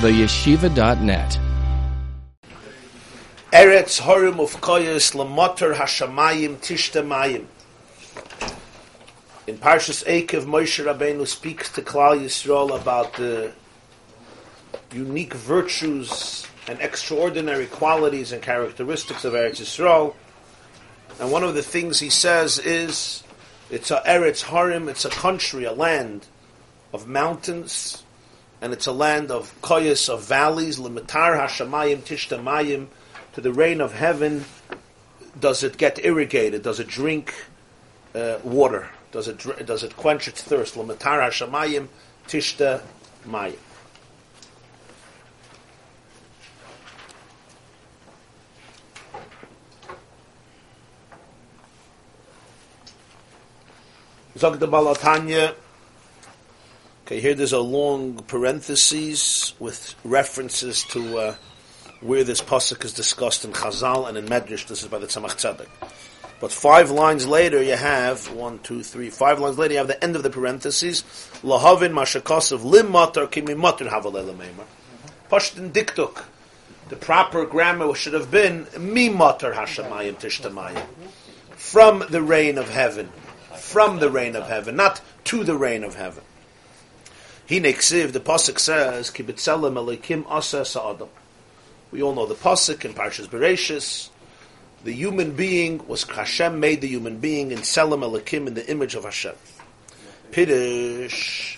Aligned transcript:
theyeshiva.net. 0.00 1.38
Eretz 3.52 4.00
Horim 4.00 4.38
of 4.38 4.60
Koyes 4.60 5.12
Lamotter 5.14 5.74
Hashamayim 5.74 6.58
Tishtamayim. 6.58 7.46
In 9.48 9.58
Parshas 9.58 10.04
Eikev, 10.06 10.44
Moshe 10.44 10.84
Rabbeinu 10.84 11.26
speaks 11.26 11.72
to 11.72 11.82
Klal 11.82 12.20
Yisrael 12.20 12.80
about 12.80 13.14
the 13.14 13.50
unique 14.92 15.34
virtues 15.34 16.46
and 16.68 16.80
extraordinary 16.80 17.66
qualities 17.66 18.30
and 18.30 18.40
characteristics 18.40 19.24
of 19.24 19.32
Eretz 19.32 19.60
Yisrael. 19.60 20.14
And 21.18 21.32
one 21.32 21.42
of 21.42 21.54
the 21.56 21.62
things 21.62 21.98
he 21.98 22.10
says 22.10 22.60
is, 22.60 23.24
it's 23.68 23.90
a 23.90 24.00
Eretz 24.06 24.42
Harim, 24.42 24.88
it's 24.88 25.04
a 25.04 25.10
country, 25.10 25.64
a 25.64 25.72
land 25.72 26.26
of 26.92 27.08
mountains, 27.08 28.04
and 28.60 28.72
it's 28.72 28.86
a 28.86 28.92
land 28.92 29.30
of 29.30 29.54
koyas, 29.62 30.08
of 30.08 30.24
valleys, 30.24 30.78
limitar 30.78 31.38
hashamayim, 31.38 31.98
tishtamayim, 31.98 32.88
to 33.34 33.40
the 33.40 33.52
rain 33.52 33.80
of 33.80 33.94
heaven, 33.94 34.44
does 35.38 35.62
it 35.62 35.76
get 35.76 36.04
irrigated? 36.04 36.62
Does 36.62 36.80
it 36.80 36.88
drink 36.88 37.34
uh, 38.14 38.38
water? 38.42 38.88
Does 39.12 39.28
it, 39.28 39.66
does 39.66 39.82
it 39.84 39.96
quench 39.96 40.28
its 40.28 40.42
thirst? 40.42 40.74
Limitar 40.74 41.20
hashamayim, 41.20 41.88
tishtamayim. 42.26 43.58
Zog. 54.36 54.60
Okay, 57.08 57.20
here 57.20 57.34
there's 57.34 57.54
a 57.54 57.58
long 57.58 58.16
parenthesis 58.26 59.58
with 59.58 59.94
references 60.04 60.84
to 60.90 61.16
uh, 61.16 61.34
where 62.02 62.22
this 62.22 62.42
pasuk 62.42 62.84
is 62.84 62.92
discussed 62.92 63.46
in 63.46 63.52
Chazal 63.52 64.06
and 64.06 64.18
in 64.18 64.26
Medrash. 64.26 64.66
This 64.66 64.82
is 64.82 64.88
by 64.88 64.98
the 64.98 65.06
Tzemach 65.06 65.38
Tzedek. 65.40 65.68
But 66.38 66.52
five 66.52 66.90
lines 66.90 67.26
later, 67.26 67.62
you 67.62 67.76
have 67.76 68.30
one, 68.30 68.58
two, 68.58 68.82
three, 68.82 69.08
five 69.08 69.40
lines 69.40 69.56
later, 69.56 69.72
you 69.72 69.78
have 69.78 69.86
the 69.86 70.04
end 70.04 70.16
of 70.16 70.22
the 70.22 70.28
parentheses. 70.28 71.00
Lahavin 71.42 71.94
mashakosov 71.94 72.62
lim 72.62 72.88
matar 72.88 73.30
kimi 73.30 73.54
matar 73.54 73.88
havalelamemer. 73.88 74.66
Pashtin 75.30 75.72
diktuk. 75.72 76.24
The 76.90 76.96
proper 76.96 77.46
grammar 77.46 77.94
should 77.94 78.12
have 78.12 78.30
been 78.30 78.66
mi 78.78 79.08
matar 79.08 79.54
hashamayim 79.54 80.16
tishtamayim. 80.20 80.86
From 81.52 82.04
the 82.10 82.20
reign 82.20 82.58
of 82.58 82.68
heaven 82.68 83.10
from 83.58 83.98
the 83.98 84.10
reign 84.10 84.36
of 84.36 84.46
heaven, 84.46 84.76
not 84.76 85.00
to 85.24 85.44
the 85.44 85.56
reign 85.56 85.84
of 85.84 85.94
heaven. 85.94 86.22
He 87.48 87.60
nexiv, 87.60 88.12
the 88.12 88.20
pasuk 88.20 88.58
says, 88.58 89.10
"Kibitzelim 89.10 89.72
elikim 89.72 90.26
asa 90.28 90.66
sa'adam." 90.66 91.08
We 91.90 92.02
all 92.02 92.14
know 92.14 92.26
the 92.26 92.34
pasuk 92.34 92.84
in 92.84 92.92
Parshas 92.92 93.26
Bereshis. 93.26 94.10
The 94.84 94.92
human 94.92 95.32
being 95.32 95.80
was 95.88 96.04
Hashem 96.04 96.60
made 96.60 96.82
the 96.82 96.88
human 96.88 97.20
being 97.20 97.50
in 97.50 97.62
Selim 97.62 98.02
elikim 98.02 98.48
in 98.48 98.52
the 98.52 98.70
image 98.70 98.94
of 98.94 99.04
Hashem. 99.04 99.34
Pidish. 100.30 101.56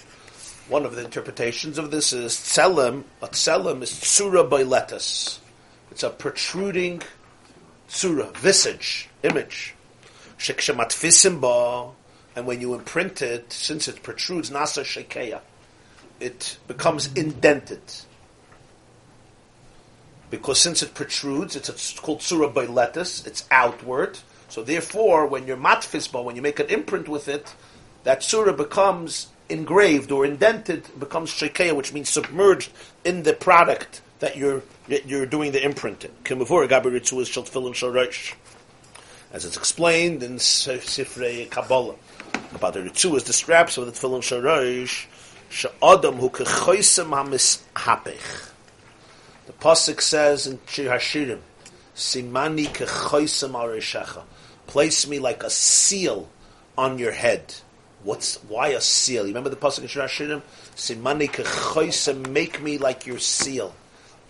One 0.69 0.87
of 0.87 0.95
the 0.95 1.05
interpretations 1.05 1.77
of 1.77 1.91
this 1.91 2.13
is 2.13 2.35
tselem. 2.35 3.03
A 3.21 3.27
tselem 3.27 3.83
is 3.83 3.91
tsura 3.91 4.49
boiletas. 4.49 5.41
It's 5.91 6.05
a 6.05 6.11
protruding 6.11 7.03
tsura, 7.89 8.33
visage, 8.37 9.09
image. 9.25 9.75
Shekshamatfisim 10.39 11.41
ba 11.41 11.91
and 12.37 12.47
when 12.47 12.61
you 12.61 12.75
imprint 12.75 13.23
it, 13.23 13.53
since 13.53 13.89
it 13.89 14.05
protrudes 14.05 14.51
nasa 14.51 14.85
shekeya, 14.85 15.41
it 16.21 16.59
becomes 16.69 17.13
indented. 17.15 17.81
Because 20.31 20.61
since 20.61 20.83
it 20.83 20.95
protrudes, 20.95 21.57
it's, 21.57 21.69
it's 21.69 21.99
called 21.99 22.23
surah 22.23 22.49
by 22.49 22.67
lettuce, 22.67 23.27
it's 23.27 23.45
outward. 23.51 24.19
So 24.49 24.63
therefore, 24.63 25.27
when 25.27 25.47
you're 25.47 25.57
matfisba, 25.57 26.23
when 26.23 26.37
you 26.37 26.43
make 26.43 26.61
an 26.61 26.67
imprint 26.67 27.09
with 27.09 27.27
it, 27.29 27.55
that 28.05 28.23
surah 28.23 28.53
becomes 28.53 29.29
engraved 29.49 30.13
or 30.13 30.25
indented, 30.25 30.87
becomes 30.99 31.31
shekeya, 31.31 31.75
which 31.75 31.93
means 31.93 32.09
submerged 32.09 32.71
in 33.05 33.25
the 33.25 33.33
product 33.33 34.03
that 34.21 34.37
you're 34.37 34.63
you're 34.87 35.27
doing 35.27 35.53
the 35.53 35.65
imprinting. 35.65 36.11
As 39.33 39.45
it's 39.45 39.57
explained 39.57 40.23
in 40.23 40.37
Sifrei 40.37 41.49
Kabbalah 41.49 41.95
about 42.55 42.75
the 42.75 42.81
ritzuas, 42.81 43.25
the 43.25 43.33
straps 43.33 43.79
of 43.79 43.87
the 43.87 43.93
tefillin 43.93 44.23
sharayish, 44.23 45.07
she'adam 45.51 46.17
hu 46.17 46.31
hapich. 46.31 48.51
The 49.47 49.53
pasuk 49.53 50.01
says 50.01 50.47
in 50.47 50.61
Shir 50.67 50.91
Hashirim, 50.91 51.41
simani 51.95 52.69
kechoisem 52.69 53.53
arishecha. 53.53 54.23
Place 54.67 55.09
me 55.09 55.19
like 55.19 55.43
a 55.43 55.51
seal 55.51 56.31
on 56.79 56.99
your 56.99 57.13
head. 57.13 57.55
What's 58.03 58.37
why 58.45 58.69
a 58.69 58.81
seal? 58.81 59.25
You 59.25 59.29
remember 59.29 59.51
the 59.51 59.57
pasuk 59.57 59.83
in 59.83 59.89
Shir 59.89 60.03
Hashirim? 60.03 60.43
Simani 60.77 61.29
kechoisem, 61.29 62.31
make 62.31 62.63
me 62.63 62.79
like 62.79 63.07
your 63.07 63.19
seal, 63.19 63.75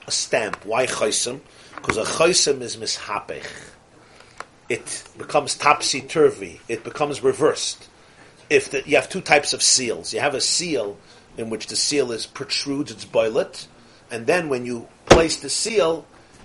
a 0.07 0.11
stamp. 0.11 0.65
Why 0.65 0.87
choisem? 0.87 1.41
Because 1.77 1.99
a 1.99 2.05
choisem 2.05 2.63
is 2.63 2.77
mishapich. 2.77 3.47
It 4.69 5.05
becomes 5.19 5.55
topsy 5.55 6.01
turvy. 6.01 6.61
It 6.69 6.85
becomes 6.85 7.23
reversed 7.23 7.89
if 8.51 8.71
the, 8.71 8.83
you 8.85 8.97
have 8.97 9.09
two 9.09 9.21
types 9.21 9.53
of 9.53 9.63
seals. 9.63 10.13
You 10.13 10.21
have 10.21 10.35
a 10.35 10.41
seal 10.41 10.99
in 11.37 11.51
which 11.51 11.67
the 11.69 11.77
seal 11.77 12.13
is 12.13 12.27
protrudes, 12.27 12.91
it's 12.91 13.05
boilet, 13.05 13.67
and 14.11 14.27
then 14.27 14.49
when 14.49 14.67
you 14.67 14.89
place 15.07 15.41
the 15.41 15.49
seal, 15.49 16.05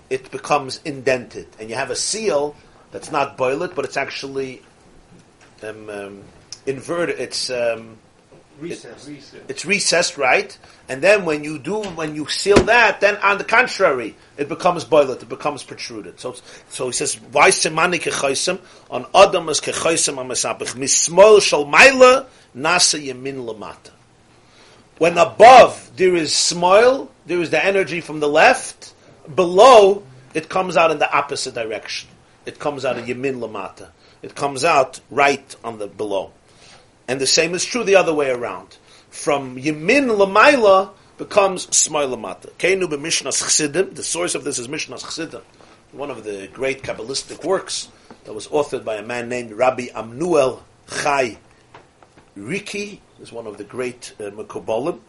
it 0.10 0.32
becomes 0.32 0.80
indented. 0.86 1.48
And 1.60 1.70
you 1.70 1.76
have 1.76 1.92
a 1.92 1.96
seal 1.96 2.56
that's 2.92 3.12
not 3.12 3.38
boilet, 3.38 3.76
but 3.76 3.86
it's 3.86 3.98
actually 3.98 4.62
um, 5.64 5.90
um, 5.90 6.24
inverted. 6.66 7.20
It's 7.20 7.50
um, 7.50 7.98
Recessed. 8.60 9.10
It, 9.10 9.44
it's 9.50 9.66
recessed, 9.66 10.18
right? 10.18 10.58
And 10.88 11.02
then 11.02 11.26
when 11.26 11.44
you 11.44 11.60
do, 11.60 11.82
when 11.82 12.16
you 12.16 12.26
seal 12.28 12.56
that, 12.64 13.02
then 13.02 13.18
on 13.18 13.38
the 13.38 13.44
contrary, 13.44 14.16
it 14.38 14.48
becomes 14.48 14.86
boilet, 14.86 15.22
it 15.22 15.28
becomes 15.28 15.64
protruded. 15.64 16.20
So, 16.22 16.36
so 16.70 16.88
he 16.88 16.94
says, 16.94 17.16
why 17.32 17.50
semani 17.50 18.00
kechaisim? 18.00 18.60
On 18.90 19.06
adam 19.14 19.50
is 19.50 19.60
kechaisim 19.60 20.16
amasapich. 20.16 20.76
Mismol 20.76 21.42
shal 21.42 21.66
maila 21.66 22.28
nasa 22.56 22.98
yemin 22.98 23.46
lamata. 23.46 23.92
When 24.98 25.18
above 25.18 25.92
there 25.96 26.16
is 26.16 26.34
smile, 26.34 27.12
there 27.26 27.42
is 27.42 27.50
the 27.50 27.64
energy 27.64 28.02
from 28.02 28.20
the 28.20 28.30
left. 28.30 28.94
Below, 29.34 30.04
it 30.34 30.50
comes 30.50 30.78
out 30.78 30.92
in 30.92 31.00
the 31.00 31.12
opposite 31.12 31.54
direction. 31.54 32.10
It 32.46 32.60
comes 32.60 32.86
out 32.86 32.98
of 32.98 33.06
yemin 33.06 33.40
lamata. 33.40 33.90
It 34.22 34.36
comes 34.36 34.64
out 34.64 35.00
right 35.10 35.56
on 35.64 35.80
the 35.80 35.88
below. 35.88 36.32
And 37.08 37.22
the 37.22 37.28
same 37.28 37.54
is 37.54 37.64
true 37.64 37.84
the 37.84 37.96
other 37.96 38.14
way 38.14 38.30
around. 38.30 38.78
From 39.10 39.58
Yemin 39.58 40.08
Lamaila 40.18 40.92
becomes 41.18 41.68
Smoy 41.68 42.08
Lamata. 42.08 42.52
Keinu 42.54 42.84
b'Mishnas 42.84 43.44
Chsidim, 43.44 43.96
the 43.96 44.04
source 44.04 44.36
of 44.36 44.44
this 44.44 44.60
is 44.60 44.68
Mishnas 44.68 45.04
Chsidim, 45.04 45.42
one 45.92 46.10
of 46.10 46.24
the 46.24 46.50
great 46.52 46.84
Kabbalistic 46.84 47.44
works 47.46 47.88
that 48.26 48.34
was 48.34 48.48
authored 48.48 48.84
by 48.84 48.96
a 48.96 49.04
man 49.04 49.30
named 49.30 49.52
Rabbi 49.52 49.88
Amnuel 49.94 50.64
Chai 50.90 51.38
Riki, 52.36 53.02
is 53.22 53.32
one 53.32 53.48
of 53.48 53.58
the 53.58 53.64
great 53.64 54.14
uh, 54.20 54.24
Mekobolim. 54.24 55.00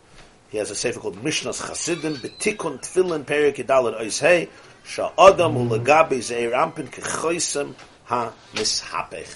He 0.49 0.59
has 0.59 0.71
a 0.71 0.77
sefer 0.77 1.01
called 1.01 1.17
Mishnas 1.17 1.67
Chasidim, 1.67 2.15
Betikun 2.15 2.81
Tfilin 2.81 3.25
Perik 3.25 3.57
Yidalad 3.57 4.01
Oishei, 4.01 4.49
Sha'adam 4.85 5.69
Ulagabi 5.69 6.23
Zeir 6.23 6.53
Ampin 6.53 6.89
Kechoisem 6.89 7.75
Ha-Mishapech. 8.05 9.29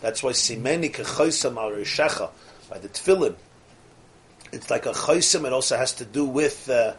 That's 0.00 0.22
why 0.22 0.30
simeni 0.30 0.92
kechoisem 0.92 1.56
al 1.56 1.70
rishecha 1.70 2.30
by 2.68 2.78
the 2.78 2.88
tefillin. 2.88 3.34
It's 4.52 4.70
like 4.70 4.86
a 4.86 4.92
choisem. 4.92 5.44
It 5.46 5.52
also 5.52 5.76
has 5.76 5.92
to 5.94 6.04
do 6.04 6.24
with 6.24 6.68
uh, 6.68 6.94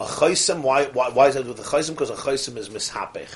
a 0.00 0.04
choisem. 0.04 0.62
Why, 0.62 0.86
why, 0.86 1.10
why 1.10 1.28
is 1.28 1.36
it 1.36 1.46
with 1.46 1.58
a 1.58 1.62
choisem? 1.62 1.90
Because 1.90 2.10
a 2.10 2.14
choisem 2.14 2.56
is 2.56 2.68
mishapech. 2.68 3.28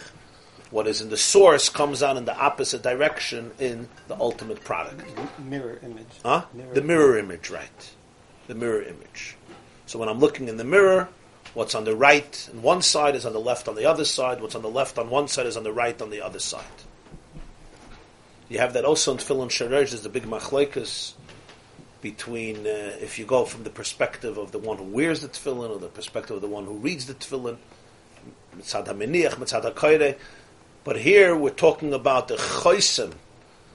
What 0.71 0.87
is 0.87 1.01
in 1.01 1.09
the 1.09 1.17
source 1.17 1.69
comes 1.69 2.03
out 2.03 2.17
in 2.17 2.27
the 2.27 2.37
opposite 2.37 2.83
direction 2.83 3.53
in 3.59 3.89
the 4.07 4.17
ultimate 4.21 4.63
product. 4.65 5.03
Mirror 5.39 5.81
image. 5.83 6.07
Huh? 6.23 6.45
Mirror 6.53 6.75
the 6.75 6.83
mirror 6.83 7.19
image, 7.19 7.49
right? 7.49 7.95
The 8.49 8.55
mirror 8.55 8.83
image. 8.83 9.37
So 9.87 9.99
when 9.99 10.09
I'm 10.09 10.19
looking 10.19 10.49
in 10.49 10.59
the 10.59 10.65
mirror, 10.65 11.09
what's 11.55 11.75
on 11.75 11.85
the 11.85 11.97
right 11.97 12.49
on 12.53 12.63
one 12.63 12.83
side 12.83 13.15
is 13.15 13.25
on 13.25 13.33
the 13.33 13.41
left 13.41 13.69
on 13.69 13.77
the 13.77 13.87
other 13.87 14.05
side. 14.05 14.43
What's 14.43 14.55
on 14.55 14.63
the 14.63 14.69
left 14.69 14.99
on 14.99 15.09
one 15.09 15.29
side 15.29 15.47
is 15.47 15.57
on 15.57 15.63
the 15.63 15.73
right 15.73 16.01
on 16.03 16.11
the 16.11 16.21
other 16.21 16.39
side. 16.39 16.65
You 18.51 18.59
have 18.59 18.75
that 18.75 18.85
also 18.85 19.13
in 19.13 19.19
Tefillin 19.19 19.49
Sharej, 19.49 19.91
there's 19.91 20.03
the 20.03 20.09
big 20.09 20.25
machlekes 20.25 21.15
between, 22.01 22.67
uh, 22.67 22.97
if 23.01 23.19
you 23.19 23.27
go 23.27 23.45
from 23.45 23.65
the 23.65 23.71
perspective 23.71 24.39
of 24.39 24.53
the 24.53 24.59
one 24.59 24.79
who 24.79 24.85
wears 24.85 25.21
the 25.21 25.29
tefillin 25.29 25.71
or 25.71 25.79
the 25.79 25.89
perspective 25.89 26.37
of 26.37 26.43
the 26.43 26.49
one 26.49 26.65
who 26.65 26.75
reads 26.75 27.07
the 27.07 27.15
tefillin, 27.15 27.57
mitzad 28.57 28.87
ha-meniach, 28.87 29.35
mitzad 29.35 29.63
ha 29.63 30.15
But 30.89 31.01
here 31.01 31.37
we're 31.37 31.51
talking 31.51 31.93
about 31.93 32.29
the 32.29 32.37
choisim, 32.37 33.13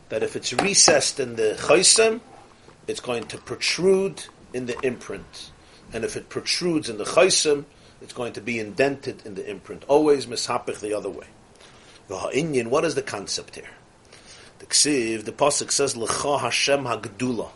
that 0.09 0.23
if 0.23 0.35
it's 0.35 0.51
recessed 0.51 1.19
in 1.19 1.35
the 1.35 1.55
choisim, 1.59 2.21
it's 2.87 3.01
going 3.01 3.25
to 3.25 3.37
protrude 3.37 4.25
in 4.51 4.65
the 4.65 4.75
imprint. 4.79 5.51
And 5.93 6.03
if 6.03 6.15
it 6.15 6.27
protrudes 6.27 6.89
in 6.89 6.97
the 6.97 7.03
choisim, 7.03 7.65
it's 8.01 8.13
going 8.13 8.33
to 8.33 8.41
be 8.41 8.57
indented 8.57 9.27
in 9.27 9.35
the 9.35 9.47
imprint. 9.47 9.83
Always 9.87 10.25
mishapich 10.25 10.79
the 10.79 10.95
other 10.95 11.11
way. 11.11 11.27
V'ha'inyin, 12.09 12.69
what 12.69 12.83
is 12.83 12.95
the 12.95 13.03
concept 13.03 13.57
here? 13.57 13.69
The 14.57 14.65
ksiv, 14.65 15.25
the 15.25 15.31
pasuk 15.31 15.69
says, 15.69 15.95
L'cha 15.95 16.39
Hashem 16.39 16.83
ha'gdula. 16.85 17.51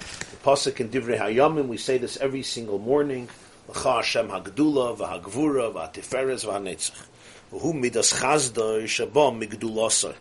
The 0.00 0.36
pasuk 0.42 0.80
in 0.80 0.88
Divrei 0.88 1.18
Hayamim, 1.18 1.68
we 1.68 1.76
say 1.76 1.98
this 1.98 2.16
every 2.16 2.44
single 2.44 2.78
morning, 2.78 3.28
L'cha 3.68 3.96
Hashem 3.96 4.30
ha'gdula, 4.30 4.96
v'ha'gvura, 4.96 5.70
v'ha'tiferes, 5.74 6.46
v'ha'netzach. 6.46 7.08
V'hu 7.52 7.74
midas 7.74 8.12
chazda, 8.12 8.84
shabam 8.84 9.42
migdulasai. 9.42 10.14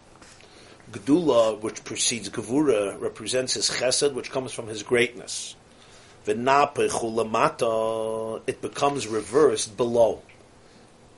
Gdula, 0.92 1.60
which 1.60 1.84
precedes 1.84 2.30
Gevura, 2.30 3.00
represents 3.02 3.56
his 3.56 3.70
chesed, 3.70 4.14
which 4.14 4.32
comes 4.32 4.54
from 4.54 4.68
his 4.68 4.84
greatness. 4.84 5.58
V'napechulamata, 6.26 8.42
it 8.48 8.62
becomes 8.62 9.08
reversed 9.08 9.76
below. 9.76 10.22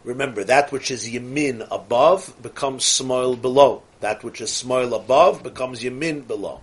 Remember, 0.03 0.43
that 0.43 0.71
which 0.71 0.89
is 0.89 1.07
yamin 1.07 1.67
above 1.69 2.33
becomes 2.41 2.85
smoil 2.85 3.35
below. 3.35 3.83
That 3.99 4.23
which 4.23 4.41
is 4.41 4.51
smoil 4.51 4.95
above 4.95 5.43
becomes 5.43 5.83
yamin 5.83 6.25
below. 6.25 6.61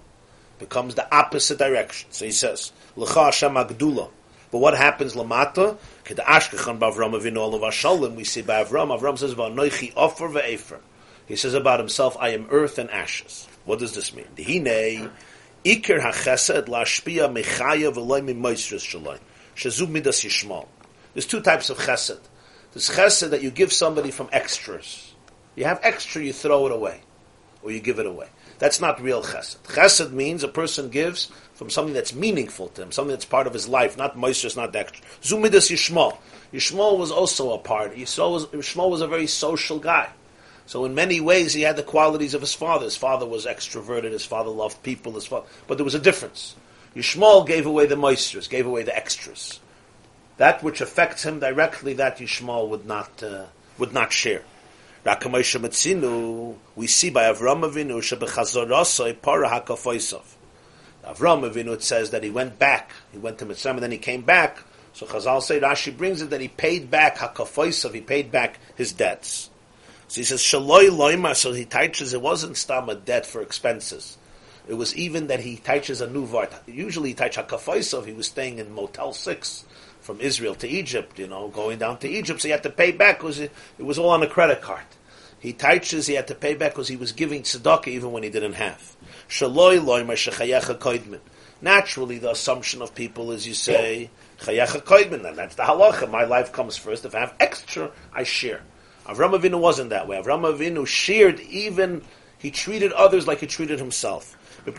Becomes 0.58 0.96
the 0.96 1.06
opposite 1.14 1.58
direction. 1.58 2.10
So 2.10 2.24
he 2.24 2.32
says, 2.32 2.72
L'cha 2.96 3.26
Hashem. 3.26 3.54
But 4.50 4.58
what 4.58 4.76
happens 4.76 5.14
lamata? 5.14 5.78
Ked 6.04 6.18
ashkechan 6.18 6.78
b'Avram 6.78 7.18
avinu 7.20 7.38
olav 7.38 7.62
hashalim. 7.62 8.14
We 8.14 8.24
see 8.24 8.42
by 8.42 8.64
Avram. 8.64 8.96
Avram 8.98 9.18
says, 9.18 9.34
"Va'noichi 9.34 9.92
offer 9.96 10.28
ve'efer." 10.28 10.80
He 11.26 11.36
says 11.36 11.54
about 11.54 11.80
himself, 11.80 12.16
"I 12.20 12.30
am 12.30 12.46
earth 12.50 12.78
and 12.78 12.90
ashes." 12.90 13.48
What 13.64 13.80
does 13.80 13.94
this 13.94 14.14
mean? 14.14 14.28
Dihine 14.36 15.10
ikir 15.64 16.00
hachesed 16.00 16.66
lashpia 16.66 17.32
mechaya 17.32 17.92
v'loy 17.92 18.22
mimoisris 18.22 18.84
shaloi 18.84 19.18
shazu 19.56 19.88
midas 19.88 20.22
yishmal. 20.22 20.66
There's 21.14 21.26
two 21.26 21.40
types 21.40 21.70
of 21.70 21.78
chesed. 21.78 22.20
There's 22.72 22.90
chesed 22.90 23.30
that 23.30 23.42
you 23.42 23.50
give 23.50 23.72
somebody 23.72 24.10
from 24.10 24.28
extras. 24.32 25.14
You 25.56 25.64
have 25.64 25.80
extra, 25.82 26.22
you 26.22 26.32
throw 26.32 26.66
it 26.66 26.72
away, 26.72 27.00
or 27.62 27.72
you 27.72 27.80
give 27.80 27.98
it 27.98 28.06
away. 28.06 28.28
That's 28.58 28.80
not 28.80 29.02
real 29.02 29.22
chesed. 29.22 29.58
Chesed 29.64 30.12
means 30.12 30.42
a 30.42 30.48
person 30.48 30.88
gives 30.88 31.30
from 31.54 31.70
something 31.70 31.94
that's 31.94 32.14
meaningful 32.14 32.68
to 32.68 32.82
him, 32.82 32.92
something 32.92 33.10
that's 33.10 33.24
part 33.24 33.46
of 33.46 33.52
his 33.52 33.68
life, 33.68 33.96
not 33.96 34.16
moistus, 34.16 34.56
not 34.56 34.74
extra. 34.74 35.04
Zumidas 35.22 35.70
Yishmael. 35.70 36.16
Yishmael 36.52 36.98
was 36.98 37.10
also 37.10 37.52
a 37.52 37.58
part. 37.58 37.94
Yishmael 37.94 38.32
was, 38.32 38.76
was 38.76 39.00
a 39.00 39.06
very 39.06 39.26
social 39.26 39.78
guy. 39.78 40.08
So 40.66 40.84
in 40.84 40.94
many 40.94 41.20
ways, 41.20 41.54
he 41.54 41.62
had 41.62 41.76
the 41.76 41.82
qualities 41.82 42.34
of 42.34 42.40
his 42.40 42.54
father. 42.54 42.84
His 42.84 42.96
father 42.96 43.26
was 43.26 43.46
extroverted. 43.46 44.10
His 44.10 44.26
father 44.26 44.50
loved 44.50 44.82
people. 44.82 45.12
His 45.12 45.26
father, 45.26 45.46
but 45.66 45.78
there 45.78 45.84
was 45.84 45.94
a 45.94 46.00
difference. 46.00 46.56
Yishmael 46.94 47.46
gave 47.46 47.66
away 47.66 47.86
the 47.86 47.94
moistures, 47.94 48.48
gave 48.48 48.66
away 48.66 48.82
the 48.82 48.96
extras. 48.96 49.60
That 50.38 50.62
which 50.62 50.80
affects 50.80 51.22
him 51.22 51.40
directly, 51.40 51.94
that 51.94 52.18
Yishmael 52.18 52.68
would 52.68 52.86
not 52.86 53.22
uh, 53.22 53.46
would 53.78 53.92
not 53.92 54.12
share. 54.12 54.42
We 55.06 55.12
see 55.12 57.10
by 57.10 57.30
Avram 57.32 57.62
Avinu 57.62 58.02
shebechazorasoi 58.02 59.22
para 59.22 59.48
hakafoisov. 59.48 60.24
Avram 61.04 61.48
Avinu 61.48 61.74
it 61.74 61.84
says 61.84 62.10
that 62.10 62.24
he 62.24 62.30
went 62.30 62.58
back. 62.58 62.90
He 63.12 63.18
went 63.18 63.38
to 63.38 63.46
Mitzrayim 63.46 63.74
and 63.74 63.82
then 63.84 63.92
he 63.92 63.98
came 63.98 64.22
back. 64.22 64.58
So 64.94 65.06
Chazal 65.06 65.40
say 65.42 65.60
Rashi 65.60 65.96
brings 65.96 66.22
it 66.22 66.30
that 66.30 66.40
he 66.40 66.48
paid 66.48 66.90
back 66.90 67.18
hakafoisov. 67.18 67.94
He 67.94 68.00
paid 68.00 68.32
back 68.32 68.58
his 68.74 68.92
debts. 68.92 69.48
So 70.08 70.22
he 70.22 70.24
says 70.24 70.40
shaloi 70.40 70.88
loima. 70.88 71.36
So 71.36 71.52
he 71.52 71.66
teaches 71.66 72.12
it 72.12 72.20
wasn't 72.20 72.56
stam 72.56 72.88
a 72.88 72.96
debt 72.96 73.26
for 73.26 73.42
expenses. 73.42 74.18
It 74.66 74.74
was 74.74 74.96
even 74.96 75.28
that 75.28 75.38
he 75.38 75.54
teaches 75.54 76.00
a 76.00 76.10
new 76.10 76.26
vart. 76.26 76.52
Usually 76.66 77.10
he 77.10 77.14
teaches 77.14 77.44
hakafoisov. 77.44 78.06
He 78.06 78.12
was 78.12 78.26
staying 78.26 78.58
in 78.58 78.74
Motel 78.74 79.12
Six 79.12 79.66
from 80.06 80.20
Israel 80.20 80.54
to 80.54 80.68
Egypt, 80.68 81.18
you 81.18 81.26
know, 81.26 81.48
going 81.48 81.78
down 81.78 81.98
to 81.98 82.08
Egypt, 82.08 82.40
so 82.40 82.48
he 82.48 82.52
had 82.52 82.62
to 82.62 82.70
pay 82.70 82.92
back 82.92 83.18
because 83.18 83.40
it, 83.40 83.50
it 83.76 83.82
was 83.82 83.98
all 83.98 84.10
on 84.10 84.22
a 84.22 84.28
credit 84.28 84.62
card. 84.62 84.84
He 85.38 85.52
teaches 85.52 86.06
he 86.06 86.14
had 86.14 86.28
to 86.28 86.34
pay 86.34 86.54
back 86.54 86.72
because 86.72 86.88
he 86.88 86.96
was 86.96 87.12
giving 87.12 87.42
tzedakah 87.42 87.88
even 87.88 88.12
when 88.12 88.22
he 88.22 88.30
didn't 88.30 88.54
have. 88.54 88.96
Naturally, 91.62 92.18
the 92.18 92.30
assumption 92.30 92.82
of 92.82 92.94
people 92.94 93.32
is 93.32 93.46
you 93.46 93.54
say 93.54 94.10
chayecha 94.40 94.82
koidmin, 94.82 95.26
and 95.26 95.38
that's 95.38 95.54
the 95.54 95.62
halacha. 95.62 96.10
My 96.10 96.24
life 96.24 96.52
comes 96.52 96.76
first. 96.76 97.04
If 97.04 97.14
I 97.14 97.20
have 97.20 97.34
extra, 97.40 97.90
I 98.12 98.24
share. 98.24 98.60
Avram 99.06 99.38
Avinu 99.38 99.58
wasn't 99.60 99.90
that 99.90 100.08
way. 100.08 100.20
Avram 100.20 100.42
Avinu 100.42 100.86
shared 100.86 101.40
even. 101.40 102.02
He 102.38 102.50
treated 102.50 102.92
others 102.92 103.26
like 103.26 103.38
he 103.40 103.46
treated 103.46 103.78
himself. 103.78 104.36
He 104.64 104.72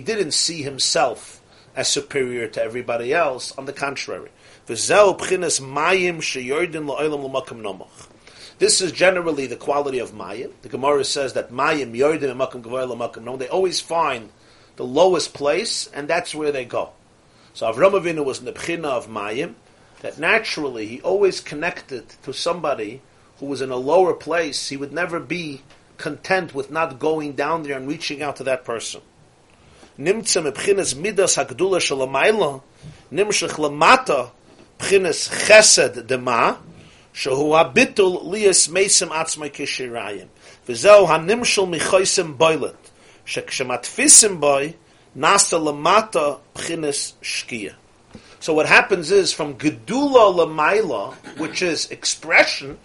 didn't 0.00 0.30
see 0.32 0.62
himself 0.62 1.42
as 1.76 1.88
superior 1.88 2.48
to 2.48 2.62
everybody 2.62 3.12
else. 3.12 3.52
On 3.58 3.66
the 3.66 3.72
contrary, 3.72 4.30
this 4.66 4.90
is 8.80 8.92
generally 8.92 9.46
the 9.46 9.56
quality 9.56 9.98
of 9.98 10.12
mayim. 10.12 10.52
The 10.62 10.68
Gemara 10.68 11.04
says 11.04 11.32
that 11.32 11.50
mayim 11.50 11.96
yordim 11.96 12.36
makam 12.36 12.62
makam 12.62 13.38
They 13.38 13.48
always 13.48 13.80
find 13.80 14.30
the 14.76 14.84
lowest 14.84 15.34
place, 15.34 15.88
and 15.92 16.06
that's 16.06 16.34
where 16.34 16.52
they 16.52 16.64
go. 16.64 16.90
So 17.54 17.72
Avram 17.72 18.00
Avinu 18.00 18.24
was 18.24 18.38
in 18.38 18.44
the 18.44 18.52
bchina 18.52 18.84
of 18.84 19.08
mayim. 19.08 19.54
That 20.00 20.18
naturally 20.18 20.86
he 20.86 21.00
always 21.00 21.40
connected 21.40 22.08
to 22.22 22.32
somebody 22.32 23.02
who 23.38 23.46
was 23.46 23.62
in 23.62 23.70
a 23.70 23.76
lower 23.76 24.14
place. 24.14 24.68
He 24.68 24.76
would 24.76 24.92
never 24.92 25.18
be 25.18 25.62
content 25.98 26.54
with 26.54 26.70
not 26.70 26.98
going 26.98 27.32
down 27.32 27.64
there 27.64 27.76
and 27.76 27.88
reaching 27.88 28.22
out 28.22 28.36
to 28.36 28.44
that 28.44 28.64
person 28.64 29.02
mebchines 29.98 30.96
midas 30.96 31.36
hagdula 31.36 31.78
shalamayla, 31.78 32.62
nimshach 33.12 33.58
chesed 34.82 36.06
dema. 36.06 36.58
So 37.14 37.44
what 48.54 48.66
happens 48.66 49.10
is 49.10 49.32
from 49.32 49.54
gedula 49.54 50.34
lamaila, 50.34 51.14
which 51.38 51.62
is 51.62 51.90
expression, 51.90 52.78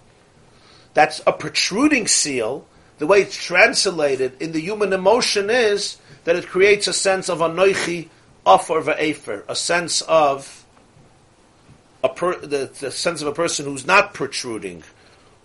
that's 0.94 1.22
a 1.26 1.32
protruding 1.32 2.08
seal. 2.08 2.66
The 2.98 3.08
way 3.08 3.22
it's 3.22 3.42
translated 3.42 4.42
in 4.42 4.52
the 4.52 4.60
human 4.60 4.92
emotion 4.92 5.50
is 5.50 5.98
that 6.26 6.36
it 6.36 6.48
creates 6.48 6.88
a 6.88 6.94
sense 6.94 7.30
of 7.30 7.40
anoichi 7.40 8.10
offer 8.46 8.82
ve'efer, 8.82 9.44
a 9.48 9.56
sense 9.56 10.02
of 10.02 10.66
per, 12.04 12.38
the, 12.40 12.72
the 12.80 12.92
sense 12.92 13.22
of 13.22 13.28
a 13.28 13.34
person 13.34 13.66
who's 13.66 13.86
not 13.86 14.14
protruding, 14.14 14.84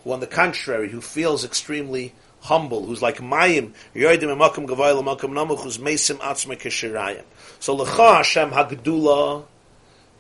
who 0.05 0.13
on 0.13 0.21
the 0.21 0.27
contrary, 0.27 0.89
who 0.89 1.01
feels 1.01 1.45
extremely 1.45 2.13
humble, 2.41 2.85
who's 2.85 3.03
like 3.03 3.19
mayim, 3.19 3.73
yoidim 3.95 4.37
emakim 4.37 4.67
gavayla 4.67 5.03
makim 5.03 5.31
namuch, 5.31 5.63
who's 5.63 5.79
mesim 5.79 6.19
atzma 6.19 6.59
kishirayim. 6.59 7.23
So 7.61 7.77
lecha 7.77 8.17
Hashem 8.17 8.51
hagdula 8.51 9.45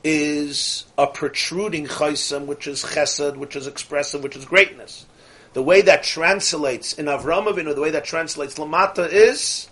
is 0.04 0.84
a 0.98 1.06
protruding 1.06 1.86
chaysim, 1.86 2.46
which 2.46 2.66
is 2.66 2.82
chesed, 2.82 3.36
which 3.36 3.56
is 3.56 3.66
expressive, 3.66 4.22
which 4.22 4.36
is 4.36 4.44
greatness. 4.44 5.06
The 5.52 5.62
way 5.62 5.82
that 5.82 6.02
translates 6.02 6.94
in 6.94 7.06
Avram 7.06 7.46
Avinu, 7.46 7.74
the 7.74 7.80
way 7.80 7.90
that 7.90 8.04
translates 8.04 8.54
lamata 8.54 9.08
is 9.10 9.68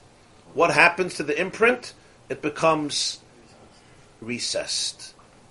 what 0.54 0.70
happens 0.72 1.14
to 1.14 1.22
the 1.22 1.38
imprint? 1.40 1.94
It 2.28 2.42
becomes 2.42 3.18
recessed. 4.20 5.09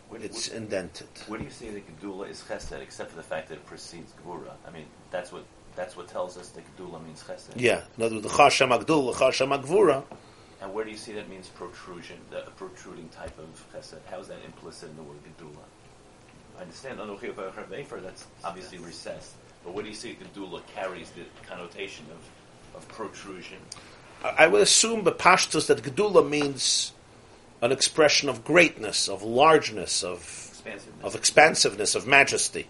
Where, 0.10 0.22
it's 0.22 0.50
where, 0.50 0.58
indented. 0.58 1.08
Where 1.28 1.40
do 1.40 1.46
you 1.46 1.52
say 1.52 1.70
the 1.70 1.82
Gedula 1.82 2.30
is 2.30 2.42
Chesed, 2.42 2.82
except 2.82 3.12
for 3.12 3.16
the 3.16 3.24
fact 3.24 3.50
that 3.50 3.56
it 3.56 3.66
precedes 3.66 4.14
Gvura? 4.26 4.54
I 4.68 4.72
mean, 4.72 4.86
that's 5.12 5.32
what 5.32 5.44
that's 5.76 5.96
what 5.96 6.08
tells 6.08 6.38
us 6.38 6.50
that 6.50 6.64
Gedula 6.76 7.04
means 7.06 7.24
Chesed. 7.24 7.54
Yeah. 7.56 7.84
In 7.98 8.04
other 8.04 8.16
words, 8.16 8.28
the 8.28 8.34
Chashem 8.34 8.78
Agdul, 8.78 9.14
the 9.14 9.26
Chashem 9.26 9.58
Agvura. 9.58 10.04
And 10.62 10.74
where 10.74 10.84
do 10.84 10.92
you 10.92 10.98
see 10.98 11.14
that 11.14 11.30
means 11.30 11.48
protrusion, 11.48 12.18
the 12.32 12.42
protruding 12.58 13.08
type 13.10 13.38
of 13.40 13.66
Chesed? 13.74 14.00
How 14.10 14.20
is 14.20 14.28
that 14.28 14.40
implicit 14.46 14.90
in 14.90 14.98
the 14.98 15.04
word 15.04 15.18
Gedula? 15.24 15.64
I 16.58 16.64
understand 16.64 17.00
Anochi 17.00 17.34
Vefer, 17.34 18.04
that's 18.04 18.26
obviously 18.44 18.80
recessed. 18.80 19.36
But 19.64 19.74
where 19.74 19.84
do 19.84 19.90
you 19.90 19.96
see 19.96 20.18
Gedula 20.22 20.62
carries 20.68 21.12
the 21.12 21.24
connotation 21.48 22.06
of, 22.12 22.78
of 22.78 22.88
protrusion? 22.90 23.60
I 24.24 24.48
would 24.48 24.62
assume 24.62 25.04
the 25.06 25.14
pashtus 25.14 25.68
that 25.68 25.82
gedula 25.82 26.28
means 26.28 26.92
an 27.62 27.72
expression 27.72 28.30
of 28.30 28.44
greatness, 28.44 29.08
of 29.08 29.24
largeness, 29.24 30.04
of 30.04 30.20
Expansiveness. 30.20 31.04
of 31.04 31.16
expansiveness, 31.16 31.96
of 31.96 32.08
majesty. 32.08 32.68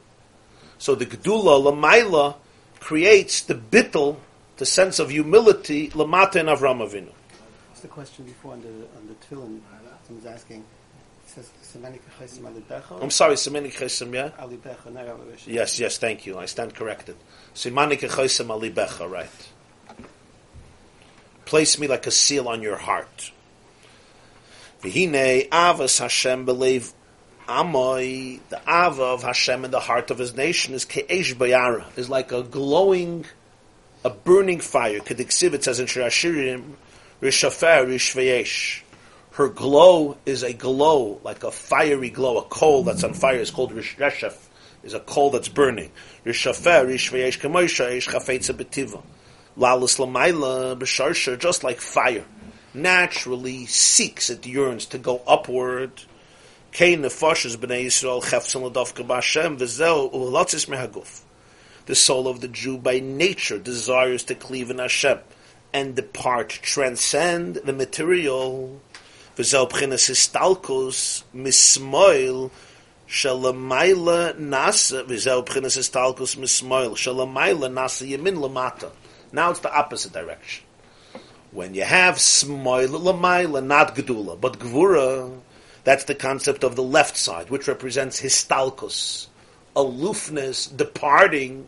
So 0.77 0.95
the 0.95 1.05
gedula 1.05 1.61
lamaila 1.61 2.35
creates 2.79 3.41
the 3.41 3.55
bittel, 3.55 4.17
the 4.57 4.65
sense 4.65 4.99
of 4.99 5.09
humility, 5.09 5.89
lamata 5.89 6.37
in 6.37 6.45
Avram 6.47 6.79
Avinu. 6.79 7.11
What's 7.69 7.81
the 7.81 7.87
question 7.87 8.25
before 8.25 8.53
on 8.53 8.61
the 8.61 8.67
on 8.69 9.07
the 9.07 9.13
tefillin? 9.25 9.59
Someone's 10.05 10.25
asking. 10.25 10.59
It 11.25 11.29
says 11.29 11.51
Semanik 11.63 11.99
Chaysim 12.19 12.41
Alibecha. 12.41 13.01
I'm 13.01 13.11
sorry, 13.11 13.35
Seminik 13.35 13.73
Chesim, 13.73 14.13
yeah? 14.13 14.29
Alibecha, 14.39 14.91
not 14.91 15.05
Yes, 15.45 15.79
yes, 15.79 15.99
thank 15.99 16.25
you. 16.25 16.39
I 16.39 16.45
stand 16.45 16.73
corrected. 16.73 17.15
Simanik 17.53 17.99
Chesim 17.99 18.47
Alibecha, 18.47 19.07
right. 19.09 19.29
Place 21.45 21.77
me 21.77 21.87
like 21.87 22.07
a 22.07 22.11
seal 22.11 22.47
on 22.47 22.61
your 22.63 22.77
heart. 22.77 23.31
V'hine 24.81 25.49
avas 25.49 25.99
Hashem 25.99 26.45
believe 26.45 26.93
Amoy, 27.49 28.39
the 28.49 28.61
Ava 28.61 29.03
of 29.03 29.23
Hashem 29.23 29.65
in 29.65 29.71
the 29.71 29.79
heart 29.79 30.11
of 30.11 30.19
his 30.19 30.35
nation 30.35 30.75
is 30.75 30.85
Ke'esh 30.85 31.33
Bayara, 31.33 31.85
is 31.97 32.09
like 32.09 32.31
a 32.31 32.43
glowing, 32.43 33.25
a 34.05 34.11
burning 34.11 34.59
fire. 34.59 34.99
Kediksiv, 34.99 35.53
it 35.53 35.63
says 35.63 35.79
in 35.79 35.87
Shirashirim, 35.87 36.75
Rishafer, 37.21 37.87
Rishvayesh. 37.87 38.81
Her 39.31 39.49
glow 39.49 40.17
is 40.25 40.43
a 40.43 40.53
glow, 40.53 41.19
like 41.23 41.43
a 41.43 41.51
fiery 41.51 42.11
glow, 42.11 42.37
a 42.37 42.43
coal 42.43 42.83
that's 42.83 43.03
on 43.03 43.13
fire 43.13 43.39
is 43.39 43.49
called 43.49 43.73
Risheshef, 43.73 44.37
is 44.83 44.93
a 44.93 44.99
coal 44.99 45.31
that's 45.31 45.49
burning. 45.49 45.91
Rishafer, 46.25 46.85
Rishvayesh, 46.85 47.39
Kemoisha, 47.39 47.97
Ish 47.97 48.07
Chafetza 48.07 48.53
Betiva. 48.53 49.01
Lalas 49.57 49.97
Lamaila, 49.97 50.79
B'sharsha, 50.79 51.37
just 51.37 51.63
like 51.63 51.81
fire. 51.81 52.25
Naturally 52.73 53.65
seeks, 53.65 54.29
it 54.29 54.45
yearns 54.45 54.85
to 54.87 54.99
go 54.99 55.21
upward. 55.25 56.03
The 56.77 57.09
soul 61.93 62.27
of 62.27 62.41
the 62.41 62.47
Jew 62.47 62.77
by 62.77 62.99
nature 62.99 63.57
desires 63.57 64.23
to 64.23 64.35
cleave 64.35 64.69
in 64.69 64.77
Hashem 64.77 65.17
and 65.73 65.95
depart, 65.95 66.49
transcend 66.61 67.55
the 67.55 67.73
material. 67.73 68.79
Shalamayla 73.09 74.37
nasa 74.37 75.03
v'zeu 75.05 75.43
b'chinas 75.43 75.75
histalkus 75.75 76.37
mismoil 76.37 76.91
shalamayla 76.91 77.69
nasa 77.73 78.05
yemin 78.07 78.37
lamata. 78.37 78.91
Now 79.31 79.49
it's 79.49 79.61
the 79.61 79.73
opposite 79.73 80.13
direction. 80.13 80.68
When 81.51 81.73
you 81.73 81.83
have 81.83 82.19
smoil 82.19 82.89
lamayla, 82.89 83.63
not 83.65 83.95
gedula, 83.95 84.39
but 84.39 84.59
gvura, 84.59 85.39
that's 85.83 86.03
the 86.03 86.15
concept 86.15 86.63
of 86.63 86.75
the 86.75 86.83
left 86.83 87.17
side, 87.17 87.49
which 87.49 87.67
represents 87.67 88.21
histalkus, 88.21 89.27
aloofness, 89.75 90.67
departing, 90.67 91.67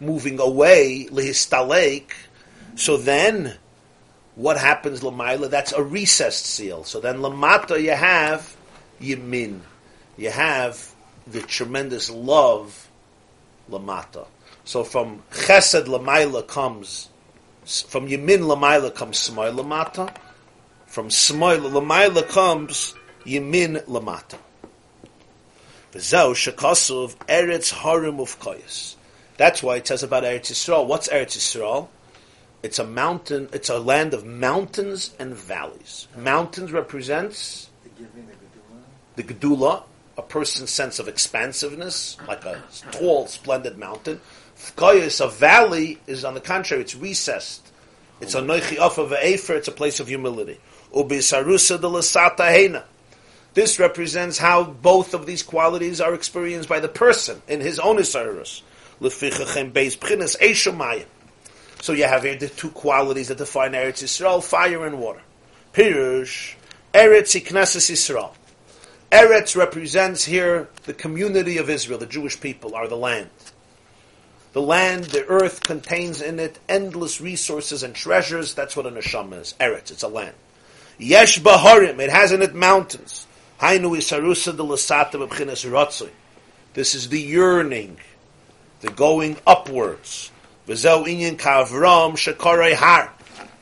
moving 0.00 0.38
away, 0.40 1.08
lihistalek. 1.10 2.12
So 2.76 2.96
then, 2.96 3.56
what 4.40 4.56
happens 4.56 5.00
lamaila? 5.00 5.50
That's 5.50 5.72
a 5.72 5.82
recessed 5.82 6.46
seal. 6.46 6.84
So 6.84 6.98
then 6.98 7.18
lamata 7.18 7.78
you 7.78 7.90
have 7.90 8.56
yimin. 9.00 9.60
You 10.16 10.30
have 10.30 10.94
the 11.26 11.42
tremendous 11.42 12.08
love 12.08 12.88
lamata. 13.70 14.26
So 14.64 14.82
from 14.82 15.22
chesed 15.30 15.84
lamaila 15.84 16.46
comes, 16.46 17.09
from 17.88 18.08
yimin 18.08 18.40
lamaila 18.40 18.94
comes 18.94 19.18
smoil 19.18 19.52
lamata. 19.52 20.14
From 20.86 21.10
smoil 21.10 21.60
lamaila 21.60 22.28
comes 22.28 22.94
Yemin 23.24 23.84
Lamata. 23.84 24.38
V'zeu 25.92 26.34
shekasuv 26.34 27.16
Eretz 27.26 27.72
Harim 27.72 28.16
Ufkoyas. 28.16 28.96
That's 29.36 29.62
why 29.62 29.76
it 29.76 29.86
says 29.86 30.02
about 30.02 30.24
Eretz 30.24 30.50
Yisrael. 30.50 30.86
What's 30.86 31.08
Eretz 31.08 31.36
Yisrael? 31.36 31.88
It's 32.62 32.78
a 32.78 32.84
mountain. 32.84 33.48
It's 33.52 33.68
a 33.68 33.78
land 33.78 34.14
of 34.14 34.24
mountains 34.24 35.14
and 35.18 35.34
valleys. 35.34 36.08
Mountains 36.16 36.72
represents 36.72 37.70
the 39.16 39.22
gedula, 39.22 39.82
a 40.16 40.22
person's 40.22 40.70
sense 40.70 40.98
of 40.98 41.08
expansiveness, 41.08 42.16
like 42.28 42.44
a 42.44 42.62
tall, 42.92 43.26
splendid 43.26 43.78
mountain. 43.78 44.20
Fkoyas, 44.60 45.24
a 45.24 45.28
valley, 45.28 45.98
is 46.06 46.24
on 46.24 46.34
the 46.34 46.40
contrary. 46.40 46.82
It's 46.82 46.94
recessed. 46.94 47.66
It's 48.20 48.34
a 48.34 48.42
noichi 48.42 48.76
of 48.76 48.98
a 48.98 49.26
efer. 49.26 49.54
It's 49.54 49.68
a 49.68 49.72
place 49.72 50.00
of 50.00 50.08
humility. 50.08 50.60
Lasata. 50.92 52.84
This 53.54 53.78
represents 53.78 54.38
how 54.38 54.64
both 54.64 55.14
of 55.14 55.24
these 55.26 55.42
qualities 55.42 56.00
are 56.00 56.14
experienced 56.14 56.68
by 56.68 56.78
the 56.78 56.88
person 56.88 57.42
in 57.48 57.60
his 57.60 57.78
own 57.78 57.96
Isarus. 57.96 58.62
So 61.80 61.92
you 61.94 62.04
have 62.04 62.22
here 62.22 62.36
the 62.36 62.48
two 62.48 62.70
qualities 62.70 63.28
that 63.28 63.38
define 63.38 63.72
Eretz 63.72 64.02
Yisrael, 64.04 64.44
fire 64.44 64.86
and 64.86 64.98
water. 65.00 65.22
Pirush, 65.72 66.54
Eretz 66.92 67.40
Ikneses 67.40 67.90
Yisrael. 67.90 68.34
Eretz 69.10 69.56
represents 69.56 70.24
here 70.24 70.68
the 70.84 70.92
community 70.92 71.56
of 71.56 71.70
Israel, 71.70 71.98
the 71.98 72.06
Jewish 72.06 72.38
people, 72.38 72.74
are 72.74 72.86
the 72.86 72.96
land. 72.96 73.30
The 74.52 74.62
land, 74.62 75.04
the 75.04 75.24
earth 75.26 75.62
contains 75.62 76.20
in 76.20 76.40
it 76.40 76.58
endless 76.68 77.20
resources 77.20 77.82
and 77.82 77.94
treasures. 77.94 78.54
That's 78.54 78.76
what 78.76 78.86
a 78.86 78.90
neshama 78.90 79.40
is. 79.40 79.54
Eretz, 79.60 79.90
it's 79.90 80.02
a 80.02 80.08
land. 80.08 80.34
Yesh 80.98 81.38
Baharim, 81.40 82.00
it 82.00 82.10
has 82.10 82.32
in 82.32 82.42
it 82.42 82.54
mountains. 82.54 83.26
Hainu 83.60 83.96
isarusa 83.96 84.56
de 84.56 84.62
lasata 84.62 85.12
b'bchinas. 85.12 86.10
This 86.74 86.94
is 86.94 87.08
the 87.08 87.20
yearning, 87.20 87.98
the 88.80 88.90
going 88.90 89.36
upwards. 89.46 90.30
V'zeu 90.66 91.06
inyan 91.06 91.36
kavram 91.36 92.12
shekarei 92.14 92.74
har. 92.74 93.12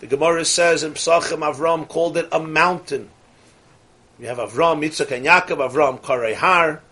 The 0.00 0.06
Gemara 0.06 0.44
says 0.44 0.84
in 0.84 0.92
Psachim 0.92 1.40
Avram 1.40 1.88
called 1.88 2.16
it 2.16 2.28
a 2.30 2.38
mountain. 2.38 3.10
You 4.20 4.26
have 4.28 4.38
Avram, 4.38 4.84
Yitzchak, 4.84 5.10
and 5.10 5.26
Yaakov. 5.26 5.70
Avram 5.70 6.00
karei 6.00 6.34
har, 6.34 6.82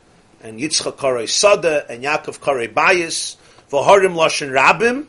and 0.42 0.58
Yitzchak 0.58 0.96
karei 0.96 1.28
sada, 1.28 1.88
and 1.88 2.02
Yaakov 2.02 2.40
karei 2.40 2.72
bayis. 2.72 3.36
V'harim 3.70 4.14
lashon 4.14 4.50
rabim. 4.50 5.06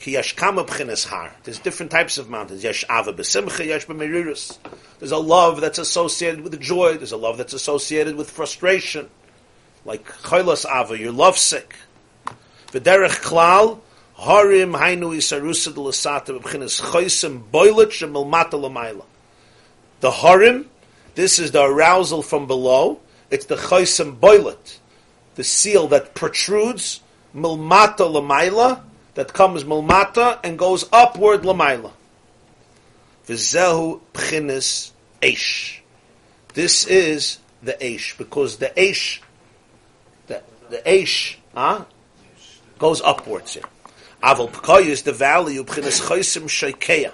Ki 0.00 0.12
yesh 0.12 0.34
kama 0.34 0.64
b'chinas 0.64 1.06
har. 1.06 1.32
There's 1.44 1.58
different 1.58 1.92
types 1.92 2.18
of 2.18 2.28
mountains. 2.28 2.64
Yesh 2.64 2.84
ava 2.90 3.12
b'simcha, 3.12 3.66
yesh 3.66 3.86
b'merirus. 3.86 4.58
There's 4.98 5.12
a 5.12 5.18
love 5.18 5.60
that's 5.60 5.78
associated 5.78 6.40
with 6.40 6.58
joy. 6.60 6.96
There's 6.96 7.12
a 7.12 7.16
love 7.16 7.38
that's 7.38 7.52
associated 7.52 8.16
with 8.16 8.30
frustration. 8.30 9.10
Like 9.84 10.06
chaylas 10.06 10.64
ava, 10.64 10.98
you're 10.98 11.12
lovesick. 11.12 11.74
V'derech 12.68 13.20
klal, 13.22 13.80
harim 14.16 14.72
hainu 14.72 15.14
isarusa 15.14 15.74
de 15.74 15.80
lasata 15.80 16.40
b'chinas 16.40 16.80
chaysim 16.80 17.42
boilet 17.50 17.90
shemilmata 17.90 18.52
lamayla. 18.52 19.04
The 20.00 20.10
harim, 20.10 20.70
this 21.14 21.38
is 21.38 21.50
the 21.52 21.62
arousal 21.62 22.22
from 22.22 22.46
below. 22.46 23.00
It's 23.30 23.46
the 23.46 23.56
chaysim 23.56 24.18
boilet, 24.18 24.78
the 25.34 25.44
seal 25.44 25.88
that 25.88 26.14
protrudes 26.14 27.00
milmata 27.34 27.98
lamayla, 27.98 28.82
that 29.14 29.32
comes 29.32 29.64
milmata 29.64 30.38
and 30.42 30.58
goes 30.58 30.88
upward 30.92 31.42
lamayla. 31.42 31.92
V'zehu 33.26 34.00
pchinis 34.12 34.90
eish. 35.20 35.80
This 36.54 36.86
is 36.86 37.38
the 37.62 37.74
eish, 37.74 38.16
because 38.18 38.56
the 38.56 38.72
eish, 38.76 39.20
the, 40.26 40.42
the 40.70 40.78
eish, 40.78 41.36
huh, 41.54 41.84
goes 42.78 43.00
upwards 43.02 43.54
here. 43.54 43.64
Aval 44.22 44.86
is 44.86 45.02
the 45.02 45.12
valley 45.12 45.56
pchinis 45.56 46.00
chaysim 46.00 46.44
shekeya. 46.44 47.12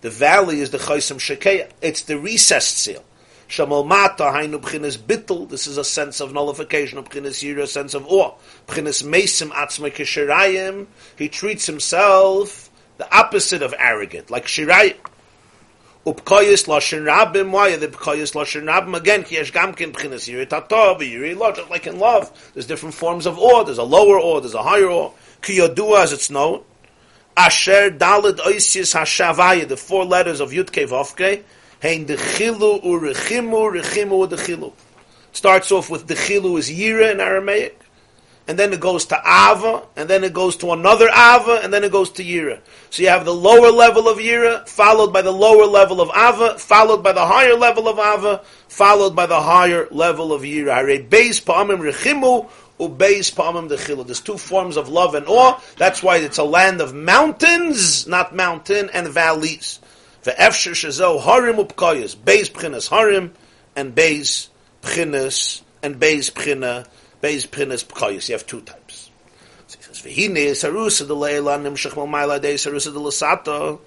The 0.00 0.10
valley 0.10 0.60
is 0.60 0.70
the 0.70 0.78
chaysim 0.78 1.18
shekeya. 1.18 1.70
It's 1.80 2.02
the 2.02 2.18
recessed 2.18 2.78
seal. 2.78 3.04
Shamal 3.50 3.84
mata 3.84 4.30
hainu 4.30 4.60
b'chinas 4.60 4.96
bittel. 4.96 5.48
This 5.48 5.66
is 5.66 5.76
a 5.76 5.82
sense 5.82 6.20
of 6.20 6.32
nullification 6.32 6.98
of 6.98 7.08
b'chinas 7.08 7.42
yira, 7.42 7.64
a 7.64 7.66
sense 7.66 7.94
of 7.94 8.06
awe. 8.06 8.32
B'chinas 8.68 9.02
mesim 9.02 9.50
atzma 9.50 9.92
kishirayim. 9.92 10.86
He 11.18 11.28
treats 11.28 11.66
himself 11.66 12.70
the 12.98 13.12
opposite 13.12 13.62
of 13.62 13.74
arrogant, 13.76 14.30
like 14.30 14.46
shirayim. 14.46 14.94
Upkoyis 16.06 16.68
lashon 16.68 17.02
rabim. 17.02 17.50
Why 17.50 17.72
are 17.72 17.76
the 17.76 17.88
upkoyis 17.88 18.36
lashon 18.36 18.66
rabim 18.66 18.96
again? 18.96 19.24
Ki 19.24 19.34
yesh 19.34 19.50
gamkin 19.52 19.92
b'chinas 19.92 20.32
yira 20.32 20.46
tatov 20.46 21.00
yiri 21.00 21.36
lo. 21.36 21.50
Just 21.50 21.70
like 21.70 21.88
in 21.88 21.98
love, 21.98 22.30
there's 22.54 22.66
different 22.66 22.94
forms 22.94 23.26
of 23.26 23.36
awe. 23.36 23.64
There's 23.64 23.78
a 23.78 23.82
lower 23.82 24.20
awe. 24.20 24.38
There's 24.38 24.54
a 24.54 24.62
higher 24.62 24.88
awe. 24.88 25.10
Ki 25.42 25.58
yodua, 25.58 26.04
as 26.04 26.12
it's 26.12 26.30
known. 26.30 26.62
Asher 27.36 27.90
dalid 27.90 28.36
oisis 28.36 28.94
hashavaya. 28.94 29.66
The 29.66 29.76
four 29.76 30.04
letters 30.04 30.38
of 30.38 30.52
Yud 30.52 30.70
Vovke. 30.70 31.42
Hein 31.80 32.06
dechilu 32.06 32.82
urechimu 32.82 33.72
rechimu 33.72 34.28
dechilu. 34.28 34.72
Starts 35.32 35.72
off 35.72 35.88
with 35.88 36.06
dechilu 36.06 36.58
is 36.58 36.70
yira 36.70 37.10
in 37.10 37.20
Aramaic, 37.20 37.80
and 38.46 38.58
then 38.58 38.72
it 38.72 38.80
goes 38.80 39.06
to 39.06 39.16
ava, 39.16 39.82
and 39.96 40.10
then 40.10 40.22
it 40.24 40.34
goes 40.34 40.56
to 40.56 40.72
another 40.72 41.08
ava, 41.08 41.60
and 41.62 41.72
then 41.72 41.82
it 41.82 41.90
goes 41.90 42.10
to 42.10 42.22
yira. 42.22 42.58
So 42.90 43.02
you 43.02 43.08
have 43.08 43.24
the 43.24 43.34
lower 43.34 43.70
level 43.70 44.08
of 44.08 44.18
yira, 44.18 44.68
followed 44.68 45.12
by 45.12 45.22
the 45.22 45.30
lower 45.30 45.64
level 45.64 46.02
of 46.02 46.10
ava, 46.10 46.58
followed 46.58 47.02
by 47.02 47.12
the 47.12 47.24
higher 47.24 47.54
level 47.54 47.88
of 47.88 47.98
ava, 47.98 48.42
followed 48.68 49.16
by 49.16 49.24
the 49.24 49.40
higher 49.40 49.88
level 49.90 50.34
of 50.34 50.42
yira. 50.42 50.74
Hare 50.74 50.98
beis 51.02 51.42
pa'amim 51.42 51.78
rechimu 51.78 52.46
ubeis 52.78 53.32
pa'amim 53.32 53.70
dechilu. 53.70 54.04
There's 54.04 54.20
two 54.20 54.36
forms 54.36 54.76
of 54.76 54.90
love 54.90 55.14
and 55.14 55.26
awe. 55.28 55.58
That's 55.78 56.02
why 56.02 56.18
it's 56.18 56.38
a 56.38 56.44
land 56.44 56.82
of 56.82 56.92
mountains, 56.92 58.06
not 58.06 58.34
mountain, 58.34 58.90
and 58.92 59.08
valleys. 59.08 59.78
Ve'efsher 60.24 60.72
shezo 60.72 61.20
harim 61.20 61.56
upkoyas, 61.56 62.14
beis 62.14 62.50
pchinas 62.50 62.88
harim, 62.88 63.32
and 63.74 63.94
beis 63.94 64.48
pchinas, 64.82 65.62
and 65.82 65.96
beis 65.96 66.30
pchina, 66.30 66.86
beis 67.22 67.46
pchinas 67.46 67.84
pkoyas. 67.84 68.28
You 68.28 68.34
have 68.34 68.46
two 68.46 68.60
types. 68.60 69.10
So 69.66 69.78
he 69.78 69.84
says, 69.84 70.02
V'hine 70.02 70.50
sarusa 70.50 71.06
de 71.06 71.14
leila 71.14 71.58
nimshach 71.58 71.92
malmayla 71.92 72.40
de 72.40 72.54
sarusa 72.54 72.92
de 72.92 72.98
lasato, 72.98 73.80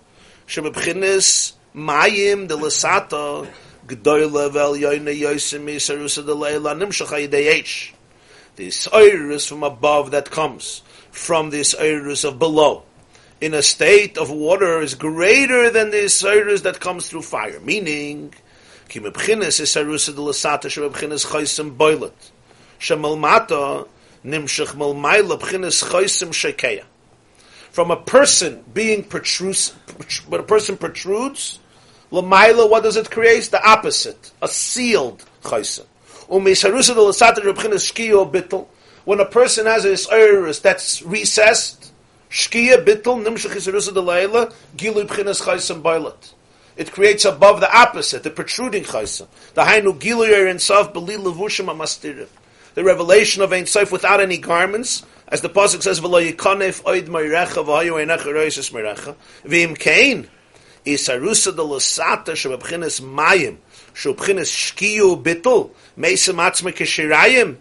shema 0.48 0.72
pchinas 0.72 1.54
mayim 1.76 2.48
de 2.48 2.56
lasato, 2.56 3.48
G'doyle 3.86 4.52
vel 4.52 4.76
yoyne 4.76 5.14
yoysim 5.20 5.66
isarusa 5.66 6.26
de 6.26 6.34
leila 6.34 6.74
nimshach 6.74 7.08
hayidei 7.08 7.92
The 8.56 8.90
iris 8.94 9.46
from 9.46 9.62
above 9.64 10.12
that 10.12 10.32
comes 10.32 10.82
from 11.12 11.52
this 11.52 11.76
iris 11.76 12.24
of 12.24 12.40
below 12.40 12.86
in 13.44 13.54
a 13.54 13.62
state 13.62 14.18
of 14.18 14.32
water 14.32 14.80
is 14.80 14.96
greater 14.96 15.70
than 15.70 15.92
the 15.92 16.04
iris 16.26 16.62
that 16.62 16.80
comes 16.80 17.10
through 17.10 17.22
fire. 17.22 17.60
Meaning. 17.60 18.34
From 27.72 27.92
a 27.92 27.98
person 27.98 28.64
being 28.74 29.04
protrudes, 29.04 29.72
when 30.30 30.40
a 30.40 30.44
person 30.44 30.78
protrudes, 30.78 31.60
Lamaila, 32.14 32.70
what 32.70 32.84
does 32.84 32.96
it 32.96 33.12
create? 33.12 33.44
The 33.52 33.62
opposite, 33.68 34.32
a 34.42 34.48
sealed 34.48 35.26
chaysim. 35.44 35.86
When 39.06 39.20
a 39.20 39.26
person 39.26 39.66
has 39.66 39.84
a 39.84 40.14
iris 40.14 40.60
that's 40.60 41.02
recessed, 41.02 41.83
shkia 42.34 42.84
bittel 42.84 43.24
nimshach 43.24 43.56
delayla 43.94 44.52
boilet. 45.82 46.34
It 46.76 46.92
creates 46.92 47.24
above 47.24 47.60
the 47.60 47.72
opposite, 47.72 48.24
the 48.24 48.32
protruding 48.32 48.84
chaysim. 48.84 49.28
The 49.54 49.62
hainu 49.62 50.00
gilu 50.00 50.50
in 50.50 50.58
sof 50.58 50.92
beli 50.92 51.18
levushim 51.18 51.68
amastirim. 51.68 52.28
The 52.74 52.84
revelation 52.84 53.44
of 53.44 53.54
Ein 53.54 53.68
Sof 53.68 53.92
without 53.92 54.20
any 54.20 54.40
garments, 54.40 55.04
as 55.28 55.42
the 55.42 55.50
pasuk 55.50 55.84
says, 55.84 56.02
"V'lo 56.02 56.20
yikonef 56.34 56.82
oid 56.84 57.08
meirecha 57.08 57.64
v'hayu 57.64 58.04
einecha 58.04 58.26
roises 58.26 58.72
meirecha 58.72 59.16
v'im 59.46 59.78
kein." 59.78 60.28
Isarusa 60.84 61.56
de 61.56 61.62
Lasata 61.62 62.34
Shababchinis 62.34 63.00
Mayim, 63.00 63.58
Shubchinis 63.94 64.50
Shkiyu 64.52 65.22
Bittul, 65.22 65.70
Mesa 65.96 66.34
Matzme 66.34 66.74
Kishirayim, 66.74 67.58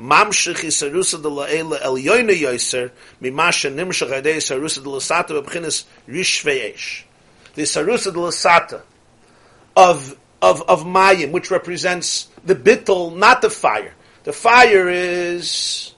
Mamshich 0.00 0.64
Isarusa 0.64 1.20
de 1.20 1.28
Laela 1.28 1.78
El 1.82 1.96
Yoina 1.96 2.32
Yoiser, 2.32 2.90
Mimasha 3.20 3.72
Nimshach 3.72 4.10
Adei 4.10 4.36
Isarusa 4.36 4.82
de 4.82 4.88
Lasata 4.88 5.42
Babchinis 5.42 5.84
Rishveyesh. 6.08 7.02
The 7.54 7.62
Isarusa 7.62 8.12
de 8.12 8.18
Lasata 8.18 8.82
of, 9.76 10.16
of, 10.40 10.62
of 10.62 10.84
Mayim, 10.84 11.32
which 11.32 11.50
represents 11.50 12.28
the 12.44 12.54
Bittul, 12.54 13.16
not 13.16 13.42
the 13.42 13.50
fire. 13.50 13.94
The 14.24 14.32
fire 14.32 14.88
is 14.88 15.94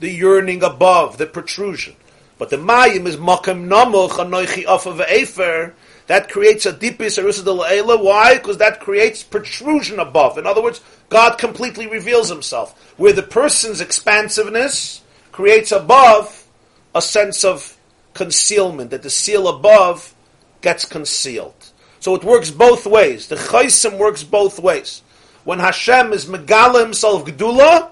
the 0.00 0.10
yearning 0.10 0.62
above, 0.62 1.16
the 1.16 1.26
protrusion. 1.26 1.96
But 2.38 2.50
the 2.50 2.56
Mayim 2.56 3.06
is 3.06 3.16
Makam 3.16 3.68
Namuch 3.68 4.10
Anoichi 4.10 4.64
Ofa 4.64 4.98
Ve'efer, 4.98 5.72
that 6.06 6.28
creates 6.28 6.66
a 6.66 6.72
deepest 6.72 7.18
erusa 7.18 7.44
de 7.44 7.96
Why? 7.96 8.34
Because 8.34 8.58
that 8.58 8.80
creates 8.80 9.22
protrusion 9.22 9.98
above. 9.98 10.38
In 10.38 10.46
other 10.46 10.62
words, 10.62 10.80
God 11.08 11.36
completely 11.36 11.86
reveals 11.86 12.28
Himself. 12.28 12.94
Where 12.96 13.12
the 13.12 13.22
person's 13.22 13.80
expansiveness 13.80 15.02
creates 15.32 15.72
above 15.72 16.46
a 16.94 17.02
sense 17.02 17.44
of 17.44 17.76
concealment, 18.14 18.90
that 18.90 19.02
the 19.02 19.10
seal 19.10 19.48
above 19.48 20.14
gets 20.62 20.84
concealed. 20.84 21.72
So 22.00 22.14
it 22.14 22.24
works 22.24 22.50
both 22.50 22.86
ways. 22.86 23.28
The 23.28 23.36
chaysim 23.36 23.98
works 23.98 24.22
both 24.22 24.58
ways. 24.58 25.02
When 25.44 25.58
Hashem 25.58 26.12
is 26.12 26.26
megala 26.26 26.82
Himself 26.82 27.24
gedula, 27.24 27.90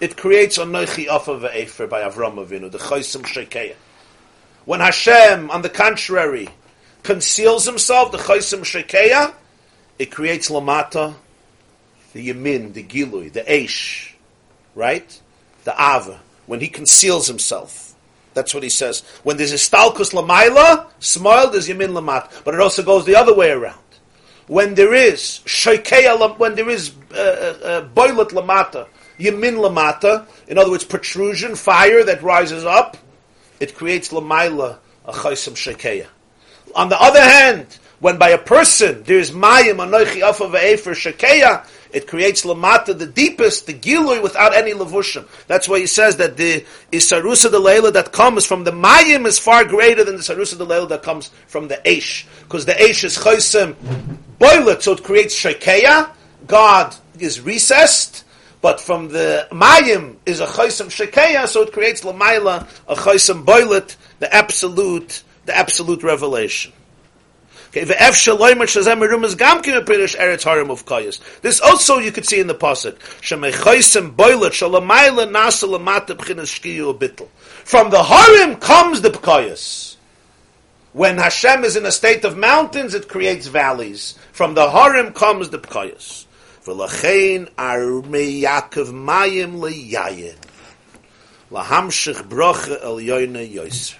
it 0.00 0.16
creates 0.16 0.58
a 0.58 0.62
noichi 0.62 1.08
afa 1.08 1.32
ve'efer 1.32 1.88
by 1.88 2.02
Avram 2.02 2.36
Avinu, 2.36 2.70
the 2.70 2.78
chaysim 2.78 3.22
shekeya. 3.22 3.74
When 4.64 4.80
Hashem, 4.80 5.50
on 5.50 5.62
the 5.62 5.68
contrary, 5.68 6.48
conceals 7.08 7.64
himself, 7.64 8.12
the 8.12 8.18
chaysim 8.18 8.60
shekeya, 8.60 9.32
it 9.98 10.10
creates 10.10 10.50
lamata, 10.50 11.14
the 12.12 12.28
yamin, 12.28 12.74
the 12.74 12.84
gilui, 12.84 13.32
the 13.32 13.40
eish, 13.40 14.12
right? 14.74 15.18
The 15.64 15.72
ava, 15.72 16.20
when 16.44 16.60
he 16.60 16.68
conceals 16.68 17.26
himself. 17.26 17.94
That's 18.34 18.52
what 18.52 18.62
he 18.62 18.68
says. 18.68 19.00
When 19.22 19.38
there's 19.38 19.52
a 19.52 19.56
stalkus 19.56 20.12
lamaila, 20.12 20.86
smile, 20.98 21.50
there's 21.50 21.66
yamin 21.66 21.98
lamat. 21.98 22.44
But 22.44 22.52
it 22.52 22.60
also 22.60 22.82
goes 22.82 23.06
the 23.06 23.16
other 23.16 23.34
way 23.34 23.52
around. 23.52 23.78
When 24.46 24.74
there 24.74 24.92
is 24.92 25.40
shekeya, 25.46 26.38
when 26.38 26.56
there 26.56 26.68
is 26.68 26.92
uh, 27.10 27.16
uh, 27.16 27.66
uh 27.66 27.88
lamata, 27.88 28.86
yamin 29.18 29.56
lamata, 29.56 30.26
in 30.46 30.58
other 30.58 30.70
words, 30.70 30.84
protrusion, 30.84 31.54
fire 31.54 32.04
that 32.04 32.22
rises 32.22 32.66
up, 32.66 32.98
it 33.60 33.74
creates 33.74 34.10
lamaila, 34.10 34.76
a 35.06 35.12
chaysim 35.12 35.54
shekeya. 35.54 36.08
On 36.78 36.88
the 36.88 37.02
other 37.02 37.20
hand, 37.20 37.66
when 37.98 38.18
by 38.18 38.28
a 38.28 38.38
person 38.38 39.02
there 39.02 39.18
is 39.18 39.32
mayim 39.32 39.78
anoichi 39.78 40.22
afa 40.22 40.44
ve'efer 40.44 40.94
shekeya, 40.94 41.66
it 41.92 42.06
creates 42.06 42.44
lamata, 42.44 42.96
the 42.96 43.04
deepest, 43.04 43.66
the 43.66 43.74
gilui, 43.74 44.22
without 44.22 44.54
any 44.54 44.70
levushim. 44.70 45.26
That's 45.48 45.68
why 45.68 45.80
he 45.80 45.88
says 45.88 46.18
that 46.18 46.36
the 46.36 46.64
isarusa 46.92 47.50
de 47.50 47.58
leila 47.58 47.90
that 47.94 48.12
comes 48.12 48.46
from 48.46 48.62
the 48.62 48.70
mayim 48.70 49.26
is 49.26 49.40
far 49.40 49.64
greater 49.64 50.04
than 50.04 50.14
the 50.14 50.22
isarusa 50.22 50.56
de 50.56 50.64
leila 50.64 50.88
that 50.90 51.02
comes 51.02 51.32
from 51.48 51.66
the 51.66 51.78
eish. 51.84 52.26
Because 52.42 52.64
the 52.64 52.74
eish 52.74 53.02
is 53.02 53.18
chosim 53.18 53.74
boilet, 54.38 54.80
so 54.82 54.92
it 54.92 55.02
creates 55.02 55.34
shekeya. 55.34 56.12
God 56.46 56.94
is 57.18 57.40
recessed. 57.40 58.24
But 58.60 58.80
from 58.80 59.08
the 59.08 59.48
mayim 59.50 60.18
is 60.26 60.38
a 60.38 60.46
chosim 60.46 60.86
shekeya, 60.86 61.48
so 61.48 61.62
it 61.62 61.72
creates 61.72 62.02
lamaila, 62.02 62.68
a 62.86 62.94
chosim 62.94 63.44
boilet, 63.44 63.96
the 64.20 64.32
absolute 64.32 65.24
the 65.48 65.56
absolute 65.56 66.02
revelation. 66.02 66.72
Okay, 67.70 67.84
This 67.84 68.28
also 71.60 71.98
you 71.98 72.12
could 72.12 72.26
see 72.26 72.40
in 72.40 72.46
the 72.46 72.54
pasuk. 72.54 72.98
From 77.64 77.90
the 77.90 78.02
harim 78.02 78.56
comes 78.56 79.00
the 79.00 79.10
pkayas. 79.10 79.96
When 80.92 81.18
Hashem 81.18 81.64
is 81.64 81.76
in 81.76 81.86
a 81.86 81.92
state 81.92 82.24
of 82.24 82.36
mountains, 82.36 82.94
it 82.94 83.08
creates 83.08 83.46
valleys. 83.46 84.18
From 84.32 84.54
the 84.54 84.70
harim 84.70 85.12
comes 85.12 85.50
the 85.50 85.58
pkayas. 85.58 86.24
Lahamshich 91.50 92.28
brocha 92.28 92.82
el 92.82 92.96
yoyne 92.96 93.50
yoyser. 93.50 93.94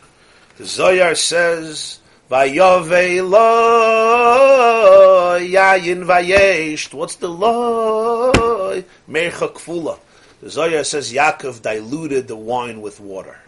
The 0.59 0.65
Zoyar 0.65 1.17
says, 1.17 2.01
Vayove 2.29 3.31
lo 3.31 3.39
yayin 5.39 6.05
vayesht. 6.05 6.93
What's 6.93 7.15
the 7.15 7.29
lo? 7.29 8.33
Mercha 9.09 9.53
kfula. 9.53 10.01
The 10.41 10.49
Zoyar 10.49 10.85
says 10.85 11.13
Yaakov 11.13 11.63
diluted 11.63 12.27
the 12.27 12.35
wine 12.35 12.81
with 12.81 12.99
water. 12.99 13.39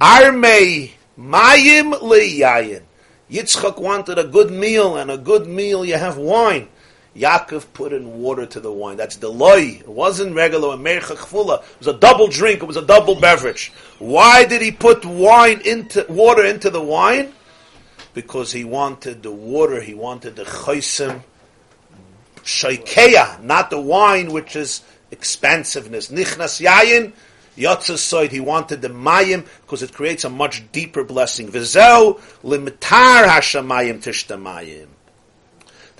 Armei 0.00 0.90
mayim 1.16 1.94
yayin. 1.94 2.82
Yitzchak 3.30 3.80
wanted 3.80 4.18
a 4.18 4.24
good 4.24 4.50
meal, 4.50 4.96
and 4.96 5.08
a 5.08 5.18
good 5.18 5.46
meal 5.46 5.84
you 5.84 5.94
have 5.94 6.16
wine. 6.16 6.68
Yaakov 7.16 7.66
put 7.74 7.92
in 7.92 8.20
water 8.20 8.46
to 8.46 8.60
the 8.60 8.70
wine. 8.72 8.96
That's 8.96 9.16
the 9.16 9.28
loy. 9.28 9.80
It 9.80 9.88
wasn't 9.88 10.34
regular 10.34 10.76
mercha 10.76 11.16
chfula. 11.16 11.62
It 11.62 11.78
was 11.78 11.88
a 11.88 11.92
double 11.92 12.28
drink. 12.28 12.62
It 12.62 12.66
was 12.66 12.76
a 12.76 12.82
double 12.82 13.20
beverage. 13.20 13.72
Why 13.98 14.44
did 14.44 14.62
he 14.62 14.70
put 14.70 15.04
wine 15.04 15.60
into 15.64 16.06
water 16.08 16.44
into 16.44 16.70
the 16.70 16.82
wine? 16.82 17.32
Because 18.14 18.52
he 18.52 18.64
wanted 18.64 19.22
the 19.22 19.32
water. 19.32 19.80
He 19.80 19.94
wanted 19.94 20.36
the 20.36 20.44
chaysim 20.44 21.22
shaikeya, 22.44 23.42
not 23.42 23.70
the 23.70 23.80
wine, 23.80 24.32
which 24.32 24.54
is 24.54 24.82
expansiveness. 25.10 26.08
Nichnas 26.08 26.64
yayin. 26.64 27.12
Yotzasoid, 27.56 28.30
he 28.30 28.40
wanted 28.40 28.80
the 28.80 28.88
mayim 28.88 29.44
because 29.62 29.82
it 29.82 29.92
creates 29.92 30.24
a 30.24 30.30
much 30.30 30.70
deeper 30.70 31.04
blessing. 31.04 31.48
Vizel 31.48 32.20
limitar 32.42 33.24
hashamayim 33.26 34.00
tishtamayim. 34.00 34.86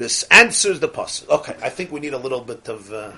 This 0.01 0.23
answers 0.31 0.81
the 0.81 0.89
puzzle. 0.89 1.31
Okay, 1.31 1.55
I 1.63 1.69
think 1.69 1.93
we 1.93 2.01
need 2.01 2.15
a 2.15 2.19
little 2.19 2.41
bit 2.41 2.67
of. 2.71 2.91
Uh, 2.91 2.97
okay. 2.97 3.17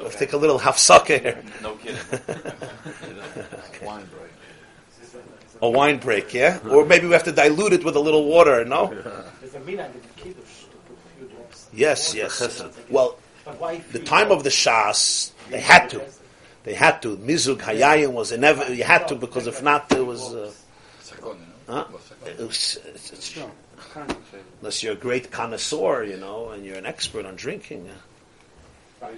Let's 0.00 0.16
take 0.16 0.32
a 0.32 0.38
little 0.38 0.58
hafsaka 0.58 1.20
here. 1.20 1.44
No 1.62 1.74
kidding. 1.74 1.98
wine 3.86 4.06
break. 4.06 4.32
A 5.60 5.68
wine 5.68 5.98
break, 5.98 6.32
yeah? 6.32 6.58
Or 6.70 6.86
maybe 6.86 7.06
we 7.06 7.12
have 7.12 7.24
to 7.24 7.32
dilute 7.32 7.74
it 7.74 7.84
with 7.84 7.96
a 7.96 8.00
little 8.00 8.24
water, 8.24 8.64
no? 8.64 8.90
Yes, 11.74 12.14
yes. 12.14 12.64
Well, 12.88 13.18
the 13.92 13.98
time 13.98 14.32
of 14.32 14.42
the 14.42 14.48
Shas, 14.48 15.32
they 15.50 15.60
had 15.60 15.90
to. 15.90 16.00
They 16.64 16.72
had 16.72 17.02
to. 17.02 17.18
Mizug 17.18 17.58
Hayayim 17.58 18.12
was 18.12 18.32
never. 18.32 18.72
You 18.72 18.84
had 18.84 19.06
to 19.08 19.16
because 19.16 19.46
if 19.46 19.62
not, 19.62 19.90
there 19.90 20.02
was. 20.02 20.34
Uh, 20.34 20.50
huh? 21.68 21.84
it 22.24 22.38
was 22.38 22.78
it's, 22.86 23.12
it's, 23.12 23.38
unless 24.60 24.82
you're 24.82 24.92
a 24.94 24.96
great 24.96 25.30
connoisseur, 25.30 26.04
you 26.04 26.16
know, 26.16 26.50
and 26.50 26.64
you're 26.64 26.76
an 26.76 26.86
expert 26.86 27.26
on 27.26 27.36
drinking. 27.36 27.88
Uh. 29.00 29.08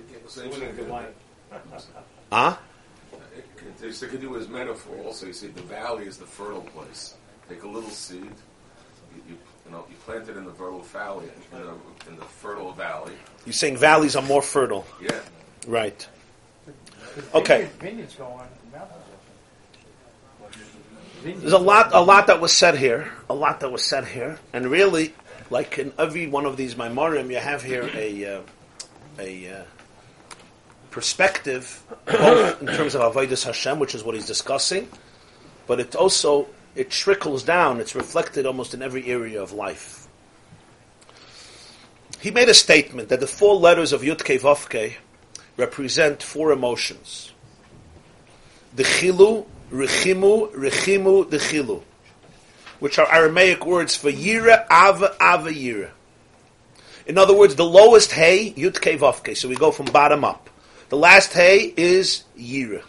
Huh? 2.33 2.57
They 3.81 3.91
could 3.91 4.21
do 4.21 4.37
as 4.37 4.49
metaphor 4.49 4.97
also. 5.05 5.27
You 5.27 5.33
say 5.33 5.49
the 5.49 5.63
valley 5.63 6.07
is 6.07 6.19
the 6.19 6.27
fertile 6.27 6.63
place. 6.63 7.15
Take 7.49 7.63
a 7.63 7.69
little 7.69 7.91
seed, 7.91 8.23
you, 8.23 9.23
you 9.29 9.39
you 9.67 9.73
know, 9.73 9.85
you 9.89 9.97
plant 10.05 10.29
it 10.29 10.37
in 10.37 10.45
the 10.45 10.53
fertile 10.53 10.81
valley, 10.81 11.29
in 11.53 11.59
the, 11.59 11.75
in 12.11 12.17
the 12.17 12.25
fertile 12.25 12.73
valley. 12.73 13.15
You're 13.47 13.53
saying 13.53 13.77
valleys 13.79 14.15
are 14.17 14.23
more 14.23 14.43
fertile, 14.43 14.87
Yeah. 15.01 15.21
right? 15.67 16.07
Okay. 17.35 17.69
Vineyards 17.81 18.15
go 18.17 18.25
on 18.27 18.31
mountains. 18.39 18.64
There's 21.25 21.55
a 21.55 21.59
lot, 21.59 21.95
a 21.95 22.03
lot 22.03 22.27
that 22.27 22.43
was 22.43 22.53
said 22.53 22.77
here, 22.77 23.11
a 23.31 23.35
lot 23.35 23.61
that 23.61 23.73
was 23.73 23.83
said 23.83 24.05
here, 24.05 24.39
and 24.53 24.67
really, 24.67 25.15
like 25.49 25.79
in 25.79 25.91
every 25.99 26.27
one 26.27 26.45
of 26.45 26.59
these 26.59 26.75
memorim, 26.75 27.31
you 27.31 27.39
have 27.39 27.63
here 27.63 27.89
a 27.95 28.37
uh, 28.37 28.41
a 29.19 29.51
uh, 29.51 29.63
perspective, 30.91 31.83
both 32.05 32.61
in 32.61 32.67
terms 32.67 32.95
of 32.95 33.01
avodas 33.01 33.43
Hashem, 33.43 33.79
which 33.79 33.95
is 33.95 34.05
what 34.05 34.15
he's 34.15 34.27
discussing, 34.27 34.87
but 35.67 35.81
it 35.81 35.97
also 35.97 36.47
it 36.75 36.91
trickles 36.91 37.43
down. 37.43 37.81
It's 37.81 37.95
reflected 37.95 38.45
almost 38.45 38.75
in 38.75 38.83
every 38.83 39.07
area 39.07 39.43
of 39.43 39.51
life. 39.53 40.07
He 42.21 42.33
made 42.33 42.51
a 42.51 42.55
statement 42.55 43.09
that 43.09 43.21
the 43.21 43.27
four 43.27 43.57
letters 43.57 43.95
of 43.95 44.03
Yud 44.03 44.19
Vavke 44.19 44.97
represent 45.57 46.23
four 46.23 46.53
emotions: 46.53 47.33
the 48.77 48.83
chilu, 48.83 49.47
rechimu, 49.73 50.53
rechimu, 50.55 51.29
the 51.31 51.39
chilu, 51.39 51.83
which 52.81 52.99
are 52.99 53.11
Aramaic 53.11 53.65
words 53.65 53.97
for 53.97 54.11
yira, 54.11 54.67
ava, 54.71 55.15
ava, 55.21 55.51
yira. 55.51 55.91
In 57.07 57.19
other 57.19 57.37
words, 57.37 57.55
the 57.55 57.65
lowest 57.65 58.13
hay, 58.13 58.53
yud 58.53 58.75
vavke. 58.75 59.37
So 59.37 59.49
we 59.49 59.57
go 59.57 59.71
from 59.71 59.87
bottom 59.87 60.25
up. 60.25 60.49
The 60.89 60.97
last 60.97 61.33
hay 61.33 61.73
is 61.77 62.25
yira. 62.39 62.83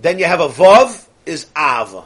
Then 0.00 0.18
you 0.18 0.24
have 0.24 0.40
a 0.40 0.48
vav, 0.48 1.06
is 1.24 1.46
ava. 1.56 2.04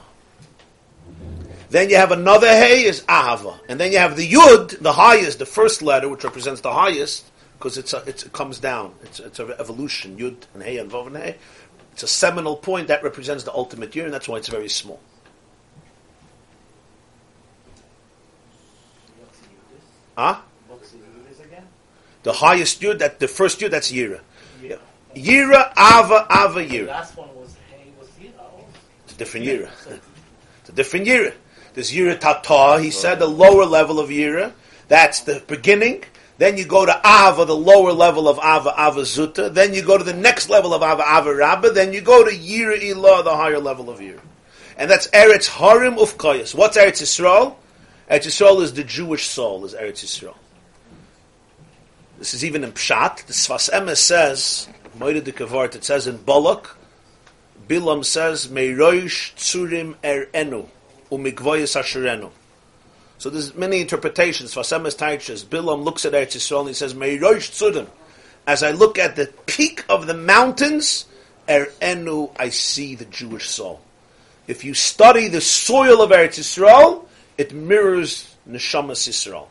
Then 1.71 1.91
you 1.91 1.97
have 1.97 2.13
another 2.13 2.49
hay, 2.49 2.85
is 2.85 3.03
ava. 3.09 3.59
And 3.69 3.81
then 3.81 3.93
you 3.93 3.99
have 3.99 4.17
the 4.17 4.31
yud, 4.31 4.81
the 4.81 4.93
highest, 4.93 5.39
the 5.39 5.47
first 5.47 5.81
letter, 5.81 6.09
which 6.09 6.23
represents 6.23 6.61
the 6.61 6.73
highest, 6.73 7.25
because 7.59 7.79
it's, 7.79 7.95
it's 7.95 8.25
it 8.25 8.33
comes 8.33 8.59
down. 8.59 8.95
It's, 9.03 9.21
it's 9.21 9.39
an 9.39 9.55
evolution. 9.59 10.19
Yud 10.19 10.37
and 10.53 10.63
hay 10.63 10.77
and 10.77 10.91
vav 10.91 11.07
and 11.07 11.17
hay. 11.17 11.37
It's 11.97 12.03
a 12.03 12.07
seminal 12.07 12.57
point 12.57 12.89
that 12.89 13.03
represents 13.03 13.45
the 13.45 13.55
ultimate 13.55 13.97
year, 13.97 14.05
and 14.05 14.13
that's 14.13 14.29
why 14.29 14.37
it's 14.37 14.49
very 14.49 14.69
small. 14.69 15.01
Huh? 20.15 20.37
The? 20.69 21.63
The 22.23 22.33
highest 22.35 22.83
year 22.83 22.93
that 22.93 23.19
the 23.19 23.27
first 23.27 23.63
year 23.63 23.71
that's 23.71 23.91
yira. 23.91 24.21
Yira, 25.15 25.73
ava, 25.75 26.27
ava, 26.31 26.67
The 26.67 26.69
yira. 26.69 26.87
last 26.89 27.17
one 27.17 27.35
was 27.35 27.57
Hay 27.71 27.87
was 27.99 28.09
Yira. 28.21 28.45
It's 29.05 29.15
a 29.15 29.17
different 29.17 29.47
yira. 29.47 29.71
It's 30.61 30.69
a 30.69 30.73
different 30.73 31.07
yira. 31.07 31.33
There's 31.73 31.93
yira 31.93 32.21
tata, 32.21 32.79
he 32.83 32.91
said, 32.91 33.21
the 33.21 33.27
lower 33.27 33.65
level 33.65 33.99
of 34.01 34.11
yira. 34.11 34.53
That's 34.89 35.21
the 35.21 35.43
beginning. 35.47 36.05
Then 36.39 36.59
you 36.59 36.67
go 36.67 36.85
to 36.85 37.01
ava, 37.05 37.47
the 37.47 37.57
lower 37.57 37.93
level 37.93 38.29
of 38.29 38.39
ava, 38.39 38.75
ava 38.77 39.01
zuta. 39.01 39.53
Then 39.53 39.73
you 39.73 39.83
go 39.83 39.97
to 39.97 40.05
the 40.05 40.13
next 40.13 40.51
level 40.51 40.75
of 40.75 40.83
ava, 40.83 41.03
ava 41.03 41.35
rabba. 41.35 41.71
Then 41.71 41.93
you 41.93 42.03
go 42.03 42.25
to 42.25 42.31
yira 42.31 42.79
ilah, 42.79 43.25
the 43.25 43.35
higher 43.35 43.59
level 43.59 43.89
of 43.89 44.01
yira. 44.01 44.21
And 44.77 44.91
that's 44.91 45.09
Eretz 45.09 45.49
Harim 45.49 45.95
Ufkayas. 45.95 46.55
What's 46.55 46.77
Eretz 46.77 47.01
Yisrael? 47.01 47.57
Eretz 48.11 48.27
Yisrael 48.27 48.61
is 48.61 48.75
the 48.75 48.85
Jewish 48.85 49.27
soul, 49.27 49.65
is 49.65 49.73
Eretz 49.73 50.05
Yisrael. 50.05 50.37
This 52.19 52.35
is 52.35 52.45
even 52.45 52.65
in 52.65 52.73
Pshat. 52.73 53.25
The 53.27 53.33
Sfas 53.33 53.71
Emes 53.71 53.97
says, 53.97 54.69
Moira 54.99 55.21
de 55.21 55.33
Kavart, 55.33 55.75
it 55.75 55.85
says 55.85 56.07
in 56.07 56.19
Balak, 56.19 56.77
Bilam 57.67 58.05
says, 58.05 58.49
Meiroish 58.49 59.35
Tzurim 59.35 59.97
Er 60.05 60.29
Enu, 60.35 60.67
Umikvoyas 61.11 61.81
Asherenu. 61.81 62.31
So 63.19 63.31
there's 63.31 63.55
many 63.55 63.81
interpretations. 63.81 64.55
Sfas 64.55 64.79
Emes 64.79 64.97
teaches, 64.97 65.45
Bilam 65.45 65.85
looks 65.85 66.05
at 66.05 66.13
Eretz 66.13 66.37
Yisrael 66.37 66.61
and 66.61 66.69
he 66.69 66.75
says, 66.75 66.95
Meiroish 66.95 67.51
Tzurim. 67.51 67.89
As 68.47 68.63
I 68.63 68.71
look 68.71 68.99
at 68.99 69.17
the 69.17 69.33
peak 69.47 69.85
of 69.89 70.07
the 70.07 70.15
mountains, 70.15 71.07
Er 71.49 71.69
Enu, 71.81 72.31
I 72.37 72.49
see 72.51 72.95
the 72.95 73.05
Jewish 73.05 73.49
soul. 73.49 73.81
If 74.47 74.65
you 74.65 74.75
study 74.75 75.29
the 75.29 75.41
soil 75.41 76.03
of 76.03 76.11
Eretz 76.11 76.39
Yisrael, 76.39 77.07
it 77.39 77.53
mirrors 77.53 78.35
Neshamas 78.49 79.09
Yisrael. 79.09 79.49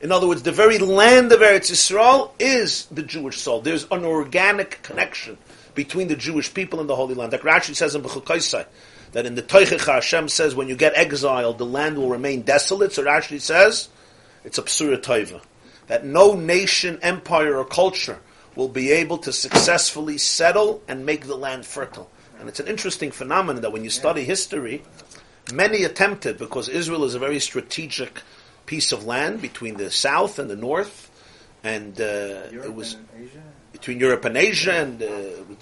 In 0.00 0.12
other 0.12 0.28
words, 0.28 0.42
the 0.42 0.52
very 0.52 0.78
land 0.78 1.32
of 1.32 1.40
Eretz 1.40 1.70
Yisrael 1.70 2.30
is 2.38 2.86
the 2.86 3.02
Jewish 3.02 3.38
soul. 3.38 3.60
There's 3.60 3.86
an 3.90 4.04
organic 4.04 4.82
connection 4.82 5.38
between 5.74 6.08
the 6.08 6.16
Jewish 6.16 6.52
people 6.54 6.80
and 6.80 6.88
the 6.88 6.96
Holy 6.96 7.14
Land. 7.14 7.32
Like 7.32 7.42
Rashi 7.42 7.74
says 7.74 7.94
in 7.94 8.02
B'chukaisai, 8.02 8.66
that 9.12 9.26
in 9.26 9.34
the 9.34 9.42
Teichecha 9.42 9.94
Hashem 9.94 10.28
says 10.28 10.54
when 10.54 10.68
you 10.68 10.76
get 10.76 10.96
exiled, 10.96 11.58
the 11.58 11.66
land 11.66 11.96
will 11.96 12.10
remain 12.10 12.42
desolate. 12.42 12.92
So 12.92 13.04
Rashi 13.04 13.40
says, 13.40 13.88
it's 14.44 14.58
a 14.58 14.62
psura 14.62 14.98
toiva. 14.98 15.40
That 15.86 16.04
no 16.04 16.34
nation, 16.34 16.98
empire, 17.02 17.56
or 17.56 17.64
culture 17.64 18.18
will 18.54 18.68
be 18.68 18.90
able 18.90 19.18
to 19.18 19.32
successfully 19.32 20.18
settle 20.18 20.82
and 20.88 21.06
make 21.06 21.26
the 21.26 21.36
land 21.36 21.64
fertile. 21.64 22.10
And 22.38 22.48
it's 22.48 22.60
an 22.60 22.68
interesting 22.68 23.10
phenomenon 23.10 23.62
that 23.62 23.72
when 23.72 23.84
you 23.84 23.90
study 23.90 24.24
history, 24.24 24.82
many 25.52 25.84
attempted, 25.84 26.38
because 26.38 26.68
Israel 26.68 27.04
is 27.04 27.14
a 27.14 27.18
very 27.18 27.40
strategic 27.40 28.22
piece 28.66 28.92
of 28.92 29.04
land 29.04 29.40
between 29.40 29.76
the 29.76 29.90
south 29.90 30.38
and 30.38 30.50
the 30.50 30.56
north, 30.56 31.10
and 31.64 32.00
uh, 32.00 32.50
it 32.52 32.74
was 32.74 32.96
between 33.78 34.00
Europe 34.00 34.24
and 34.24 34.36
Asia, 34.36 34.72
and 34.72 34.98
the, 34.98 35.58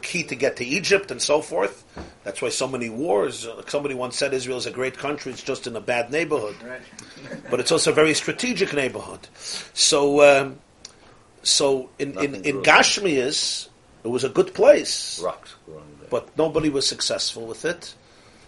key 0.00 0.22
to 0.24 0.34
get 0.34 0.56
to 0.56 0.64
Egypt 0.64 1.10
and 1.10 1.20
so 1.20 1.40
forth. 1.40 1.84
That's 2.24 2.40
why 2.40 2.48
so 2.48 2.66
many 2.66 2.88
wars. 2.88 3.46
Uh, 3.46 3.62
somebody 3.66 3.94
once 3.94 4.16
said 4.16 4.32
Israel 4.34 4.58
is 4.58 4.66
a 4.66 4.70
great 4.70 4.98
country; 4.98 5.32
it's 5.32 5.42
just 5.42 5.66
in 5.66 5.76
a 5.76 5.80
bad 5.80 6.10
neighborhood, 6.10 6.56
but 7.50 7.60
it's 7.60 7.72
also 7.72 7.90
a 7.90 7.94
very 7.94 8.14
strategic 8.14 8.72
neighborhood. 8.72 9.28
So, 9.74 10.22
um, 10.22 10.58
so 11.42 11.90
in 11.98 12.10
in, 12.10 12.32
Nothing 12.32 12.44
in. 12.44 12.62
Gashmias, 12.62 13.68
it 14.04 14.08
was 14.08 14.24
a 14.24 14.28
good 14.28 14.54
place 14.54 15.20
Rocks 15.22 15.54
but 16.10 16.36
nobody 16.36 16.68
was 16.68 16.88
successful 16.88 17.46
with 17.46 17.64
it. 17.64 17.94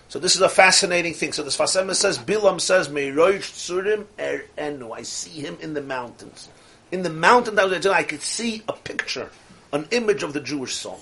So 0.09 0.19
this 0.19 0.35
is 0.35 0.41
a 0.41 0.49
fascinating 0.49 1.15
thing. 1.15 1.33
So 1.33 1.43
the 1.43 1.51
Sfas 1.51 1.81
Emes 1.81 1.97
says, 1.97 2.19
Bilam 2.19 2.61
says, 2.61 2.89
Meiroish 2.89 3.53
Tzurim 3.53 4.07
Er 4.19 4.45
Enu. 4.59 4.91
I 4.91 5.03
see 5.03 5.41
him 5.41 5.57
in 5.61 5.75
the 5.75 5.83
mountains. 5.83 6.49
In 6.91 7.03
the 7.03 7.11
mountain 7.11 7.55
that 7.55 7.69
was 7.69 7.87
I 7.87 8.03
could 8.03 8.23
see 8.23 8.63
a 8.69 8.73
picture, 8.73 9.31
an 9.73 9.87
image 9.91 10.23
of 10.23 10.33
the 10.33 10.41
Jewish 10.41 10.75
soul. 10.75 11.01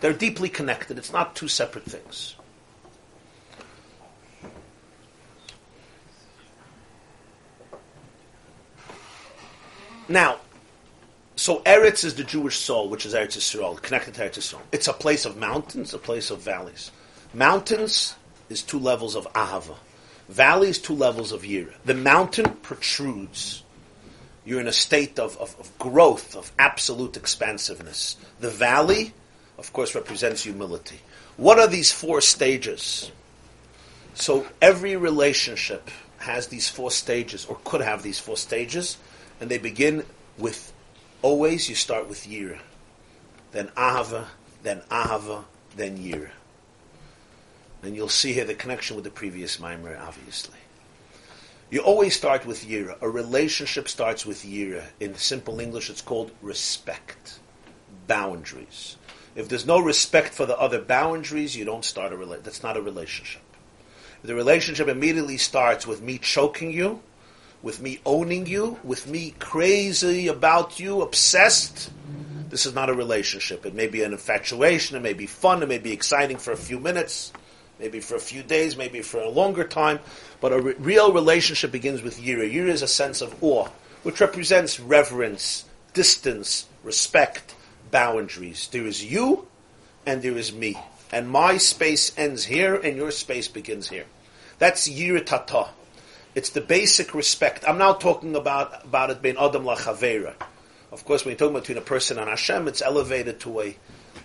They're 0.00 0.12
deeply 0.12 0.48
connected. 0.48 0.98
It's 0.98 1.12
not 1.12 1.36
two 1.36 1.48
separate 1.48 1.84
things. 1.84 2.36
Now, 10.08 10.38
so 11.36 11.60
Eretz 11.60 12.04
is 12.04 12.16
the 12.16 12.24
Jewish 12.24 12.58
soul, 12.58 12.88
which 12.88 13.06
is 13.06 13.14
Eretz 13.14 13.36
Yisrael, 13.36 13.80
connected 13.80 14.14
to 14.14 14.22
Eretz 14.22 14.38
Yisrael. 14.38 14.60
It's 14.72 14.88
a 14.88 14.92
place 14.92 15.24
of 15.24 15.36
mountains, 15.36 15.94
a 15.94 15.98
place 15.98 16.30
of 16.30 16.40
valleys. 16.40 16.90
Mountains 17.32 18.16
is 18.48 18.62
two 18.62 18.78
levels 18.78 19.14
of 19.14 19.32
Ahava. 19.32 19.76
Valleys, 20.28 20.78
two 20.78 20.94
levels 20.94 21.32
of 21.32 21.42
Yira. 21.42 21.72
The 21.84 21.94
mountain 21.94 22.56
protrudes. 22.62 23.62
You're 24.50 24.60
in 24.60 24.66
a 24.66 24.72
state 24.72 25.20
of, 25.20 25.36
of, 25.36 25.54
of 25.60 25.78
growth, 25.78 26.34
of 26.34 26.50
absolute 26.58 27.16
expansiveness. 27.16 28.16
The 28.40 28.50
valley, 28.50 29.12
of 29.58 29.72
course, 29.72 29.94
represents 29.94 30.42
humility. 30.42 30.98
What 31.36 31.60
are 31.60 31.68
these 31.68 31.92
four 31.92 32.20
stages? 32.20 33.12
So 34.14 34.48
every 34.60 34.96
relationship 34.96 35.88
has 36.18 36.48
these 36.48 36.68
four 36.68 36.90
stages, 36.90 37.46
or 37.46 37.60
could 37.62 37.80
have 37.80 38.02
these 38.02 38.18
four 38.18 38.36
stages, 38.36 38.98
and 39.40 39.48
they 39.48 39.58
begin 39.58 40.04
with 40.36 40.72
always 41.22 41.68
you 41.68 41.76
start 41.76 42.08
with 42.08 42.26
Yira, 42.26 42.58
then 43.52 43.68
Ahava, 43.76 44.24
then 44.64 44.80
Ahava, 44.90 45.44
then 45.76 45.96
Yira. 45.96 46.30
And 47.84 47.94
you'll 47.94 48.08
see 48.08 48.32
here 48.32 48.46
the 48.46 48.54
connection 48.54 48.96
with 48.96 49.04
the 49.04 49.12
previous 49.12 49.58
Maimer, 49.58 49.96
obviously. 50.00 50.58
You 51.70 51.80
always 51.82 52.16
start 52.16 52.46
with 52.46 52.66
Yira. 52.66 53.00
A 53.00 53.08
relationship 53.08 53.86
starts 53.88 54.26
with 54.26 54.42
Yira. 54.42 54.82
In 54.98 55.14
simple 55.14 55.60
English, 55.60 55.88
it's 55.88 56.02
called 56.02 56.32
respect, 56.42 57.38
boundaries. 58.08 58.96
If 59.36 59.48
there's 59.48 59.66
no 59.66 59.78
respect 59.78 60.34
for 60.34 60.46
the 60.46 60.58
other 60.58 60.80
boundaries, 60.80 61.56
you 61.56 61.64
don't 61.64 61.84
start 61.84 62.12
a 62.12 62.16
rela- 62.16 62.42
That's 62.42 62.64
not 62.64 62.76
a 62.76 62.82
relationship. 62.82 63.42
The 64.24 64.34
relationship 64.34 64.88
immediately 64.88 65.36
starts 65.36 65.86
with 65.86 66.02
me 66.02 66.18
choking 66.18 66.72
you, 66.72 67.02
with 67.62 67.80
me 67.80 68.00
owning 68.04 68.46
you, 68.46 68.80
with 68.82 69.06
me 69.06 69.36
crazy 69.38 70.26
about 70.26 70.80
you, 70.80 71.02
obsessed. 71.02 71.90
This 72.48 72.66
is 72.66 72.74
not 72.74 72.90
a 72.90 72.94
relationship. 72.94 73.64
It 73.64 73.74
may 73.74 73.86
be 73.86 74.02
an 74.02 74.10
infatuation, 74.10 74.96
it 74.96 75.02
may 75.02 75.12
be 75.12 75.26
fun, 75.26 75.62
it 75.62 75.68
may 75.68 75.78
be 75.78 75.92
exciting 75.92 76.38
for 76.38 76.50
a 76.50 76.56
few 76.56 76.80
minutes, 76.80 77.32
maybe 77.80 78.00
for 78.00 78.14
a 78.14 78.20
few 78.20 78.42
days, 78.42 78.76
maybe 78.76 79.00
for 79.02 79.20
a 79.20 79.28
longer 79.28 79.64
time. 79.64 79.98
But 80.40 80.52
a 80.52 80.60
re- 80.60 80.74
real 80.78 81.12
relationship 81.12 81.72
begins 81.72 82.02
with 82.02 82.20
yira. 82.20 82.52
Yira 82.52 82.68
is 82.68 82.82
a 82.82 82.88
sense 82.88 83.20
of 83.20 83.42
awe, 83.42 83.68
which 84.02 84.20
represents 84.20 84.78
reverence, 84.78 85.64
distance, 85.94 86.66
respect, 86.84 87.54
boundaries. 87.90 88.68
There 88.70 88.86
is 88.86 89.04
you, 89.04 89.46
and 90.06 90.22
there 90.22 90.36
is 90.36 90.52
me. 90.52 90.78
And 91.12 91.28
my 91.28 91.56
space 91.56 92.12
ends 92.16 92.44
here, 92.44 92.74
and 92.74 92.96
your 92.96 93.10
space 93.10 93.48
begins 93.48 93.88
here. 93.88 94.06
That's 94.58 94.88
Yira 94.88 95.24
Tata. 95.24 95.70
It's 96.34 96.50
the 96.50 96.60
basic 96.60 97.14
respect. 97.14 97.64
I'm 97.66 97.78
now 97.78 97.94
talking 97.94 98.36
about, 98.36 98.84
about 98.84 99.10
it 99.10 99.20
being 99.20 99.36
Adam 99.36 99.64
la 99.64 99.74
Chavera. 99.74 100.34
Of 100.92 101.04
course, 101.04 101.24
when 101.24 101.32
you're 101.32 101.38
talking 101.38 101.54
between 101.54 101.78
a 101.78 101.82
person 101.82 102.18
and 102.18 102.28
Hashem, 102.28 102.68
it's 102.68 102.82
elevated 102.82 103.40
to 103.40 103.60
a, 103.60 103.76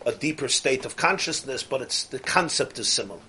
a 0.05 0.11
deeper 0.11 0.47
state 0.47 0.85
of 0.85 0.95
consciousness, 0.95 1.63
but 1.63 1.81
it's 1.81 2.03
the 2.03 2.19
concept 2.19 2.77
is 2.77 2.87
similar. 2.89 3.19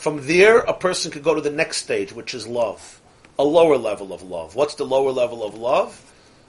From 0.00 0.26
there, 0.26 0.60
a 0.60 0.72
person 0.72 1.10
could 1.10 1.22
go 1.22 1.34
to 1.34 1.42
the 1.42 1.50
next 1.50 1.76
stage, 1.76 2.10
which 2.10 2.32
is 2.32 2.46
love, 2.46 3.02
a 3.38 3.44
lower 3.44 3.76
level 3.76 4.14
of 4.14 4.22
love. 4.22 4.56
What's 4.56 4.76
the 4.76 4.86
lower 4.86 5.10
level 5.10 5.44
of 5.44 5.52
love? 5.52 5.92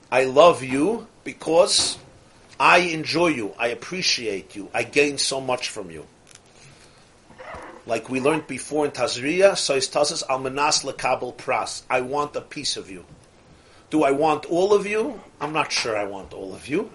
I 0.09 0.23
love 0.23 0.63
you 0.63 1.05
because 1.25 1.97
I 2.57 2.77
enjoy 2.77 3.27
you, 3.27 3.53
I 3.59 3.67
appreciate 3.67 4.55
you, 4.55 4.69
I 4.73 4.83
gain 4.83 5.17
so 5.17 5.41
much 5.41 5.67
from 5.67 5.91
you. 5.91 6.05
Like 7.85 8.09
we 8.09 8.21
learned 8.21 8.47
before 8.47 8.85
in 8.85 8.91
Tazriya, 8.91 9.57
so 9.57 9.75
is 9.75 9.89
Tazas 9.89 10.25
Almanas 10.27 10.89
Lekabel 10.89 11.35
Pras. 11.35 11.81
I 11.89 11.99
want 11.99 12.37
a 12.37 12.41
piece 12.41 12.77
of 12.77 12.89
you. 12.89 13.03
Do 13.89 14.05
I 14.05 14.11
want 14.11 14.45
all 14.45 14.73
of 14.73 14.87
you? 14.87 15.19
I'm 15.41 15.51
not 15.51 15.73
sure 15.73 15.97
I 15.97 16.05
want 16.05 16.31
all 16.31 16.55
of 16.55 16.69
you, 16.69 16.89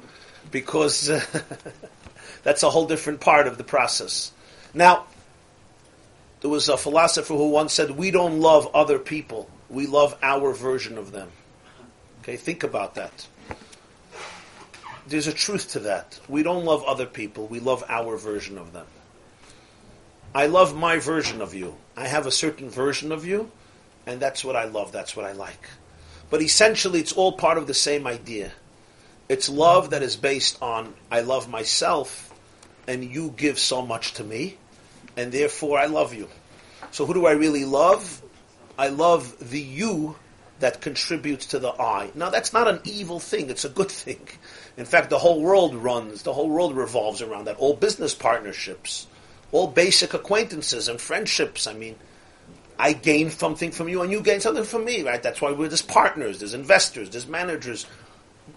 because 0.51 1.09
that's 2.45 2.63
a 2.63 2.71
whole 2.71 2.87
different 2.87 3.21
part 3.21 3.47
of 3.47 3.59
the 3.59 3.65
process. 3.65 4.33
Now, 4.73 5.05
there 6.41 6.51
was 6.51 6.69
a 6.69 6.77
philosopher 6.77 7.35
who 7.35 7.49
once 7.49 7.73
said, 7.73 7.93
"We 7.93 8.11
don't 8.11 8.41
love 8.41 8.69
other 8.75 8.99
people; 8.99 9.49
we 9.69 9.87
love 9.87 10.17
our 10.23 10.53
version 10.53 10.99
of 10.99 11.13
them." 11.13 11.31
Okay, 12.23 12.37
think 12.37 12.63
about 12.63 12.95
that. 12.95 13.27
There's 15.07 15.27
a 15.27 15.33
truth 15.33 15.71
to 15.73 15.81
that. 15.81 16.19
We 16.29 16.43
don't 16.43 16.65
love 16.65 16.83
other 16.85 17.07
people; 17.07 17.47
we 17.47 17.61
love 17.61 17.85
our 17.89 18.17
version 18.17 18.59
of 18.59 18.73
them. 18.73 18.87
I 20.35 20.47
love 20.47 20.77
my 20.77 20.99
version 20.99 21.41
of 21.41 21.55
you. 21.55 21.77
I 21.97 22.09
have 22.09 22.27
a 22.27 22.31
certain 22.31 22.69
version 22.69 23.13
of 23.13 23.25
you, 23.25 23.51
and 24.07 24.21
that's 24.21 24.45
what 24.45 24.57
I 24.57 24.65
love. 24.65 24.93
That's 24.93 25.17
what 25.17 25.25
I 25.25 25.33
like. 25.33 25.71
But 26.29 26.43
essentially, 26.43 27.01
it's 27.01 27.13
all 27.13 27.33
part 27.33 27.57
of 27.57 27.67
the 27.67 27.75
same 27.75 28.07
idea. 28.07 28.53
It's 29.29 29.49
love 29.49 29.91
that 29.91 30.03
is 30.03 30.17
based 30.17 30.61
on 30.63 30.95
I 31.11 31.21
love 31.21 31.49
myself, 31.49 32.33
and 32.87 33.05
you 33.05 33.33
give 33.37 33.59
so 33.59 33.81
much 33.81 34.13
to 34.15 34.25
me, 34.25 34.59
and 35.17 35.33
therefore 35.33 35.79
I 35.79 35.87
love 35.87 36.15
you. 36.15 36.29
So 36.91 37.07
who 37.07 37.15
do 37.15 37.27
I 37.27 37.33
really 37.33 37.65
love? 37.65 38.23
I 38.79 38.89
love 38.89 39.51
the 39.51 39.61
you 39.61 40.17
that 40.61 40.81
contributes 40.81 41.47
to 41.47 41.59
the 41.59 41.71
I. 41.71 42.11
Now 42.15 42.31
that's 42.31 42.53
not 42.53 42.69
an 42.69 42.81
evil 42.85 43.21
thing, 43.21 43.51
it's 43.51 43.65
a 43.65 43.69
good 43.69 43.91
thing. 43.91 44.29
In 44.77 44.85
fact, 44.85 45.11
the 45.11 45.19
whole 45.19 45.41
world 45.41 45.75
runs, 45.75 46.23
the 46.23 46.33
whole 46.33 46.49
world 46.49 46.77
revolves 46.77 47.23
around 47.23 47.47
that. 47.47 47.57
All 47.57 47.75
business 47.75 48.15
partnerships, 48.15 49.07
all 49.53 49.67
basic 49.67 50.15
acquaintances 50.15 50.89
and 50.89 51.01
friendships. 51.01 51.67
I 51.67 51.75
mean, 51.75 51.97
I 52.79 52.93
gain 52.93 53.31
something 53.31 53.71
from 53.71 53.89
you 53.89 54.03
and 54.03 54.13
you 54.13 54.21
gain 54.21 54.41
something 54.41 54.65
from 54.65 54.85
me, 54.85 55.03
right? 55.03 55.23
That's 55.23 55.41
why 55.41 55.53
we're 55.53 55.71
just 55.71 55.89
partners, 55.89 56.39
there's 56.39 56.55
investors, 56.55 57.11
there's 57.11 57.27
managers. 57.27 57.87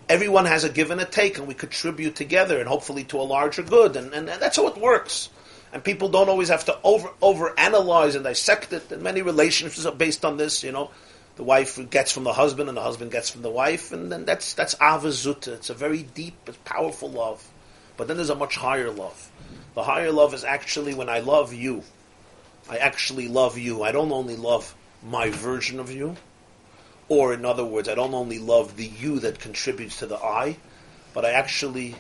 Everyone 0.08 0.46
has 0.46 0.64
a 0.64 0.70
give 0.70 0.92
and 0.92 1.02
a 1.02 1.06
take, 1.06 1.38
and 1.38 1.48
we 1.48 1.54
contribute 1.54 2.16
together, 2.16 2.60
and 2.60 2.68
hopefully 2.68 3.04
to 3.06 3.18
a 3.20 3.24
larger 3.24 3.64
good, 3.64 3.96
and, 3.96 4.14
and, 4.14 4.28
that's 4.28 4.58
how 4.58 4.68
it 4.68 4.78
works. 4.78 5.30
And 5.72 5.84
people 5.84 6.10
don't 6.10 6.30
always 6.30 6.50
have 6.50 6.66
to 6.66 6.78
over 6.84 7.10
over 7.22 7.58
analyze 7.60 8.16
and 8.16 8.24
dissect 8.24 8.74
it. 8.74 8.92
And 8.92 9.04
many 9.04 9.22
relationships 9.22 9.86
are 9.86 9.92
based 9.92 10.26
on 10.26 10.38
this. 10.38 10.64
You 10.64 10.72
know, 10.72 10.92
the 11.36 11.44
wife 11.44 11.80
gets 11.90 12.12
from 12.12 12.24
the 12.24 12.34
husband, 12.34 12.70
and 12.70 12.78
the 12.78 12.82
husband 12.82 13.12
gets 13.12 13.30
from 13.30 13.44
the 13.44 13.52
wife, 13.52 13.92
and 13.92 14.12
then 14.12 14.26
that's 14.26 14.54
that's 14.54 14.76
avazuta. 14.76 15.50
It's 15.50 15.70
a 15.70 15.76
very 15.76 16.04
deep, 16.04 16.50
powerful 16.66 17.10
love. 17.10 17.48
But 17.98 18.08
then 18.08 18.18
there's 18.18 18.30
a 18.30 18.36
much 18.36 18.56
higher 18.56 18.90
love. 18.90 19.32
The 19.76 19.84
higher 19.84 20.12
love 20.12 20.34
is 20.34 20.44
actually 20.44 20.94
when 20.96 21.10
I 21.10 21.20
love 21.20 21.54
you. 21.54 21.84
I 22.70 22.78
actually 22.78 23.28
love 23.28 23.58
you. 23.58 23.84
I 23.84 23.92
don't 23.92 24.12
only 24.12 24.36
love 24.36 24.76
my 25.04 25.30
version 25.30 25.80
of 25.80 25.92
you, 25.92 26.18
or 27.08 27.34
in 27.34 27.46
other 27.46 27.66
words, 27.66 27.88
I 27.88 27.96
don't 27.96 28.14
only 28.14 28.40
love 28.40 28.76
the 28.76 28.86
you 28.86 29.20
that 29.20 29.40
contributes 29.40 30.00
to 30.00 30.08
the 30.08 30.18
I, 30.18 30.58
but 31.14 31.26
I 31.26 31.32
actually 31.32 31.96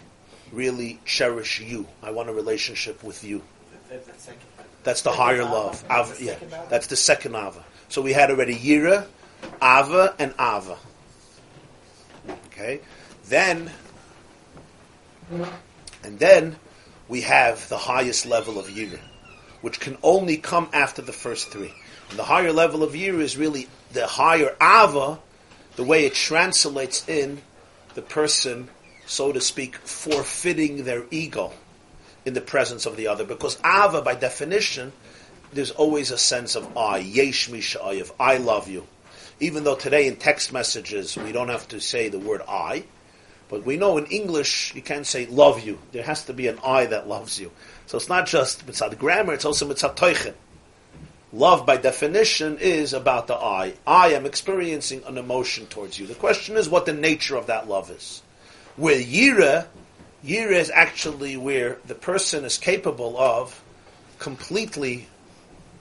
really 0.51 0.99
cherish 1.05 1.59
you. 1.59 1.87
I 2.01 2.11
want 2.11 2.29
a 2.29 2.33
relationship 2.33 3.03
with 3.03 3.23
you. 3.23 3.41
That's 3.89 4.05
the 4.05 4.19
second. 4.19 4.41
That's 4.83 5.01
the 5.01 5.09
Second 5.09 5.23
higher 5.23 5.43
love. 5.43 5.83
Ava, 5.89 6.23
yeah, 6.23 6.35
that's 6.69 6.87
the 6.87 6.95
second 6.95 7.35
Ava. 7.35 7.63
So 7.89 8.01
we 8.01 8.13
had 8.13 8.29
already 8.29 8.55
Yira, 8.55 9.07
Ava, 9.61 10.15
and 10.19 10.33
Ava. 10.39 10.77
Okay, 12.47 12.81
then, 13.27 13.71
and 16.03 16.19
then 16.19 16.57
we 17.07 17.21
have 17.21 17.67
the 17.69 17.77
highest 17.77 18.27
level 18.27 18.59
of 18.59 18.67
Yira, 18.67 18.99
which 19.61 19.79
can 19.79 19.97
only 20.03 20.37
come 20.37 20.69
after 20.71 21.01
the 21.01 21.13
first 21.13 21.49
three. 21.49 21.73
And 22.11 22.19
the 22.19 22.23
higher 22.23 22.53
level 22.53 22.83
of 22.83 22.93
Yira 22.93 23.21
is 23.21 23.37
really 23.37 23.67
the 23.91 24.05
higher 24.05 24.55
Ava, 24.61 25.19
the 25.77 25.83
way 25.83 26.05
it 26.05 26.13
translates 26.13 27.07
in 27.09 27.41
the 27.95 28.03
person, 28.03 28.69
so 29.07 29.31
to 29.31 29.41
speak, 29.41 29.75
forfeiting 29.77 30.83
their 30.83 31.05
ego 31.09 31.51
in 32.29 32.35
the 32.35 32.41
presence 32.41 32.85
of 32.85 32.95
the 32.95 33.07
other. 33.07 33.25
Because 33.25 33.57
Ava, 33.65 34.03
by 34.03 34.13
definition, 34.13 34.93
there's 35.51 35.71
always 35.71 36.11
a 36.11 36.17
sense 36.17 36.55
of 36.55 36.77
I, 36.77 36.99
Yesh 36.99 37.49
mi 37.49 37.59
sha'ayev, 37.59 38.11
I 38.19 38.37
love 38.37 38.69
you. 38.69 38.85
Even 39.39 39.63
though 39.63 39.75
today 39.75 40.05
in 40.07 40.15
text 40.15 40.53
messages 40.53 41.17
we 41.17 41.31
don't 41.31 41.49
have 41.49 41.67
to 41.69 41.81
say 41.81 42.07
the 42.07 42.19
word 42.19 42.41
I, 42.47 42.83
but 43.49 43.65
we 43.65 43.77
know 43.77 43.97
in 43.97 44.05
English 44.05 44.75
you 44.75 44.83
can't 44.83 45.07
say 45.07 45.25
love 45.25 45.65
you. 45.65 45.79
There 45.91 46.03
has 46.03 46.25
to 46.25 46.33
be 46.33 46.47
an 46.47 46.59
I 46.63 46.85
that 46.85 47.07
loves 47.07 47.39
you. 47.39 47.51
So 47.87 47.97
it's 47.97 48.09
not 48.09 48.27
just 48.27 48.67
mitzad 48.67 48.97
grammar, 48.99 49.33
it's 49.33 49.45
also 49.45 49.67
mitzad 49.67 49.95
toichen. 49.95 50.35
Love, 51.33 51.65
by 51.65 51.77
definition, 51.77 52.57
is 52.59 52.93
about 52.93 53.27
the 53.27 53.35
I. 53.35 53.73
I 53.87 54.09
am 54.13 54.25
experiencing 54.25 55.03
an 55.05 55.17
emotion 55.17 55.65
towards 55.67 55.97
you. 55.97 56.05
The 56.05 56.15
question 56.15 56.57
is 56.57 56.69
what 56.69 56.85
the 56.85 56.93
nature 56.93 57.35
of 57.35 57.47
that 57.47 57.67
love 57.67 57.89
is. 57.91 58.21
Where 58.75 58.99
yira, 58.99 59.67
yira 60.25 60.53
is 60.53 60.69
actually 60.69 61.37
where 61.37 61.77
the 61.85 61.95
person 61.95 62.45
is 62.45 62.57
capable 62.57 63.17
of 63.17 63.61
completely 64.19 65.07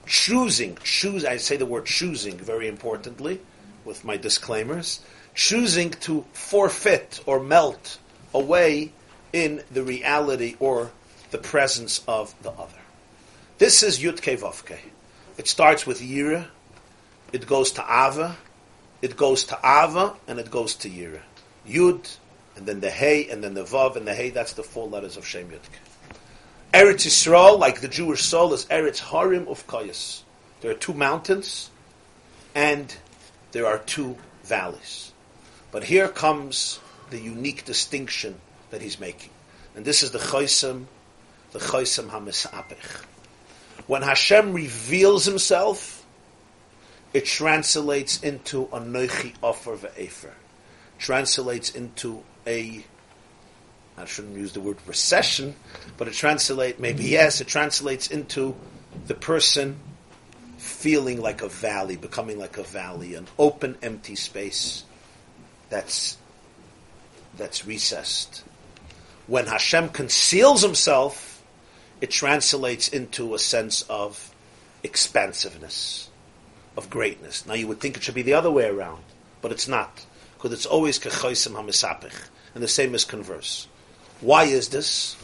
choosing, 0.05 0.77
choose, 0.83 1.23
I 1.23 1.37
say 1.37 1.57
the 1.57 1.65
word 1.65 1.85
choosing 1.85 2.37
very 2.37 2.67
importantly, 2.67 3.39
with 3.85 4.03
my 4.03 4.17
disclaimers, 4.17 5.01
choosing 5.35 5.91
to 5.91 6.25
forfeit 6.33 7.21
or 7.25 7.39
melt 7.39 7.99
away 8.33 8.91
in 9.33 9.63
the 9.71 9.83
reality 9.83 10.55
or 10.59 10.91
the 11.31 11.37
presence 11.37 12.01
of 12.07 12.33
the 12.41 12.51
other. 12.51 12.73
This 13.59 13.83
is 13.83 13.99
Yudke 13.99 14.39
Vavke. 14.39 14.77
It 15.37 15.47
starts 15.47 15.85
with 15.85 16.01
Yira, 16.01 16.47
it 17.31 17.45
goes 17.45 17.71
to 17.73 17.81
Ava, 17.81 18.37
it 19.01 19.15
goes 19.15 19.43
to 19.45 19.57
Ava, 19.63 20.15
and 20.27 20.39
it 20.39 20.49
goes 20.49 20.75
to 20.75 20.89
Yira. 20.89 21.21
Yud, 21.67 22.17
and 22.59 22.67
then 22.67 22.81
the 22.81 22.91
Hey, 22.91 23.29
and 23.29 23.41
then 23.41 23.53
the 23.53 23.63
Vav, 23.63 23.95
and 23.95 24.05
the 24.05 24.13
Hey, 24.13 24.31
that's 24.31 24.51
the 24.51 24.63
four 24.63 24.89
letters 24.89 25.15
of 25.15 25.25
Shem 25.25 25.47
Yudke. 25.47 25.79
Eretz 26.73 27.07
Yisrael, 27.07 27.57
like 27.57 27.79
the 27.79 27.87
Jewish 27.87 28.21
soul, 28.21 28.53
is 28.53 28.65
Eretz 28.65 28.99
Harim 28.99 29.47
of 29.47 29.65
Kayas. 29.65 30.23
There 30.59 30.69
are 30.69 30.75
two 30.75 30.93
mountains, 30.93 31.69
and 32.53 32.93
there 33.53 33.65
are 33.65 33.77
two 33.77 34.17
valleys. 34.43 35.13
But 35.71 35.85
here 35.85 36.09
comes 36.09 36.81
the 37.11 37.17
unique 37.17 37.63
distinction 37.63 38.35
that 38.71 38.81
he's 38.81 38.99
making. 38.99 39.29
And 39.73 39.85
this 39.85 40.03
is 40.03 40.11
the 40.11 40.19
Chaysim, 40.19 40.87
the 41.53 41.59
Chaysim 41.59 42.09
HaMisapech. 42.09 43.05
When 43.87 44.01
Hashem 44.01 44.51
reveals 44.51 45.23
himself, 45.23 46.05
it 47.13 47.23
translates 47.23 48.21
into 48.21 48.63
a 48.73 48.81
Noichi 48.81 49.33
Offer 49.41 49.77
Ve'efer. 49.77 50.33
Translates 50.97 51.73
into 51.73 52.21
a 52.47 52.83
I 53.99 54.05
shouldn't 54.05 54.37
use 54.37 54.53
the 54.53 54.61
word 54.61 54.77
recession, 54.85 55.55
but 55.97 56.07
it 56.07 56.13
translates, 56.13 56.79
maybe 56.79 57.03
yes, 57.03 57.41
it 57.41 57.47
translates 57.47 58.07
into 58.07 58.55
the 59.07 59.13
person 59.13 59.77
feeling 60.57 61.19
like 61.21 61.41
a 61.41 61.49
valley, 61.49 61.97
becoming 61.97 62.39
like 62.39 62.57
a 62.57 62.63
valley, 62.63 63.15
an 63.15 63.27
open, 63.37 63.77
empty 63.81 64.15
space 64.15 64.85
that's, 65.69 66.17
that's 67.35 67.65
recessed. 67.65 68.43
When 69.27 69.47
Hashem 69.47 69.89
conceals 69.89 70.61
himself, 70.61 71.43
it 71.99 72.09
translates 72.09 72.87
into 72.87 73.35
a 73.35 73.39
sense 73.39 73.81
of 73.83 74.33
expansiveness, 74.81 76.09
of 76.77 76.89
greatness. 76.89 77.45
Now 77.45 77.53
you 77.55 77.67
would 77.67 77.81
think 77.81 77.97
it 77.97 78.03
should 78.03 78.15
be 78.15 78.21
the 78.21 78.33
other 78.33 78.49
way 78.49 78.65
around, 78.65 79.03
but 79.41 79.51
it's 79.51 79.67
not, 79.67 80.05
because 80.39 80.53
it's 80.53 80.65
always 80.65 80.97
kechoisim 80.97 81.51
hamisapich, 81.51 82.15
and 82.53 82.63
the 82.63 82.67
same 82.67 82.95
is 82.95 83.03
converse. 83.03 83.67
Why 84.21 84.45
is 84.45 84.69
this? 84.69 85.17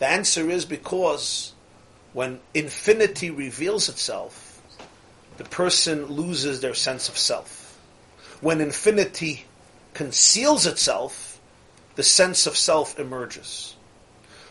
The 0.00 0.06
answer 0.06 0.50
is 0.50 0.66
because 0.66 1.54
when 2.12 2.40
infinity 2.52 3.30
reveals 3.30 3.88
itself, 3.88 4.60
the 5.38 5.44
person 5.44 6.04
loses 6.04 6.60
their 6.60 6.74
sense 6.74 7.08
of 7.08 7.16
self. 7.16 7.80
When 8.42 8.60
infinity 8.60 9.46
conceals 9.94 10.66
itself, 10.66 11.40
the 11.94 12.02
sense 12.02 12.46
of 12.46 12.54
self 12.54 12.98
emerges. 12.98 13.76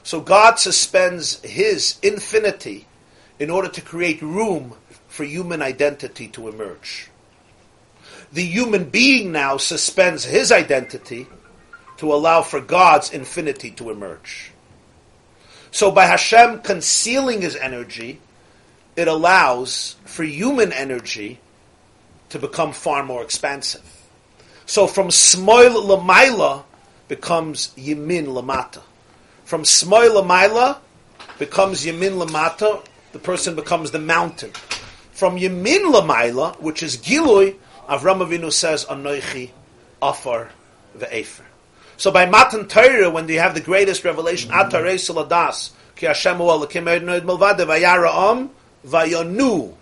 So 0.01 0.21
God 0.21 0.58
suspends 0.58 1.39
His 1.41 1.99
infinity 2.01 2.88
in 3.38 3.51
order 3.51 3.69
to 3.69 3.82
create 3.82 4.23
room 4.23 4.73
for 5.08 5.23
human 5.23 5.62
identity 5.62 6.27
to 6.29 6.47
emerge. 6.47 7.12
The 8.33 8.43
human 8.43 8.85
being 8.85 9.31
now 9.31 9.57
suspends 9.57 10.25
his 10.25 10.51
identity 10.51 11.27
to 11.97 12.11
allow 12.11 12.41
for 12.41 12.59
God's 12.59 13.13
infinity 13.13 13.69
to 13.71 13.91
emerge. 13.91 14.51
So 15.69 15.91
by 15.91 16.05
Hashem 16.05 16.61
concealing 16.61 17.41
his 17.41 17.55
energy, 17.55 18.19
it 18.95 19.07
allows 19.07 19.95
for 20.05 20.23
human 20.23 20.73
energy 20.73 21.39
to 22.29 22.39
become 22.39 22.73
far 22.73 23.03
more 23.03 23.21
expansive. 23.21 23.83
So 24.65 24.87
from 24.87 25.11
Smoil 25.11 25.83
Lamaila 25.83 26.63
becomes 27.07 27.71
Yemin 27.77 28.25
Lamata. 28.25 28.81
From 29.45 29.63
Smoil 29.63 30.23
Lamaila 30.23 30.77
becomes 31.37 31.85
Yemin 31.85 32.23
Lamata, 32.23 32.83
the 33.11 33.19
person 33.19 33.55
becomes 33.55 33.91
the 33.91 33.99
mountain. 33.99 34.51
From 35.11 35.37
Yemin 35.37 35.93
Lamaila, 35.93 36.59
which 36.59 36.81
is 36.81 36.97
Gilui, 36.97 37.55
Avram 37.87 38.25
Avinu 38.25 38.51
says, 38.51 38.85
Anoichi, 38.85 39.51
Afar, 40.01 40.49
Ve'efer. 40.97 41.43
So 41.97 42.11
by 42.11 42.25
Matan 42.25 42.67
Torah, 42.67 43.09
when 43.09 43.27
you 43.27 43.39
have 43.39 43.53
the 43.53 43.61
greatest 43.61 44.03
revelation, 44.03 44.51
Atarei 44.51 44.95
Saladas, 44.95 45.71
Ki 45.95 46.07
Hashem 46.07 46.37
Hu 46.37 46.43
Elokim 46.43 46.85
Eidnoid 46.85 47.21
Milvade, 47.21 47.65
Vayara 47.65 48.13
Om, 48.13 48.49
Vayonu, 48.85 49.73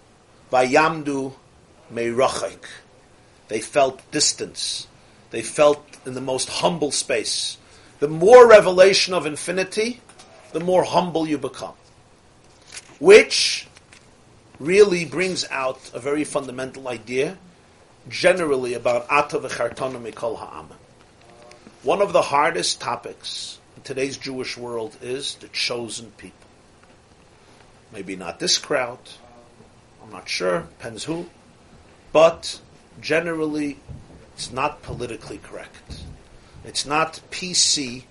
Vayamdu, 0.52 1.34
Meirachik. 1.94 2.66
They 3.48 3.60
felt 3.60 4.10
distance. 4.12 4.88
They 5.32 5.42
felt 5.42 5.86
in 6.06 6.14
the 6.14 6.22
most 6.22 6.50
humble 6.50 6.92
space. 6.92 7.58
The 8.00 8.08
more 8.08 8.48
revelation 8.48 9.14
of 9.14 9.26
infinity, 9.26 10.02
the 10.54 10.60
more 10.60 10.84
humble 10.84 11.28
you 11.28 11.38
become. 11.38 11.74
Which 13.00 13.68
really 14.60 15.06
brings 15.06 15.46
out 15.50 15.80
a 15.94 16.00
very 16.00 16.24
fundamental 16.24 16.88
idea, 16.88 17.38
generally 18.12 18.74
about 18.74 19.10
Ata 19.10 19.40
v'chartana 19.40 20.00
mikol 20.00 20.38
ha'am. 20.38 20.68
One 21.82 22.02
of 22.02 22.14
the 22.14 22.22
hardest 22.22 22.82
topics 22.82 23.58
in 23.78 23.84
today's 23.84 24.18
Jewish 24.18 24.58
world 24.58 24.98
is 25.02 25.36
the 25.36 25.48
chosen 25.48 26.12
people. 26.18 26.38
Maybe 27.94 28.16
not 28.16 28.40
this 28.40 28.58
crowd, 28.58 29.00
I'm 30.04 30.12
not 30.12 30.28
sure, 30.28 30.60
depends 30.78 31.06
who, 31.06 31.28
but 32.12 32.60
generally 33.00 33.78
it's 34.36 34.52
not 34.52 34.84
politically 34.84 35.38
correct. 35.38 36.04
It's 36.66 36.86
not 36.86 37.22
PC 37.32 38.04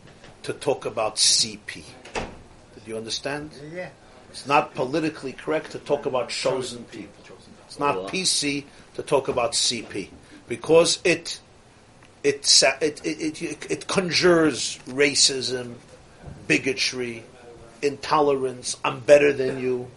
to 0.43 0.53
talk 0.55 0.87
about 0.87 1.17
CP. 1.17 1.85
Did 2.15 2.87
you 2.87 2.97
understand? 2.97 3.51
Yeah. 3.73 3.91
It's 4.31 4.47
not 4.47 4.75
politically 4.75 5.33
correct 5.33 5.73
to 5.73 5.79
talk 5.79 6.07
about 6.07 6.31
chosen 6.31 6.85
people. 6.85 7.37
It's 7.67 7.79
not 7.79 8.09
PC 8.09 8.65
to 8.95 9.03
talk 9.03 9.29
about 9.29 9.53
CP 9.53 10.09
because 10.49 11.01
it 11.05 11.41
it 12.23 12.65
it 12.81 13.01
it, 13.05 13.43
it, 13.43 13.71
it 13.71 13.87
conjures 13.87 14.79
racism, 14.87 15.75
bigotry, 16.47 17.25
intolerance. 17.83 18.77
I'm 18.85 19.01
better 19.01 19.33
than 19.33 19.61
you. 19.61 19.89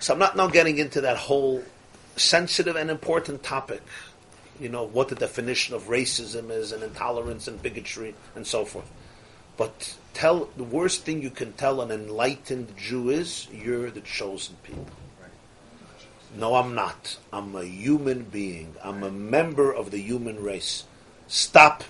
So 0.00 0.12
I'm 0.12 0.20
not 0.20 0.36
now 0.36 0.46
getting 0.46 0.78
into 0.78 1.00
that 1.00 1.16
whole 1.16 1.64
sensitive 2.16 2.76
and 2.76 2.90
important 2.90 3.42
topic. 3.42 3.82
You 4.60 4.68
know 4.68 4.84
what 4.84 5.08
the 5.08 5.14
definition 5.14 5.74
of 5.74 5.84
racism 5.84 6.50
is, 6.50 6.72
and 6.72 6.82
intolerance, 6.82 7.48
and 7.48 7.60
bigotry, 7.62 8.14
and 8.34 8.46
so 8.46 8.64
forth. 8.64 8.90
But 9.56 9.96
tell 10.14 10.48
the 10.56 10.64
worst 10.64 11.04
thing 11.04 11.22
you 11.22 11.30
can 11.30 11.52
tell 11.52 11.80
an 11.80 11.90
enlightened 11.90 12.76
Jew 12.76 13.10
is 13.10 13.48
you're 13.52 13.90
the 13.90 14.00
chosen 14.00 14.56
people. 14.62 14.86
No, 16.36 16.54
I'm 16.54 16.74
not. 16.74 17.16
I'm 17.32 17.54
a 17.54 17.64
human 17.64 18.24
being. 18.24 18.74
I'm 18.82 19.02
a 19.02 19.10
member 19.10 19.72
of 19.72 19.90
the 19.90 19.98
human 19.98 20.42
race. 20.42 20.84
Stop 21.26 21.84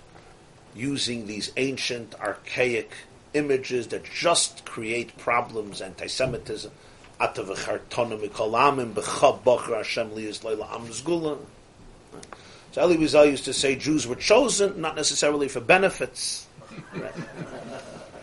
using 0.75 1.27
these 1.27 1.51
ancient, 1.57 2.15
archaic 2.21 2.91
images 3.35 3.89
that 3.89 4.05
just 4.05 4.65
create 4.65 5.17
problems, 5.19 5.81
anti-Semitism. 5.81 6.71
So 7.21 7.27
Elie 12.77 12.97
Wiesel 12.97 13.31
used 13.31 13.45
to 13.47 13.53
say 13.53 13.75
Jews 13.75 14.07
were 14.07 14.15
chosen 14.15 14.81
not 14.81 14.95
necessarily 14.95 15.49
for 15.49 15.61
benefits. 15.61 16.47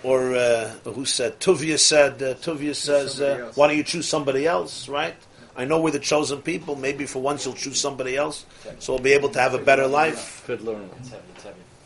or 0.03 0.35
uh, 0.35 0.69
who 0.85 1.03
said 1.03 1.39
Tuvia 1.39 1.77
said 1.79 2.21
uh, 2.21 2.35
Tuvia 2.35 2.75
says 2.75 3.19
uh, 3.19 3.51
why 3.55 3.67
don't 3.67 3.75
you 3.75 3.83
choose 3.83 4.07
somebody 4.07 4.45
else 4.45 4.87
right 4.87 5.15
I 5.57 5.65
know 5.65 5.79
we're 5.79 5.91
the 5.91 5.99
chosen 5.99 6.41
people 6.41 6.75
maybe 6.75 7.05
for 7.05 7.21
once 7.21 7.45
you'll 7.45 7.55
choose 7.55 7.79
somebody 7.79 8.15
else 8.17 8.45
so 8.79 8.93
we'll 8.93 9.01
be 9.01 9.13
able 9.13 9.29
to 9.29 9.39
have 9.39 9.53
a 9.53 9.57
better 9.57 9.87
life 9.87 10.19
Fiddler. 10.45 10.79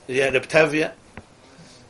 yeah 0.07 0.29
the 0.31 0.39
Ptevia 0.39 0.91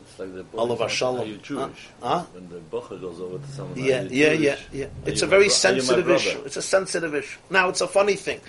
It's 0.02 0.20
like 0.20 0.34
the 0.34 0.46
Oliver 0.58 0.90
Shalom. 0.90 1.22
Are 1.22 1.26
you 1.26 1.38
Jewish? 1.38 1.88
Huh? 2.02 2.24
When 2.34 2.50
the 2.50 2.60
Bocher 2.60 3.00
goes 3.00 3.20
over 3.22 3.38
to 3.38 3.48
someone. 3.52 3.78
yeah 3.80 4.02
yeah 4.10 4.34
yeah 4.34 4.58
yeah 4.74 4.88
it's 5.06 5.22
a 5.22 5.28
very 5.28 5.48
bro- 5.48 5.70
are 5.70 5.74
you 5.76 5.82
my 5.82 5.84
sensitive 5.86 6.10
issue 6.10 6.42
it's 6.46 6.58
a 6.58 6.62
sensitive 6.62 7.16
issue 7.16 7.40
now 7.50 7.70
it's 7.70 7.82
a 7.82 7.88
funny 7.88 8.16
thing 8.16 8.42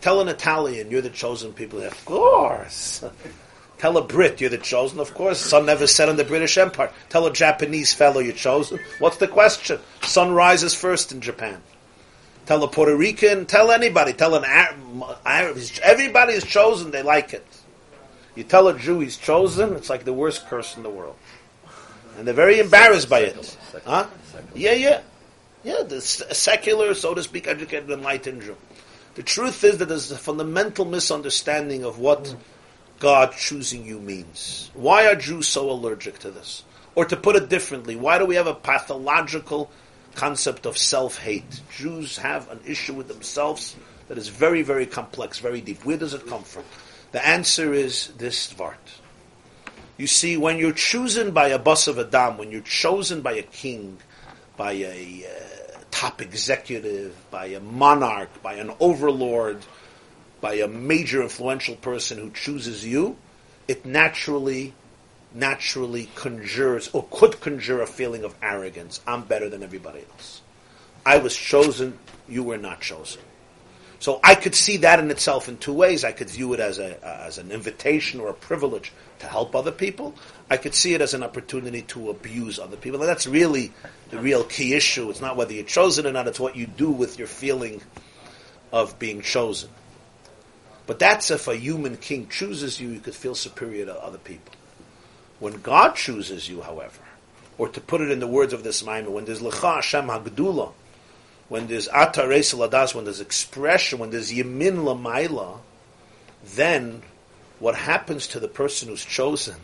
tell 0.00 0.20
an 0.20 0.28
Italian 0.28 0.90
you're 0.90 1.02
the 1.02 1.10
chosen 1.10 1.52
people 1.52 1.82
of 1.82 2.04
course 2.04 3.04
Tell 3.78 3.96
a 3.96 4.04
Brit 4.04 4.42
you're 4.42 4.50
the 4.50 4.58
chosen, 4.58 5.00
of 5.00 5.14
course. 5.14 5.38
Sun 5.40 5.64
never 5.64 5.86
set 5.86 6.10
in 6.10 6.16
the 6.16 6.24
British 6.24 6.58
Empire. 6.58 6.92
Tell 7.08 7.24
a 7.26 7.32
Japanese 7.32 7.94
fellow 7.94 8.20
you're 8.20 8.34
chosen. 8.34 8.78
What's 8.98 9.16
the 9.16 9.26
question? 9.26 9.78
Sun 10.02 10.32
rises 10.32 10.74
first 10.74 11.12
in 11.12 11.22
Japan. 11.22 11.62
Tell 12.46 12.64
a 12.64 12.68
Puerto 12.68 12.96
Rican, 12.96 13.46
tell 13.46 13.70
anybody, 13.70 14.12
tell 14.12 14.34
an 14.34 14.44
Arab, 14.44 15.04
Arab 15.24 15.58
everybody 15.82 16.32
is 16.32 16.44
chosen, 16.44 16.90
they 16.90 17.02
like 17.02 17.32
it. 17.32 17.46
You 18.34 18.44
tell 18.44 18.68
a 18.68 18.78
Jew 18.78 19.00
he's 19.00 19.16
chosen, 19.16 19.74
it's 19.74 19.90
like 19.90 20.04
the 20.04 20.12
worst 20.12 20.46
curse 20.48 20.76
in 20.76 20.82
the 20.82 20.90
world. 20.90 21.16
And 22.16 22.26
they're 22.26 22.34
very 22.34 22.58
embarrassed 22.58 23.08
by 23.08 23.20
it. 23.20 23.56
Huh? 23.84 24.06
Yeah, 24.54 24.72
yeah. 24.72 25.00
Yeah, 25.62 25.82
the 25.82 26.00
secular, 26.00 26.94
so 26.94 27.14
to 27.14 27.22
speak, 27.22 27.46
educated, 27.46 27.90
enlightened 27.90 28.42
Jew. 28.42 28.56
The 29.14 29.22
truth 29.22 29.62
is 29.64 29.78
that 29.78 29.86
there's 29.86 30.10
a 30.10 30.16
fundamental 30.16 30.84
misunderstanding 30.84 31.84
of 31.84 31.98
what 31.98 32.34
God 32.98 33.32
choosing 33.32 33.84
you 33.84 33.98
means. 33.98 34.70
Why 34.74 35.06
are 35.06 35.14
Jews 35.14 35.48
so 35.48 35.70
allergic 35.70 36.18
to 36.20 36.30
this? 36.30 36.64
Or 36.94 37.04
to 37.04 37.16
put 37.16 37.36
it 37.36 37.48
differently, 37.48 37.96
why 37.96 38.18
do 38.18 38.26
we 38.26 38.36
have 38.36 38.46
a 38.46 38.54
pathological 38.54 39.70
concept 40.20 40.66
of 40.66 40.76
self-hate? 40.76 41.62
Jews 41.74 42.18
have 42.18 42.50
an 42.50 42.60
issue 42.66 42.92
with 42.92 43.08
themselves 43.08 43.74
that 44.08 44.18
is 44.18 44.28
very, 44.28 44.60
very 44.60 44.84
complex, 44.84 45.38
very 45.38 45.62
deep. 45.62 45.82
Where 45.82 45.96
does 45.96 46.12
it 46.12 46.26
come 46.26 46.42
from? 46.42 46.64
The 47.12 47.26
answer 47.26 47.72
is 47.72 48.08
this 48.18 48.52
Vart. 48.52 49.00
You 49.96 50.06
see, 50.06 50.36
when 50.36 50.58
you're 50.58 50.72
chosen 50.72 51.30
by 51.30 51.48
a 51.48 51.58
boss 51.58 51.88
of 51.88 51.98
Adam, 51.98 52.36
when 52.36 52.50
you're 52.50 52.60
chosen 52.60 53.22
by 53.22 53.32
a 53.32 53.42
king, 53.42 53.96
by 54.58 54.72
a 54.72 55.24
uh, 55.24 55.78
top 55.90 56.20
executive, 56.20 57.16
by 57.30 57.46
a 57.46 57.60
monarch, 57.60 58.42
by 58.42 58.54
an 58.54 58.72
overlord, 58.78 59.64
by 60.42 60.54
a 60.54 60.68
major 60.68 61.22
influential 61.22 61.76
person 61.76 62.18
who 62.18 62.30
chooses 62.30 62.84
you, 62.84 63.16
it 63.68 63.86
naturally, 63.86 64.74
naturally 65.32 66.08
conjures 66.14 66.88
or 66.92 67.06
could 67.10 67.40
conjure 67.40 67.82
a 67.82 67.86
feeling 67.86 68.24
of 68.24 68.34
arrogance. 68.42 69.00
I'm 69.06 69.22
better 69.22 69.48
than 69.48 69.62
everybody 69.62 70.04
else. 70.10 70.42
I 71.06 71.18
was 71.18 71.36
chosen, 71.36 71.98
you 72.28 72.42
were 72.42 72.58
not 72.58 72.80
chosen. 72.80 73.22
So 74.00 74.18
I 74.24 74.34
could 74.34 74.54
see 74.54 74.78
that 74.78 74.98
in 74.98 75.10
itself 75.10 75.48
in 75.48 75.58
two 75.58 75.74
ways. 75.74 76.04
I 76.04 76.12
could 76.12 76.30
view 76.30 76.54
it 76.54 76.60
as 76.60 76.78
a 76.78 77.04
as 77.04 77.36
an 77.36 77.52
invitation 77.52 78.18
or 78.18 78.30
a 78.30 78.34
privilege 78.34 78.92
to 79.18 79.26
help 79.26 79.54
other 79.54 79.70
people. 79.70 80.14
I 80.48 80.56
could 80.56 80.74
see 80.74 80.94
it 80.94 81.02
as 81.02 81.12
an 81.12 81.22
opportunity 81.22 81.82
to 81.82 82.08
abuse 82.08 82.58
other 82.58 82.78
people. 82.78 83.00
And 83.00 83.08
that's 83.08 83.26
really 83.26 83.72
the 84.08 84.18
real 84.18 84.42
key 84.42 84.72
issue. 84.72 85.10
It's 85.10 85.20
not 85.20 85.36
whether 85.36 85.52
you're 85.52 85.64
chosen 85.64 86.06
or 86.06 86.12
not, 86.12 86.26
it's 86.26 86.40
what 86.40 86.56
you 86.56 86.66
do 86.66 86.90
with 86.90 87.18
your 87.18 87.28
feeling 87.28 87.82
of 88.72 88.98
being 88.98 89.20
chosen. 89.20 89.68
But 90.86 90.98
that's 90.98 91.30
if 91.30 91.46
a 91.46 91.54
human 91.54 91.98
king 91.98 92.28
chooses 92.28 92.80
you, 92.80 92.88
you 92.88 93.00
could 93.00 93.14
feel 93.14 93.34
superior 93.34 93.84
to 93.84 94.02
other 94.02 94.18
people. 94.18 94.54
When 95.40 95.60
God 95.60 95.96
chooses 95.96 96.48
you, 96.48 96.60
however, 96.60 97.00
or 97.58 97.68
to 97.68 97.80
put 97.80 98.00
it 98.00 98.10
in 98.10 98.20
the 98.20 98.26
words 98.26 98.52
of 98.52 98.62
this 98.62 98.84
Maimon, 98.84 99.12
when 99.12 99.24
there's 99.24 99.40
Lecha 99.40 99.76
Hashem 99.76 100.06
Hagdula, 100.06 100.72
when 101.48 101.66
there's 101.66 101.88
Ata 101.88 102.28
Reis 102.28 102.54
Ladas, 102.54 102.94
when 102.94 103.04
there's 103.04 103.20
expression, 103.20 103.98
when 103.98 104.10
there's 104.10 104.30
Yemin 104.30 104.84
Lamaila, 104.84 105.58
then 106.54 107.02
what 107.58 107.74
happens 107.74 108.28
to 108.28 108.40
the 108.40 108.48
person 108.48 108.88
who's 108.88 109.04
chosen 109.04 109.56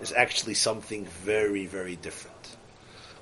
is 0.00 0.12
actually 0.12 0.54
something 0.54 1.06
very, 1.06 1.66
very 1.66 1.96
different. 1.96 2.56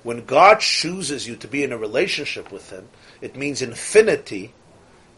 When 0.03 0.25
God 0.25 0.59
chooses 0.59 1.27
you 1.27 1.35
to 1.37 1.47
be 1.47 1.63
in 1.63 1.71
a 1.71 1.77
relationship 1.77 2.51
with 2.51 2.69
Him, 2.71 2.89
it 3.21 3.35
means 3.35 3.61
infinity 3.61 4.53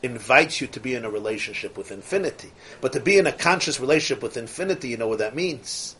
invites 0.01 0.59
you 0.59 0.67
to 0.67 0.79
be 0.81 0.95
in 0.95 1.05
a 1.05 1.09
relationship 1.09 1.77
with 1.77 1.91
infinity. 1.91 2.51
But 2.81 2.91
to 2.93 2.99
be 2.99 3.17
in 3.17 3.25
a 3.25 3.31
conscious 3.31 3.79
relationship 3.79 4.21
with 4.21 4.35
infinity, 4.35 4.89
you 4.89 4.97
know 4.97 5.07
what 5.07 5.19
that 5.19 5.35
means? 5.35 5.95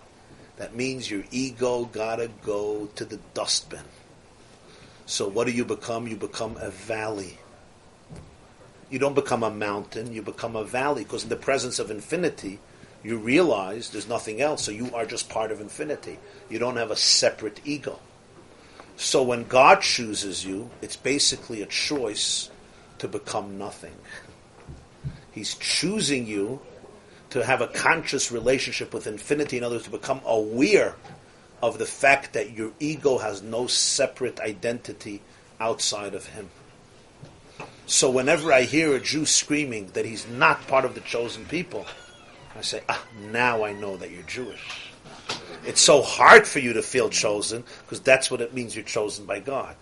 That 0.57 0.75
means 0.75 1.09
your 1.09 1.23
ego 1.31 1.85
gotta 1.85 2.29
go 2.43 2.87
to 2.95 3.05
the 3.05 3.19
dustbin. 3.33 3.85
So 5.05 5.27
what 5.27 5.47
do 5.47 5.53
you 5.53 5.65
become? 5.65 6.07
You 6.07 6.15
become 6.15 6.57
a 6.59 6.69
valley. 6.69 7.37
you 8.93 8.99
don't 8.99 9.15
become 9.15 9.41
a 9.41 9.49
mountain, 9.49 10.13
you 10.13 10.21
become 10.21 10.55
a 10.55 10.63
valley, 10.63 11.03
because 11.03 11.23
in 11.23 11.29
the 11.29 11.35
presence 11.35 11.79
of 11.79 11.89
infinity, 11.89 12.59
you 13.03 13.17
realize 13.17 13.89
there's 13.89 14.07
nothing 14.07 14.39
else, 14.39 14.63
so 14.63 14.71
you 14.71 14.93
are 14.93 15.03
just 15.03 15.29
part 15.29 15.51
of 15.51 15.59
infinity. 15.59 16.19
You 16.47 16.59
don't 16.59 16.77
have 16.77 16.91
a 16.91 16.95
separate 16.95 17.59
ego. 17.65 17.99
So 18.95 19.23
when 19.23 19.45
God 19.45 19.81
chooses 19.81 20.45
you, 20.45 20.69
it's 20.83 20.95
basically 20.95 21.63
a 21.63 21.65
choice 21.65 22.51
to 22.99 23.07
become 23.07 23.57
nothing. 23.57 23.95
He's 25.31 25.55
choosing 25.55 26.27
you 26.27 26.61
to 27.33 27.43
have 27.43 27.61
a 27.61 27.67
conscious 27.67 28.31
relationship 28.31 28.93
with 28.93 29.07
infinity, 29.07 29.57
in 29.57 29.63
other 29.63 29.73
words, 29.73 29.85
to 29.85 29.89
become 29.89 30.21
aware 30.23 30.95
of 31.63 31.79
the 31.79 31.85
fact 31.85 32.33
that 32.33 32.51
your 32.51 32.71
ego 32.79 33.17
has 33.17 33.41
no 33.41 33.65
separate 33.65 34.39
identity 34.39 35.19
outside 35.59 36.13
of 36.13 36.27
him. 36.27 36.51
So 37.87 38.11
whenever 38.11 38.53
I 38.53 38.61
hear 38.61 38.93
a 38.93 38.99
Jew 38.99 39.25
screaming 39.25 39.87
that 39.93 40.05
he's 40.05 40.27
not 40.27 40.67
part 40.67 40.85
of 40.85 40.93
the 40.93 41.01
chosen 41.01 41.43
people, 41.45 41.87
I 42.55 42.61
say, 42.61 42.83
ah, 42.87 43.03
now 43.31 43.63
I 43.63 43.73
know 43.73 43.97
that 43.97 44.11
you're 44.11 44.21
Jewish. 44.23 44.91
It's 45.65 45.81
so 45.81 46.03
hard 46.03 46.45
for 46.45 46.59
you 46.59 46.73
to 46.73 46.83
feel 46.83 47.09
chosen 47.09 47.63
because 47.81 48.01
that's 48.01 48.29
what 48.29 48.41
it 48.41 48.53
means 48.53 48.75
you're 48.75 48.85
chosen 48.85 49.25
by 49.25 49.39
God. 49.39 49.75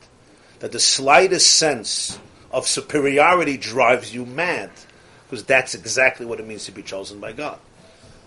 That 0.59 0.71
the 0.71 0.79
slightest 0.79 1.51
sense 1.51 2.17
of 2.49 2.65
superiority 2.65 3.57
drives 3.57 4.15
you 4.15 4.25
mad 4.25 4.69
because 5.31 5.45
that's 5.45 5.73
exactly 5.73 6.25
what 6.25 6.41
it 6.41 6.45
means 6.45 6.65
to 6.65 6.73
be 6.73 6.83
chosen 6.83 7.21
by 7.21 7.31
God. 7.31 7.57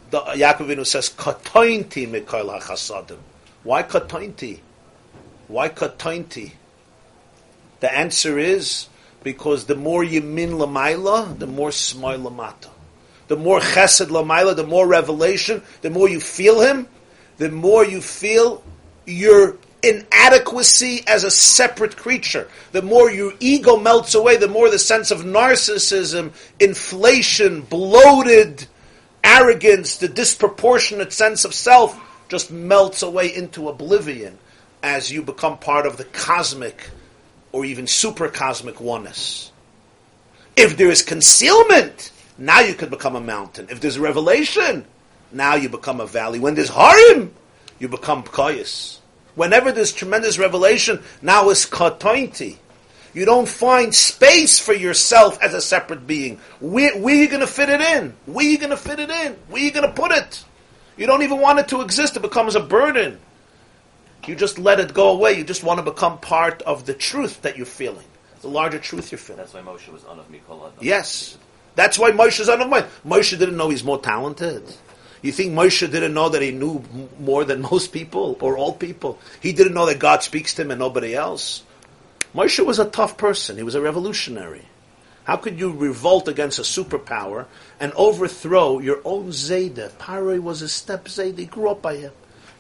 The, 0.09 0.23
Yaakovinu 0.23 0.87
says, 0.87 1.11
"Katointi 1.11 2.09
mikoil 2.09 2.59
hachasadim." 2.59 3.19
Why 3.63 3.83
katointi? 3.83 4.61
Why 5.47 5.69
katointi? 5.69 6.53
The 7.81 7.95
answer 7.95 8.39
is 8.39 8.89
because 9.23 9.67
the 9.67 9.75
more 9.75 10.03
you 10.03 10.23
min 10.23 10.53
lamaila, 10.53 11.39
the 11.39 11.47
more 11.47 11.71
smile 11.73 12.21
lamata. 12.21 12.71
The 13.29 13.37
more 13.37 13.61
chesed 13.61 14.09
lamaila, 14.09 14.57
the 14.57 14.67
more 14.67 14.87
revelation, 14.87 15.63
the 15.83 15.91
more 15.91 16.09
you 16.09 16.21
feel 16.21 16.61
him, 16.61 16.89
the 17.37 17.51
more 17.51 17.85
you 17.85 18.01
feel 18.01 18.63
your 19.05 19.59
inadequacy 19.85 21.05
as 21.07 21.25
a 21.25 21.31
separate 21.31 21.97
creature. 21.97 22.49
The 22.73 22.83
more 22.83 23.11
your 23.11 23.33
ego 23.41 23.77
melts 23.77 24.15
away, 24.15 24.37
the 24.37 24.49
more 24.49 24.71
the 24.71 24.79
sense 24.79 25.11
of 25.11 25.21
narcissism, 25.21 26.33
inflation, 26.59 27.61
bloated 27.63 28.67
arrogance, 29.23 29.97
the 29.97 30.09
disproportionate 30.09 31.13
sense 31.13 31.45
of 31.45 31.55
self 31.55 31.99
just 32.29 32.51
melts 32.51 33.03
away 33.03 33.35
into 33.35 33.69
oblivion 33.69 34.39
as 34.83 35.11
you 35.11 35.23
become 35.23 35.59
part 35.59 35.87
of 35.87 35.97
the 35.97 36.05
cosmic 36.05 36.91
or 37.53 37.65
even 37.65 37.87
super 37.87 38.29
cosmic 38.29 38.81
oneness. 38.81 39.51
If 40.57 40.77
there 40.77 40.91
is 40.91 41.03
concealment, 41.03 42.13
now 42.39 42.61
you 42.61 42.75
could 42.75 42.91
become 42.91 43.17
a 43.17 43.21
mountain. 43.21 43.69
If 43.71 43.81
there's 43.81 43.99
revelation, 43.99 44.85
now 45.33 45.55
you 45.55 45.69
become 45.69 46.01
a 46.01 46.07
valley. 46.07 46.39
When 46.39 46.55
there's 46.55 46.69
harim, 46.69 47.35
you 47.79 47.89
become 47.89 48.23
pkayas. 48.23 48.99
Whenever 49.35 49.73
there's 49.73 49.93
tremendous 49.93 50.39
revelation, 50.39 51.03
now 51.23 51.51
it's 51.51 51.67
katointi. 51.67 52.59
You 53.15 53.25
don't 53.25 53.49
find 53.49 53.95
space 53.95 54.59
for 54.59 54.73
yourself 54.73 55.41
as 55.41 55.55
a 55.55 55.61
separate 55.61 56.07
being. 56.07 56.41
Where, 56.61 56.97
where 56.99 57.15
are 57.15 57.19
you 57.19 57.29
going 57.29 57.41
to 57.41 57.47
fit 57.47 57.69
it 57.69 57.81
in? 57.81 58.15
Where 58.27 58.45
are 58.45 58.49
you 58.49 58.59
going 58.59 58.71
to 58.71 58.77
fit 58.77 58.99
it 58.99 59.11
in? 59.11 59.35
Where 59.49 59.63
are 59.63 59.65
you 59.65 59.71
going 59.71 59.87
to 59.87 59.93
put 59.93 60.11
it? 60.11 60.45
You 60.97 61.07
don't 61.07 61.23
even 61.23 61.41
want 61.41 61.61
it 61.61 61.69
to 61.69 61.81
exist. 61.81 62.17
It 62.17 62.23
becomes 62.23 62.57
a 62.57 62.61
burden. 62.61 63.21
You 64.27 64.35
just 64.35 64.59
let 64.59 64.81
it 64.81 64.95
go 64.95 65.11
away. 65.11 65.35
You 65.35 65.45
just 65.45 65.63
want 65.63 65.79
to 65.79 65.85
become 65.85 66.19
part 66.19 66.63
of 66.63 66.87
the 66.87 66.95
truth 66.95 67.43
that 67.43 67.57
you're 67.57 67.67
feeling, 67.67 68.07
the 68.41 68.49
larger 68.49 68.79
truth 68.79 69.13
you're 69.13 69.19
feeling. 69.19 69.39
That's 69.39 69.55
why 69.55 69.61
Moshe 69.61 69.93
was 69.93 70.05
on 70.05 70.19
of 70.19 70.31
Mikol 70.31 70.61
Adam. 70.61 70.73
Yes. 70.81 71.37
That's 71.77 71.99
why 71.99 72.11
Moshe's 72.11 72.49
on 72.49 72.61
of 72.63 72.69
mind. 72.69 72.87
Moshe 73.07 73.39
didn't 73.39 73.57
know 73.57 73.69
he's 73.69 73.85
more 73.85 74.01
talented. 74.01 74.63
You 75.25 75.33
think 75.33 75.55
Moshe 75.55 75.91
didn't 75.91 76.13
know 76.13 76.29
that 76.29 76.43
he 76.43 76.51
knew 76.51 76.85
more 77.19 77.47
than 77.47 77.63
most 77.63 77.95
people 77.95 78.37
or 78.43 78.59
all 78.59 78.75
people? 78.75 79.19
He 79.41 79.55
didn't 79.55 79.73
know 79.73 79.87
that 79.87 79.99
God 79.99 80.23
speaks 80.23 80.53
to 80.55 80.63
him 80.63 80.71
and 80.71 80.79
nobody 80.79 81.15
else. 81.15 81.63
Moshe 82.35 82.63
was 82.63 82.79
a 82.79 82.85
tough 82.85 83.17
person. 83.17 83.57
He 83.57 83.63
was 83.63 83.75
a 83.75 83.81
revolutionary. 83.81 84.67
How 85.25 85.37
could 85.37 85.59
you 85.59 85.73
revolt 85.73 86.29
against 86.29 86.59
a 86.59 86.63
superpower 86.63 87.47
and 87.81 87.95
overthrow 87.95 88.81
your 88.81 89.01
own 89.03 89.29
Zayda? 89.29 89.93
Paroi 89.93 90.41
was 90.41 90.61
a 90.61 90.69
step 90.69 91.07
Zayda. 91.07 91.39
He 91.39 91.47
grew 91.47 91.71
up 91.71 91.81
by 91.81 91.97
him. 91.97 92.13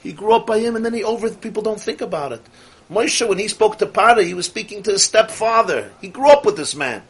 He 0.03 0.15
grew 0.15 0.33
up 0.33 0.47
by 0.47 0.59
him, 0.59 0.75
and 0.75 0.83
then 0.83 0.95
he 0.95 1.05
over. 1.05 1.29
People 1.29 1.63
don't 1.63 1.79
think 1.81 2.01
about 2.01 2.33
it. 2.33 2.41
Moshe, 2.91 3.29
when 3.29 3.39
he 3.39 3.49
spoke 3.49 3.77
to 3.77 3.87
Para, 3.87 4.25
he 4.25 4.33
was 4.33 4.47
speaking 4.47 4.83
to 4.85 4.93
his 4.93 5.03
stepfather. 5.03 5.91
He 6.01 6.09
grew 6.09 6.31
up 6.31 6.47
with 6.47 6.57
this 6.57 6.75
man. 6.75 7.03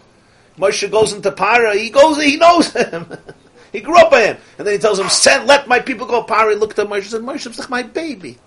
Moshe 0.58 0.90
goes 0.90 1.12
into 1.12 1.30
Para. 1.30 1.76
He 1.76 1.90
goes. 1.90 2.20
He 2.20 2.38
knows 2.38 2.72
him. 2.72 3.06
he 3.74 3.80
grew 3.80 3.98
up 3.98 4.12
by 4.12 4.22
him, 4.22 4.36
and 4.56 4.64
then 4.64 4.74
he 4.74 4.78
tells 4.78 5.00
him, 5.00 5.08
"Send, 5.08 5.48
let 5.48 5.66
my 5.66 5.80
people 5.80 6.06
go." 6.06 6.22
Para 6.22 6.54
looked 6.54 6.78
at 6.78 6.86
Moshe 6.86 6.98
and 6.98 7.10
said, 7.10 7.22
"Moshe, 7.22 7.44
it's 7.44 7.58
like 7.58 7.68
my 7.68 7.82
baby. 7.82 8.38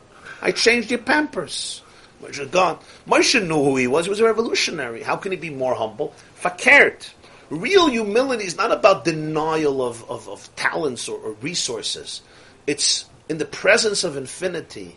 I 0.41 0.51
changed 0.51 0.89
your 0.89 1.01
pampers." 1.01 1.81
Moshe 2.23 2.49
gone. 2.49 2.79
Moshe 3.05 3.45
knew 3.45 3.61
who 3.61 3.75
he 3.75 3.87
was. 3.87 4.05
He 4.05 4.09
was 4.09 4.21
a 4.21 4.23
revolutionary. 4.23 5.03
How 5.03 5.17
can 5.17 5.33
he 5.33 5.37
be 5.37 5.49
more 5.49 5.75
humble? 5.75 6.13
Fakert. 6.41 7.09
Real 7.49 7.87
humility 7.87 8.45
is 8.45 8.55
not 8.55 8.71
about 8.71 9.03
denial 9.03 9.85
of, 9.85 10.09
of, 10.09 10.29
of 10.29 10.49
talents 10.55 11.09
or, 11.09 11.19
or 11.19 11.33
resources. 11.41 12.21
It's 12.65 13.05
in 13.27 13.37
the 13.37 13.45
presence 13.45 14.05
of 14.05 14.15
infinity, 14.15 14.95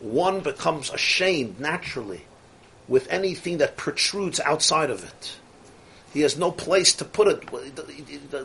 one 0.00 0.40
becomes 0.40 0.90
ashamed 0.90 1.60
naturally 1.60 2.24
with 2.88 3.06
anything 3.08 3.58
that 3.58 3.76
protrudes 3.76 4.40
outside 4.40 4.90
of 4.90 5.04
it. 5.04 5.36
He 6.14 6.20
has 6.20 6.38
no 6.38 6.52
place 6.52 6.94
to 6.94 7.04
put 7.04 7.26
it. 7.28 7.52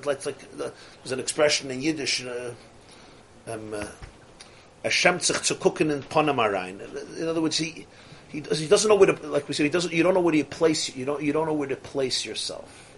Like, 0.05 0.25
like 0.25 0.57
there's 0.57 1.11
an 1.11 1.19
expression 1.19 1.69
in 1.69 1.81
Yiddish, 1.81 2.25
uh, 2.25 2.51
um, 3.47 3.73
uh, 3.73 3.85
"Er 4.83 4.89
schämt 4.89 5.21
sich 5.23 5.43
zu 5.43 5.55
gucken 5.55 5.91
in 5.91 6.01
Panamarein." 6.01 6.79
In 7.17 7.27
other 7.27 7.41
words, 7.41 7.57
he 7.57 7.85
he, 8.29 8.41
does, 8.41 8.59
he 8.59 8.67
doesn't 8.67 8.89
know 8.89 8.95
where 8.95 9.13
to 9.13 9.27
like 9.27 9.47
we 9.47 9.53
say 9.53 9.63
he 9.63 9.69
doesn't. 9.69 9.93
You 9.93 10.01
don't 10.01 10.15
know 10.15 10.19
where 10.19 10.35
to 10.35 10.43
place. 10.43 10.95
You 10.95 11.05
don't 11.05 11.21
you 11.21 11.31
don't 11.31 11.45
know 11.45 11.53
where 11.53 11.67
to 11.67 11.75
place 11.75 12.25
yourself, 12.25 12.95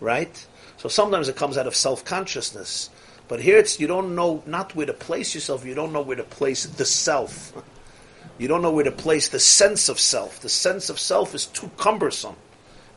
right? 0.00 0.46
So 0.76 0.88
sometimes 0.88 1.28
it 1.28 1.36
comes 1.36 1.56
out 1.56 1.68
of 1.68 1.76
self 1.76 2.04
consciousness, 2.04 2.90
but 3.28 3.40
here 3.40 3.58
it's 3.58 3.78
you 3.78 3.86
don't 3.86 4.16
know 4.16 4.42
not 4.44 4.74
where 4.74 4.86
to 4.86 4.92
place 4.92 5.34
yourself. 5.36 5.64
You 5.64 5.74
don't 5.74 5.92
know 5.92 6.02
where 6.02 6.16
to 6.16 6.24
place 6.24 6.66
the 6.66 6.84
self. 6.84 7.52
You 8.38 8.48
don't 8.48 8.62
know 8.62 8.70
where 8.70 8.84
to 8.84 8.90
place 8.90 9.28
the 9.28 9.38
sense 9.38 9.90
of 9.90 10.00
self. 10.00 10.40
The 10.40 10.48
sense 10.48 10.88
of 10.88 10.98
self 10.98 11.34
is 11.34 11.44
too 11.44 11.70
cumbersome, 11.76 12.36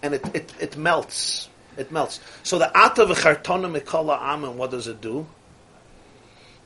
and 0.04 0.14
it 0.14 0.36
it, 0.36 0.54
it 0.60 0.78
melts. 0.78 1.50
It 1.76 1.92
melts. 1.92 2.20
So 2.44 2.60
the 2.60 2.70
ata 2.78 3.06
v'chartona 3.06 4.22
amen. 4.22 4.58
What 4.58 4.70
does 4.70 4.88
it 4.88 5.02
do? 5.02 5.26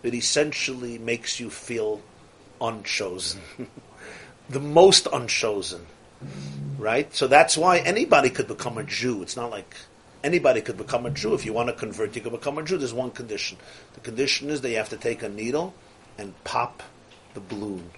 It 0.03 0.13
essentially 0.13 0.97
makes 0.97 1.39
you 1.39 1.49
feel 1.49 2.01
unchosen, 2.59 3.41
the 4.49 4.59
most 4.59 5.07
unchosen, 5.11 5.85
right? 6.77 7.13
So 7.15 7.27
that's 7.27 7.57
why 7.57 7.79
anybody 7.79 8.29
could 8.29 8.47
become 8.47 8.77
a 8.77 8.83
Jew. 8.83 9.21
It's 9.21 9.35
not 9.35 9.51
like 9.51 9.75
anybody 10.23 10.61
could 10.61 10.77
become 10.77 11.05
a 11.05 11.09
Jew. 11.09 11.33
If 11.33 11.45
you 11.45 11.53
want 11.53 11.69
to 11.69 11.73
convert, 11.73 12.15
you 12.15 12.21
can 12.21 12.31
become 12.31 12.57
a 12.57 12.63
Jew. 12.63 12.77
There's 12.77 12.93
one 12.93 13.11
condition. 13.11 13.57
The 13.93 13.99
condition 14.01 14.49
is 14.49 14.61
that 14.61 14.69
you 14.69 14.77
have 14.77 14.89
to 14.89 14.97
take 14.97 15.23
a 15.23 15.29
needle 15.29 15.73
and 16.17 16.33
pop 16.43 16.83
the 17.33 17.39
balloon. 17.39 17.91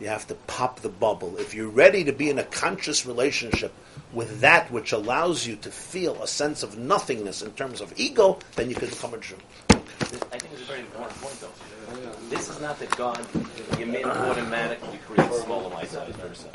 You 0.00 0.08
have 0.08 0.26
to 0.26 0.34
pop 0.34 0.80
the 0.80 0.88
bubble. 0.88 1.36
If 1.38 1.54
you're 1.54 1.68
ready 1.68 2.04
to 2.04 2.12
be 2.12 2.28
in 2.28 2.38
a 2.38 2.44
conscious 2.44 3.06
relationship 3.06 3.72
with 4.12 4.40
that 4.40 4.70
which 4.70 4.92
allows 4.92 5.46
you 5.46 5.56
to 5.56 5.70
feel 5.70 6.20
a 6.22 6.26
sense 6.26 6.62
of 6.62 6.76
nothingness 6.76 7.42
in 7.42 7.52
terms 7.52 7.80
of 7.80 7.92
ego, 7.96 8.38
then 8.56 8.68
you 8.68 8.74
can 8.74 8.88
become 8.88 9.14
a 9.14 9.18
Jew. 9.18 9.36
I 9.70 9.74
think 9.74 10.52
it's 10.52 10.62
a 10.62 10.64
very 10.64 10.80
important 10.80 11.20
point, 11.20 11.40
though. 11.40 12.28
This 12.28 12.48
is 12.48 12.60
not 12.60 12.78
that 12.80 12.90
God, 12.96 13.18
Yamin 13.78 14.04
automatically 14.04 14.98
creates 15.06 15.42
small 15.42 15.64
and 15.64 15.74
light-sized 15.74 16.18
person. 16.18 16.50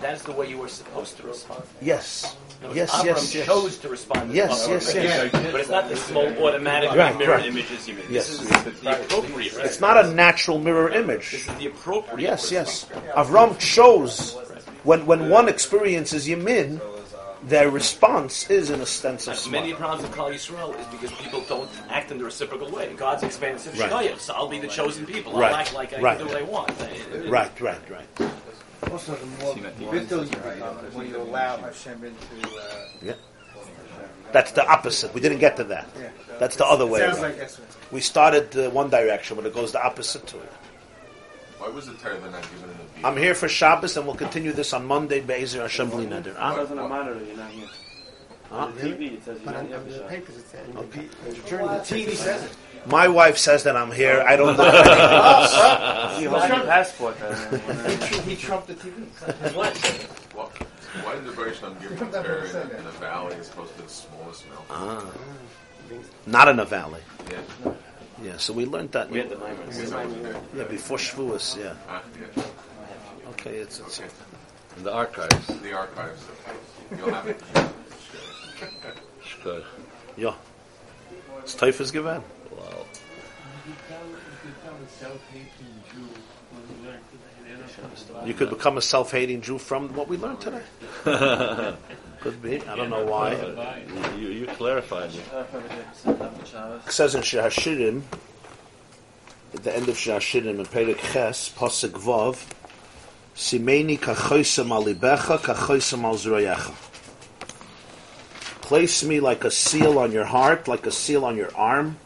That's 0.00 0.22
the 0.22 0.32
way 0.32 0.48
you 0.48 0.58
were 0.58 0.68
supposed 0.68 1.16
to 1.18 1.22
respond. 1.26 1.62
Yes. 1.80 2.36
Words, 2.62 2.76
Yes, 2.76 2.90
Avram 2.92 3.04
yes, 3.04 3.34
yes. 3.34 3.46
chose 3.46 3.78
to 3.78 3.88
respond. 3.88 4.30
To 4.30 4.36
Yes, 4.36 4.66
the 4.66 4.72
yes, 4.72 4.94
yes. 4.94 5.32
But 5.32 5.60
it's 5.60 5.68
not 5.70 5.88
the 5.88 5.96
small 5.96 6.26
automatic 6.46 6.90
Right, 6.92 7.16
mirror 7.18 7.36
right. 7.36 7.46
images 7.46 7.88
you 7.88 7.94
mean. 7.94 8.04
Yes. 8.10 8.28
This 8.28 8.40
is 8.42 8.80
the 8.80 9.00
appropriate. 9.00 9.54
It's 9.58 9.80
not 9.80 10.02
a 10.04 10.10
natural 10.12 10.58
mirror 10.58 10.90
image. 10.90 11.30
This 11.32 11.48
is 11.48 11.54
the 11.56 11.66
appropriate. 11.66 12.20
Yes, 12.20 12.50
yes. 12.52 12.86
Avram 13.16 13.58
chose 13.58 14.36
when 14.82 15.06
when 15.06 15.28
one 15.30 15.48
experiences 15.48 16.26
Yamin, 16.28 16.80
their 17.44 17.70
response 17.70 18.48
is 18.50 18.70
in 18.70 18.80
a 18.80 18.86
sense 18.86 19.26
of 19.28 19.50
Many 19.50 19.68
smile. 19.72 19.78
problems 19.80 20.04
of 20.04 20.14
Klal 20.16 20.32
Yisrael 20.32 20.78
is 20.80 20.86
because 20.86 21.12
people 21.12 21.42
don't 21.46 21.68
act 21.90 22.10
in 22.10 22.16
the 22.18 22.24
reciprocal 22.24 22.70
way. 22.70 22.92
God's 22.96 23.22
expansive 23.22 23.78
Right. 23.78 23.90
shkoyim, 23.90 24.18
so 24.18 24.32
I'll 24.34 24.48
be 24.48 24.58
the 24.58 24.68
chosen 24.68 25.04
people. 25.04 25.34
I'll 25.34 25.40
Right. 25.40 25.52
act 25.52 25.74
like 25.74 25.92
I 25.92 26.00
Right. 26.00 26.18
can 26.18 26.26
do 26.26 26.32
what 26.32 26.42
I 26.42 26.46
want. 26.46 26.70
Right, 27.28 27.60
right, 27.60 27.80
right. 27.90 28.30
Also, 28.92 29.14
the 29.14 29.26
more 29.26 29.54
bittul 29.54 30.24
you 30.24 30.36
become, 30.54 30.76
when 30.94 31.08
you 31.08 31.16
allow 31.16 31.56
Hashem 31.58 32.04
into. 32.04 32.48
Uh, 32.58 32.86
Yeah. 33.02 33.12
That's 34.32 34.50
the 34.52 34.66
opposite. 34.66 35.14
We 35.14 35.20
didn't 35.20 35.38
get 35.38 35.56
to 35.58 35.64
that. 35.64 35.86
yeah. 35.98 36.08
That's 36.40 36.56
the 36.56 36.66
other 36.66 36.86
way. 36.86 37.00
Sounds 37.00 37.14
around. 37.18 37.22
like 37.22 37.38
that's 37.38 37.60
We 37.92 38.00
started 38.00 38.56
uh, 38.56 38.70
one 38.70 38.90
direction, 38.90 39.36
but 39.36 39.46
it 39.46 39.54
goes 39.54 39.70
the 39.72 39.84
opposite 39.84 40.26
to 40.28 40.38
it. 40.40 40.52
Why 41.58 41.68
was 41.68 41.86
the 41.86 41.94
Torah 41.94 42.18
not 42.30 42.42
given 42.42 42.70
in 42.70 43.02
the 43.02 43.06
I'm 43.06 43.16
here 43.16 43.34
for 43.34 43.48
Shabbos, 43.48 43.96
and 43.96 44.06
we'll 44.06 44.16
continue 44.16 44.52
this 44.52 44.72
on 44.72 44.84
Monday. 44.86 45.20
Be'ezer 45.20 45.60
Hashem 45.62 45.88
Bli 45.90 46.06
Neder. 46.06 46.26
It 46.28 46.36
Huh? 46.36 46.56
doesn't 46.56 46.76
matter 46.76 47.14
that 47.14 47.26
you're 47.26 47.36
not 47.36 47.50
here. 47.50 47.68
Huh? 48.50 48.68
TV, 48.76 49.12
it 49.14 49.24
says 49.24 49.38
you 49.38 49.44
But 49.46 49.54
on, 49.56 49.64
don't 49.64 49.72
have 49.72 49.82
on 49.86 49.88
a 49.88 49.98
the 49.98 50.04
papers 50.04 50.36
it 50.36 50.46
said, 50.48 50.72
the, 50.72 50.78
Okay. 50.80 51.08
the 51.24 51.30
The 51.30 51.40
TV 51.86 52.14
says 52.16 52.44
it. 52.44 52.52
My 52.86 53.08
wife 53.08 53.38
says 53.38 53.62
that 53.64 53.76
I'm 53.76 53.90
here. 53.90 54.22
I 54.26 54.36
don't 54.36 54.56
know 54.56 54.64
at 54.64 54.74
anything 54.74 55.00
else. 55.00 56.20
You 56.20 56.28
hold 56.30 56.48
your 56.48 56.66
passport. 56.66 57.16
He, 57.16 57.22
when, 57.24 57.98
tr- 58.00 58.22
he 58.22 58.36
trumped 58.36 58.66
the 58.68 58.74
TV. 58.74 59.54
Well, 59.54 60.50
why 61.02 61.14
did 61.14 61.24
the 61.24 61.32
British 61.32 61.60
give 61.60 61.98
Come 61.98 62.10
down 62.10 62.24
compare 62.24 62.44
in, 62.44 62.70
in 62.76 62.84
the 62.84 62.90
valley 62.92 63.34
as 63.36 63.48
opposed 63.48 63.74
to 63.76 63.82
the 63.82 63.88
smallest 63.88 64.48
mountain? 64.48 64.66
Ah, 64.70 65.12
not 66.26 66.48
in 66.48 66.60
a 66.60 66.64
valley. 66.64 67.00
Yeah. 67.30 67.72
Yeah, 68.22 68.36
so 68.36 68.52
we 68.52 68.64
learned 68.64 68.92
that. 68.92 69.10
we 69.10 69.18
had 69.18 69.28
the 69.28 69.36
Maimon. 69.36 69.68
Is 69.68 69.90
that 69.90 70.06
what 70.06 70.16
you 70.16 70.22
did? 70.22 70.36
Yeah, 70.56 70.64
before 70.64 70.98
Shavuos. 70.98 71.56
Yeah. 71.58 71.74
Ah, 71.88 72.02
yeah. 72.36 72.42
Okay, 73.30 73.56
it's, 73.56 73.80
it's 73.80 74.00
Okay. 74.00 74.08
In 74.76 74.84
the 74.84 74.92
archives. 74.92 75.46
The 75.46 75.72
archives. 75.72 76.24
You'll 76.96 77.12
have 77.12 77.26
it. 77.26 77.40
Good. 79.42 79.64
yeah. 80.16 80.34
It's 81.40 81.54
typhus 85.04 85.48
given. 85.92 86.24
Wow. 88.12 88.24
You 88.24 88.34
could 88.34 88.50
become 88.50 88.78
a 88.78 88.82
self-hating 88.82 89.42
Jew 89.42 89.58
from 89.58 89.94
what 89.94 90.08
we 90.08 90.16
learned 90.16 90.40
today. 90.40 90.62
Could 92.20 92.40
be. 92.42 92.62
I 92.62 92.76
don't 92.76 92.88
know 92.88 93.04
why. 93.04 93.34
You, 94.16 94.28
you 94.28 94.46
clarified 94.46 95.12
me. 95.12 95.20
It 96.06 96.90
says 96.90 97.14
in 97.14 97.20
Shahashirim, 97.20 98.02
at 99.52 99.62
the 99.62 99.76
end 99.76 99.88
of 99.90 99.96
Shahashirim 99.96 100.58
in 100.58 100.64
Perek 100.64 101.12
Ches, 101.12 101.52
Pasuk 101.54 101.90
Vav, 101.90 102.42
Simeni 103.34 103.98
kachoisam 103.98 104.68
alibecha, 104.68 105.38
kachoisam 105.38 106.04
al 106.04 106.14
zrayecha. 106.14 106.72
Place 108.62 109.04
me 109.04 109.20
like 109.20 109.44
a 109.44 109.50
seal 109.50 109.98
on 109.98 110.12
your 110.12 110.24
heart, 110.24 110.66
like 110.66 110.86
a 110.86 110.92
seal 110.92 111.26
on 111.26 111.36
your 111.36 111.54
arm. 111.54 111.98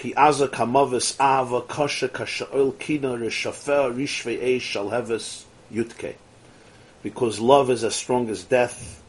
Ki 0.00 0.14
aza 0.14 0.48
kamavis 0.48 1.14
ava 1.20 1.60
kasha 1.60 2.08
kasha 2.08 2.48
oil 2.54 2.72
kina 2.72 3.08
rishve 3.18 4.40
eish 4.40 4.62
shal 4.62 4.88
heves 4.88 5.44
yutke. 5.70 6.14
Because 7.02 7.38
love 7.38 7.68
is 7.68 7.84
as 7.84 7.96
strong 7.96 8.30
as 8.30 8.42
death, 8.44 9.02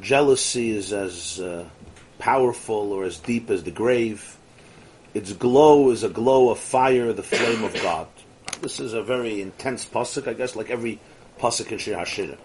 jealousy 0.00 0.72
is 0.72 0.92
as 0.92 1.38
uh, 1.38 1.64
powerful 2.18 2.92
or 2.92 3.04
as 3.04 3.20
deep 3.20 3.48
as 3.48 3.62
the 3.62 3.70
grave. 3.70 4.36
Its 5.14 5.32
glow 5.34 5.90
is 5.90 6.02
a 6.02 6.08
glow 6.08 6.50
of 6.50 6.58
fire, 6.58 7.12
the 7.12 7.22
flame 7.22 7.62
of 7.62 7.72
God. 7.74 8.08
This 8.60 8.80
is 8.80 8.94
a 8.94 9.04
very 9.04 9.40
intense 9.40 9.86
pasuk, 9.86 10.26
I 10.26 10.32
guess, 10.32 10.56
like 10.56 10.68
every 10.68 10.98
pasuk 11.38 11.70
in 11.70 11.78
Shir 11.78 11.94
Hashirim. 11.94 12.38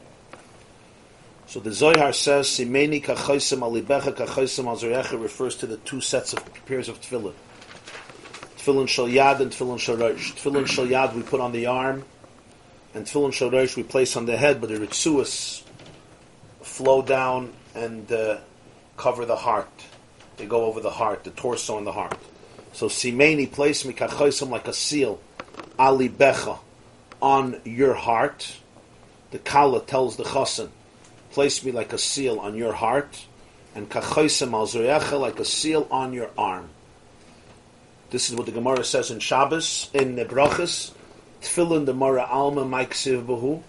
So 1.47 1.59
the 1.59 1.71
Zohar 1.71 2.13
says, 2.13 2.49
"Simeni 2.49 3.03
kachoisem 3.03 3.61
alibecha 3.61 4.15
alzorecha" 4.15 5.19
refers 5.19 5.55
to 5.55 5.65
the 5.65 5.77
two 5.77 6.01
sets 6.01 6.33
of 6.33 6.65
pairs 6.67 6.87
of 6.87 7.01
tefillin. 7.01 7.33
Tefillin 8.67 8.89
shal 8.89 9.07
yad 9.07 9.39
and 9.39 9.49
tefillin 9.49 9.79
shal 9.79 9.95
rosh. 9.95 10.33
Tefillin 10.33 10.67
shal 10.67 10.85
yad 10.85 11.15
we 11.15 11.21
put 11.21 11.39
on 11.39 11.53
the 11.53 11.67
arm, 11.67 12.03
and 12.93 13.05
tefillin 13.05 13.31
shal 13.31 13.49
rosh 13.49 13.77
we 13.77 13.83
place 13.83 14.17
on 14.17 14.25
the 14.25 14.35
head, 14.35 14.59
but 14.59 14.69
the 14.69 14.75
ritzuas 14.75 15.63
flow 16.61 17.01
down 17.01 17.53
and 17.75 18.11
uh, 18.11 18.39
cover 18.97 19.25
the 19.25 19.37
heart. 19.37 19.69
They 20.35 20.45
go 20.45 20.65
over 20.65 20.81
the 20.81 20.89
heart, 20.89 21.23
the 21.23 21.29
torso 21.29 21.77
and 21.77 21.87
the 21.87 21.93
heart. 21.93 22.17
So 22.73 22.87
simeni 22.87 23.49
place 23.49 23.85
me 23.85 23.93
kachoisem 23.93 24.49
like 24.49 24.67
a 24.67 24.73
seal, 24.73 25.21
ali 25.79 26.09
becha, 26.09 26.59
on 27.21 27.61
your 27.63 27.93
heart. 27.93 28.57
The 29.31 29.39
kala 29.39 29.81
tells 29.85 30.17
the 30.17 30.25
chassan, 30.25 30.71
place 31.31 31.63
me 31.63 31.71
like 31.71 31.93
a 31.93 31.97
seal 31.97 32.37
on 32.37 32.55
your 32.55 32.73
heart, 32.73 33.25
and 33.73 33.89
kachoisem 33.89 34.51
al 34.51 35.19
like 35.19 35.39
a 35.39 35.45
seal 35.45 35.87
on 35.89 36.11
your 36.11 36.31
arm. 36.37 36.67
This 38.09 38.29
is 38.29 38.35
what 38.35 38.45
the 38.45 38.53
Gemara 38.53 38.85
says 38.85 39.11
in 39.11 39.19
Shabbos, 39.19 39.89
in 39.93 40.15
the 40.15 40.23
Brachas, 40.23 40.93
Tefillin 41.41 41.85
the 41.85 41.93
Mara 41.93 42.23
Alma 42.23 42.63
Maiksiv 42.63 43.25
Bahu. 43.25 43.61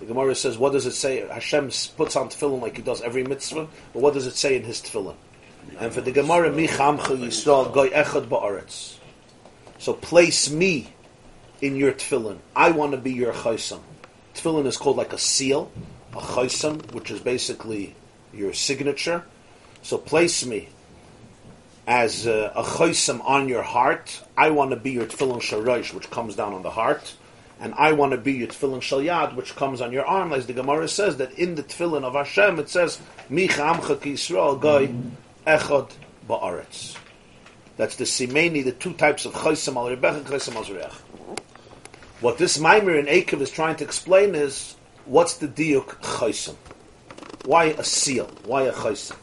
The 0.00 0.04
Gemara 0.04 0.34
says, 0.34 0.58
what 0.58 0.72
does 0.72 0.84
it 0.84 0.92
say? 0.92 1.26
Hashem 1.26 1.70
puts 1.96 2.14
on 2.14 2.28
tefillin 2.28 2.60
like 2.60 2.76
he 2.76 2.82
does 2.82 3.00
every 3.00 3.24
mitzvah, 3.24 3.66
but 3.94 4.02
what 4.02 4.12
does 4.12 4.26
it 4.26 4.36
say 4.36 4.56
in 4.56 4.62
his 4.62 4.82
tefillin? 4.82 5.16
And 5.80 5.90
for 5.92 6.02
the 6.02 6.12
Gemara, 6.12 6.52
Mi 6.52 6.68
Chamcha 6.68 7.16
Yisrael 7.16 7.72
Goy 7.72 7.88
Echad 7.88 8.28
Ba'aretz. 8.28 8.96
So 9.78 9.94
place 9.94 10.50
me 10.50 10.92
in 11.62 11.74
your 11.74 11.92
tefillin. 11.92 12.38
I 12.54 12.72
want 12.72 12.92
to 12.92 12.98
be 12.98 13.12
your 13.12 13.32
chaysam. 13.32 13.80
Tefillin 14.34 14.66
is 14.66 14.76
called 14.76 14.98
like 14.98 15.14
a 15.14 15.18
seal, 15.18 15.72
a 16.12 16.20
chaysam, 16.20 16.92
which 16.92 17.10
is 17.10 17.20
basically 17.20 17.96
your 18.34 18.52
signature. 18.52 19.24
So 19.80 19.96
place 19.96 20.44
me 20.44 20.68
as 21.88 22.26
a 22.26 22.52
chaysam 22.54 23.24
on 23.24 23.48
your 23.48 23.62
heart. 23.62 24.22
I 24.36 24.50
want 24.50 24.72
to 24.72 24.76
be 24.76 24.90
your 24.90 25.06
tefillin 25.06 25.40
sharash, 25.40 25.94
which 25.94 26.10
comes 26.10 26.36
down 26.36 26.52
on 26.52 26.62
the 26.62 26.70
heart. 26.70 27.14
And 27.60 27.72
I 27.78 27.92
want 27.92 28.12
to 28.12 28.18
be 28.18 28.34
your 28.34 28.48
tefillin 28.48 28.80
shalyad, 28.80 29.34
which 29.34 29.56
comes 29.56 29.80
on 29.80 29.90
your 29.90 30.04
arm, 30.04 30.34
as 30.34 30.46
the 30.46 30.52
Gemara 30.52 30.86
says 30.86 31.16
that 31.16 31.32
in 31.32 31.54
the 31.54 31.62
tefillin 31.62 32.04
of 32.04 32.12
Hashem 32.12 32.58
it 32.58 32.68
says, 32.68 33.00
"Micha 33.30 33.74
amcha 33.74 33.96
Yisrael 33.96 34.60
goy 34.60 34.88
echad 35.46 35.90
ba'aretz." 36.28 36.96
That's 37.78 37.96
the 37.96 38.04
simeni, 38.04 38.62
the 38.62 38.72
two 38.72 38.92
types 38.92 39.24
of 39.24 39.32
chaysam 39.32 39.76
al 39.76 39.88
rebech 39.88 40.16
and 40.18 40.26
zerech. 40.26 40.92
What 42.20 42.36
this 42.36 42.58
mimer 42.58 42.98
in 42.98 43.06
Akev 43.06 43.40
is 43.40 43.50
trying 43.50 43.76
to 43.76 43.84
explain 43.84 44.34
is 44.34 44.76
what's 45.06 45.38
the 45.38 45.48
diuk 45.48 45.86
chaysam? 46.02 46.56
Why 47.46 47.66
a 47.66 47.82
seal? 47.82 48.30
Why 48.44 48.64
a 48.64 48.72
chaysam? 48.72 49.16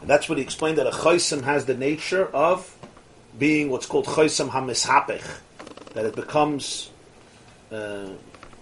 And 0.00 0.10
that's 0.10 0.28
what 0.28 0.38
he 0.38 0.44
explained 0.44 0.78
that 0.78 0.86
a 0.86 0.90
chaysam 0.90 1.42
has 1.42 1.64
the 1.66 1.74
nature 1.74 2.26
of 2.26 2.76
being 3.38 3.70
what's 3.70 3.86
called 3.86 4.06
chaysam 4.06 4.50
hamishapech, 4.50 5.24
that 5.94 6.04
it 6.04 6.14
becomes 6.14 6.90
uh, 7.72 8.08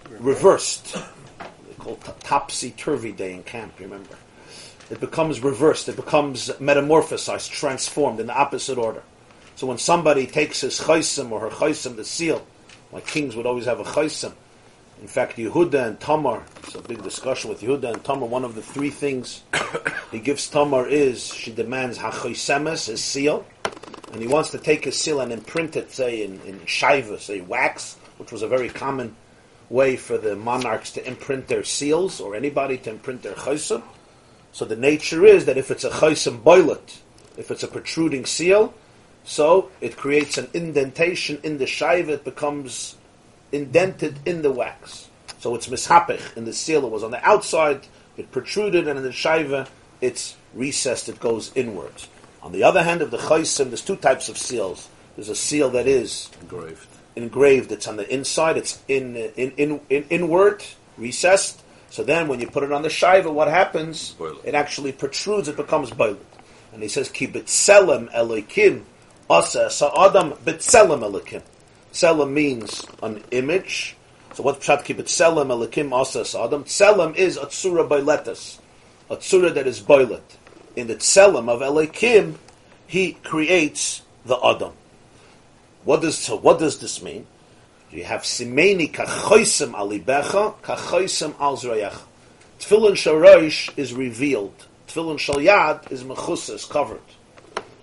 reversed. 0.09 0.93
They 0.93 1.73
call 1.77 1.93
it 1.93 2.19
topsy 2.21 2.71
turvy 2.71 3.11
day 3.11 3.33
in 3.33 3.43
camp. 3.43 3.73
Remember, 3.79 4.15
it 4.89 4.99
becomes 4.99 5.41
reversed. 5.41 5.89
It 5.89 5.95
becomes 5.95 6.49
metamorphosized, 6.49 7.49
transformed 7.51 8.19
in 8.19 8.27
the 8.27 8.35
opposite 8.35 8.77
order. 8.77 9.03
So 9.55 9.67
when 9.67 9.77
somebody 9.77 10.27
takes 10.27 10.61
his 10.61 10.79
chaysim 10.79 11.31
or 11.31 11.39
her 11.41 11.49
chaysim, 11.49 11.95
the 11.95 12.05
seal, 12.05 12.45
like 12.91 13.07
kings 13.07 13.35
would 13.35 13.45
always 13.45 13.65
have 13.65 13.79
a 13.79 13.83
chaysim. 13.83 14.33
In 15.01 15.07
fact, 15.07 15.37
Yehuda 15.37 15.87
and 15.87 15.99
Tamar, 15.99 16.43
it's 16.63 16.75
a 16.75 16.81
big 16.81 17.03
discussion 17.03 17.49
with 17.49 17.61
Yehuda 17.61 17.93
and 17.93 18.03
Tamar. 18.03 18.27
One 18.27 18.45
of 18.45 18.55
the 18.55 18.61
three 18.61 18.89
things 18.89 19.43
he 20.11 20.19
gives 20.19 20.49
Tamar 20.49 20.87
is 20.87 21.33
she 21.33 21.51
demands 21.51 21.97
hachaysemes, 21.97 22.87
his 22.87 23.03
seal, 23.03 23.45
and 24.13 24.21
he 24.21 24.27
wants 24.27 24.51
to 24.51 24.57
take 24.57 24.85
his 24.85 24.97
seal 24.97 25.19
and 25.19 25.31
imprint 25.31 25.75
it, 25.75 25.91
say 25.91 26.23
in, 26.23 26.39
in 26.41 26.65
shiva, 26.65 27.19
say 27.19 27.41
wax, 27.41 27.97
which 28.17 28.31
was 28.31 28.41
a 28.41 28.47
very 28.47 28.69
common 28.69 29.15
way 29.69 29.97
for 29.97 30.17
the 30.17 30.35
monarchs 30.35 30.91
to 30.91 31.05
imprint 31.05 31.47
their 31.47 31.63
seals 31.63 32.21
or 32.21 32.35
anybody 32.35 32.77
to 32.77 32.89
imprint 32.89 33.21
their 33.21 33.33
chaysim. 33.33 33.83
So 34.53 34.63
the 34.63 34.77
nature 34.77 35.25
is 35.25 35.45
that 35.45 35.57
if 35.57 35.71
it's 35.71 35.83
a 35.83 35.89
chaysim 35.89 36.41
boilet, 36.41 37.01
if 37.35 37.51
it's 37.51 37.63
a 37.63 37.67
protruding 37.67 38.25
seal, 38.25 38.73
so 39.25 39.69
it 39.81 39.97
creates 39.97 40.37
an 40.37 40.47
indentation 40.53 41.39
in 41.43 41.57
the 41.57 41.67
shiva, 41.67 42.13
it 42.13 42.23
becomes 42.23 42.95
indented 43.51 44.19
in 44.25 44.41
the 44.41 44.51
wax. 44.51 45.09
So 45.39 45.55
it's 45.55 45.67
mishapich 45.67 46.35
in 46.37 46.45
the 46.45 46.53
seal, 46.53 46.85
it 46.85 46.91
was 46.91 47.03
on 47.03 47.11
the 47.11 47.23
outside, 47.27 47.87
it 48.17 48.31
protruded, 48.31 48.87
and 48.87 48.97
in 48.97 49.03
the 49.03 49.11
shiva, 49.11 49.67
it's 50.01 50.35
recessed, 50.53 51.09
it 51.09 51.19
goes 51.19 51.51
inwards. 51.55 52.07
On 52.41 52.51
the 52.51 52.63
other 52.63 52.83
hand, 52.83 53.01
of 53.01 53.11
the 53.11 53.17
chaysim, 53.17 53.67
there's 53.69 53.81
two 53.83 53.95
types 53.95 54.29
of 54.29 54.37
seals. 54.37 54.87
There's 55.15 55.29
a 55.29 55.35
seal 55.35 55.69
that 55.71 55.87
is 55.87 56.29
Engraved. 56.41 56.87
engraved. 57.15 57.71
It's 57.71 57.87
on 57.87 57.97
the 57.97 58.11
inside. 58.13 58.57
It's 58.57 58.79
in 58.87 59.15
in, 59.15 59.51
in, 59.57 59.79
in 59.89 60.05
inward, 60.09 60.63
recessed. 60.97 61.61
So 61.89 62.03
then, 62.03 62.27
when 62.27 62.39
you 62.41 62.47
put 62.47 62.63
it 62.63 62.71
on 62.71 62.81
the 62.81 62.89
shiva, 62.89 63.31
what 63.31 63.47
happens? 63.47 64.11
Boil 64.13 64.37
it. 64.43 64.53
Actually 64.53 64.91
protrudes. 64.91 65.47
It 65.47 65.55
becomes 65.55 65.91
boiled. 65.91 66.23
And 66.73 66.83
he 66.83 66.89
says, 66.89 67.09
"Ki 67.09 67.27
betzelem 67.27 68.11
elikim 68.11 68.83
asa 69.29 69.69
sa'adam 69.69 70.33
betzelem 70.43 71.01
elikim." 71.01 71.41
Tselem 71.95 72.33
means 72.33 72.85
an 73.01 73.23
image. 73.31 73.95
So 74.33 74.43
what 74.43 74.59
pshat 74.59 74.83
ki 74.83 74.95
betzelem 74.95 75.47
elikim 75.47 75.97
asas 75.97 76.35
adam. 76.35 76.65
Tselem 76.65 77.15
is 77.15 77.37
a 77.37 77.45
tzura 77.45 77.87
boiletas, 77.87 78.59
a 79.09 79.15
tzura 79.15 79.53
that 79.53 79.65
is 79.65 79.79
boilet. 79.79 80.35
In 80.75 80.87
the 80.87 80.95
tselem 80.97 81.47
of 81.47 81.61
elikim, 81.61 82.35
he 82.85 83.13
creates 83.23 84.01
the 84.25 84.35
adam. 84.43 84.73
What 85.85 86.01
does 86.01 86.17
so? 86.17 86.35
What 86.35 86.59
does 86.59 86.79
this 86.79 87.01
mean? 87.01 87.27
You 87.91 88.03
have 88.03 88.23
simeni 88.23 88.91
kachoisem 88.91 89.71
alibecha, 89.71 90.55
kachoisem 90.55 91.33
al 91.39 91.55
zrayach. 91.55 92.01
Tefillin 92.59 92.97
sharayish 92.97 93.71
is 93.77 93.93
revealed. 93.93 94.65
Tefillin 94.89 95.17
shalyad 95.17 95.89
is 95.93 96.03
mechusas, 96.03 96.69
covered. 96.69 96.99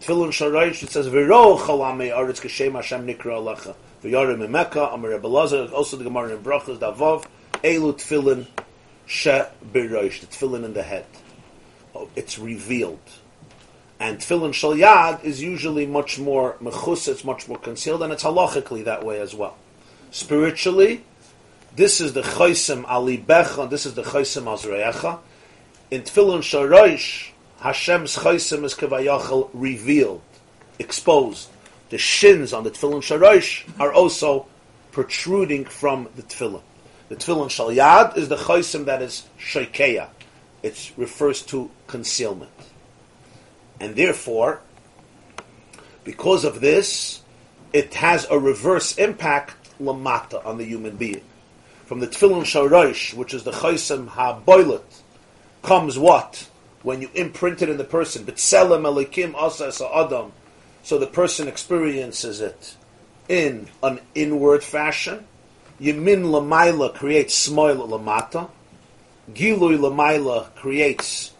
Tefillin 0.03 0.29
sharayish 0.29 0.83
it 0.83 0.91
says 0.91 1.09
v'ro 1.09 1.59
chalame 1.59 2.15
aretz 2.15 2.43
kashem 2.43 2.73
Hashem 2.73 3.07
nikra 3.07 3.39
alecha 3.41 3.75
v'yarim 4.03 4.47
emeka 4.47 4.93
amar 4.93 5.11
Rebbe 5.11 5.27
Lazar 5.27 5.69
also 5.73 5.97
the 5.97 6.05
Gemara 6.05 6.35
in 6.35 6.43
Brachas 6.43 6.79
Davav 6.79 7.27
elu 7.63 7.93
tefillin 7.95 8.47
she 9.07 9.31
b'roish 9.31 10.21
the 10.21 10.27
tefillin 10.27 10.65
in 10.65 10.75
the 10.75 10.83
head. 10.83 11.07
Oh, 11.95 12.09
it's 12.17 12.39
revealed. 12.39 12.99
And 14.01 14.19
tefillin 14.19 14.53
shal 14.53 14.75
yad 14.75 15.23
is 15.23 15.43
usually 15.43 15.87
much 15.87 16.19
more 16.19 16.57
mechus, 16.61 17.09
it's 17.09 17.25
much 17.25 17.47
more 17.47 17.59
concealed, 17.59 18.03
and 18.03 18.13
it's 18.13 18.25
halachically 18.25 18.85
that 18.85 19.05
way 19.05 19.21
as 19.21 19.35
well. 19.35 19.57
Spiritually, 20.11 21.05
this 21.77 22.01
is 22.01 22.13
the 22.13 22.23
choisim 22.23 22.85
alibecha, 22.85 23.71
this 23.71 23.87
is 23.87 23.95
the 23.95 24.03
Chosim 24.03 24.45
azreecha. 24.45 25.21
In 25.91 26.03
tefillin 26.03 26.41
sharoish, 26.41 27.31
Hashem's 27.61 28.17
Chosim 28.17 28.65
is 28.65 28.75
kevayachal 28.75 29.51
revealed, 29.53 30.23
exposed. 30.79 31.49
The 31.93 31.99
shins 31.99 32.55
on 32.55 32.65
the 32.65 32.71
tefillin 32.71 33.03
sharoish 33.03 33.69
are 33.79 33.93
also 33.93 34.47
protruding 34.93 35.67
from 35.67 36.09
the 36.17 36.23
tefillin. 36.23 36.63
The 37.11 37.17
tefillin 37.17 37.51
shal 37.51 37.69
yad 37.69 38.17
is 38.17 38.31
the 38.31 38.37
choisim 38.37 38.87
that 38.87 39.03
is 39.03 39.27
sheikeya. 39.39 40.09
It 40.63 40.91
refers 40.97 41.43
to 41.43 41.71
concealment. 41.87 42.49
And 43.79 43.95
therefore, 43.95 44.63
because 46.03 46.47
of 46.47 46.63
this, 46.63 47.21
it 47.75 47.93
has 47.93 48.27
a 48.31 48.39
reverse 48.39 48.97
impact 48.97 49.79
lamata 49.79 50.43
on 50.47 50.57
the 50.57 50.65
human 50.65 50.97
being. 50.97 51.21
From 51.85 52.01
the 52.01 52.07
tefillin 52.07 52.45
sharosh, 52.45 53.13
which 53.13 53.35
is 53.35 53.45
the 53.45 53.53
chaysim 53.53 54.09
ha-boilet, 54.09 55.03
comes 55.61 55.99
what? 55.99 56.49
When 56.83 57.03
you 57.03 57.11
imprint 57.15 57.61
it 57.61 57.69
in 57.69 57.77
the 57.77 57.85
person, 57.85 58.25
But 58.25 58.37
b'tselem 58.37 58.91
elikim 58.91 59.35
asa 59.35 59.71
adam, 59.95 60.33
so 60.83 60.99
the 60.99 61.07
person 61.07 61.49
experiences 61.49 62.41
it 62.41 62.77
in 63.29 63.69
an 63.83 64.01
inward 64.15 64.65
fashion. 64.65 65.27
Yemin 65.81 66.25
lamaila 66.25 66.95
creates 66.95 67.35
smoil 67.35 67.89
lamata. 67.89 68.51
Gilui 69.33 69.79
lamaila 69.79 70.55
creates 70.55 71.33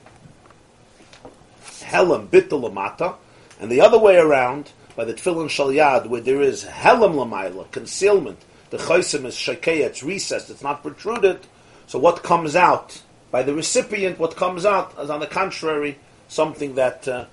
helam 1.93 2.29
bittul 2.29 2.63
lamata, 2.71 3.17
and 3.61 3.71
the 3.71 3.81
other 3.81 3.99
way 3.99 4.17
around, 4.17 4.73
by 4.97 5.05
the 5.05 5.15
tefillin 5.15 5.49
shalyad, 5.49 6.07
where 6.07 6.21
there 6.21 6.41
is 6.41 6.65
helam 6.65 7.15
lamaila, 7.15 7.71
concealment, 7.71 8.39
the 8.71 8.79
chaysim 8.79 9.27
is 9.27 9.35
shakeya, 9.35 9.87
it's 9.87 10.03
recessed, 10.03 10.51
it's 10.51 10.63
not 10.63 10.83
protruded, 10.83 11.41
so 11.87 11.99
what 11.99 12.23
comes 12.23 12.57
out 12.57 13.03
by 13.31 13.43
the 13.43 13.55
recipient, 13.55 14.19
what 14.19 14.37
comes 14.37 14.65
out 14.65 14.95
is 14.99 15.11
on 15.11 15.21
the 15.21 15.27
contrary, 15.27 15.99
something 16.29 16.75
that 16.77 17.07
uh, 17.07 17.27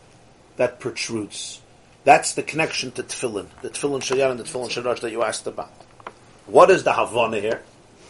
that 0.57 0.79
protrudes. 0.79 1.61
That's 2.09 2.33
the 2.33 2.41
connection 2.41 2.91
to 2.93 3.03
tefillin, 3.03 3.45
the 3.61 3.69
tefillin 3.69 4.01
shalyad 4.01 4.31
and 4.31 4.39
the 4.39 4.43
tefillin 4.43 4.69
sharash 4.69 5.01
that 5.01 5.11
you 5.11 5.21
asked 5.21 5.45
about. 5.45 5.71
What 6.47 6.71
is 6.71 6.83
the 6.83 6.93
havana 6.93 7.39
here? 7.39 7.61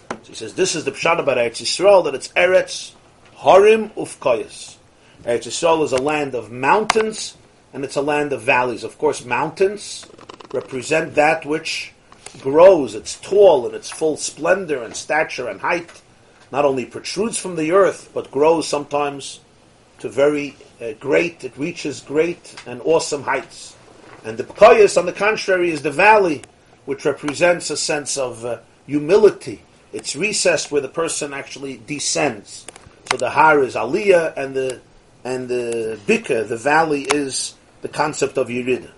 So 0.09 0.17
he 0.29 0.35
says, 0.35 0.53
this 0.53 0.73
is 0.73 0.85
the 0.85 0.93
pshat 0.93 1.19
about 1.19 1.35
Eretz 1.35 1.61
Yisrael, 1.61 2.05
that 2.05 2.15
it's 2.15 2.29
Eretz 2.29 2.93
Harim 3.35 3.89
Ufkoyas. 3.97 4.77
Eretz 5.23 5.47
Yisrael 5.47 5.83
is 5.83 5.91
a 5.91 5.97
land 5.97 6.33
of 6.33 6.49
mountains, 6.49 7.35
and 7.73 7.83
it's 7.83 7.97
a 7.97 8.01
land 8.01 8.31
of 8.31 8.41
valleys. 8.41 8.85
Of 8.85 8.97
course, 8.97 9.25
mountains 9.25 10.05
represent 10.53 11.15
that 11.15 11.45
which 11.45 11.91
grows, 12.39 12.95
it's 12.95 13.19
tall 13.19 13.67
in 13.67 13.75
its 13.75 13.89
full 13.89 14.15
splendor 14.15 14.81
and 14.81 14.95
stature 14.95 15.49
and 15.49 15.59
height, 15.59 16.01
not 16.53 16.63
only 16.63 16.85
protrudes 16.85 17.37
from 17.37 17.57
the 17.57 17.73
earth, 17.73 18.11
but 18.13 18.31
grows 18.31 18.65
sometimes 18.65 19.41
to 19.97 20.07
very 20.07 20.55
uh, 20.81 20.93
great, 21.01 21.43
it 21.43 21.57
reaches 21.57 21.99
great 21.99 22.55
and 22.65 22.79
awesome 22.85 23.23
heights. 23.23 23.75
And 24.23 24.37
the 24.37 24.43
Pkoyas, 24.43 24.97
on 24.97 25.05
the 25.05 25.13
contrary, 25.13 25.71
is 25.71 25.81
the 25.81 25.91
valley, 25.91 26.41
which 26.85 27.05
represents 27.05 27.69
a 27.69 27.77
sense 27.77 28.17
of 28.17 28.45
uh, 28.45 28.59
humility. 28.85 29.61
It's 29.93 30.15
recessed 30.15 30.71
where 30.71 30.81
the 30.81 30.89
person 30.89 31.33
actually 31.33 31.77
descends. 31.77 32.65
So 33.09 33.17
the 33.17 33.29
har 33.29 33.63
is 33.63 33.75
aliyah, 33.75 34.35
and 34.37 34.55
the 34.55 34.81
and 35.23 35.47
the 35.47 35.99
bika, 36.05 36.47
the 36.47 36.57
valley, 36.57 37.03
is 37.03 37.55
the 37.81 37.87
concept 37.87 38.37
of 38.37 38.47
yirida. 38.49 38.91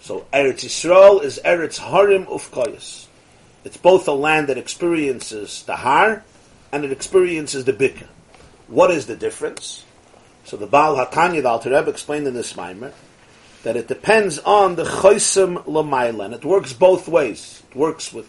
So 0.00 0.26
Eretz 0.32 0.64
Yisrael 0.64 1.22
is 1.22 1.40
Eretz 1.44 1.78
Harim 1.78 2.26
Ufkoyas. 2.26 3.06
It's 3.64 3.76
both 3.76 4.08
a 4.08 4.12
land 4.12 4.48
that 4.48 4.58
experiences 4.58 5.62
the 5.64 5.76
har, 5.76 6.24
and 6.72 6.84
it 6.84 6.92
experiences 6.92 7.64
the 7.64 7.72
bika. 7.72 8.06
What 8.66 8.90
is 8.90 9.06
the 9.06 9.16
difference? 9.16 9.84
So 10.44 10.56
the 10.56 10.66
Baal 10.66 10.96
Hatanya, 10.96 11.42
the 11.42 11.48
Alter 11.48 11.70
Rebbe, 11.70 11.90
explained 11.90 12.26
in 12.26 12.34
this 12.34 12.56
mimer 12.56 12.92
that 13.62 13.76
it 13.76 13.88
depends 13.88 14.38
on 14.38 14.76
the 14.76 14.84
choisim 14.84 15.64
lamaila, 15.64 16.26
and 16.26 16.34
it 16.34 16.44
works 16.44 16.72
both 16.72 17.08
ways. 17.08 17.62
It 17.70 17.76
works 17.76 18.12
with 18.12 18.28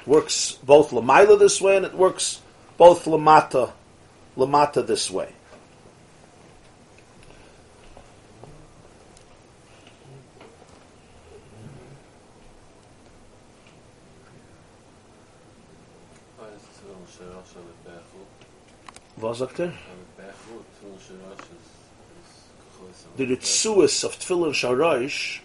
it 0.00 0.06
works 0.06 0.52
both 0.64 0.90
lamaila 0.90 1.38
this 1.38 1.60
way, 1.60 1.76
and 1.76 1.86
it 1.86 1.94
works 1.94 2.40
both 2.76 3.04
lamata 3.04 3.72
lamata 4.36 4.86
this 4.86 5.10
way. 5.10 5.28
Was 19.22 19.38
sagt 19.38 19.60
er? 19.60 19.72
The 23.16 23.26
ritzuas 23.26 24.04
of 24.04 24.18
tefillin 24.18 24.52
sharash 24.52 25.40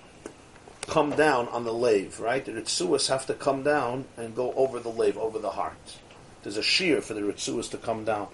come 0.88 1.12
down 1.12 1.48
on 1.50 1.66
the 1.66 1.74
lave, 1.74 2.20
right? 2.20 2.44
The 2.46 2.54
ritzuas 2.54 3.10
have 3.10 3.26
to 3.28 3.34
come 3.34 3.64
down 3.64 4.06
and 4.16 4.36
go 4.36 4.54
over 4.54 4.80
the 4.80 4.90
lave, 4.90 5.18
over 5.18 5.38
the 5.40 5.50
heart. 5.50 5.98
There's 6.44 6.58
a 6.58 6.64
shear 6.64 7.02
for 7.02 7.14
the 7.14 7.22
ritzuas 7.22 7.70
to 7.72 7.78
come 7.78 8.06
down 8.06 8.28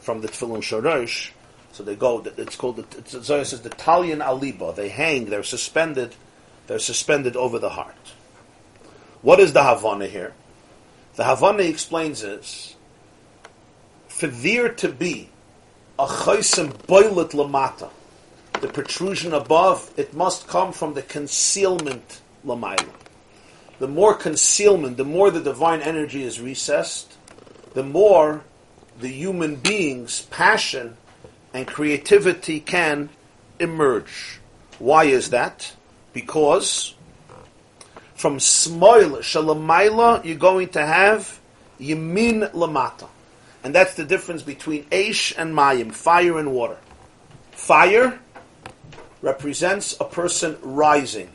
from 0.00 0.20
the 0.20 0.28
tefillin 0.28 0.58
sharash. 0.58 1.30
So 1.72 1.82
they 1.82 1.96
go. 1.96 2.22
It's 2.36 2.56
called 2.56 2.76
the. 2.76 2.98
It's, 2.98 3.26
says 3.26 3.60
the 3.62 3.70
talion 3.70 4.24
aliba. 4.24 4.76
They 4.76 4.88
hang. 4.88 5.26
They're 5.26 5.42
suspended. 5.42 6.14
They're 6.66 6.78
suspended 6.78 7.36
over 7.36 7.58
the 7.58 7.70
heart. 7.70 7.96
What 9.22 9.40
is 9.40 9.52
the 9.54 9.64
havana 9.64 10.06
here? 10.06 10.34
The 11.16 11.24
havana 11.24 11.62
explains 11.62 12.22
is 12.22 12.76
for 14.08 14.26
there 14.28 14.68
to 14.74 14.88
be 14.88 15.30
a 15.98 16.06
chaysim 16.06 16.72
boilet 16.86 17.30
lamata, 17.30 17.90
the 18.60 18.68
protrusion 18.68 19.32
above, 19.32 19.92
it 19.96 20.14
must 20.14 20.46
come 20.46 20.72
from 20.72 20.94
the 20.94 21.02
concealment 21.02 22.20
lamayla. 22.46 22.88
The 23.78 23.88
more 23.88 24.14
concealment, 24.14 24.96
the 24.96 25.04
more 25.04 25.30
the 25.30 25.40
divine 25.40 25.80
energy 25.80 26.22
is 26.22 26.40
recessed, 26.40 27.12
the 27.74 27.82
more 27.82 28.44
the 29.00 29.08
human 29.08 29.56
being's 29.56 30.22
passion 30.22 30.96
and 31.52 31.66
creativity 31.66 32.60
can 32.60 33.10
emerge. 33.58 34.40
Why 34.78 35.04
is 35.04 35.30
that? 35.30 35.72
Because 36.12 36.94
from 38.14 38.38
smoil 38.38 39.18
shalamayla, 39.18 40.24
you're 40.24 40.36
going 40.36 40.68
to 40.68 40.84
have 40.84 41.40
yamin 41.80 42.50
lamata. 42.52 43.08
And 43.62 43.74
that's 43.74 43.94
the 43.94 44.04
difference 44.04 44.42
between 44.42 44.84
Aish 44.84 45.34
and 45.36 45.54
Mayim, 45.54 45.92
fire 45.92 46.38
and 46.38 46.52
water. 46.52 46.76
Fire 47.52 48.20
represents 49.24 49.96
a 50.00 50.04
person 50.04 50.58
rising. 50.60 51.30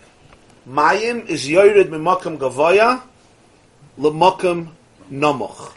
Mayim 0.68 1.26
is 1.26 1.50
Yored 1.50 1.88
Mimakam 1.88 2.38
Gavaya, 2.38 3.02
Lemakam 3.98 4.70
Namuch. 5.12 5.74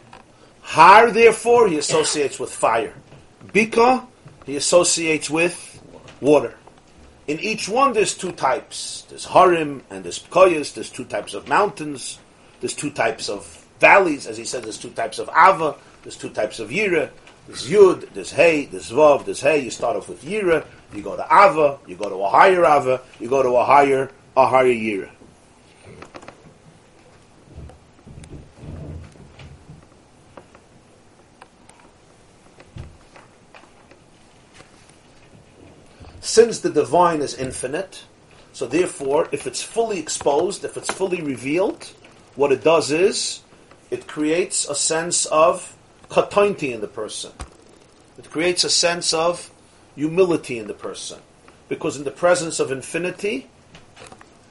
Har, 0.61 1.11
therefore, 1.11 1.69
he 1.69 1.79
associates 1.79 2.39
with 2.39 2.53
fire. 2.53 2.93
Bika, 3.47 4.07
he 4.45 4.57
associates 4.57 5.31
with 5.31 5.83
water. 6.21 6.55
In 7.27 7.41
each 7.41 7.67
one, 7.69 7.95
there's 7.95 8.15
two 8.15 8.33
types. 8.33 9.07
There's 9.09 9.25
Harim 9.25 9.83
and 9.89 10.05
there's 10.05 10.19
Pkoyas. 10.19 10.75
There's 10.75 10.91
two 10.91 11.07
types 11.07 11.33
of 11.33 11.49
mountains. 11.49 12.19
There's 12.61 12.75
two 12.75 12.91
types 12.91 13.31
of 13.31 13.47
valleys. 13.81 14.27
As 14.27 14.37
he 14.37 14.45
said, 14.45 14.65
there's 14.65 14.79
two 14.79 14.91
types 14.91 15.19
of 15.19 15.31
Ava. 15.31 15.77
There's 16.03 16.17
two 16.17 16.31
types 16.31 16.61
of 16.61 16.69
Yira. 16.69 17.11
There's 17.47 17.69
Yud, 17.69 18.13
there's 18.13 18.31
Hey, 18.33 18.67
there's 18.67 18.91
Vav, 18.91 19.25
there's 19.25 19.41
Hey. 19.41 19.61
You 19.61 19.71
start 19.71 19.97
off 19.97 20.09
with 20.09 20.23
Yira, 20.23 20.65
you 20.95 21.03
go 21.03 21.17
to 21.17 21.25
Ava, 21.25 21.79
you 21.87 21.97
go 21.97 22.09
to 22.09 22.17
a 22.17 22.29
higher 22.29 22.65
Ava, 22.65 23.01
you 23.19 23.29
go 23.29 23.43
to 23.43 23.51
a 23.51 23.65
higher, 23.65 24.11
a 24.37 24.47
higher 24.47 24.67
Yira. 24.67 25.11
Since 36.21 36.61
the 36.61 36.71
divine 36.71 37.21
is 37.21 37.35
infinite, 37.35 38.05
so 38.53 38.67
therefore, 38.67 39.29
if 39.33 39.47
it's 39.47 39.63
fully 39.63 39.99
exposed, 39.99 40.65
if 40.65 40.77
it's 40.77 40.91
fully 40.91 41.21
revealed, 41.21 41.85
what 42.37 42.53
it 42.53 42.65
does 42.65 42.91
is 42.91 43.43
it 43.91 44.07
creates 44.07 44.67
a 44.67 44.75
sense 44.75 45.27
of 45.27 45.77
katainti 46.09 46.73
in 46.73 46.81
the 46.81 46.89
person. 46.89 47.33
It 48.19 48.31
creates 48.31 48.65
a 48.65 48.71
sense 48.71 49.13
of 49.13 49.51
humility 49.95 50.59
in 50.59 50.67
the 50.67 50.75
person. 50.75 51.21
Because 51.69 51.97
in 51.97 52.05
the 52.05 52.11
presence 52.11 52.61
of 52.61 52.71
infinity, 52.71 53.49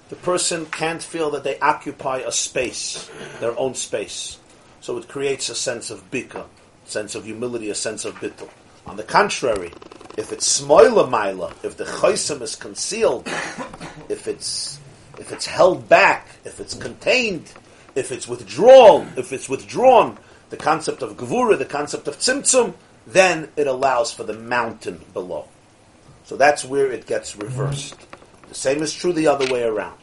the 0.09 0.15
person 0.15 0.65
can't 0.65 1.01
feel 1.01 1.31
that 1.31 1.43
they 1.43 1.59
occupy 1.59 2.17
a 2.19 2.31
space, 2.31 3.09
their 3.39 3.57
own 3.57 3.75
space. 3.75 4.39
So 4.81 4.97
it 4.97 5.07
creates 5.07 5.49
a 5.49 5.55
sense 5.55 5.89
of 5.89 6.09
bika, 6.11 6.45
sense 6.85 7.15
of 7.15 7.25
humility, 7.25 7.69
a 7.69 7.75
sense 7.75 8.05
of 8.05 8.15
bittul. 8.15 8.49
On 8.85 8.97
the 8.97 9.03
contrary, 9.03 9.71
if 10.17 10.31
it's 10.31 10.61
smoila 10.61 11.09
maila, 11.09 11.53
if 11.63 11.77
the 11.77 11.85
chaysim 11.85 12.41
is 12.41 12.55
concealed, 12.55 13.27
if 14.09 14.27
it's 14.27 14.79
if 15.19 15.31
it's 15.31 15.45
held 15.45 15.87
back, 15.87 16.27
if 16.45 16.59
it's 16.59 16.73
contained, 16.73 17.53
if 17.95 18.11
it's 18.11 18.27
withdrawn, 18.27 19.13
if 19.17 19.31
it's 19.31 19.47
withdrawn, 19.47 20.17
the 20.49 20.57
concept 20.57 21.03
of 21.03 21.15
gevura, 21.15 21.57
the 21.57 21.65
concept 21.65 22.07
of 22.07 22.17
tzimtzum, 22.17 22.73
then 23.07 23.49
it 23.55 23.67
allows 23.67 24.11
for 24.11 24.23
the 24.23 24.33
mountain 24.33 25.01
below. 25.13 25.47
So 26.25 26.37
that's 26.37 26.63
where 26.63 26.91
it 26.91 27.07
gets 27.07 27.35
reversed. 27.35 27.95
The 28.49 28.55
same 28.55 28.81
is 28.81 28.93
true 28.93 29.13
the 29.13 29.27
other 29.27 29.51
way 29.51 29.63
around. 29.63 29.97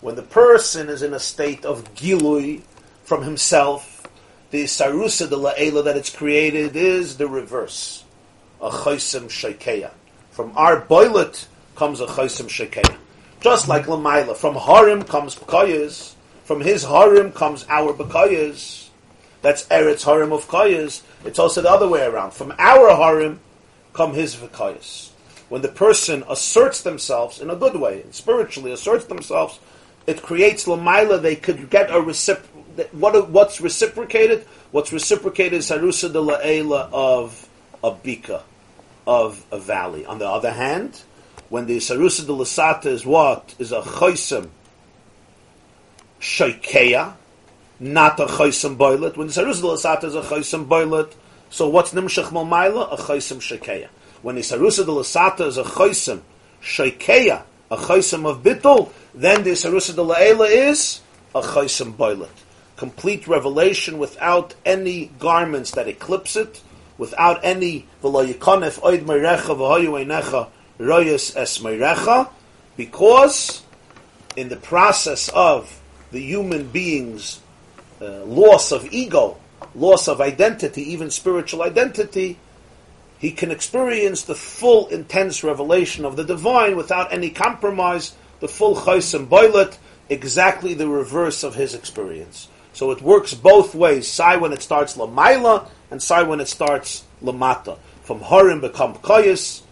When 0.00 0.16
the 0.16 0.22
person 0.22 0.88
is 0.88 1.02
in 1.02 1.14
a 1.14 1.20
state 1.20 1.64
of 1.64 1.94
gilui 1.94 2.62
from 3.04 3.22
himself, 3.22 4.06
the 4.50 4.64
sarusa 4.64 5.28
de 5.28 5.36
la'ela 5.36 5.84
that 5.84 5.96
it's 5.96 6.10
created 6.10 6.76
is 6.76 7.16
the 7.16 7.26
reverse. 7.26 8.04
A 8.60 8.70
chaysim 8.70 9.28
shekeya. 9.28 9.90
From 10.30 10.52
our 10.56 10.80
boilet 10.80 11.46
comes 11.76 12.00
a 12.00 12.06
chaysim 12.06 12.48
shekeya. 12.48 12.96
Just 13.40 13.68
like 13.68 13.84
Lamaila. 13.84 14.36
From 14.36 14.54
Harim 14.54 15.02
comes 15.02 15.34
Bekayas. 15.34 16.14
From 16.44 16.60
his 16.60 16.84
Harim 16.84 17.32
comes 17.32 17.66
our 17.68 17.92
Bekayas. 17.92 18.88
That's 19.42 19.66
Eretz 19.66 20.04
Harim 20.04 20.32
of 20.32 20.48
Kayas. 20.48 21.02
It's 21.24 21.38
also 21.38 21.62
the 21.62 21.70
other 21.70 21.88
way 21.88 22.04
around. 22.04 22.32
From 22.32 22.54
our 22.58 22.94
Harim 22.94 23.40
come 23.92 24.14
his 24.14 24.36
Bekayas. 24.36 25.10
When 25.48 25.62
the 25.62 25.68
person 25.68 26.24
asserts 26.28 26.82
themselves 26.82 27.40
in 27.40 27.50
a 27.50 27.56
good 27.56 27.76
way, 27.76 28.02
and 28.02 28.14
spiritually 28.14 28.72
asserts 28.72 29.06
themselves, 29.06 29.58
it 30.06 30.22
creates 30.22 30.66
Lamaila. 30.66 31.20
They 31.20 31.36
could 31.36 31.70
get 31.70 31.90
a 31.90 31.94
recipro- 31.94 32.92
what, 32.92 33.30
what's 33.30 33.60
reciprocated? 33.60 34.46
What's 34.72 34.92
reciprocated 34.92 35.54
is 35.54 35.70
Harusa 35.70 36.12
de 36.12 36.18
La'ela 36.18 36.88
of 36.92 37.48
a 37.82 37.92
Bika, 37.92 38.42
of 39.06 39.44
a 39.52 39.58
valley. 39.58 40.04
On 40.06 40.18
the 40.18 40.28
other 40.28 40.50
hand, 40.50 41.00
when 41.48 41.66
the 41.66 41.76
Sarusa 41.76 42.26
de 42.26 42.32
Lasata 42.32 42.86
is 42.86 43.06
what? 43.06 43.54
Is 43.58 43.70
a 43.70 43.82
Choisem 43.82 44.48
Shaikeya, 46.20 47.14
not 47.80 48.20
a 48.20 48.26
Choisem 48.26 48.76
Boilet. 48.76 49.16
When 49.16 49.28
the 49.28 49.32
Sarusa 49.32 49.60
de 49.60 49.66
Lasata 49.66 50.04
is 50.04 50.14
a 50.14 50.22
Choisem 50.22 50.66
Boilet, 50.66 51.12
so 51.50 51.68
what's 51.68 51.92
Nimshach 51.92 52.28
Malmaila? 52.28 52.92
A 52.92 52.96
Choisem 52.96 53.38
Shaikeya. 53.38 53.88
When 54.22 54.36
the 54.36 54.42
Sarusa 54.42 54.84
de 54.84 54.92
Lasata 54.92 55.46
is 55.46 55.58
a 55.58 55.64
Choisem 55.64 56.20
Shaikeya, 56.62 57.42
a 57.70 57.76
Choisem 57.76 58.26
of 58.26 58.42
Bittul, 58.42 58.90
then 59.14 59.42
the 59.44 59.50
Sarusa 59.50 59.94
de 59.94 60.02
Laela 60.02 60.48
is 60.50 61.00
a 61.34 61.40
Choisem 61.40 61.94
Boilet. 61.94 62.28
Complete 62.76 63.26
revelation 63.28 63.98
without 63.98 64.54
any 64.64 65.06
garments 65.18 65.72
that 65.72 65.88
eclipse 65.88 66.36
it, 66.36 66.62
without 66.98 67.44
any 67.44 67.86
v'lo 68.02 68.32
yikonef 68.32 68.80
oid 68.80 69.04
meirecha 69.04 70.48
royas 70.78 71.36
es 71.36 71.58
meirecha, 71.58 72.28
because 72.76 73.62
in 74.36 74.48
the 74.48 74.56
process 74.56 75.28
of 75.28 75.80
the 76.10 76.20
human 76.20 76.68
being's 76.68 77.40
uh, 78.00 78.24
loss 78.24 78.72
of 78.72 78.92
ego, 78.92 79.36
loss 79.74 80.08
of 80.08 80.20
identity, 80.20 80.82
even 80.92 81.10
spiritual 81.10 81.62
identity, 81.62 82.38
he 83.18 83.30
can 83.30 83.50
experience 83.50 84.22
the 84.22 84.34
full 84.34 84.88
intense 84.88 85.42
revelation 85.42 86.04
of 86.04 86.16
the 86.16 86.24
divine 86.24 86.76
without 86.76 87.12
any 87.12 87.30
compromise, 87.30 88.14
the 88.40 88.48
full 88.48 88.76
chais 88.76 89.14
and 89.14 89.28
boilet, 89.30 89.78
exactly 90.08 90.74
the 90.74 90.88
reverse 90.88 91.42
of 91.42 91.54
his 91.54 91.74
experience. 91.74 92.48
So 92.74 92.90
it 92.90 93.00
works 93.00 93.32
both 93.32 93.74
ways. 93.74 94.08
Sai 94.08 94.36
when 94.36 94.52
it 94.52 94.60
starts 94.60 94.96
lamaila, 94.96 95.68
and 95.90 96.02
sai 96.02 96.24
when 96.24 96.40
it 96.40 96.48
starts 96.48 97.04
lamata. 97.22 97.78
From 98.02 98.20
harim 98.20 98.60
become 98.60 98.94
koyas, 98.96 99.62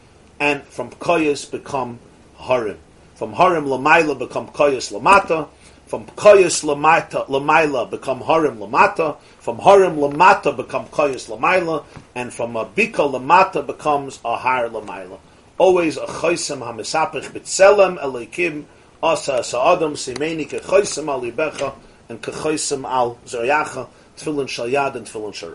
and 0.40 0.62
from 0.62 0.90
koyas 0.90 1.50
become 1.50 1.98
harim. 2.38 2.78
From 3.16 3.32
harim 3.34 3.66
lamaila 3.66 4.18
become 4.18 4.48
koyas 4.48 4.92
lamata. 4.92 5.48
From 5.92 6.06
koyas 6.06 6.64
lamata 6.64 7.28
lamaila 7.28 7.90
become 7.90 8.22
harim 8.22 8.56
lamata. 8.56 9.18
From 9.40 9.58
harim 9.58 9.96
lamata 9.96 10.56
become 10.56 10.86
koyas 10.86 11.28
lamaila, 11.28 11.84
and 12.14 12.32
from 12.32 12.56
a 12.56 12.64
bika 12.64 13.04
lamata 13.12 13.66
becomes 13.66 14.18
a 14.24 14.38
har 14.38 14.70
lamaila. 14.70 15.18
Always 15.58 15.98
a 15.98 16.06
choisem 16.06 16.60
hamisapich 16.60 17.30
bitzelem 17.32 18.00
elikim 18.00 18.64
asa 19.02 19.44
sa'adam 19.44 19.92
simeni 19.92 20.48
ke 20.48 20.62
choisem 20.62 21.04
alibecha 21.12 21.74
and 22.08 22.22
kechoisim 22.22 22.88
al 22.88 23.18
zoyacha, 23.26 23.86
tefillin 24.16 24.48
shal 24.48 24.68
yad 24.68 24.94
and 24.94 25.06
tefillin 25.06 25.34
shal. 25.34 25.54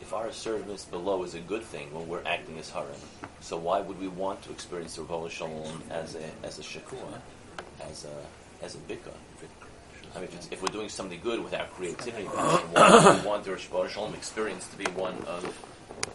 If 0.00 0.14
our 0.14 0.32
service 0.32 0.86
below 0.86 1.24
is 1.24 1.34
a 1.34 1.40
good 1.40 1.62
thing 1.62 1.92
when 1.92 2.08
we're 2.08 2.24
acting 2.24 2.58
as 2.58 2.70
harim, 2.70 2.88
so 3.42 3.58
why 3.58 3.82
would 3.82 4.00
we 4.00 4.08
want 4.08 4.40
to 4.44 4.50
experience 4.50 4.96
the 4.96 5.02
Rebbe 5.02 5.28
Shalom 5.28 5.82
as 5.90 6.14
a 6.14 6.24
as 6.42 6.58
a 6.58 6.62
shekua, 6.62 7.20
as 7.82 8.06
a 8.06 8.64
as 8.64 8.74
a 8.74 8.78
bika? 8.78 9.12
I 10.18 10.22
mean, 10.22 10.30
if, 10.32 10.52
if 10.52 10.62
we're 10.62 10.72
doing 10.72 10.88
something 10.88 11.20
good 11.22 11.42
with 11.42 11.54
our 11.54 11.66
creativity, 11.66 12.24
we 12.24 12.32
want 12.32 13.44
the 13.44 13.52
Rebbe 13.52 13.88
Shalom 13.88 14.14
experience 14.14 14.66
to 14.66 14.76
be 14.76 14.84
one 14.92 15.14
of? 15.28 15.56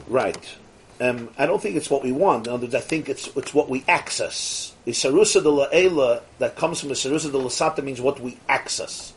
Right. 0.10 0.56
Um, 0.99 1.30
I 1.38 1.45
don't 1.45 1.62
think 1.62 1.78
it's 1.78 1.89
what 1.89 2.04
we 2.04 2.12
want. 2.12 2.47
In 2.47 2.54
other 2.54 2.66
words, 2.66 2.76
I 2.76 2.82
think 2.82 3.08
it's 3.08 3.28
it's 3.38 3.54
what 3.54 3.70
we 3.70 3.86
access. 3.88 4.76
The 4.84 4.91
sarusa 4.91 5.41
de 5.41 5.49
la'ela 5.49 6.22
that 6.39 6.58
comes 6.58 6.82
from 6.82 6.89
the 6.89 6.95
sarusa 6.95 7.32
de 7.32 7.38
lasata 7.38 7.82
means 7.82 8.01
what 8.01 8.20
we 8.20 8.38
access. 8.49 9.14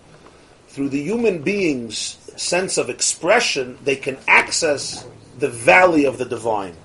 Through 0.68 0.90
the 0.90 1.02
human 1.02 1.42
being's 1.42 1.98
sense 2.36 2.78
of 2.78 2.88
expression, 2.88 3.78
they 3.82 3.96
can 3.96 4.18
access 4.28 5.04
the 5.38 5.48
valley 5.48 6.04
of 6.04 6.18
the 6.18 6.26
divine. 6.26 6.76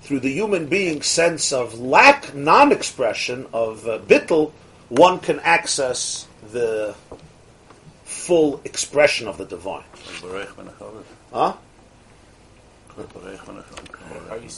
Through 0.00 0.20
the 0.20 0.32
human 0.32 0.66
being's 0.66 1.06
sense 1.06 1.52
of 1.52 1.78
lack, 1.78 2.34
non-expression 2.34 3.46
of 3.52 3.86
uh, 3.86 3.98
bittel, 4.00 4.52
one 4.88 5.20
can 5.20 5.38
access 5.40 6.26
the 6.52 6.94
full 8.26 8.60
expression 8.64 9.28
of 9.28 9.38
the 9.38 9.44
divine. 9.44 9.84
Huh? 11.32 11.54
Are 12.96 14.38
you, 14.38 14.48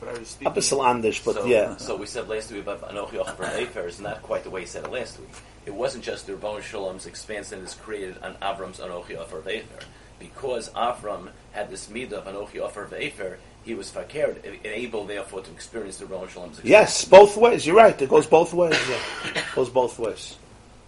but 0.00 0.08
are 0.08 0.18
you 0.18 0.24
speaking? 0.24 0.46
A 0.46 0.50
but 0.50 0.62
so, 0.62 1.44
yeah. 1.46 1.76
So 1.78 1.96
we 1.96 2.06
said 2.06 2.28
last 2.28 2.52
week 2.52 2.62
about 2.62 2.88
Anochi 2.88 3.24
Ochber 3.24 3.58
Efer 3.58 3.88
is 3.88 3.98
not 4.00 4.22
quite 4.22 4.44
the 4.44 4.50
way 4.50 4.60
he 4.60 4.66
said 4.66 4.84
it 4.84 4.92
last 4.92 5.18
week. 5.18 5.30
It 5.66 5.74
wasn't 5.74 6.04
just 6.04 6.26
the 6.26 6.34
Rebbe 6.34 6.62
Shalom's 6.62 7.06
expansion 7.06 7.60
is 7.60 7.74
created 7.74 8.18
on 8.22 8.34
Avram's 8.36 8.78
Anochi 8.78 9.16
Ochber 9.16 9.44
Efer. 9.46 9.84
Because 10.20 10.70
Avram 10.70 11.30
had 11.52 11.70
this 11.70 11.88
midah 11.88 12.12
of 12.12 12.24
Anochi 12.26 12.60
Ochber 12.60 12.92
Efer, 13.00 13.38
he 13.64 13.74
was 13.74 13.90
fakir, 13.90 14.36
able 14.64 15.04
therefore 15.04 15.42
to 15.42 15.50
experience 15.50 15.96
the 15.96 16.06
Rebbe 16.06 16.26
Shalom's 16.28 16.58
experience. 16.58 16.64
Yes, 16.64 17.04
both 17.04 17.36
ways. 17.36 17.66
You're 17.66 17.76
right. 17.76 18.00
It 18.00 18.08
goes 18.08 18.26
both 18.26 18.52
ways. 18.54 18.78
Yeah. 18.88 19.40
It 19.40 19.44
goes 19.54 19.70
both 19.70 19.98
ways. 19.98 20.36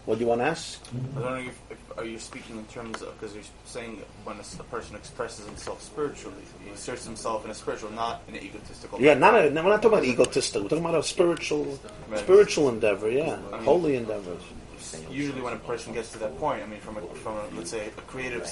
What 0.06 0.18
do 0.18 0.24
you 0.24 0.28
want 0.28 0.40
to 0.40 0.46
ask? 0.46 0.80
I 0.92 0.96
was 0.96 1.24
wondering 1.24 1.46
if, 1.46 1.58
if 1.70 1.79
are 1.96 2.04
you 2.04 2.18
speaking 2.18 2.56
in 2.56 2.64
terms 2.66 3.02
of 3.02 3.18
because 3.18 3.34
you're 3.34 3.44
saying 3.64 4.02
when 4.24 4.36
a 4.38 4.62
person 4.64 4.96
expresses 4.96 5.46
himself 5.46 5.82
spiritually, 5.82 6.42
he 6.64 6.70
asserts 6.70 7.04
himself 7.04 7.44
in 7.44 7.50
a 7.50 7.54
spiritual, 7.54 7.90
not 7.90 8.22
in 8.28 8.36
an 8.36 8.42
egotistical. 8.42 9.00
Yeah, 9.00 9.14
not 9.14 9.34
a, 9.34 9.50
no, 9.50 9.62
we're 9.62 9.70
not 9.70 9.82
talking 9.82 9.98
about 9.98 10.04
egotistic. 10.04 10.62
We're 10.62 10.68
talking 10.68 10.84
about 10.84 10.98
a 10.98 11.02
spiritual, 11.02 11.78
spiritual 12.16 12.68
endeavor. 12.68 13.10
Yeah, 13.10 13.36
holy 13.62 13.96
endeavors. 13.96 14.42
Usually, 15.10 15.40
when 15.40 15.52
a 15.52 15.58
person 15.58 15.92
gets 15.92 16.10
to 16.12 16.18
that 16.18 16.38
point, 16.38 16.62
I 16.62 16.66
mean, 16.66 16.80
from 16.80 16.96
a, 16.96 17.02
from 17.16 17.36
a, 17.36 17.44
let's 17.54 17.70
say 17.70 17.86
a 17.86 17.90
creative 18.02 18.42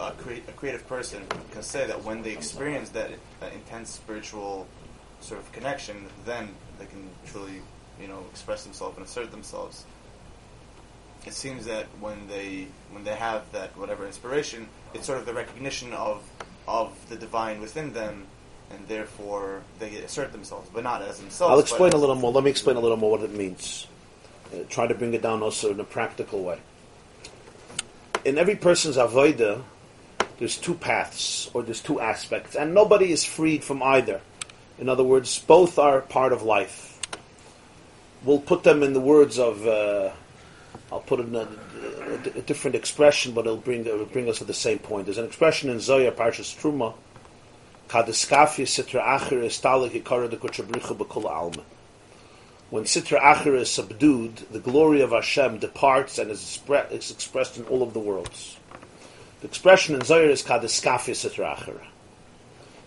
a, 0.00 0.04
a 0.04 0.52
creative 0.56 0.86
person 0.88 1.22
can 1.52 1.62
say 1.62 1.86
that 1.86 2.02
when 2.02 2.22
they 2.22 2.32
experience 2.32 2.88
that, 2.90 3.10
that 3.40 3.52
intense 3.52 3.90
spiritual 3.90 4.66
sort 5.20 5.40
of 5.40 5.50
connection, 5.52 6.06
then 6.24 6.48
they 6.78 6.86
can 6.86 7.08
truly, 7.26 7.60
you 8.00 8.08
know, 8.08 8.24
express 8.30 8.64
themselves 8.64 8.96
and 8.96 9.06
assert 9.06 9.30
themselves. 9.30 9.84
It 11.26 11.32
seems 11.32 11.64
that 11.66 11.86
when 12.00 12.28
they 12.28 12.66
when 12.90 13.04
they 13.04 13.14
have 13.14 13.50
that 13.52 13.76
whatever 13.78 14.06
inspiration, 14.06 14.68
it's 14.92 15.06
sort 15.06 15.18
of 15.18 15.26
the 15.26 15.32
recognition 15.32 15.92
of 15.92 16.22
of 16.68 16.92
the 17.08 17.16
divine 17.16 17.60
within 17.60 17.92
them, 17.92 18.26
and 18.70 18.86
therefore 18.88 19.62
they 19.78 19.96
assert 19.96 20.32
themselves, 20.32 20.68
but 20.72 20.84
not 20.84 21.00
as 21.00 21.18
themselves. 21.18 21.52
I'll 21.52 21.60
explain 21.60 21.92
a 21.92 21.96
little 21.96 22.14
more. 22.14 22.30
Let 22.30 22.44
me 22.44 22.50
explain 22.50 22.76
a 22.76 22.80
little 22.80 22.98
more 22.98 23.12
what 23.12 23.22
it 23.22 23.32
means. 23.32 23.86
Uh, 24.52 24.58
try 24.68 24.86
to 24.86 24.94
bring 24.94 25.14
it 25.14 25.22
down 25.22 25.42
also 25.42 25.70
in 25.70 25.80
a 25.80 25.84
practical 25.84 26.42
way. 26.42 26.58
In 28.24 28.36
every 28.36 28.56
person's 28.56 28.96
avodah, 28.96 29.62
there's 30.38 30.58
two 30.58 30.74
paths 30.74 31.50
or 31.54 31.62
there's 31.62 31.80
two 31.80 32.00
aspects, 32.00 32.54
and 32.54 32.74
nobody 32.74 33.12
is 33.12 33.24
freed 33.24 33.64
from 33.64 33.82
either. 33.82 34.20
In 34.78 34.90
other 34.90 35.04
words, 35.04 35.38
both 35.38 35.78
are 35.78 36.02
part 36.02 36.32
of 36.32 36.42
life. 36.42 37.00
We'll 38.24 38.40
put 38.40 38.62
them 38.62 38.82
in 38.82 38.92
the 38.92 39.00
words 39.00 39.38
of. 39.38 39.66
Uh, 39.66 40.10
I'll 40.94 41.00
put 41.00 41.18
it 41.18 41.26
in 41.26 41.34
a, 41.34 41.40
a, 41.40 42.38
a 42.38 42.42
different 42.42 42.76
expression, 42.76 43.32
but 43.34 43.46
it'll 43.46 43.56
bring 43.56 43.80
it'll 43.80 44.06
bring 44.06 44.28
us 44.28 44.38
to 44.38 44.44
the 44.44 44.54
same 44.54 44.78
point. 44.78 45.06
There's 45.06 45.18
an 45.18 45.24
expression 45.24 45.68
in 45.68 45.80
Zoya 45.80 46.12
Parshas 46.12 46.54
Truma, 46.56 46.94
"Kadiskafi 47.88 48.62
sitra 48.62 49.02
acher 49.02 49.42
is 49.42 49.58
talik 49.58 50.00
kuchabricha 50.04 51.24
alma." 51.24 51.64
When 52.70 52.84
sitra 52.84 53.20
acher 53.20 53.56
is 53.56 53.70
subdued, 53.70 54.36
the 54.52 54.60
glory 54.60 55.00
of 55.00 55.10
Hashem 55.10 55.58
departs 55.58 56.18
and 56.18 56.30
is, 56.30 56.60
is 56.90 57.10
expressed 57.10 57.58
in 57.58 57.64
all 57.64 57.82
of 57.82 57.92
the 57.92 57.98
worlds. 57.98 58.56
The 59.40 59.48
expression 59.48 59.96
in 59.96 60.02
Zoya 60.02 60.30
is 60.30 60.44
"Kadiskafi 60.44 61.10
sitra 61.10 61.56
acher." 61.56 61.80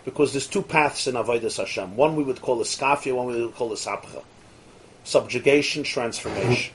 Because 0.06 0.32
there's 0.32 0.48
two 0.48 0.62
paths 0.62 1.08
in 1.08 1.16
Avodas 1.16 1.58
Hashem. 1.58 1.98
One 1.98 2.16
we 2.16 2.24
would 2.24 2.42
call 2.42 2.62
a 2.62 2.64
skafia, 2.64 3.14
one 3.14 3.28
we 3.28 3.46
would 3.46 3.56
call 3.56 3.74
a 3.74 3.76
sapcha. 3.76 4.24
Subjugation, 5.04 5.84
transformation. 5.84 6.74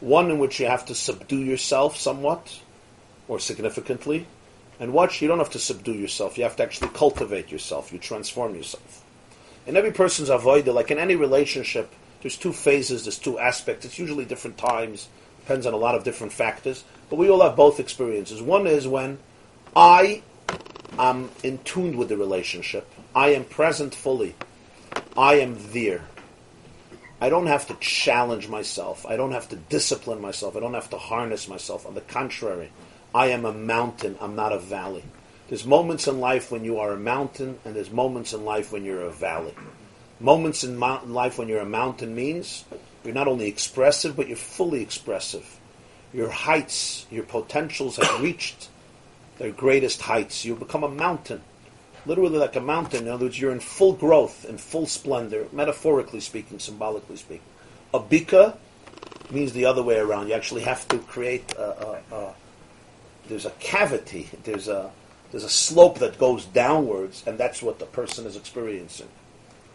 One 0.00 0.30
in 0.30 0.38
which 0.38 0.58
you 0.60 0.66
have 0.66 0.86
to 0.86 0.94
subdue 0.94 1.42
yourself 1.42 1.96
somewhat, 1.96 2.60
or 3.28 3.38
significantly, 3.38 4.26
and 4.80 4.94
watch, 4.94 5.20
you 5.20 5.28
don't 5.28 5.38
have 5.38 5.50
to 5.50 5.58
subdue 5.58 5.92
yourself. 5.92 6.38
You 6.38 6.44
have 6.44 6.56
to 6.56 6.62
actually 6.62 6.88
cultivate 6.88 7.52
yourself. 7.52 7.92
You 7.92 7.98
transform 7.98 8.54
yourself. 8.54 9.04
In 9.66 9.76
every 9.76 9.92
person's 9.92 10.30
avodah, 10.30 10.72
like 10.72 10.90
in 10.90 10.98
any 10.98 11.16
relationship, 11.16 11.92
there's 12.22 12.38
two 12.38 12.52
phases, 12.52 13.04
there's 13.04 13.18
two 13.18 13.38
aspects. 13.38 13.84
It's 13.84 13.98
usually 13.98 14.24
different 14.24 14.56
times, 14.56 15.08
depends 15.40 15.66
on 15.66 15.74
a 15.74 15.76
lot 15.76 15.94
of 15.94 16.02
different 16.02 16.32
factors. 16.32 16.82
But 17.10 17.16
we 17.16 17.28
all 17.28 17.42
have 17.42 17.56
both 17.56 17.78
experiences. 17.78 18.40
One 18.40 18.66
is 18.66 18.88
when 18.88 19.18
I 19.76 20.22
am 20.98 21.30
in 21.42 21.58
tune 21.58 21.96
with 21.96 22.08
the 22.08 22.16
relationship. 22.16 22.90
I 23.14 23.28
am 23.34 23.44
present 23.44 23.94
fully. 23.94 24.34
I 25.16 25.34
am 25.34 25.56
there. 25.72 26.06
I 27.20 27.28
don't 27.28 27.46
have 27.46 27.66
to 27.66 27.74
challenge 27.74 28.48
myself. 28.48 29.04
I 29.04 29.16
don't 29.16 29.32
have 29.32 29.48
to 29.50 29.56
discipline 29.56 30.20
myself. 30.20 30.56
I 30.56 30.60
don't 30.60 30.74
have 30.74 30.90
to 30.90 30.98
harness 30.98 31.48
myself. 31.48 31.86
On 31.86 31.94
the 31.94 32.00
contrary, 32.00 32.70
I 33.14 33.26
am 33.28 33.44
a 33.44 33.52
mountain. 33.52 34.16
I'm 34.20 34.34
not 34.34 34.52
a 34.52 34.58
valley. 34.58 35.04
There's 35.48 35.66
moments 35.66 36.06
in 36.06 36.20
life 36.20 36.50
when 36.50 36.64
you 36.64 36.78
are 36.78 36.92
a 36.92 36.98
mountain, 36.98 37.58
and 37.64 37.74
there's 37.74 37.90
moments 37.90 38.32
in 38.32 38.44
life 38.44 38.72
when 38.72 38.84
you're 38.84 39.02
a 39.02 39.10
valley. 39.10 39.54
Moments 40.20 40.64
in 40.64 40.78
life 40.78 41.38
when 41.38 41.48
you're 41.48 41.60
a 41.60 41.66
mountain 41.66 42.14
means 42.14 42.64
you're 43.04 43.14
not 43.14 43.28
only 43.28 43.48
expressive, 43.48 44.16
but 44.16 44.28
you're 44.28 44.36
fully 44.36 44.80
expressive. 44.80 45.58
Your 46.12 46.30
heights, 46.30 47.06
your 47.10 47.24
potentials 47.24 47.96
have 47.96 48.20
reached 48.20 48.68
their 49.38 49.50
greatest 49.50 50.02
heights. 50.02 50.44
You 50.44 50.54
become 50.54 50.84
a 50.84 50.88
mountain, 50.88 51.42
literally 52.06 52.38
like 52.38 52.56
a 52.56 52.60
mountain. 52.60 53.06
In 53.06 53.12
other 53.12 53.26
words, 53.26 53.40
you're 53.40 53.52
in 53.52 53.60
full 53.60 53.92
growth, 53.92 54.44
and 54.48 54.60
full 54.60 54.86
splendor, 54.86 55.46
metaphorically 55.52 56.20
speaking, 56.20 56.58
symbolically 56.58 57.16
speaking. 57.16 57.46
A 57.92 58.00
bika 58.00 58.56
means 59.30 59.52
the 59.52 59.64
other 59.64 59.82
way 59.82 59.98
around. 59.98 60.28
You 60.28 60.34
actually 60.34 60.62
have 60.62 60.86
to 60.88 60.98
create 60.98 61.52
a, 61.54 61.62
a, 61.62 62.14
a 62.14 62.34
there's 63.28 63.46
a 63.46 63.50
cavity, 63.50 64.28
there's 64.44 64.68
a 64.68 64.90
there's 65.30 65.44
a 65.44 65.48
slope 65.48 66.00
that 66.00 66.18
goes 66.18 66.44
downwards, 66.46 67.22
and 67.26 67.38
that's 67.38 67.62
what 67.62 67.78
the 67.78 67.86
person 67.86 68.26
is 68.26 68.36
experiencing. 68.36 69.08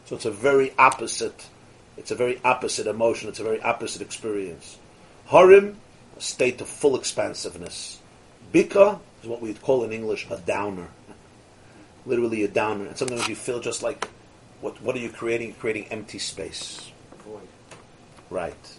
So 0.06 0.16
it's 0.16 0.26
a 0.26 0.32
very 0.32 0.74
opposite, 0.78 1.48
it's 1.98 2.12
a 2.12 2.16
very 2.16 2.42
opposite 2.44 2.88
emotion, 2.88 3.30
it's 3.30 3.40
a 3.40 3.44
very 3.44 3.62
opposite 3.62 4.02
experience. 4.02 4.78
Harim, 5.28 5.78
a 6.18 6.22
state 6.22 6.60
of 6.60 6.68
full 6.68 6.98
expansiveness. 6.98 8.00
Bika 8.54 9.00
is 9.24 9.30
what 9.30 9.42
we'd 9.42 9.62
call 9.62 9.84
in 9.86 9.94
English 9.94 10.28
a 10.30 10.38
downer. 10.38 10.90
Literally 12.06 12.44
a 12.44 12.48
downer. 12.48 12.86
And 12.86 12.98
sometimes 12.98 13.28
you 13.28 13.36
feel 13.36 13.60
just 13.60 13.84
like, 13.84 14.08
what, 14.62 14.82
what 14.82 14.96
are 14.96 15.00
you 15.00 15.10
creating? 15.10 15.50
You're 15.50 15.58
creating 15.58 15.86
empty 15.92 16.20
space. 16.20 16.92
Right. 18.30 18.78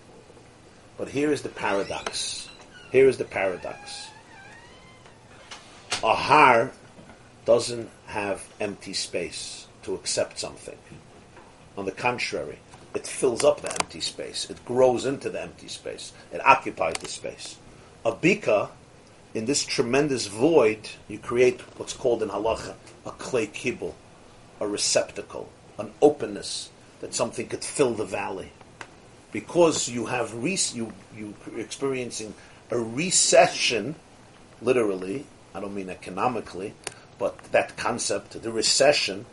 But 0.98 1.08
here 1.08 1.32
is 1.32 1.42
the 1.42 1.48
paradox. 1.48 2.48
Here 2.90 3.08
is 3.08 3.18
the 3.18 3.24
paradox. 3.24 4.08
A 6.02 6.14
har 6.14 6.72
doesn't 7.44 7.88
have 8.06 8.44
empty 8.60 8.92
space 8.92 9.66
to 9.82 9.94
accept 9.94 10.38
something. 10.38 10.78
On 11.76 11.84
the 11.84 11.92
contrary, 11.92 12.58
it 12.94 13.06
fills 13.06 13.44
up 13.44 13.60
the 13.60 13.70
empty 13.70 14.00
space. 14.00 14.48
It 14.48 14.64
grows 14.64 15.04
into 15.04 15.30
the 15.30 15.42
empty 15.42 15.68
space. 15.68 16.12
It 16.32 16.44
occupies 16.44 16.94
the 16.94 17.08
space. 17.08 17.56
A 18.04 18.12
bika, 18.12 18.70
in 19.36 19.44
this 19.44 19.66
tremendous 19.66 20.28
void, 20.28 20.88
you 21.08 21.18
create 21.18 21.60
what's 21.76 21.92
called 21.92 22.22
in 22.22 22.30
halacha 22.30 22.74
a 23.04 23.10
clay 23.10 23.46
kibble, 23.46 23.94
a 24.60 24.66
receptacle, 24.66 25.50
an 25.78 25.92
openness 26.00 26.70
that 27.00 27.14
something 27.14 27.46
could 27.46 27.62
fill 27.62 27.92
the 27.92 28.06
valley. 28.06 28.50
Because 29.32 29.90
you 29.90 30.06
have 30.06 30.32
re- 30.42 30.58
you 30.72 30.90
you 31.14 31.34
experiencing 31.54 32.32
a 32.70 32.78
recession, 32.78 33.96
literally. 34.62 35.26
I 35.54 35.60
don't 35.60 35.74
mean 35.74 35.90
economically, 35.90 36.72
but 37.18 37.38
that 37.52 37.76
concept, 37.76 38.42
the 38.42 38.50
recession, 38.50 39.26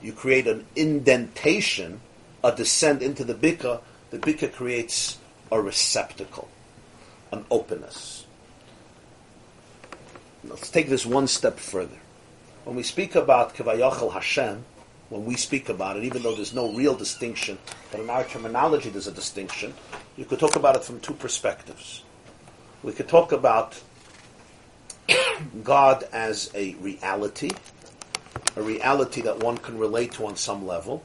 you 0.00 0.12
create 0.12 0.46
an 0.46 0.66
indentation, 0.76 2.00
a 2.44 2.54
descent 2.54 3.02
into 3.02 3.24
the 3.24 3.34
bika. 3.34 3.80
The 4.10 4.18
bika 4.18 4.52
creates 4.52 5.18
a 5.50 5.60
receptacle, 5.60 6.48
an 7.32 7.44
openness. 7.50 8.27
Let's 10.48 10.70
take 10.70 10.88
this 10.88 11.04
one 11.04 11.26
step 11.26 11.58
further. 11.58 11.98
When 12.64 12.74
we 12.74 12.82
speak 12.82 13.14
about 13.14 13.54
Kavayachal 13.54 14.12
Hashem, 14.12 14.64
when 15.10 15.24
we 15.26 15.36
speak 15.36 15.68
about 15.68 15.98
it, 15.98 16.04
even 16.04 16.22
though 16.22 16.34
there's 16.34 16.54
no 16.54 16.72
real 16.72 16.94
distinction, 16.94 17.58
but 17.90 18.00
in 18.00 18.08
our 18.08 18.24
terminology 18.24 18.88
there's 18.88 19.06
a 19.06 19.12
distinction, 19.12 19.74
you 20.16 20.24
could 20.24 20.38
talk 20.38 20.56
about 20.56 20.76
it 20.76 20.84
from 20.84 21.00
two 21.00 21.12
perspectives. 21.12 22.02
We 22.82 22.92
could 22.92 23.08
talk 23.08 23.32
about 23.32 23.80
God 25.62 26.04
as 26.12 26.50
a 26.54 26.74
reality, 26.76 27.50
a 28.56 28.62
reality 28.62 29.20
that 29.22 29.40
one 29.40 29.58
can 29.58 29.78
relate 29.78 30.12
to 30.12 30.26
on 30.26 30.36
some 30.36 30.66
level, 30.66 31.02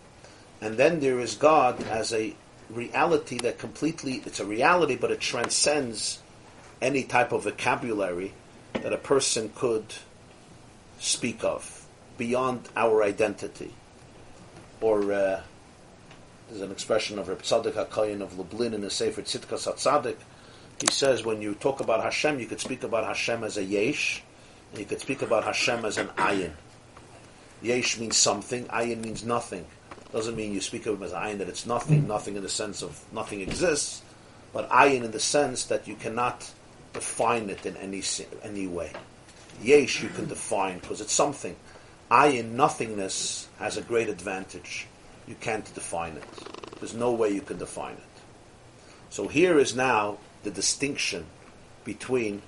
and 0.62 0.78
then 0.78 1.02
there 1.02 1.20
is 1.20 1.36
God 1.36 1.82
as 1.84 2.14
a 2.14 2.34
reality 2.70 3.38
that 3.39 3.58
completely, 3.60 4.24
it's 4.26 4.39
a 4.39 4.46
reality, 4.46 4.96
but 4.96 5.12
it 5.12 5.20
transcends 5.20 6.22
any 6.82 7.04
type 7.04 7.34
of 7.34 7.44
vocabulary 7.44 8.34
that 8.84 8.91
a 8.91 8.97
person 8.97 9.49
could 9.55 9.86
speak 10.99 11.43
of 11.43 11.88
beyond 12.17 12.67
our 12.75 13.01
identity. 13.01 13.73
Or 14.81 15.13
uh, 15.13 15.41
there's 16.49 16.61
an 16.61 16.69
expression 16.69 17.17
of 17.17 17.29
Reb 17.29 17.41
Tzadok 17.41 17.71
HaKayin 17.71 18.21
of 18.21 18.38
Lublin 18.38 18.73
in 18.73 18.81
the 18.81 18.89
Sefer 18.89 19.21
Tzidkas 19.21 19.71
HaTzadik. 19.71 20.17
He 20.81 20.91
says 20.91 21.23
when 21.23 21.41
you 21.41 21.55
talk 21.55 21.79
about 21.79 22.03
Hashem, 22.03 22.41
you 22.41 22.45
could 22.45 22.59
speak 22.59 22.84
about 22.84 23.05
Hashem 23.05 23.45
as 23.45 23.55
a 23.55 23.63
yesh, 23.63 24.21
and 24.71 24.79
you 24.81 24.86
could 24.86 24.99
speak 24.99 25.21
about 25.21 25.45
Hashem 25.45 25.86
as 25.86 25.97
an 25.97 26.07
ayin. 26.17 26.51
Yesh 27.61 27.97
means 27.97 28.17
something, 28.17 28.65
ayin 28.65 29.01
means 29.01 29.23
nothing. 29.23 29.65
Doesn't 30.11 30.36
mean 30.36 30.53
you 30.53 30.59
speak 30.59 30.86
of 30.88 30.97
him 30.97 31.03
as 31.03 31.13
ayin 31.13 31.38
that 31.38 31.47
it's 31.47 31.65
nothing, 31.65 32.05
nothing 32.05 32.36
in 32.36 32.43
the 32.43 32.49
sense 32.49 32.84
of 32.84 33.01
nothing 33.13 33.39
exists, 33.39 34.01
but 34.51 34.69
ayin 34.69 35.05
in 35.05 35.11
the 35.11 35.21
sense 35.21 35.63
that 35.65 35.88
you 35.88 35.95
cannot 35.95 36.51
define 36.94 37.50
it 37.50 37.66
in 37.66 37.76
any 37.78 38.02
any 38.44 38.68
way. 38.68 38.91
Yesh 39.62 40.02
you 40.02 40.10
can 40.10 40.28
define 40.28 40.80
because 40.80 41.02
it's 41.02 41.14
something. 41.14 41.56
Ayin, 42.10 42.52
nothingness, 42.52 43.48
has 43.60 43.78
a 43.78 43.82
great 43.82 44.10
advantage. 44.10 44.88
You 45.28 45.36
can't 45.39 45.74
define 45.74 46.14
it. 46.14 46.80
There's 46.80 46.94
no 46.94 47.12
way 47.12 47.30
you 47.30 47.41
can 47.41 47.58
define 47.58 47.94
it. 47.94 48.14
So 49.10 49.28
here 49.28 49.58
is 49.58 49.76
now 49.76 50.18
the 50.44 50.52
distinction 50.52 51.26
between 51.84 52.41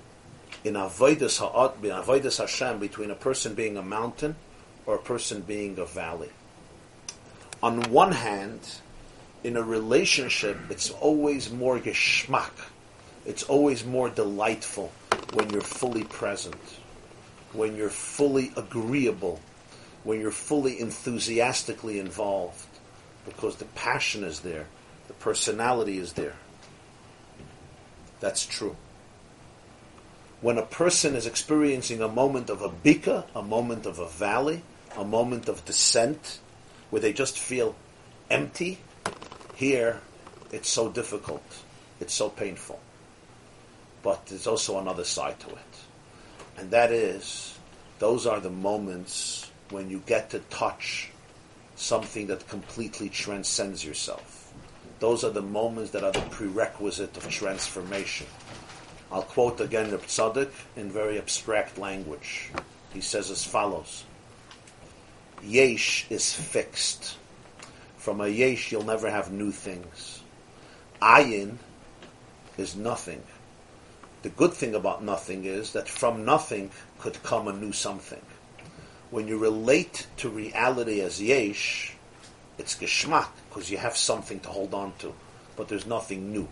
in 0.63 0.73
avodas 0.73 1.39
ha'at, 1.39 1.75
in 1.83 1.91
avodas 1.91 2.39
Hashem, 2.39 2.79
between 2.79 3.11
a 3.11 3.15
person 3.15 3.53
being 3.53 3.77
a 3.77 3.81
mountain 3.81 4.35
or 4.85 4.95
a 4.95 4.99
person 4.99 5.41
being 5.41 5.77
a 5.77 5.85
valley. 5.85 6.31
On 7.61 7.81
one 7.91 8.11
hand, 8.11 8.59
in 9.43 9.57
a 9.57 9.61
relationship, 9.61 10.57
it's 10.69 10.89
always 10.89 11.51
more 11.51 11.79
geschmack. 11.79 12.51
It's 13.25 13.43
always 13.43 13.83
more 13.83 14.09
delightful 14.09 14.91
when 15.33 15.49
you're 15.49 15.61
fully 15.61 16.03
present, 16.03 16.61
when 17.53 17.75
you're 17.75 17.89
fully 17.89 18.51
agreeable, 18.55 19.39
when 20.03 20.19
you're 20.19 20.31
fully 20.31 20.79
enthusiastically 20.79 21.99
involved, 21.99 22.67
because 23.25 23.55
the 23.55 23.65
passion 23.65 24.23
is 24.23 24.41
there, 24.41 24.67
the 25.07 25.13
personality 25.13 25.97
is 25.97 26.13
there. 26.13 26.35
That's 28.19 28.45
true. 28.45 28.75
When 30.41 30.59
a 30.59 30.65
person 30.65 31.15
is 31.15 31.25
experiencing 31.25 32.01
a 32.01 32.07
moment 32.07 32.51
of 32.51 32.61
a 32.61 32.69
bika, 32.69 33.25
a 33.35 33.41
moment 33.41 33.87
of 33.87 33.97
a 33.97 34.07
valley, 34.07 34.61
a 34.95 35.03
moment 35.03 35.49
of 35.49 35.65
descent, 35.65 36.39
where 36.91 37.01
they 37.01 37.13
just 37.13 37.39
feel 37.39 37.75
empty, 38.29 38.77
here 39.55 40.01
it's 40.51 40.69
so 40.69 40.91
difficult, 40.91 41.43
it's 41.99 42.13
so 42.13 42.29
painful. 42.29 42.79
But 44.05 44.27
there's 44.27 44.45
also 44.45 44.77
another 44.77 45.03
side 45.03 45.39
to 45.39 45.47
it. 45.49 45.73
And 46.57 46.69
that 46.69 46.91
is, 46.91 47.57
those 47.97 48.27
are 48.27 48.39
the 48.39 48.51
moments 48.51 49.49
when 49.71 49.89
you 49.89 50.03
get 50.05 50.29
to 50.29 50.39
touch 50.51 51.09
something 51.75 52.27
that 52.27 52.47
completely 52.47 53.09
transcends 53.09 53.83
yourself. 53.83 54.53
Those 54.99 55.23
are 55.23 55.31
the 55.31 55.41
moments 55.41 55.89
that 55.91 56.03
are 56.03 56.11
the 56.11 56.21
prerequisite 56.29 57.17
of 57.17 57.27
transformation. 57.31 58.27
I'll 59.11 59.23
quote 59.23 59.59
again 59.59 59.89
the 59.89 59.97
Tzadok 59.97 60.51
in 60.75 60.91
very 60.91 61.17
abstract 61.17 61.79
language. 61.79 62.51
He 62.93 63.01
says 63.01 63.31
as 63.31 63.43
follows: 63.43 64.03
Yesh 65.43 66.05
is 66.11 66.31
fixed. 66.31 67.17
From 67.97 68.21
a 68.21 68.27
yesh, 68.27 68.71
you'll 68.71 68.85
never 68.85 69.09
have 69.09 69.31
new 69.31 69.51
things. 69.51 70.21
Ayin 71.01 71.57
is 72.55 72.75
nothing. 72.75 73.23
The 74.25 74.31
good 74.31 74.53
thing 74.53 74.73
about 74.73 75.03
nothing 75.03 75.45
is 75.45 75.73
that 75.73 75.87
from 75.87 76.25
nothing 76.25 76.71
could 76.97 77.21
come 77.21 77.47
a 77.47 77.53
new 77.53 77.71
something. 77.71 78.23
When 79.11 79.27
you 79.27 79.37
relate 79.37 80.07
to 80.17 80.29
reality 80.29 80.99
as 80.99 81.21
yesh, 81.21 81.93
it's 82.57 82.75
geschmack 82.75 83.27
because 83.47 83.69
you 83.69 83.77
have 83.77 83.95
something 83.95 84.39
to 84.39 84.49
hold 84.49 84.73
on 84.73 84.93
to, 84.97 85.13
but 85.55 85.67
there's 85.67 85.85
nothing 85.85 86.33
new. 86.33 86.47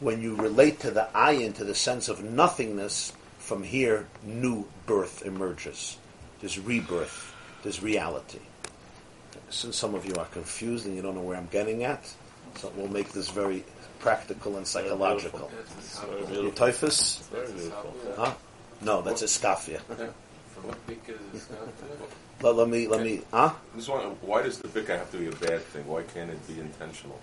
When 0.00 0.22
you 0.22 0.34
relate 0.34 0.80
to 0.80 0.90
the 0.90 1.08
ayin, 1.14 1.54
to 1.56 1.64
the 1.64 1.74
sense 1.74 2.08
of 2.08 2.24
nothingness, 2.24 3.12
from 3.36 3.64
here, 3.64 4.06
new 4.24 4.66
birth 4.86 5.26
emerges. 5.26 5.98
There's 6.40 6.58
rebirth. 6.58 7.34
There's 7.62 7.82
reality. 7.82 8.40
Since 9.50 9.76
some 9.76 9.94
of 9.94 10.06
you 10.06 10.14
are 10.14 10.24
confused 10.24 10.86
and 10.86 10.96
you 10.96 11.02
don't 11.02 11.16
know 11.16 11.20
where 11.20 11.36
I'm 11.36 11.48
getting 11.48 11.84
at, 11.84 12.10
so 12.56 12.72
we'll 12.74 12.88
make 12.88 13.12
this 13.12 13.28
very 13.28 13.62
practical 14.04 14.58
and 14.58 14.66
psychological. 14.66 15.50
It's 15.78 15.98
very 16.00 16.26
beautiful. 16.26 16.50
typhus? 16.52 17.26
Very 17.32 17.46
beautiful. 17.52 17.94
Huh? 18.16 18.34
No, 18.82 19.00
that's 19.00 19.22
a 19.22 19.26
scafia. 19.26 19.80
What 20.62 20.86
big 20.86 21.00
is 21.08 21.18
this? 21.32 21.48
Let, 22.40 22.54
let 22.56 22.68
me, 22.68 22.86
let 22.88 23.02
me, 23.02 23.20
huh? 23.30 23.52
I'm 23.72 23.78
just 23.78 23.90
wondering, 23.90 24.16
why 24.22 24.40
does 24.42 24.58
the 24.58 24.68
bika 24.68 24.96
have 24.96 25.10
to 25.10 25.18
be 25.18 25.26
a 25.26 25.32
bad 25.32 25.60
thing? 25.60 25.86
Why 25.86 26.02
can't 26.14 26.30
it 26.30 26.46
be 26.48 26.58
intentional? 26.58 27.18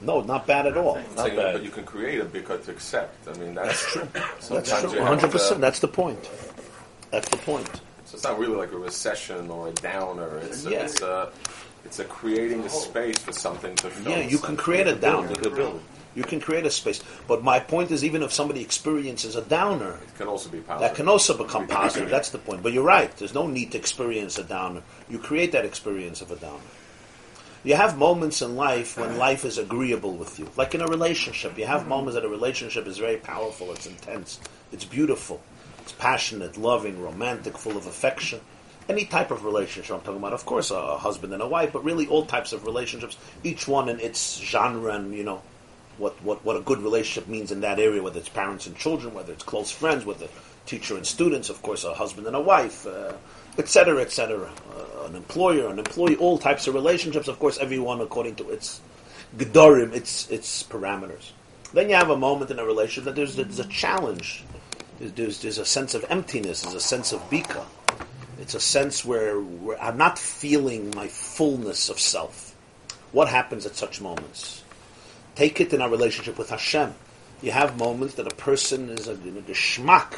No, 0.00 0.20
not 0.20 0.46
bad 0.46 0.66
at 0.66 0.76
all. 0.76 0.94
Not 0.94 1.26
saying, 1.26 1.36
bad. 1.36 1.54
But 1.54 1.64
you 1.64 1.70
can 1.70 1.84
create 1.84 2.20
a 2.20 2.24
bika 2.24 2.64
to 2.66 2.70
accept. 2.70 3.26
I 3.26 3.32
mean, 3.38 3.54
that's, 3.54 3.82
true. 3.92 4.06
That's 4.12 4.46
true. 4.48 4.90
100%. 4.90 5.30
to- 5.32 5.54
uh, 5.54 5.58
That's 5.58 5.80
the 5.80 5.88
point. 5.88 6.30
That's 7.10 7.28
the 7.30 7.38
point. 7.38 7.68
So 8.04 8.14
it's 8.14 8.22
not 8.24 8.38
really 8.38 8.54
like 8.56 8.70
a 8.72 8.78
recession 8.78 9.50
or 9.50 9.68
a 9.68 9.72
downer. 9.72 10.38
It's 10.38 10.64
a, 10.66 10.70
Yeah. 10.70 10.84
it's 10.84 11.00
a 11.02 11.30
it's 11.84 11.98
a 11.98 12.04
creating 12.04 12.60
a 12.62 12.68
space 12.68 13.18
for 13.18 13.32
something 13.32 13.74
to 13.76 13.90
fill. 13.90 14.12
Yeah, 14.12 14.20
you 14.20 14.38
can 14.38 14.56
create 14.56 14.86
a 14.86 14.94
downer. 14.94 15.30
You 15.30 15.36
could 15.36 15.54
build 15.56 15.76
it. 15.76 15.97
You 16.14 16.24
can 16.24 16.40
create 16.40 16.66
a 16.66 16.70
space. 16.70 17.02
But 17.26 17.44
my 17.44 17.60
point 17.60 17.90
is, 17.90 18.04
even 18.04 18.22
if 18.22 18.32
somebody 18.32 18.60
experiences 18.60 19.36
a 19.36 19.42
downer, 19.42 20.00
It 20.02 20.16
can 20.16 20.28
also 20.28 20.48
be 20.48 20.58
positive. 20.60 20.80
that 20.80 20.96
can 20.96 21.08
also 21.08 21.36
become 21.36 21.66
positive. 21.66 22.10
That's 22.10 22.30
the 22.30 22.38
point. 22.38 22.62
But 22.62 22.72
you're 22.72 22.82
right. 22.82 23.14
There's 23.16 23.34
no 23.34 23.46
need 23.46 23.72
to 23.72 23.78
experience 23.78 24.38
a 24.38 24.44
downer. 24.44 24.82
You 25.08 25.18
create 25.18 25.52
that 25.52 25.64
experience 25.64 26.20
of 26.20 26.30
a 26.30 26.36
downer. 26.36 26.70
You 27.64 27.74
have 27.74 27.98
moments 27.98 28.40
in 28.40 28.56
life 28.56 28.96
when 28.96 29.10
uh-huh. 29.10 29.18
life 29.18 29.44
is 29.44 29.58
agreeable 29.58 30.12
with 30.12 30.38
you. 30.38 30.48
Like 30.56 30.74
in 30.74 30.80
a 30.80 30.86
relationship. 30.86 31.58
You 31.58 31.66
have 31.66 31.88
moments 31.88 32.14
that 32.14 32.24
a 32.24 32.28
relationship 32.28 32.86
is 32.86 32.98
very 32.98 33.16
powerful, 33.16 33.72
it's 33.72 33.86
intense, 33.86 34.38
it's 34.72 34.84
beautiful, 34.84 35.40
it's 35.80 35.92
passionate, 35.92 36.56
loving, 36.56 37.02
romantic, 37.02 37.58
full 37.58 37.76
of 37.76 37.86
affection. 37.86 38.40
Any 38.88 39.04
type 39.04 39.30
of 39.30 39.44
relationship 39.44 39.94
I'm 39.94 40.00
talking 40.00 40.16
about, 40.16 40.32
of 40.32 40.46
course, 40.46 40.70
a 40.70 40.96
husband 40.96 41.34
and 41.34 41.42
a 41.42 41.48
wife, 41.48 41.72
but 41.72 41.84
really 41.84 42.06
all 42.06 42.24
types 42.24 42.52
of 42.52 42.64
relationships, 42.64 43.18
each 43.44 43.68
one 43.68 43.88
in 43.88 44.00
its 44.00 44.38
genre 44.40 44.94
and, 44.94 45.12
you 45.12 45.24
know, 45.24 45.42
what, 45.98 46.20
what, 46.22 46.44
what 46.44 46.56
a 46.56 46.60
good 46.60 46.80
relationship 46.80 47.28
means 47.28 47.52
in 47.52 47.60
that 47.60 47.78
area, 47.78 48.02
whether 48.02 48.18
it's 48.18 48.28
parents 48.28 48.66
and 48.66 48.76
children, 48.76 49.14
whether 49.14 49.32
it's 49.32 49.42
close 49.42 49.70
friends, 49.70 50.04
whether 50.04 50.28
teacher 50.66 50.96
and 50.96 51.06
students, 51.06 51.48
of 51.48 51.60
course, 51.62 51.84
a 51.84 51.94
husband 51.94 52.26
and 52.26 52.36
a 52.36 52.40
wife, 52.40 52.86
uh, 52.86 53.12
etc., 53.56 54.02
et. 54.02 54.18
Uh, 54.18 54.46
an 55.06 55.16
employer, 55.16 55.68
an 55.68 55.78
employee, 55.78 56.16
all 56.16 56.38
types 56.38 56.66
of 56.66 56.74
relationships, 56.74 57.28
of 57.28 57.38
course, 57.38 57.58
everyone 57.58 58.00
according 58.00 58.34
to 58.36 58.50
its 58.50 58.80
gedorim, 59.36 59.92
its, 59.94 60.30
its 60.30 60.62
parameters. 60.62 61.32
Then 61.72 61.88
you 61.88 61.96
have 61.96 62.10
a 62.10 62.16
moment 62.16 62.50
in 62.50 62.58
a 62.58 62.64
relationship 62.64 63.04
that 63.04 63.16
there's, 63.16 63.36
there's 63.36 63.58
a 63.58 63.68
challenge. 63.68 64.44
There's, 64.98 65.12
there's, 65.12 65.42
there's 65.42 65.58
a 65.58 65.64
sense 65.64 65.94
of 65.94 66.04
emptiness, 66.08 66.62
there's 66.62 66.74
a 66.74 66.80
sense 66.80 67.12
of 67.12 67.20
bika. 67.30 67.64
It's 68.40 68.54
a 68.54 68.60
sense 68.60 69.04
where, 69.04 69.40
where 69.40 69.82
I'm 69.82 69.96
not 69.96 70.18
feeling 70.18 70.92
my 70.94 71.08
fullness 71.08 71.88
of 71.88 71.98
self. 71.98 72.54
What 73.12 73.28
happens 73.28 73.66
at 73.66 73.74
such 73.74 74.00
moments? 74.00 74.62
Take 75.38 75.60
it 75.60 75.72
in 75.72 75.80
our 75.80 75.88
relationship 75.88 76.36
with 76.36 76.50
Hashem. 76.50 76.92
You 77.42 77.52
have 77.52 77.78
moments 77.78 78.16
that 78.16 78.26
a 78.26 78.34
person 78.34 78.90
is 78.90 79.06
a, 79.06 79.12
a 79.12 79.16
geschmack. 79.16 80.14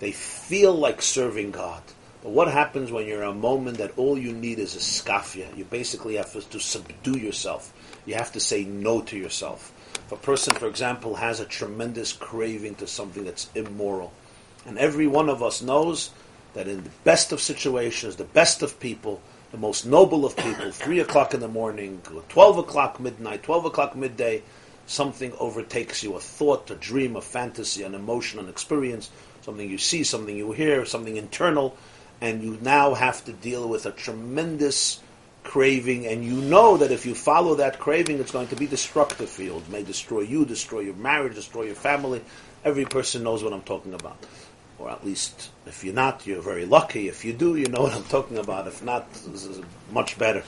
They 0.00 0.12
feel 0.12 0.74
like 0.74 1.00
serving 1.00 1.52
God. 1.52 1.82
But 2.22 2.32
what 2.32 2.52
happens 2.52 2.92
when 2.92 3.06
you're 3.06 3.22
in 3.22 3.30
a 3.30 3.34
moment 3.34 3.78
that 3.78 3.96
all 3.96 4.18
you 4.18 4.34
need 4.34 4.58
is 4.58 4.76
a 4.76 4.78
skafia? 4.78 5.56
You 5.56 5.64
basically 5.64 6.16
have 6.16 6.30
to 6.50 6.60
subdue 6.60 7.16
yourself. 7.16 7.72
You 8.04 8.16
have 8.16 8.32
to 8.32 8.40
say 8.40 8.64
no 8.64 9.00
to 9.00 9.16
yourself. 9.16 9.72
If 9.94 10.12
a 10.12 10.16
person, 10.16 10.52
for 10.52 10.68
example, 10.68 11.14
has 11.14 11.40
a 11.40 11.46
tremendous 11.46 12.12
craving 12.12 12.74
to 12.74 12.86
something 12.86 13.24
that's 13.24 13.48
immoral, 13.54 14.12
and 14.66 14.76
every 14.76 15.06
one 15.06 15.30
of 15.30 15.42
us 15.42 15.62
knows 15.62 16.10
that 16.52 16.68
in 16.68 16.84
the 16.84 16.90
best 17.02 17.32
of 17.32 17.40
situations, 17.40 18.16
the 18.16 18.24
best 18.24 18.60
of 18.60 18.78
people, 18.78 19.22
the 19.50 19.58
most 19.58 19.84
noble 19.84 20.24
of 20.24 20.36
people, 20.36 20.70
three 20.70 21.00
o'clock 21.00 21.34
in 21.34 21.40
the 21.40 21.48
morning, 21.48 22.00
twelve 22.28 22.58
o'clock 22.58 23.00
midnight, 23.00 23.42
twelve 23.42 23.64
o'clock 23.64 23.96
midday, 23.96 24.42
something 24.86 25.32
overtakes 25.38 26.02
you, 26.02 26.14
a 26.14 26.20
thought, 26.20 26.70
a 26.70 26.74
dream, 26.76 27.16
a 27.16 27.20
fantasy, 27.20 27.82
an 27.82 27.94
emotion, 27.94 28.38
an 28.38 28.48
experience, 28.48 29.10
something 29.42 29.68
you 29.68 29.78
see, 29.78 30.04
something 30.04 30.36
you 30.36 30.52
hear, 30.52 30.84
something 30.84 31.16
internal, 31.16 31.76
and 32.20 32.42
you 32.42 32.58
now 32.60 32.94
have 32.94 33.24
to 33.24 33.32
deal 33.32 33.68
with 33.68 33.86
a 33.86 33.92
tremendous 33.92 35.00
craving, 35.42 36.06
and 36.06 36.24
you 36.24 36.34
know 36.34 36.76
that 36.76 36.92
if 36.92 37.06
you 37.06 37.14
follow 37.14 37.54
that 37.56 37.78
craving, 37.78 38.18
it's 38.18 38.30
going 38.30 38.48
to 38.48 38.56
be 38.56 38.66
destructive 38.66 39.28
for 39.28 39.42
you. 39.42 39.56
It 39.56 39.68
may 39.70 39.82
destroy 39.82 40.20
you, 40.20 40.44
destroy 40.44 40.80
your 40.80 40.94
marriage, 40.94 41.34
destroy 41.34 41.64
your 41.64 41.74
family. 41.74 42.22
Every 42.64 42.84
person 42.84 43.22
knows 43.22 43.42
what 43.42 43.52
I'm 43.52 43.62
talking 43.62 43.94
about. 43.94 44.18
Or 44.80 44.90
at 44.90 45.04
least, 45.04 45.50
if 45.66 45.84
you're 45.84 45.92
not, 45.92 46.26
you're 46.26 46.40
very 46.40 46.64
lucky. 46.64 47.08
If 47.08 47.22
you 47.22 47.34
do, 47.34 47.54
you 47.54 47.66
know 47.66 47.82
what 47.82 47.92
I'm 47.92 48.04
talking 48.04 48.38
about. 48.38 48.66
If 48.66 48.82
not, 48.82 49.12
this 49.12 49.44
is 49.44 49.60
much 49.92 50.18
better. 50.18 50.42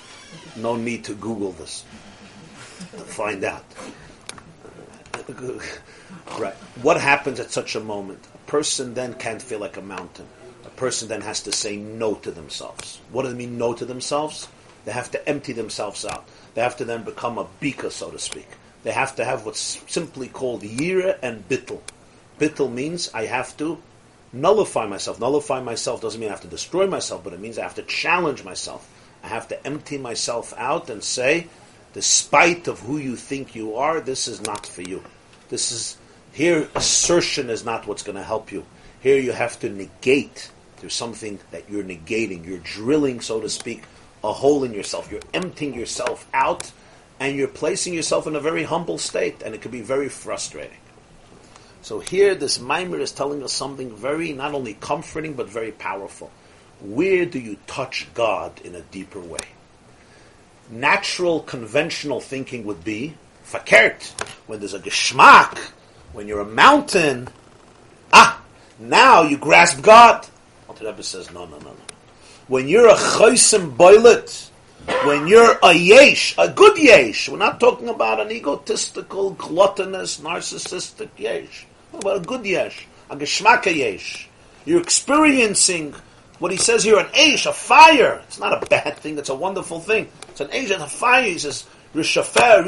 No 0.56 0.74
need 0.74 1.04
to 1.04 1.14
Google 1.14 1.52
this 1.52 1.84
to 2.92 2.98
find 2.98 3.44
out. 3.44 3.64
right. 6.38 6.54
What 6.80 6.98
happens 6.98 7.40
at 7.40 7.50
such 7.50 7.76
a 7.76 7.80
moment? 7.80 8.26
A 8.34 8.50
person 8.50 8.94
then 8.94 9.12
can't 9.14 9.42
feel 9.42 9.58
like 9.58 9.76
a 9.76 9.82
mountain. 9.82 10.26
A 10.64 10.70
person 10.70 11.08
then 11.08 11.20
has 11.20 11.42
to 11.42 11.52
say 11.52 11.76
no 11.76 12.14
to 12.14 12.30
themselves. 12.30 13.00
What 13.10 13.24
do 13.24 13.28
they 13.28 13.34
mean 13.34 13.58
no 13.58 13.74
to 13.74 13.84
themselves? 13.84 14.48
They 14.86 14.92
have 14.92 15.10
to 15.10 15.28
empty 15.28 15.52
themselves 15.52 16.06
out. 16.06 16.26
They 16.54 16.62
have 16.62 16.78
to 16.78 16.86
then 16.86 17.02
become 17.02 17.36
a 17.36 17.46
beaker, 17.60 17.90
so 17.90 18.10
to 18.10 18.18
speak. 18.18 18.48
They 18.82 18.92
have 18.92 19.14
to 19.16 19.26
have 19.26 19.44
what's 19.44 19.82
simply 19.86 20.28
called 20.28 20.62
yira 20.62 21.18
and 21.22 21.46
bittel. 21.50 21.82
Bittel 22.40 22.72
means 22.72 23.10
I 23.12 23.26
have 23.26 23.54
to 23.58 23.78
nullify 24.32 24.86
myself. 24.86 25.20
Nullify 25.20 25.60
myself 25.60 26.00
doesn't 26.00 26.20
mean 26.20 26.28
I 26.28 26.32
have 26.32 26.40
to 26.42 26.48
destroy 26.48 26.86
myself, 26.86 27.24
but 27.24 27.32
it 27.32 27.40
means 27.40 27.58
I 27.58 27.62
have 27.62 27.74
to 27.76 27.82
challenge 27.82 28.44
myself. 28.44 28.88
I 29.22 29.28
have 29.28 29.48
to 29.48 29.66
empty 29.66 29.98
myself 29.98 30.52
out 30.56 30.90
and 30.90 31.02
say, 31.02 31.46
despite 31.92 32.66
of 32.68 32.80
who 32.80 32.98
you 32.98 33.16
think 33.16 33.54
you 33.54 33.76
are, 33.76 34.00
this 34.00 34.26
is 34.26 34.42
not 34.42 34.66
for 34.66 34.82
you. 34.82 35.02
This 35.48 35.70
is 35.70 35.96
here 36.32 36.68
assertion 36.74 37.50
is 37.50 37.64
not 37.64 37.86
what's 37.86 38.02
going 38.02 38.16
to 38.16 38.22
help 38.22 38.50
you. 38.50 38.64
Here 39.00 39.18
you 39.18 39.32
have 39.32 39.60
to 39.60 39.68
negate. 39.68 40.50
There's 40.78 40.94
something 40.94 41.38
that 41.50 41.68
you're 41.68 41.84
negating. 41.84 42.46
You're 42.46 42.58
drilling, 42.58 43.20
so 43.20 43.40
to 43.40 43.48
speak, 43.48 43.84
a 44.24 44.32
hole 44.32 44.64
in 44.64 44.72
yourself. 44.72 45.10
You're 45.10 45.20
emptying 45.34 45.74
yourself 45.74 46.26
out 46.32 46.72
and 47.20 47.36
you're 47.36 47.46
placing 47.46 47.94
yourself 47.94 48.26
in 48.26 48.34
a 48.34 48.40
very 48.40 48.64
humble 48.64 48.98
state, 48.98 49.42
and 49.42 49.54
it 49.54 49.62
can 49.62 49.70
be 49.70 49.80
very 49.80 50.08
frustrating. 50.08 50.78
So 51.82 51.98
here, 51.98 52.36
this 52.36 52.60
mimer 52.60 53.00
is 53.00 53.10
telling 53.10 53.42
us 53.42 53.52
something 53.52 53.94
very, 53.94 54.32
not 54.32 54.54
only 54.54 54.74
comforting, 54.74 55.34
but 55.34 55.48
very 55.48 55.72
powerful. 55.72 56.30
Where 56.80 57.26
do 57.26 57.40
you 57.40 57.56
touch 57.66 58.06
God 58.14 58.60
in 58.64 58.76
a 58.76 58.82
deeper 58.82 59.18
way? 59.18 59.40
Natural, 60.70 61.40
conventional 61.40 62.20
thinking 62.20 62.64
would 62.66 62.84
be, 62.84 63.14
verkehrt, 63.46 64.04
when 64.46 64.60
there's 64.60 64.74
a 64.74 64.78
geschmack, 64.78 65.58
when 66.12 66.28
you're 66.28 66.40
a 66.40 66.44
mountain, 66.44 67.28
ah, 68.12 68.40
now 68.78 69.22
you 69.22 69.36
grasp 69.36 69.82
God. 69.82 70.24
Alter 70.68 70.86
Rebbe 70.86 71.02
says, 71.02 71.32
no, 71.32 71.46
no, 71.46 71.58
no, 71.58 71.70
no. 71.70 71.76
When 72.46 72.68
you're 72.68 72.88
a 72.88 72.94
chosim 72.94 73.76
boilet, 73.76 74.50
when 75.04 75.26
you're 75.26 75.58
a 75.64 75.72
yesh, 75.72 76.36
a 76.38 76.48
good 76.48 76.78
yesh, 76.78 77.28
we're 77.28 77.38
not 77.38 77.58
talking 77.58 77.88
about 77.88 78.20
an 78.20 78.30
egotistical, 78.30 79.32
gluttonous, 79.34 80.20
narcissistic 80.20 81.10
yesh. 81.18 81.66
A 81.94 82.20
good 82.20 82.44
yesh, 82.44 82.86
a 83.10 83.16
geschmacka 83.16 83.74
yesh. 83.74 84.28
You're 84.64 84.80
experiencing 84.80 85.94
what 86.38 86.50
he 86.50 86.56
says 86.56 86.84
here, 86.84 86.98
an 86.98 87.06
eish, 87.06 87.46
a 87.46 87.52
fire. 87.52 88.20
It's 88.26 88.38
not 88.38 88.62
a 88.62 88.66
bad 88.66 88.96
thing, 88.98 89.18
it's 89.18 89.28
a 89.28 89.34
wonderful 89.34 89.80
thing. 89.80 90.08
It's 90.28 90.40
an 90.40 90.48
eish, 90.48 90.70
it's 90.70 90.82
a 90.82 90.88
fire. 90.88 91.22
He 91.22 91.38
says, 91.38 91.64
Rishafer, 91.94 92.64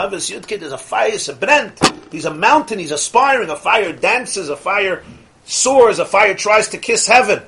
have 0.00 0.12
his 0.12 0.30
Yudkid, 0.30 0.60
there's 0.60 0.72
a 0.72 0.78
fire, 0.78 1.10
it's 1.12 1.28
a 1.28 1.34
brent. 1.34 1.78
He's 2.10 2.24
a 2.24 2.34
mountain, 2.34 2.78
he's 2.78 2.92
aspiring, 2.92 3.50
a 3.50 3.56
fire 3.56 3.92
dances, 3.92 4.48
a 4.48 4.56
fire 4.56 5.04
soars, 5.44 5.98
a 5.98 6.06
fire 6.06 6.34
tries 6.34 6.68
to 6.68 6.78
kiss 6.78 7.06
heaven. 7.06 7.42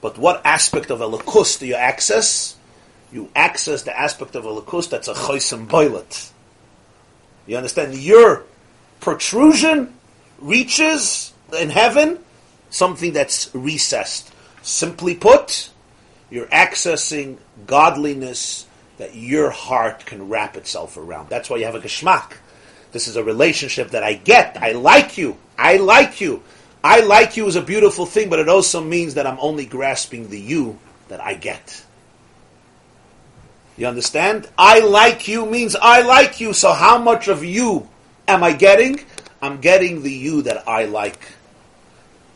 But 0.00 0.18
what 0.18 0.44
aspect 0.44 0.90
of 0.90 1.00
a 1.00 1.08
lakus 1.08 1.58
do 1.58 1.66
you 1.66 1.74
access? 1.74 2.56
You 3.12 3.30
access 3.34 3.82
the 3.82 3.98
aspect 3.98 4.34
of 4.34 4.44
a 4.44 4.48
lakus 4.48 4.90
that's 4.90 5.08
a 5.08 5.14
chosim 5.14 5.68
boilet. 5.68 6.30
You 7.46 7.56
understand? 7.56 7.94
Your 7.94 8.44
protrusion 9.00 9.94
reaches 10.38 11.32
in 11.58 11.70
heaven 11.70 12.18
something 12.70 13.12
that's 13.12 13.50
recessed. 13.54 14.32
Simply 14.62 15.14
put, 15.14 15.70
you're 16.30 16.46
accessing 16.46 17.38
godliness 17.66 18.66
that 18.98 19.14
your 19.14 19.50
heart 19.50 20.04
can 20.04 20.28
wrap 20.28 20.56
itself 20.56 20.96
around. 20.96 21.28
That's 21.28 21.48
why 21.48 21.58
you 21.58 21.64
have 21.64 21.74
a 21.74 21.80
geschmack. 21.80 22.36
This 22.92 23.08
is 23.08 23.16
a 23.16 23.24
relationship 23.24 23.90
that 23.90 24.02
I 24.02 24.14
get. 24.14 24.56
I 24.60 24.72
like 24.72 25.18
you. 25.18 25.36
I 25.56 25.76
like 25.76 26.20
you. 26.20 26.42
I 26.82 27.00
like 27.00 27.36
you 27.36 27.46
is 27.46 27.56
a 27.56 27.62
beautiful 27.62 28.06
thing, 28.06 28.30
but 28.30 28.38
it 28.38 28.48
also 28.48 28.82
means 28.82 29.14
that 29.14 29.26
I'm 29.26 29.38
only 29.40 29.66
grasping 29.66 30.30
the 30.30 30.40
you 30.40 30.78
that 31.08 31.20
I 31.20 31.34
get. 31.34 31.84
You 33.76 33.86
understand? 33.86 34.48
I 34.56 34.80
like 34.80 35.28
you 35.28 35.46
means 35.46 35.76
I 35.76 36.02
like 36.02 36.40
you, 36.40 36.52
so 36.52 36.72
how 36.72 36.98
much 36.98 37.28
of 37.28 37.44
you 37.44 37.88
am 38.28 38.44
I 38.44 38.52
getting? 38.52 39.00
I'm 39.42 39.60
getting 39.60 40.02
the 40.02 40.12
you 40.12 40.42
that 40.42 40.68
I 40.68 40.84
like. 40.84 41.20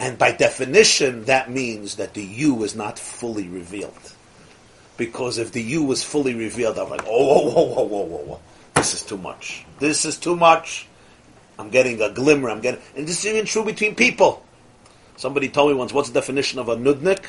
And 0.01 0.19
by 0.19 0.33
definition, 0.33 1.25
that 1.27 1.51
means 1.51 1.97
that 1.97 2.15
the 2.15 2.25
you 2.25 2.65
is 2.65 2.75
not 2.75 2.99
fully 2.99 3.47
revealed. 3.47 4.13
Because 4.97 5.39
if 5.39 5.53
the 5.53 5.63
you 5.63 5.85
was 5.85 6.03
fully 6.03 6.35
revealed, 6.35 6.79
I'm 6.79 6.91
like, 6.91 7.05
oh, 7.07 7.51
whoa, 7.51 7.63
whoa, 7.63 7.83
whoa, 7.85 8.03
whoa, 8.03 8.25
whoa. 8.25 8.41
This 8.75 8.95
is 8.95 9.03
too 9.03 9.19
much. 9.19 9.65
This 9.79 10.05
is 10.05 10.19
too 10.19 10.35
much. 10.37 10.89
I'm 11.59 11.71
getting 11.71 12.01
a 12.01 12.11
glimmer. 12.11 12.51
I'm 12.51 12.61
getting, 12.61 12.81
and 12.97 13.07
this 13.07 13.21
is 13.21 13.27
even 13.27 13.47
true 13.47 13.65
between 13.65 13.95
people. 13.95 14.45
Somebody 15.17 15.49
told 15.49 15.71
me 15.71 15.77
once, 15.77 15.93
what's 15.93 16.09
the 16.09 16.15
definition 16.15 16.59
of 16.59 16.69
a 16.69 16.77
nudnik? 16.77 17.25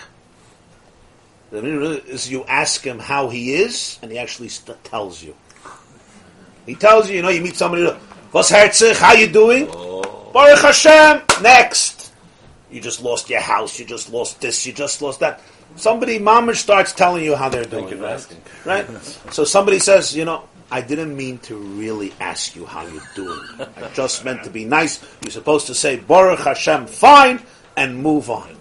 Is 1.52 2.32
you 2.32 2.44
ask 2.46 2.84
him 2.84 2.98
how 2.98 3.30
he 3.30 3.54
is, 3.54 4.00
and 4.02 4.12
he 4.12 4.18
actually 4.18 4.50
st- 4.50 4.84
tells 4.84 5.22
you. 5.22 5.36
He 6.66 6.74
tells 6.74 7.10
you, 7.10 7.18
you 7.18 7.22
know, 7.22 7.30
you 7.30 7.42
meet 7.42 7.56
somebody, 7.56 7.88
what's 8.34 8.52
herzig, 8.52 8.98
how 8.98 9.14
you 9.14 9.32
doing? 9.32 9.68
Baruch 10.34 10.60
Hashem, 10.60 11.22
next. 11.42 12.12
You 12.72 12.82
just 12.82 13.02
lost 13.02 13.30
your 13.30 13.40
house, 13.40 13.80
you 13.80 13.86
just 13.86 14.12
lost 14.12 14.42
this, 14.42 14.66
you 14.66 14.74
just 14.74 15.02
lost 15.02 15.20
that. 15.22 15.40
Somebody, 15.76 16.20
mama 16.20 16.56
starts 16.56 16.92
telling 16.92 17.24
you 17.24 17.36
how 17.36 17.50
they're 17.50 17.64
doing. 17.64 17.88
Thank 17.88 18.02
you 18.02 18.20
for 18.20 18.68
right? 18.68 18.90
Right? 18.90 19.02
So 19.32 19.44
somebody 19.44 19.80
says, 19.80 20.16
you 20.16 20.26
know, 20.26 20.48
I 20.72 20.82
didn't 20.82 21.16
mean 21.16 21.38
to 21.40 21.56
really 21.56 22.12
ask 22.20 22.56
you 22.56 22.66
how 22.66 22.86
you're 22.88 23.10
doing. 23.16 23.40
I 23.78 23.90
just 23.94 24.26
meant 24.26 24.44
to 24.44 24.50
be 24.50 24.66
nice. 24.66 25.04
You're 25.24 25.32
supposed 25.32 25.68
to 25.68 25.76
say 25.76 25.98
Baruch 25.98 26.40
Hashem, 26.40 26.88
fine, 26.88 27.42
and 27.78 28.02
move 28.02 28.32
on. 28.32 28.56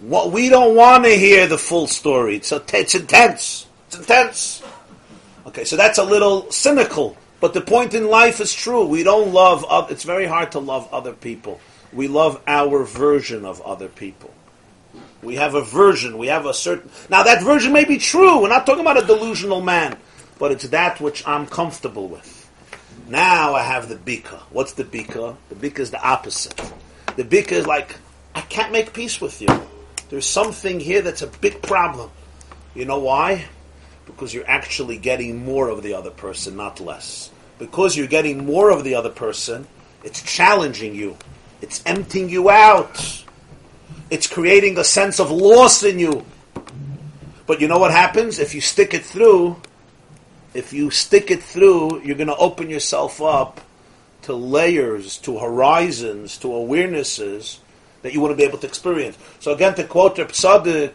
What 0.00 0.30
we 0.30 0.48
don't 0.48 0.76
want 0.76 1.04
to 1.04 1.10
hear 1.10 1.48
the 1.48 1.58
full 1.58 1.88
story. 1.88 2.36
It's, 2.36 2.52
a, 2.52 2.62
it's 2.72 2.94
intense. 2.94 3.66
It's 3.88 3.96
intense. 3.96 4.62
Okay, 5.46 5.64
so 5.64 5.76
that's 5.76 5.98
a 5.98 6.04
little 6.04 6.50
cynical, 6.52 7.16
but 7.44 7.52
the 7.52 7.60
point 7.60 7.92
in 7.92 8.08
life 8.08 8.40
is 8.40 8.54
true. 8.54 8.86
We 8.86 9.02
don't 9.02 9.34
love. 9.34 9.66
oth- 9.68 9.90
It's 9.90 10.02
very 10.04 10.24
hard 10.24 10.52
to 10.52 10.60
love 10.60 10.88
other 10.90 11.12
people. 11.12 11.60
We 11.92 12.08
love 12.08 12.40
our 12.46 12.84
version 12.84 13.44
of 13.44 13.60
other 13.60 13.88
people. 13.88 14.32
We 15.22 15.34
have 15.34 15.54
a 15.54 15.60
version. 15.60 16.16
We 16.16 16.28
have 16.28 16.46
a 16.46 16.54
certain. 16.54 16.88
Now 17.10 17.22
that 17.24 17.42
version 17.42 17.74
may 17.74 17.84
be 17.84 17.98
true. 17.98 18.40
We're 18.40 18.48
not 18.48 18.64
talking 18.64 18.80
about 18.80 18.96
a 18.96 19.06
delusional 19.06 19.60
man, 19.60 19.98
but 20.38 20.52
it's 20.52 20.68
that 20.68 21.02
which 21.02 21.22
I'm 21.28 21.46
comfortable 21.46 22.08
with. 22.08 22.48
Now 23.08 23.52
I 23.52 23.62
have 23.62 23.90
the 23.90 23.96
bika. 23.96 24.38
What's 24.48 24.72
the 24.72 24.84
bika? 24.84 25.36
The 25.50 25.54
bika 25.54 25.80
is 25.80 25.90
the 25.90 26.02
opposite. 26.02 26.56
The 27.16 27.24
bika 27.24 27.52
is 27.52 27.66
like 27.66 27.94
I 28.34 28.40
can't 28.40 28.72
make 28.72 28.94
peace 28.94 29.20
with 29.20 29.42
you. 29.42 29.48
There's 30.08 30.24
something 30.26 30.80
here 30.80 31.02
that's 31.02 31.20
a 31.20 31.26
big 31.26 31.60
problem. 31.60 32.08
You 32.74 32.86
know 32.86 33.00
why? 33.00 33.44
Because 34.06 34.32
you're 34.32 34.48
actually 34.48 34.96
getting 34.96 35.44
more 35.44 35.68
of 35.68 35.82
the 35.82 35.92
other 35.92 36.10
person, 36.10 36.56
not 36.56 36.80
less. 36.80 37.30
Because 37.58 37.96
you're 37.96 38.06
getting 38.06 38.44
more 38.44 38.70
of 38.70 38.84
the 38.84 38.94
other 38.94 39.10
person, 39.10 39.66
it's 40.02 40.22
challenging 40.22 40.94
you. 40.94 41.16
It's 41.62 41.82
emptying 41.86 42.28
you 42.28 42.50
out. 42.50 43.24
It's 44.10 44.26
creating 44.26 44.78
a 44.78 44.84
sense 44.84 45.18
of 45.18 45.30
loss 45.30 45.82
in 45.82 45.98
you. 45.98 46.24
But 47.46 47.60
you 47.60 47.68
know 47.68 47.78
what 47.78 47.90
happens? 47.90 48.38
If 48.38 48.54
you 48.54 48.60
stick 48.60 48.94
it 48.94 49.04
through, 49.04 49.56
if 50.54 50.72
you 50.72 50.90
stick 50.90 51.30
it 51.30 51.42
through, 51.42 52.02
you're 52.02 52.16
going 52.16 52.28
to 52.28 52.36
open 52.36 52.70
yourself 52.70 53.20
up 53.20 53.60
to 54.22 54.34
layers, 54.34 55.18
to 55.18 55.38
horizons, 55.38 56.38
to 56.38 56.48
awarenesses 56.48 57.58
that 58.02 58.12
you 58.12 58.20
want 58.20 58.32
to 58.32 58.36
be 58.36 58.44
able 58.44 58.58
to 58.58 58.66
experience. 58.66 59.18
So 59.40 59.52
again, 59.52 59.74
to 59.74 59.84
quote 59.84 60.18
Reb 60.18 60.28
Tzaddik, 60.28 60.92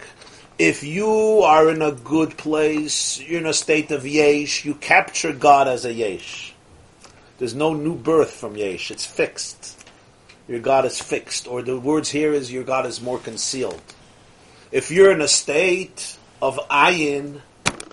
if 0.58 0.84
you 0.84 1.42
are 1.42 1.70
in 1.70 1.82
a 1.82 1.92
good 1.92 2.38
place, 2.38 3.20
you're 3.20 3.40
in 3.40 3.46
a 3.46 3.54
state 3.54 3.92
of 3.92 4.06
yesh, 4.06 4.66
you 4.66 4.74
capture 4.76 5.32
God 5.32 5.68
as 5.68 5.86
a 5.86 5.94
yesh. 5.94 6.49
There's 7.40 7.56
no 7.56 7.74
new 7.74 7.96
birth 7.96 8.32
from 8.32 8.58
yesh; 8.58 8.92
it's 8.92 9.06
fixed. 9.06 9.88
Your 10.50 10.60
God 10.60 10.84
is 10.84 11.00
fixed, 11.00 11.48
or 11.48 11.62
the 11.62 11.80
words 11.80 12.10
here 12.10 12.34
is 12.34 12.52
your 12.52 12.64
God 12.64 12.86
is 12.86 13.02
more 13.02 13.18
concealed. 13.18 13.82
If 14.74 14.92
you're 14.92 15.12
in 15.12 15.22
a 15.22 15.28
state 15.28 16.18
of 16.42 16.60
ayin, 16.70 17.40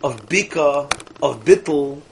of 0.02 0.28
bika, 0.28 0.90
of 1.22 1.44
bittel, 1.44 2.02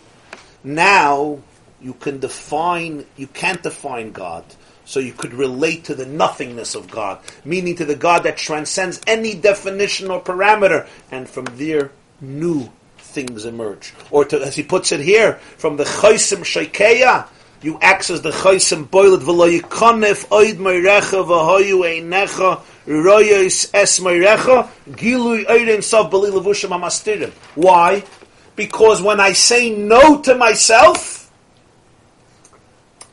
now 0.63 1.41
you 1.81 1.95
can 1.95 2.21
define, 2.21 3.05
you 3.17 3.27
can't 3.27 3.63
define 3.63 4.13
God. 4.13 4.45
So 4.85 5.01
you 5.01 5.13
could 5.13 5.35
relate 5.35 5.85
to 5.85 5.95
the 5.95 6.07
nothingness 6.07 6.75
of 6.75 6.91
God, 6.91 7.19
meaning 7.45 7.75
to 7.77 7.85
the 7.85 7.97
God 7.97 8.23
that 8.23 8.37
transcends 8.37 9.01
any 9.07 9.35
definition 9.35 10.11
or 10.11 10.23
parameter, 10.23 10.87
and 11.11 11.29
from 11.29 11.47
there, 11.57 11.91
new 12.21 12.71
things 13.15 13.45
emerge. 13.45 13.95
Or 14.11 14.25
to, 14.27 14.45
as 14.45 14.57
he 14.57 14.63
puts 14.63 14.93
it 14.93 15.01
here, 15.01 15.35
from 15.57 15.77
the 15.77 15.85
chaysim 15.85 16.41
shakeya, 16.41 17.27
you 17.63 17.79
access 17.81 18.21
the 18.21 18.31
chaysim 18.31 18.89
boilet 18.89 19.23
v'lo 19.23 19.49
oid 19.49 20.57
meirecha 20.57 21.25
v'hoyu 21.25 21.81
einecha 21.89 22.61
royos 22.87 23.71
es 23.73 24.01
meirecha 24.01 24.69
gilui 24.91 25.47
oiden 25.47 25.83
sof 25.83 26.11
b'li 26.11 26.31
levushim 26.31 26.71
amastirim. 26.71 27.31
Why? 27.55 28.05
Because 28.57 29.01
when 29.01 29.21
I 29.21 29.33
say 29.33 29.71
no 29.71 30.21
to 30.21 30.35
myself, 30.35 31.33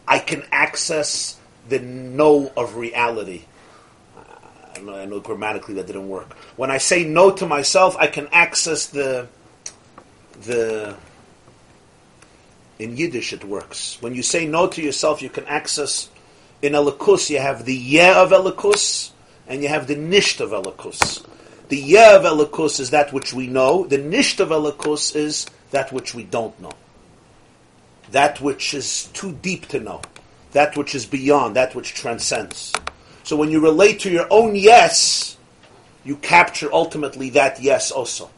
I 0.07 0.19
can 0.19 0.43
access 0.51 1.37
the 1.69 1.79
no 1.79 2.51
of 2.57 2.75
reality. 2.75 3.45
I 4.75 4.79
know, 4.81 4.95
I 4.95 5.05
know 5.05 5.19
grammatically 5.19 5.75
that 5.75 5.87
didn't 5.87 6.09
work. 6.09 6.33
When 6.57 6.69
I 6.71 6.79
say 6.79 7.03
no 7.03 7.31
to 7.31 7.45
myself, 7.45 7.95
I 7.97 8.07
can 8.07 8.27
access 8.31 8.87
the 8.87 9.27
the 10.43 10.95
in 12.79 12.97
Yiddish 12.97 13.33
it 13.33 13.43
works. 13.43 13.97
When 14.01 14.15
you 14.15 14.23
say 14.23 14.47
no 14.47 14.67
to 14.67 14.81
yourself, 14.81 15.21
you 15.21 15.29
can 15.29 15.45
access 15.45 16.09
in 16.61 16.73
Elikus 16.73 17.29
you 17.29 17.39
have 17.39 17.65
the 17.65 17.75
yeah 17.75 18.21
of 18.21 18.31
Elikus 18.31 19.11
and 19.47 19.61
you 19.61 19.69
have 19.69 19.87
the 19.87 19.95
nisht 19.95 20.39
of 20.39 20.51
Elikus. 20.51 21.25
The 21.69 21.77
yeah 21.77 22.15
of 22.15 22.23
Elikus 22.23 22.79
is 22.79 22.89
that 22.91 23.13
which 23.13 23.33
we 23.33 23.47
know. 23.47 23.85
The 23.85 23.97
nisht 23.97 24.39
of 24.39 24.49
Elikus 24.49 25.15
is 25.15 25.45
that 25.71 25.91
which 25.91 26.13
we 26.13 26.23
don't 26.23 26.59
know. 26.59 26.73
That 28.11 28.41
which 28.41 28.73
is 28.73 29.05
too 29.13 29.31
deep 29.31 29.67
to 29.69 29.79
know. 29.79 30.01
That 30.51 30.75
which 30.75 30.95
is 30.95 31.05
beyond. 31.05 31.55
That 31.55 31.75
which 31.75 31.93
transcends. 31.93 32.73
So 33.23 33.35
when 33.35 33.51
you 33.51 33.61
relate 33.61 34.01
to 34.01 34.11
your 34.11 34.27
own 34.29 34.55
yes, 34.55 35.37
you 36.03 36.17
capture 36.17 36.71
ultimately 36.73 37.29
that 37.31 37.61
yes 37.61 37.91
also. 37.91 38.29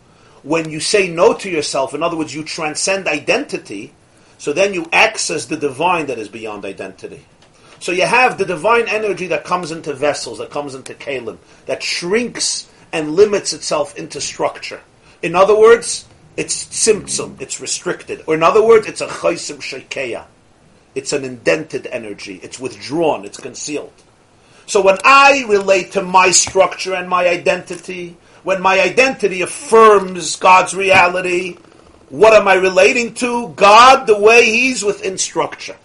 When 0.43 0.69
you 0.69 0.79
say 0.79 1.09
no 1.09 1.33
to 1.33 1.49
yourself, 1.49 1.93
in 1.93 2.03
other 2.03 2.17
words, 2.17 2.35
you 2.35 2.43
transcend 2.43 3.07
identity, 3.07 3.93
so 4.37 4.53
then 4.53 4.73
you 4.73 4.87
access 4.91 5.45
the 5.45 5.57
divine 5.57 6.07
that 6.07 6.19
is 6.19 6.27
beyond 6.27 6.65
identity. 6.65 7.25
So 7.79 7.91
you 7.91 8.05
have 8.05 8.37
the 8.37 8.45
divine 8.45 8.87
energy 8.87 9.27
that 9.27 9.43
comes 9.43 9.71
into 9.71 9.93
vessels, 9.93 10.37
that 10.37 10.51
comes 10.51 10.75
into 10.75 10.93
kalim, 10.93 11.37
that 11.65 11.81
shrinks 11.81 12.69
and 12.91 13.15
limits 13.15 13.53
itself 13.53 13.97
into 13.97 14.21
structure. 14.21 14.81
In 15.21 15.35
other 15.35 15.57
words, 15.57 16.05
it's 16.37 16.65
tzimtzum, 16.65 17.39
it's 17.41 17.59
restricted. 17.59 18.23
Or 18.27 18.35
in 18.35 18.43
other 18.43 18.63
words, 18.63 18.87
it's 18.87 19.01
a 19.01 19.07
chaysim 19.07 19.57
shekeya. 19.57 20.25
It's 20.95 21.13
an 21.13 21.23
indented 21.23 21.87
energy. 21.87 22.39
It's 22.43 22.59
withdrawn. 22.59 23.25
It's 23.25 23.39
concealed. 23.39 23.93
So 24.65 24.81
when 24.81 24.97
I 25.03 25.45
relate 25.47 25.91
to 25.93 26.03
my 26.03 26.31
structure 26.31 26.93
and 26.93 27.09
my 27.09 27.27
identity, 27.27 28.15
when 28.43 28.61
my 28.61 28.79
identity 28.79 29.41
affirms 29.41 30.35
God's 30.35 30.75
reality, 30.75 31.57
what 32.09 32.33
am 32.33 32.47
I 32.47 32.55
relating 32.55 33.13
to? 33.15 33.49
God 33.49 34.05
the 34.05 34.19
way 34.19 34.45
He's 34.45 34.83
within 34.83 35.17
structure. 35.17 35.77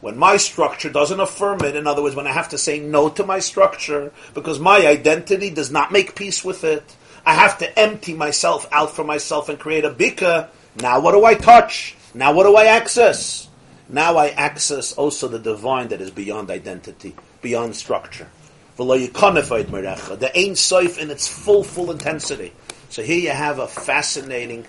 When 0.00 0.18
my 0.18 0.36
structure 0.36 0.90
doesn't 0.90 1.20
affirm 1.20 1.62
it, 1.64 1.76
in 1.76 1.86
other 1.86 2.02
words, 2.02 2.16
when 2.16 2.26
I 2.26 2.32
have 2.32 2.50
to 2.50 2.58
say 2.58 2.78
no 2.78 3.08
to 3.10 3.24
my 3.24 3.38
structure 3.38 4.12
because 4.34 4.58
my 4.58 4.86
identity 4.86 5.48
does 5.50 5.70
not 5.70 5.92
make 5.92 6.14
peace 6.14 6.44
with 6.44 6.64
it, 6.64 6.96
I 7.24 7.34
have 7.34 7.56
to 7.58 7.78
empty 7.78 8.12
myself 8.12 8.68
out 8.70 8.90
for 8.90 9.04
myself 9.04 9.48
and 9.48 9.58
create 9.58 9.84
a 9.84 9.90
bika. 9.90 10.48
Now 10.80 11.00
what 11.00 11.12
do 11.12 11.24
I 11.24 11.34
touch? 11.34 11.96
Now 12.12 12.34
what 12.34 12.44
do 12.44 12.54
I 12.54 12.66
access? 12.66 13.48
Now 13.88 14.16
I 14.18 14.28
access 14.28 14.92
also 14.92 15.28
the 15.28 15.38
divine 15.38 15.88
that 15.88 16.02
is 16.02 16.10
beyond 16.10 16.50
identity, 16.50 17.14
beyond 17.40 17.74
structure. 17.76 18.28
The 18.76 20.30
Ein 20.34 20.56
Sof 20.56 20.98
in 20.98 21.10
its 21.10 21.28
full, 21.28 21.62
full 21.62 21.90
intensity. 21.90 22.52
So 22.88 23.02
here 23.02 23.18
you 23.18 23.30
have 23.30 23.58
a 23.58 23.68
fascinating 23.68 24.66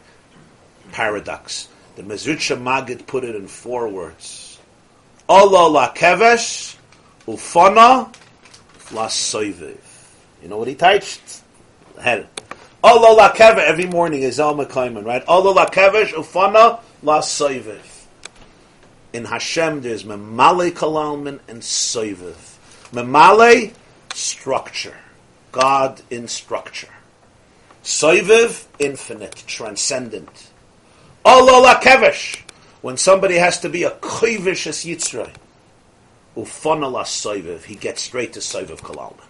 paradox. 0.91 1.68
The 1.95 2.03
Mezritcha 2.03 2.61
Magid 2.61 3.07
put 3.07 3.23
it 3.23 3.36
in 3.36 3.48
four 3.48 3.88
words. 3.88 4.60
Allah 5.27 5.68
la 5.68 5.94
kevesh, 5.94 6.76
ufana, 7.27 8.14
la 8.91 9.07
soiviv. 9.07 9.77
You 10.44 10.49
know 10.49 10.57
what 10.57 10.68
he 10.68 10.76
touched? 10.76 11.41
Head. 11.99 12.27
Allah 12.84 13.15
la 13.15 13.34
kevesh, 13.34 13.65
every 13.65 13.88
morning 13.88 14.22
is 14.22 14.40
El 14.40 14.56
Mekaiman, 14.56 15.03
right? 15.03 15.23
Allah 15.27 15.49
la 15.52 15.65
kevesh, 15.65 16.14
ufana, 16.14 16.80
la 17.02 17.22
soiviv. 17.22 17.80
In 19.14 19.26
Hashem, 19.26 19.82
there's 19.82 20.03
memale 20.03 20.72
kalalman 20.72 21.40
and 21.48 21.61
soiviv. 21.61 22.36
Memale 22.91 23.73
structure. 24.16 24.98
God 25.52 26.02
in 26.10 26.28
structure. 26.28 26.90
Soiviv, 27.84 28.66
infinite, 28.80 29.44
transcendent. 29.48 30.50
Olola 31.24 31.76
kevish, 31.76 32.42
when 32.82 32.98
somebody 32.98 33.36
has 33.36 33.60
to 33.62 33.70
be 33.70 33.84
a 33.84 33.92
koivish 33.92 34.68
as 34.68 34.84
yitzray. 34.86 35.34
Ufanala 36.36 37.04
soiviv, 37.04 37.64
he 37.64 37.76
gets 37.76 38.02
straight 38.02 38.34
to 38.34 38.40
soiviv 38.40 38.80
kalalma. 38.80 39.22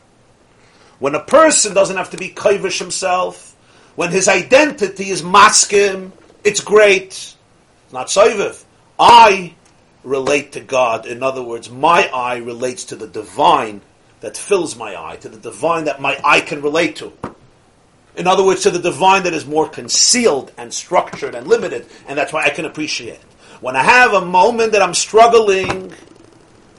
When 1.00 1.16
a 1.16 1.20
person 1.20 1.74
doesn't 1.74 1.98
have 1.98 2.12
to 2.12 2.18
be 2.18 2.30
koivish 2.30 2.80
himself, 2.80 3.56
when 3.96 4.12
his 4.12 4.28
identity 4.28 5.10
is 5.10 5.22
maskim, 5.22 6.12
it's 6.44 6.62
great. 6.62 7.36
Not 7.92 8.08
soiviv. 8.08 8.64
I 8.98 9.54
relate 10.04 10.54
to 10.54 10.60
God. 10.60 11.06
In 11.06 11.24
other 11.24 11.44
words, 11.44 11.70
my 11.70 12.10
eye 12.14 12.38
relates 12.38 12.86
to 12.86 12.96
the 12.96 13.08
divine 13.08 13.82
that 14.22 14.38
fills 14.38 14.76
my 14.76 14.96
eye, 14.96 15.18
to 15.18 15.30
the 15.30 15.38
divine 15.38 15.86
that 15.86 16.02
my 16.02 16.20
eye 16.24 16.42
can 16.42 16.62
relate 16.62 16.96
to. 16.98 17.12
In 18.16 18.28
other 18.28 18.44
words, 18.44 18.64
to 18.64 18.72
the 18.72 18.80
divine 18.80 19.24
that 19.24 19.34
is 19.34 19.46
more 19.46 19.68
concealed 19.68 20.52
and 20.58 20.74
structured 20.74 21.36
and 21.36 21.48
limited, 21.48 21.86
and 22.08 22.18
that's 22.18 22.32
why 22.32 22.46
I 22.46 22.50
can 22.50 22.66
appreciate 22.66 23.16
it. 23.16 23.24
When 23.62 23.76
I 23.76 23.84
have 23.84 24.14
a 24.14 24.26
moment 24.26 24.72
that 24.72 24.82
I'm 24.82 24.94
struggling 24.94 25.94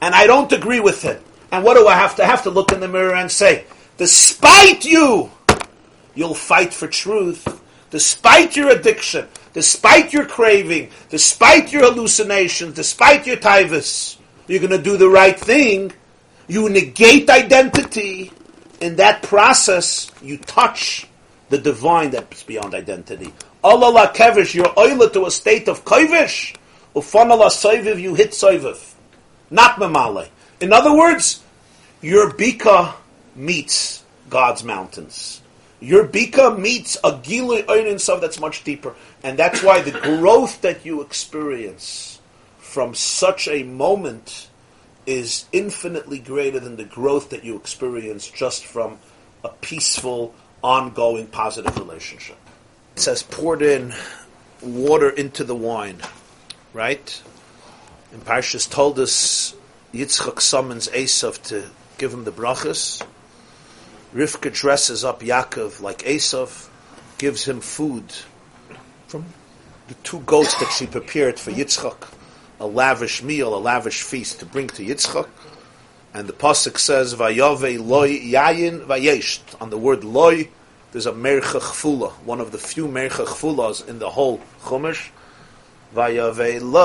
and 0.01 0.15
I 0.15 0.27
don't 0.27 0.51
agree 0.53 0.81
with 0.81 1.05
it, 1.05 1.23
and 1.53 1.65
what 1.65 1.75
do 1.75 1.87
I 1.87 1.95
have 1.95 2.17
to 2.17 2.25
I 2.25 2.27
have 2.27 2.43
to 2.45 2.51
look 2.51 2.73
in 2.73 2.81
the 2.81 2.89
mirror 2.89 3.15
and 3.15 3.31
say, 3.31 3.65
despite 3.97 4.85
you, 4.85 5.31
you'll 6.15 6.35
fight 6.35 6.73
for 6.73 6.89
truth, 6.89 7.63
despite 7.91 8.57
your 8.57 8.71
addiction, 8.71 9.29
despite 9.53 10.13
your 10.13 10.27
craving, 10.27 10.91
despite 11.09 11.73
your 11.73 11.83
hallucinations, 11.83 12.75
despite 12.75 13.27
your 13.27 13.37
tivus, 13.37 14.17
you're 14.49 14.61
going 14.61 14.71
to 14.71 14.83
do 14.83 14.97
the 14.97 15.09
right 15.09 15.39
thing. 15.39 15.93
You 16.49 16.69
negate 16.69 17.29
identity. 17.29 18.33
In 18.81 18.97
that 18.97 19.23
process, 19.23 20.11
you 20.23 20.37
touch 20.37 21.07
the 21.49 21.59
divine 21.59 22.11
that's 22.11 22.43
beyond 22.43 22.75
identity. 22.75 23.33
Allah 23.65 23.91
la 23.91 24.13
kevish, 24.13 24.55
you're 24.55 24.67
oila 24.67 25.13
to 25.13 25.27
a 25.27 25.31
state 25.31 25.69
of 25.69 25.85
kevish. 25.85 26.55
Ufanala 26.95 27.49
soiviv, 27.49 28.01
you 28.01 28.15
hit 28.15 28.31
soiviv. 28.31 28.95
Not 29.51 29.77
mamale. 29.77 30.29
In 30.61 30.73
other 30.73 30.95
words, 30.97 31.43
your 32.01 32.31
bika 32.33 32.95
meets 33.35 34.05
God's 34.29 34.65
mountains. 34.65 35.41
Your 35.81 36.07
bika 36.07 36.59
meets 36.59 36.97
a 36.97 37.13
gilui 37.13 37.65
oinin 37.65 38.21
that's 38.21 38.41
much 38.41 38.65
deeper. 38.65 38.95
And 39.23 39.39
that's 39.39 39.63
why 39.63 39.83
the 39.83 39.93
growth 39.93 40.63
that 40.63 40.87
you 40.87 41.03
experience 41.03 42.21
from 42.59 42.95
such 42.95 43.49
a 43.49 43.63
moment 43.63 44.49
is 45.07 45.47
infinitely 45.53 46.19
greater 46.19 46.61
than 46.61 46.77
the 46.77 46.85
growth 46.85 47.31
that 47.31 47.45
you 47.45 47.57
experience 47.57 48.29
just 48.29 48.65
from 48.65 48.99
a 49.45 49.49
peaceful, 49.49 50.35
ongoing, 50.63 51.27
positive 51.29 51.77
relationship. 51.79 52.37
It 52.97 53.01
says, 53.01 53.23
poured 53.23 53.63
in 53.63 53.95
water 54.63 55.09
into 55.11 55.45
the 55.45 55.55
wine, 55.55 55.99
right? 56.73 57.23
And 58.13 58.25
Parshas 58.25 58.69
told 58.69 58.99
us 58.99 59.55
Yitzchak 59.93 60.41
summons 60.41 60.89
Esav 60.89 61.43
to 61.45 61.69
give 61.99 62.13
him 62.13 62.25
the 62.25 62.33
brachas. 62.33 63.05
Rivka 64.15 64.53
dresses 64.53 65.05
up 65.05 65.21
Yaakov 65.21 65.81
like 65.81 65.99
Esav, 65.99 66.69
gives 67.19 67.45
him 67.45 67.61
food 67.61 68.05
from 69.07 69.25
the 69.89 69.95
two 70.03 70.21
goats 70.21 70.55
that 70.59 70.71
she 70.73 70.87
prepared 70.87 71.39
for 71.39 71.51
Yitzchak, 71.51 72.09
a 72.59 72.67
lavish 72.67 73.23
meal, 73.23 73.55
a 73.55 73.59
lavish 73.59 74.03
feast 74.03 74.41
to 74.41 74.47
bring 74.47 74.69
to 74.69 74.85
Yitzchak. 74.85 75.29
And 76.15 76.27
the 76.29 76.33
pasuk 76.33 76.79
says, 76.79 77.15
"Vayove 77.15 77.79
loy 77.87 78.19
yayin 78.19 78.87
vayesht." 78.87 79.41
On 79.61 79.69
the 79.71 79.77
word 79.77 80.03
loy, 80.05 80.49
there's 80.93 81.07
a 81.07 81.13
mercha 81.13 81.61
chfula, 81.61 82.13
one 82.25 82.41
of 82.41 82.53
the 82.53 82.59
few 82.59 82.89
mercha 82.89 83.27
chfulas 83.27 83.87
in 83.87 83.99
the 83.99 84.11
whole 84.11 84.41
chumash. 84.65 85.11
Vayove 85.95 86.61
loy 86.63 86.81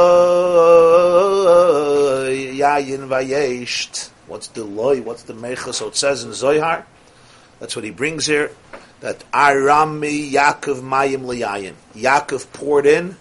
yayin 2.57 3.07
vayesht. 3.07 4.10
What's 4.27 4.48
the 4.48 4.64
loy? 4.64 5.02
What's 5.02 5.23
the 5.23 5.34
mercha? 5.34 5.73
So 5.73 5.88
it 5.88 5.95
says 5.95 6.23
in 6.23 6.34
Zohar. 6.34 6.85
That's 7.60 7.76
what 7.76 7.85
he 7.85 7.91
brings 7.91 8.26
here. 8.26 8.52
That 9.02 9.23
Arami 9.31 10.31
Yaakov 10.31 10.81
Mayim 10.81 11.23
Liyayin. 11.26 11.76
Yaakov 11.95 12.52
poured 12.53 12.85
in 12.85 13.18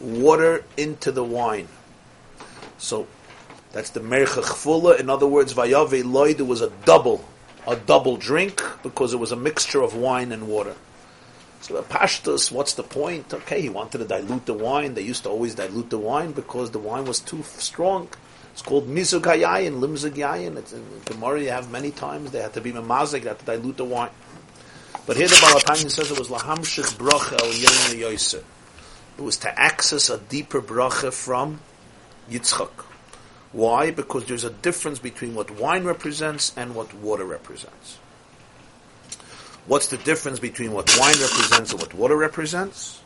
water 0.00 0.64
into 0.76 1.12
the 1.12 1.24
wine. 1.24 1.68
So 2.78 3.06
that's 3.72 3.90
the 3.90 4.00
Mercha 4.00 4.42
Chfula. 4.42 5.00
In 5.00 5.10
other 5.10 5.26
words, 5.26 5.54
Vayave 5.54 6.04
Loy, 6.04 6.34
was 6.44 6.60
a 6.60 6.70
double, 6.84 7.24
a 7.66 7.76
double 7.76 8.16
drink 8.16 8.62
because 8.82 9.12
it 9.12 9.18
was 9.18 9.32
a 9.32 9.36
mixture 9.36 9.82
of 9.82 9.94
wine 9.94 10.32
and 10.32 10.48
water. 10.48 10.74
So 11.60 11.74
the 11.74 11.82
Pashtus, 11.82 12.52
what's 12.52 12.74
the 12.74 12.82
point? 12.82 13.32
Okay, 13.32 13.62
he 13.62 13.70
wanted 13.70 13.98
to 13.98 14.04
dilute 14.04 14.44
the 14.46 14.54
wine. 14.54 14.94
They 14.94 15.02
used 15.02 15.22
to 15.22 15.30
always 15.30 15.54
dilute 15.54 15.88
the 15.88 15.98
wine 15.98 16.32
because 16.32 16.70
the 16.72 16.78
wine 16.78 17.06
was 17.06 17.20
too 17.20 17.42
strong. 17.42 18.08
It's 18.52 18.62
called 18.62 18.86
mizug 18.86 19.22
hayayin, 19.22 19.80
limzug 19.80 20.12
yayin. 20.12 20.58
It's 20.58 20.72
in 20.72 20.84
Gemara. 21.06 21.40
You 21.40 21.50
have 21.50 21.70
many 21.70 21.90
times 21.90 22.32
they 22.32 22.42
had 22.42 22.52
to 22.52 22.60
be 22.60 22.70
memazik, 22.70 23.22
they 23.22 23.28
had 23.28 23.38
to 23.38 23.46
dilute 23.46 23.78
the 23.78 23.84
wine. 23.84 24.10
But 25.06 25.16
here 25.16 25.26
the 25.26 25.34
Balatanya 25.34 25.90
says 25.90 26.10
it 26.10 26.18
was 26.18 26.28
lahamshich 26.28 26.96
bracha 26.96 27.40
el 27.40 27.52
yom. 27.52 28.42
It 29.16 29.22
was 29.22 29.36
to 29.38 29.58
access 29.58 30.10
a 30.10 30.18
deeper 30.18 30.60
bracha 30.60 31.12
from 31.12 31.60
Yitzchak. 32.30 32.70
Why? 33.52 33.90
Because 33.90 34.24
there's 34.26 34.44
a 34.44 34.50
difference 34.50 34.98
between 34.98 35.34
what 35.34 35.50
wine 35.52 35.84
represents 35.84 36.52
and 36.56 36.74
what 36.74 36.92
water 36.94 37.24
represents. 37.24 37.98
What's 39.66 39.88
the 39.88 39.96
difference 39.96 40.40
between 40.40 40.72
what 40.72 40.94
wine 40.98 41.14
represents 41.20 41.72
and 41.72 41.80
what 41.80 41.94
water 41.94 42.16
represents? 42.16 43.00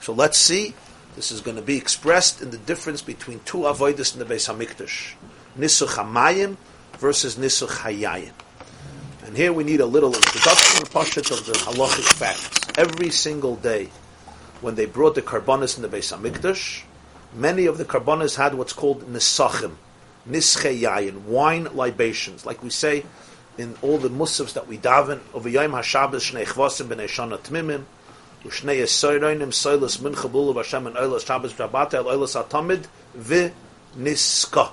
So 0.00 0.12
let's 0.12 0.38
see. 0.38 0.74
This 1.14 1.30
is 1.30 1.40
going 1.40 1.56
to 1.56 1.62
be 1.62 1.76
expressed 1.76 2.42
in 2.42 2.50
the 2.50 2.58
difference 2.58 3.02
between 3.02 3.40
two 3.44 3.58
avodas 3.58 4.14
in 4.14 4.20
the 4.20 4.24
Beis 4.24 4.48
Hamikdash, 4.48 5.14
nisuch 5.58 5.88
hamayim 5.88 6.56
versus 6.98 7.36
nisuch 7.36 7.68
hayayin. 7.68 8.32
And 9.24 9.36
here 9.36 9.52
we 9.52 9.62
need 9.62 9.80
a 9.80 9.86
little 9.86 10.14
introduction, 10.14 10.82
of 10.82 10.90
the 10.90 11.52
halachic 11.66 12.12
facts. 12.14 12.78
Every 12.78 13.10
single 13.10 13.56
day, 13.56 13.90
when 14.60 14.74
they 14.74 14.86
brought 14.86 15.14
the 15.14 15.22
karbonis 15.22 15.76
in 15.76 15.82
the 15.82 15.88
Beis 15.88 16.16
Hamikdash, 16.16 16.84
many 17.34 17.66
of 17.66 17.78
the 17.78 17.84
karbonis 17.84 18.36
had 18.36 18.54
what's 18.54 18.72
called 18.72 19.02
nisachim, 19.12 19.76
nische 20.28 20.80
yayin, 20.80 21.22
wine 21.22 21.64
libations, 21.74 22.46
like 22.46 22.62
we 22.62 22.70
say 22.70 23.04
in 23.58 23.74
all 23.82 23.98
the 23.98 24.08
musafs 24.08 24.52
that 24.54 24.68
we 24.68 24.78
daven 24.78 25.20
over 25.34 25.48
Yom 25.48 25.72
HaShabbos 25.72 26.30
Shnei 26.30 26.46
Chvasim 26.46 26.86
B'nei 26.86 27.08
Shana 27.08 27.38
Tmimim 27.38 27.84
Ushnei 28.44 28.80
Yisoyroinim 28.80 29.48
Soilas 29.48 29.98
Mincha 29.98 30.30
Bulu 30.30 30.54
Vashem 30.54 30.86
and 30.86 30.96
Oilas 30.96 31.26
Shabbos 31.26 31.58
El 31.58 31.68
Oilas 31.68 32.40
Atamid 32.40 32.86
Vi 33.14 33.52
Niska 33.96 34.70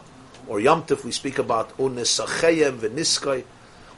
or 0.48 0.60
Yom 0.60 0.84
Tov 0.84 1.04
we 1.04 1.12
speak 1.12 1.40
about 1.40 1.72
O 1.80 1.90
Nisachayim 1.90 2.78
V'Niskai 2.78 3.44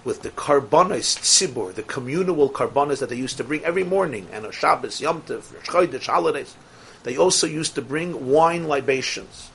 with 0.05 0.21
the 0.21 0.29
carbonis 0.29 1.17
tzibur, 1.19 1.73
the 1.73 1.84
communal 1.84 2.49
carbonis 2.49 2.99
that 2.99 3.09
they 3.09 3.15
used 3.17 3.35
to 3.35 3.43
bring 3.43 3.61
every 3.65 3.84
morning, 3.84 4.25
and 4.31 4.45
on 4.45 4.51
Shabbos, 4.53 5.01
Yom 5.01 5.21
Tov, 5.23 5.41
Chodesh, 5.65 6.05
holidays, 6.05 6.55
they 7.03 7.18
also 7.18 7.48
used 7.48 7.76
to 7.76 7.82
bring 7.82 8.28
wine 8.28 8.68
libations. 8.68 9.49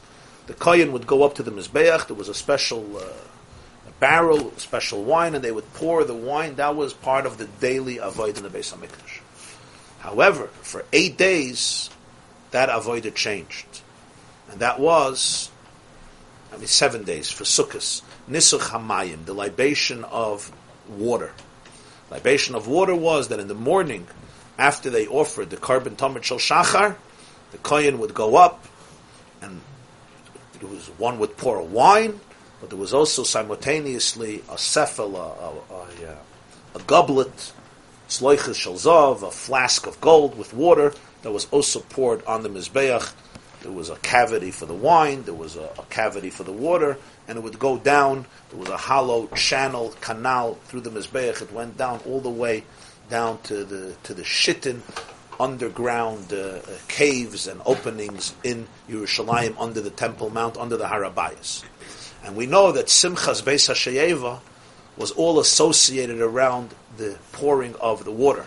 The 0.46 0.54
kohen 0.54 0.92
would 0.92 1.06
go 1.06 1.22
up 1.22 1.34
to 1.36 1.42
the 1.42 1.50
mizbeach. 1.50 2.06
There 2.06 2.16
was 2.16 2.28
a 2.28 2.34
special 2.34 2.96
uh, 2.96 3.04
a 3.86 3.92
barrel, 4.00 4.52
special 4.56 5.02
wine, 5.04 5.34
and 5.34 5.44
they 5.44 5.52
would 5.52 5.72
pour 5.74 6.04
the 6.04 6.14
wine. 6.14 6.56
That 6.56 6.76
was 6.76 6.92
part 6.92 7.26
of 7.26 7.38
the 7.38 7.46
daily 7.46 7.98
avoid 7.98 8.36
in 8.36 8.42
the 8.42 8.48
Beis 8.48 8.74
Hamikdash. 8.74 9.20
However, 10.00 10.48
for 10.62 10.84
eight 10.92 11.16
days, 11.16 11.90
that 12.50 12.68
avoid 12.68 13.12
changed, 13.14 13.82
and 14.50 14.60
that 14.60 14.80
was, 14.80 15.50
I 16.52 16.56
mean, 16.56 16.66
seven 16.66 17.04
days 17.04 17.30
for 17.30 17.44
Sukkot. 17.44 18.02
Nisuch 18.28 18.70
Hamayim, 18.70 19.24
the 19.24 19.34
libation 19.34 20.04
of 20.04 20.52
water. 20.88 21.32
Libation 22.10 22.54
of 22.54 22.68
water 22.68 22.94
was 22.94 23.28
that 23.28 23.40
in 23.40 23.48
the 23.48 23.54
morning, 23.54 24.06
after 24.58 24.90
they 24.90 25.06
offered 25.06 25.50
the 25.50 25.56
carbon 25.56 25.96
tamid 25.96 26.22
shel 26.22 26.38
shachar, 26.38 26.96
the 27.52 27.58
kohen 27.58 27.98
would 27.98 28.14
go 28.14 28.36
up, 28.36 28.66
and 29.40 29.60
there 30.58 30.68
was 30.68 30.88
one 30.98 31.18
would 31.18 31.36
pour 31.36 31.62
wine, 31.62 32.18
but 32.60 32.70
there 32.70 32.78
was 32.78 32.92
also 32.92 33.22
simultaneously 33.22 34.42
a 34.48 34.58
sefel, 34.58 35.14
a, 35.16 35.18
a, 35.18 36.06
a, 36.06 36.12
uh, 36.12 36.16
a 36.74 36.78
goblet, 36.80 37.52
sloiches 38.08 38.54
shel 38.54 38.74
zav, 38.74 39.22
a 39.22 39.30
flask 39.30 39.86
of 39.86 40.00
gold 40.00 40.36
with 40.36 40.52
water 40.54 40.92
that 41.22 41.30
was 41.30 41.46
also 41.50 41.80
poured 41.80 42.24
on 42.24 42.42
the 42.42 42.48
mizbeach. 42.48 43.12
There 43.62 43.70
was 43.70 43.90
a 43.90 43.96
cavity 43.96 44.50
for 44.50 44.66
the 44.66 44.74
wine, 44.74 45.22
there 45.22 45.34
was 45.34 45.54
a, 45.54 45.70
a 45.78 45.84
cavity 45.88 46.30
for 46.30 46.42
the 46.42 46.52
water, 46.52 46.98
and 47.28 47.38
it 47.38 47.44
would 47.44 47.58
go 47.58 47.78
down. 47.78 48.26
There 48.50 48.58
was 48.58 48.68
a 48.68 48.76
hollow 48.76 49.28
channel, 49.28 49.94
canal 50.00 50.54
through 50.64 50.80
the 50.80 50.90
Mizbeach. 50.90 51.42
It 51.42 51.52
went 51.52 51.78
down 51.78 52.00
all 52.04 52.20
the 52.20 52.30
way 52.30 52.64
down 53.08 53.40
to 53.42 53.64
the 53.64 53.94
to 54.02 54.14
the 54.14 54.22
Shittin 54.22 54.80
underground 55.42 56.32
uh, 56.32 56.36
uh, 56.36 56.60
caves 56.86 57.48
and 57.48 57.60
openings 57.66 58.32
in 58.44 58.68
Yerushalayim 58.88 59.56
under 59.58 59.80
the 59.80 59.90
Temple 59.90 60.30
Mount, 60.30 60.56
under 60.56 60.76
the 60.76 60.84
Harabayas. 60.84 61.64
And 62.24 62.36
we 62.36 62.46
know 62.46 62.70
that 62.70 62.86
Simchas 62.86 63.42
Beis 63.42 63.68
HaSheyeva 63.68 64.38
was 64.96 65.10
all 65.10 65.40
associated 65.40 66.20
around 66.20 66.74
the 66.96 67.18
pouring 67.32 67.74
of 67.80 68.04
the 68.04 68.12
water. 68.12 68.46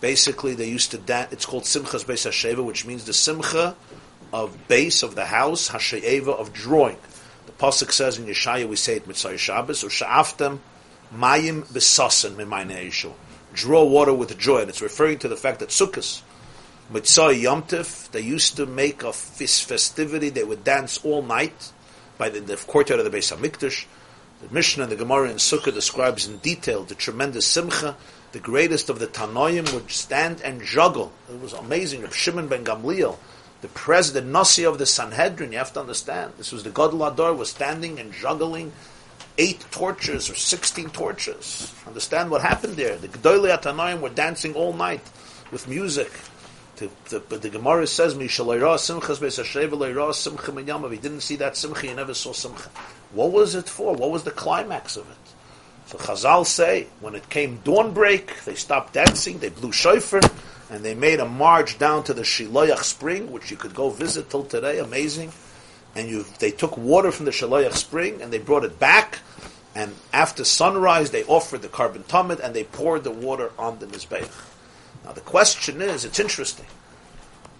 Basically, 0.00 0.54
they 0.54 0.68
used 0.68 0.92
to 0.92 0.98
dance. 0.98 1.32
It's 1.32 1.44
called 1.44 1.64
Simchas 1.64 2.04
Beis 2.04 2.26
Hasheva, 2.26 2.64
which 2.64 2.86
means 2.86 3.04
the 3.04 3.12
Simcha 3.12 3.76
of 4.32 4.66
base 4.68 5.02
of 5.02 5.14
the 5.14 5.26
house, 5.26 5.68
Hasheva 5.68 6.28
of 6.28 6.52
drawing. 6.54 6.96
The 7.44 7.52
pasuk 7.52 7.92
says 7.92 8.18
in 8.18 8.24
Yeshaya, 8.24 8.66
we 8.66 8.76
say 8.76 8.96
it 8.96 9.06
Mitzvah 9.06 9.36
Shabbos, 9.36 9.84
or 9.84 9.88
Sha'aftem 9.88 10.60
Mayim 11.14 11.64
Besasen 11.66 12.36
Mimayne 12.36 12.86
Yishu. 12.86 13.12
Draw 13.54 13.84
water 13.84 14.14
with 14.14 14.38
joy, 14.38 14.60
and 14.60 14.68
it's 14.70 14.80
referring 14.80 15.18
to 15.18 15.28
the 15.28 15.36
fact 15.36 15.60
that 15.60 15.68
Sukkot, 15.68 16.22
Mitzvah 16.90 17.36
Yom 17.36 17.62
Tif, 17.64 18.10
they 18.10 18.20
used 18.20 18.56
to 18.56 18.66
make 18.66 19.02
a 19.02 19.12
festivity. 19.12 20.30
They 20.30 20.44
would 20.44 20.64
dance 20.64 20.98
all 21.04 21.22
night 21.22 21.72
by 22.18 22.28
the, 22.28 22.40
the 22.40 22.56
courtyard 22.56 23.00
of 23.00 23.10
the 23.10 23.16
Beis 23.16 23.34
Hamikdash. 23.34 23.86
The 24.42 24.52
Mishnah 24.52 24.84
and 24.84 24.92
the 24.92 24.96
Gemara 24.96 25.30
in 25.30 25.36
Sukkah 25.36 25.72
describes 25.72 26.26
in 26.26 26.38
detail 26.38 26.82
the 26.82 26.94
tremendous 26.94 27.46
simcha. 27.46 27.96
The 28.32 28.40
greatest 28.40 28.90
of 28.90 28.98
the 28.98 29.06
Tanoim 29.06 29.72
would 29.72 29.90
stand 29.90 30.40
and 30.40 30.62
juggle. 30.62 31.12
It 31.30 31.40
was 31.40 31.52
amazing. 31.52 32.02
Reb 32.02 32.12
Shimon 32.12 32.48
ben 32.48 32.64
Gamliel, 32.64 33.18
the 33.60 33.68
president, 33.68 34.26
Nasi 34.28 34.64
of 34.64 34.78
the 34.78 34.86
Sanhedrin, 34.86 35.52
you 35.52 35.58
have 35.58 35.72
to 35.74 35.80
understand. 35.80 36.32
This 36.38 36.50
was 36.50 36.64
the 36.64 36.70
Gadol 36.70 37.06
Ador, 37.06 37.34
was 37.34 37.50
standing 37.50 38.00
and 38.00 38.12
juggling 38.12 38.72
eight 39.44 39.62
torches 39.70 40.30
or 40.30 40.36
sixteen 40.52 40.88
torches. 40.90 41.46
Understand 41.90 42.30
what 42.30 42.42
happened 42.50 42.74
there? 42.82 42.96
The 42.96 43.08
Gedolei 43.08 43.60
Tanoim 43.60 44.00
were 44.00 44.14
dancing 44.24 44.52
all 44.54 44.72
night 44.72 45.04
with 45.50 45.66
music. 45.76 46.12
The, 46.76 46.88
the, 47.10 47.18
but 47.28 47.42
the 47.42 47.50
Gemara 47.56 47.86
says, 47.86 48.14
"Mishalayra 48.14 48.74
simchas 48.86 49.18
be'sasheva 49.20 49.76
layra 49.82 50.14
simcha 50.14 50.50
minyama." 50.52 50.86
If 50.86 50.92
he 50.92 50.98
didn't 51.06 51.24
see 51.28 51.36
that 51.36 51.56
simcha, 51.56 51.88
he 51.88 51.94
never 51.94 52.14
saw 52.14 52.32
simcha. 52.32 52.68
What 53.18 53.30
was 53.38 53.54
it 53.54 53.68
for? 53.68 53.94
What 53.94 54.10
was 54.10 54.24
the 54.24 54.30
climax 54.44 54.96
of 54.96 55.06
it? 55.10 55.24
So 55.86 55.98
Chazal 55.98 56.46
say, 56.46 56.86
when 57.00 57.14
it 57.14 57.28
came 57.28 57.58
dawnbreak, 57.58 58.44
they 58.44 58.54
stopped 58.54 58.94
dancing, 58.94 59.38
they 59.38 59.50
blew 59.50 59.72
shofar, 59.72 60.20
and 60.70 60.82
they 60.82 60.94
made 60.94 61.20
a 61.20 61.28
march 61.28 61.78
down 61.78 62.04
to 62.04 62.14
the 62.14 62.22
Shiloyach 62.22 62.84
spring, 62.84 63.30
which 63.30 63.50
you 63.50 63.58
could 63.58 63.74
go 63.74 63.90
visit 63.90 64.30
till 64.30 64.44
today, 64.44 64.78
amazing. 64.78 65.30
And 65.94 66.08
you, 66.08 66.24
they 66.38 66.52
took 66.52 66.78
water 66.78 67.12
from 67.12 67.26
the 67.26 67.32
Shiloyach 67.32 67.74
spring, 67.74 68.22
and 68.22 68.32
they 68.32 68.38
brought 68.38 68.64
it 68.64 68.78
back, 68.78 69.18
and 69.74 69.94
after 70.12 70.44
sunrise, 70.44 71.10
they 71.10 71.24
offered 71.24 71.62
the 71.62 71.68
carbon 71.68 72.04
tumid, 72.04 72.40
and 72.40 72.54
they 72.54 72.64
poured 72.64 73.04
the 73.04 73.10
water 73.10 73.50
on 73.58 73.78
the 73.78 73.86
Mizbeach. 73.86 74.30
Now 75.04 75.12
the 75.12 75.20
question 75.20 75.80
is, 75.80 76.04
it's 76.04 76.20
interesting. 76.20 76.66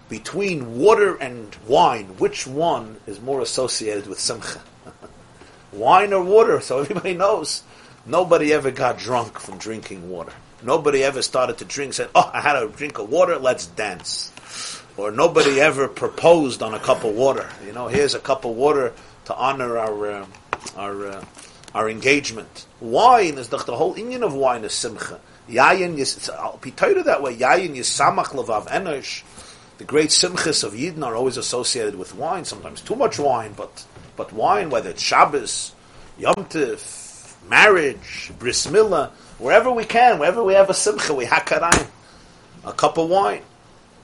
Between 0.09 0.77
water 0.77 1.15
and 1.15 1.55
wine, 1.67 2.05
which 2.17 2.45
one 2.45 2.97
is 3.07 3.19
more 3.19 3.41
associated 3.41 4.05
with 4.05 4.19
simcha? 4.19 4.61
wine 5.71 6.13
or 6.13 6.23
water? 6.23 6.61
So 6.61 6.79
everybody 6.79 7.15
knows. 7.15 7.63
Nobody 8.05 8.53
ever 8.53 8.69
got 8.69 8.99
drunk 8.99 9.39
from 9.39 9.57
drinking 9.57 10.09
water. 10.09 10.33
Nobody 10.61 11.03
ever 11.03 11.21
started 11.21 11.57
to 11.57 11.65
drink, 11.65 11.93
said, 11.93 12.09
oh, 12.15 12.29
I 12.33 12.41
had 12.41 12.55
a 12.55 12.67
drink 12.67 12.99
of 12.99 13.09
water, 13.09 13.37
let's 13.37 13.65
dance. 13.65 14.31
Or 14.95 15.11
nobody 15.11 15.59
ever 15.59 15.87
proposed 15.87 16.61
on 16.61 16.73
a 16.73 16.79
cup 16.79 17.03
of 17.03 17.15
water. 17.15 17.49
You 17.65 17.73
know, 17.73 17.87
here's 17.87 18.13
a 18.13 18.19
cup 18.19 18.45
of 18.45 18.55
water 18.55 18.93
to 19.25 19.35
honor 19.35 19.77
our, 19.77 20.11
uh, 20.11 20.25
our, 20.77 21.07
uh, 21.07 21.25
our 21.73 21.89
engagement. 21.89 22.65
Wine 22.79 23.37
is 23.37 23.49
the, 23.49 23.57
the 23.57 23.75
whole 23.75 23.95
Indian 23.95 24.23
of 24.23 24.33
wine 24.33 24.63
is 24.63 24.73
simcha. 24.73 25.19
Yayin 25.49 25.97
is 25.97 26.15
told 26.27 27.05
that 27.05 27.21
way. 27.21 27.35
Yayin 27.35 27.75
yisamach 27.75 28.27
levav 28.27 28.67
enosh. 28.67 29.23
The 29.77 29.83
great 29.83 30.09
simchas 30.09 30.63
of 30.63 30.73
Yidden 30.73 31.03
are 31.03 31.15
always 31.15 31.37
associated 31.37 31.95
with 31.95 32.15
wine. 32.15 32.45
Sometimes 32.45 32.81
too 32.81 32.95
much 32.95 33.17
wine, 33.19 33.53
but 33.57 33.85
but 34.15 34.31
wine, 34.31 34.69
whether 34.69 34.91
it's 34.91 35.01
Shabbos, 35.01 35.73
Yom 36.19 36.35
Tif, 36.35 37.33
marriage, 37.49 38.31
bris 38.37 38.67
milah, 38.67 39.09
wherever 39.39 39.71
we 39.71 39.83
can, 39.83 40.19
wherever 40.19 40.43
we 40.43 40.53
have 40.53 40.69
a 40.69 40.73
simcha, 40.73 41.13
we 41.13 41.25
hakarayim, 41.25 41.87
a 42.63 42.73
cup 42.73 42.97
of 42.97 43.09
wine. 43.09 43.41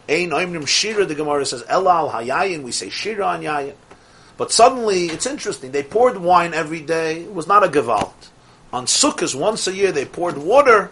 Ein 0.09 0.31
oimrim 0.31 0.67
shira. 0.67 1.05
The 1.05 1.13
Gemara 1.13 1.45
says 1.45 1.61
elal 1.63 2.11
hayayin. 2.11 2.63
We 2.63 2.71
say 2.71 2.89
shira 2.89 3.25
on 3.27 3.41
yayin. 3.41 3.75
But 4.39 4.53
suddenly, 4.53 5.07
it's 5.07 5.25
interesting. 5.25 5.71
They 5.71 5.83
poured 5.83 6.15
wine 6.15 6.53
every 6.53 6.79
day. 6.79 7.23
It 7.23 7.33
was 7.33 7.45
not 7.45 7.65
a 7.65 7.67
gewalt. 7.67 8.29
On 8.71 8.85
Sukkot, 8.85 9.35
once 9.35 9.67
a 9.67 9.75
year, 9.75 9.91
they 9.91 10.05
poured 10.05 10.37
water 10.37 10.91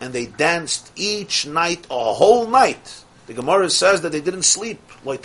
and 0.00 0.12
they 0.12 0.26
danced 0.26 0.92
each 0.94 1.46
night, 1.46 1.84
a 1.90 2.14
whole 2.14 2.46
night. 2.46 3.02
The 3.26 3.34
Gemara 3.34 3.70
says 3.70 4.02
that 4.02 4.12
they 4.12 4.20
didn't 4.20 4.44
sleep. 4.44 4.80
They 5.04 5.16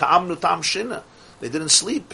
didn't 1.49 1.69
sleep. 1.69 2.13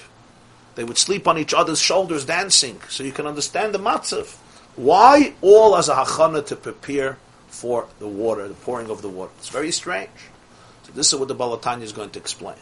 They 0.75 0.83
would 0.83 0.97
sleep 0.97 1.29
on 1.29 1.37
each 1.37 1.53
other's 1.53 1.79
shoulders 1.79 2.25
dancing. 2.25 2.81
So 2.89 3.05
you 3.05 3.13
can 3.13 3.25
understand 3.25 3.73
the 3.73 3.79
matzav. 3.79 4.35
Why? 4.75 5.33
All 5.39 5.77
as 5.77 5.87
a 5.87 5.95
hachana 5.95 6.45
to 6.47 6.57
prepare 6.57 7.17
for 7.47 7.87
the 7.99 8.07
water, 8.07 8.49
the 8.49 8.53
pouring 8.53 8.89
of 8.89 9.01
the 9.01 9.07
water. 9.07 9.31
It's 9.37 9.47
very 9.47 9.71
strange. 9.71 10.09
So 10.83 10.91
this 10.91 11.13
is 11.13 11.17
what 11.17 11.29
the 11.29 11.35
Balatanya 11.35 11.83
is 11.83 11.93
going 11.93 12.09
to 12.09 12.19
explain. 12.19 12.57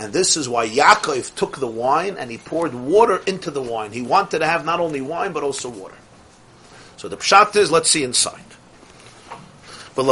And 0.00 0.12
this 0.12 0.36
is 0.36 0.48
why 0.48 0.68
Yaakov 0.68 1.34
took 1.34 1.58
the 1.58 1.66
wine 1.66 2.16
and 2.18 2.30
he 2.30 2.38
poured 2.38 2.72
water 2.72 3.20
into 3.26 3.50
the 3.50 3.62
wine. 3.62 3.90
He 3.92 4.02
wanted 4.02 4.38
to 4.38 4.46
have 4.46 4.64
not 4.64 4.78
only 4.78 5.00
wine 5.00 5.32
but 5.32 5.42
also 5.42 5.68
water. 5.68 5.96
So 6.96 7.08
the 7.08 7.16
pshat 7.16 7.56
is, 7.56 7.70
let's 7.70 7.90
see 7.90 8.04
inside. 8.04 8.42
You 9.96 10.04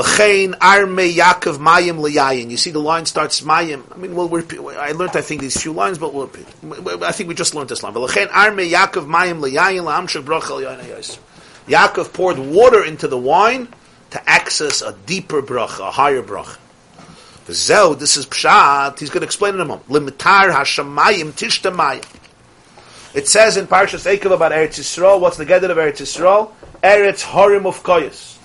see, 2.56 2.70
the 2.72 2.80
line 2.80 3.06
starts 3.06 3.40
mayim. 3.42 3.84
I 3.92 3.96
mean. 3.96 4.10
I 4.76 4.90
learned, 4.92 5.16
I 5.16 5.20
think, 5.20 5.40
these 5.40 5.62
few 5.62 5.72
lines, 5.72 5.98
but 5.98 6.12
we'll 6.12 6.26
repeat. 6.26 6.48
I 7.04 7.12
think 7.12 7.28
we 7.28 7.36
just 7.36 7.54
learned 7.54 7.68
this 7.68 7.84
line. 7.84 7.94
Yaakov 11.68 12.12
poured 12.12 12.38
water 12.40 12.84
into 12.84 13.06
the 13.06 13.18
wine 13.18 13.68
to 14.10 14.28
access 14.28 14.82
a 14.82 14.92
deeper 15.06 15.40
bracha, 15.40 15.86
a 15.86 15.90
higher 15.92 16.22
bracha. 16.22 16.58
V'zeu, 17.46 17.98
this 17.98 18.16
is 18.16 18.26
pshat. 18.26 18.98
He's 18.98 19.10
going 19.10 19.20
to 19.20 19.26
explain 19.26 19.54
it 19.54 19.56
in 19.56 19.60
a 19.62 19.64
moment. 19.64 19.88
Limitar 19.88 20.52
hashamayim 20.52 21.32
tishtamayim. 21.32 22.04
It 23.14 23.28
says 23.28 23.56
in 23.56 23.66
Parshas 23.66 24.04
Ekel 24.04 24.32
about 24.32 24.52
Eretz 24.52 24.78
Yisrael. 24.78 25.20
What's 25.20 25.36
the 25.36 25.46
gedder 25.46 25.70
of 25.70 25.76
Eretz 25.78 26.02
Yisrael? 26.02 26.52
Eretz 26.82 27.22
Harim 27.22 27.64
of 27.66 27.82
Koyas. 27.82 28.36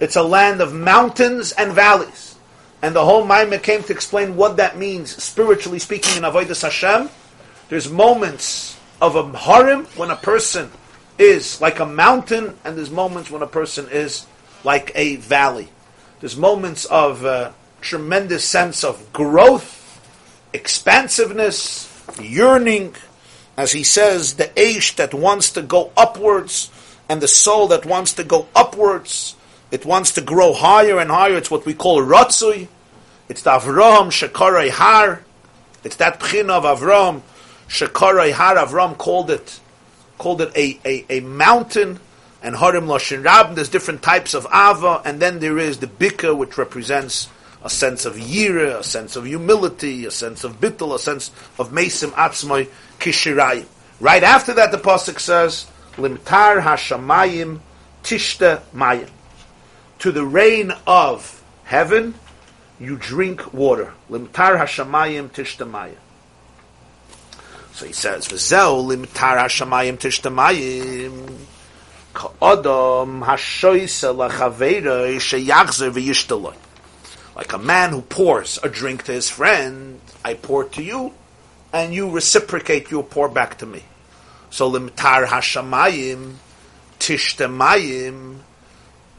It's 0.00 0.16
a 0.16 0.22
land 0.22 0.60
of 0.60 0.74
mountains 0.74 1.52
and 1.52 1.72
valleys. 1.72 2.36
And 2.82 2.94
the 2.94 3.04
whole 3.04 3.26
Maimah 3.26 3.62
came 3.62 3.82
to 3.84 3.92
explain 3.92 4.36
what 4.36 4.58
that 4.58 4.76
means, 4.76 5.22
spiritually 5.22 5.78
speaking, 5.78 6.16
in 6.16 6.22
Avodah 6.22 6.60
Hashem. 6.60 7.10
There's 7.68 7.90
moments 7.90 8.78
of 9.00 9.16
a 9.16 9.36
harim 9.36 9.84
when 9.96 10.10
a 10.10 10.16
person 10.16 10.70
is 11.18 11.60
like 11.60 11.80
a 11.80 11.86
mountain, 11.86 12.56
and 12.64 12.76
there's 12.76 12.90
moments 12.90 13.30
when 13.30 13.42
a 13.42 13.46
person 13.46 13.88
is 13.90 14.26
like 14.62 14.92
a 14.94 15.16
valley. 15.16 15.68
There's 16.20 16.36
moments 16.36 16.84
of 16.84 17.24
uh, 17.24 17.52
tremendous 17.80 18.44
sense 18.44 18.84
of 18.84 19.12
growth, 19.12 20.00
expansiveness, 20.52 21.88
yearning, 22.20 22.94
as 23.56 23.72
he 23.72 23.82
says, 23.82 24.34
the 24.34 24.44
Aish 24.56 24.96
that 24.96 25.12
wants 25.12 25.50
to 25.50 25.62
go 25.62 25.92
upwards, 25.96 26.70
and 27.08 27.20
the 27.20 27.28
soul 27.28 27.68
that 27.68 27.86
wants 27.86 28.12
to 28.14 28.24
go 28.24 28.46
upwards. 28.54 29.34
It 29.70 29.84
wants 29.84 30.12
to 30.12 30.20
grow 30.20 30.52
higher 30.52 30.98
and 30.98 31.10
higher. 31.10 31.36
It's 31.36 31.50
what 31.50 31.66
we 31.66 31.74
call 31.74 32.00
Ratzui. 32.00 32.68
It's 33.28 33.42
the 33.42 33.50
Avram 33.50 34.08
Shekarai 34.08 34.70
Har. 34.70 35.24
It's 35.84 35.96
that 35.96 36.20
Pchina 36.20 36.50
of 36.50 36.64
Avram 36.64 37.22
Shekarai 37.68 38.32
Har. 38.32 38.56
Avram 38.56 38.96
called 38.96 39.30
it 39.30 39.60
called 40.16 40.40
it 40.40 40.56
a, 40.56 40.78
a, 40.84 41.18
a 41.18 41.20
mountain. 41.20 42.00
And 42.42 42.56
Harim 42.56 42.86
Loshin 42.86 43.24
Rab. 43.24 43.56
There's 43.56 43.68
different 43.68 44.02
types 44.02 44.32
of 44.32 44.46
Ava, 44.46 45.02
and 45.04 45.20
then 45.20 45.40
there 45.40 45.58
is 45.58 45.78
the 45.78 45.88
Bika, 45.88 46.36
which 46.36 46.56
represents 46.56 47.28
a 47.62 47.70
sense 47.70 48.04
of 48.04 48.14
Yira, 48.14 48.78
a 48.78 48.84
sense 48.84 49.16
of 49.16 49.24
humility, 49.24 50.06
a 50.06 50.10
sense 50.10 50.44
of 50.44 50.60
Bittul, 50.60 50.94
a 50.94 50.98
sense 50.98 51.30
of 51.58 51.70
Mesim 51.70 52.10
Atzmai 52.10 52.68
Kishirayim. 52.98 53.66
Right 54.00 54.22
after 54.22 54.54
that, 54.54 54.70
the 54.70 54.78
pasuk 54.78 55.18
says, 55.18 55.66
"Limtar 55.96 56.62
Hashamayim 56.62 57.60
Tishta 58.04 58.62
Mayim." 58.74 59.08
to 59.98 60.12
the 60.12 60.24
rain 60.24 60.72
of 60.86 61.42
heaven, 61.64 62.14
you 62.78 62.96
drink 62.96 63.52
water. 63.52 63.92
Limtar 64.10 64.58
hashamayim 64.58 65.30
tishtamayim. 65.30 65.96
So 67.74 67.86
he 67.86 67.92
says, 67.92 68.28
"V'zeu 68.28 68.84
limtar 68.86 69.38
hashamayim 69.38 69.98
tishtamayim." 69.98 71.38
Ka'adam 72.14 73.22
hashoyse 73.22 74.14
lachaveira 74.14 75.16
sheyachzer 75.16 75.90
v'yishtaloi. 75.90 76.54
Like 77.38 77.52
a 77.54 77.58
man 77.58 77.90
who 77.90 78.02
pours 78.02 78.58
a 78.62 78.68
drink 78.68 79.04
to 79.04 79.12
his 79.12 79.30
friend, 79.30 80.00
I 80.24 80.34
pour 80.34 80.64
to 80.64 80.82
you, 80.82 81.14
and 81.72 81.94
you 81.94 82.10
reciprocate, 82.10 82.90
you 82.90 83.02
pour 83.02 83.28
back 83.28 83.58
to 83.58 83.66
me. 83.66 83.84
So 84.50 84.70
limtar 84.70 85.24
hashamayim 85.24 86.34
tishtamayim 86.98 88.40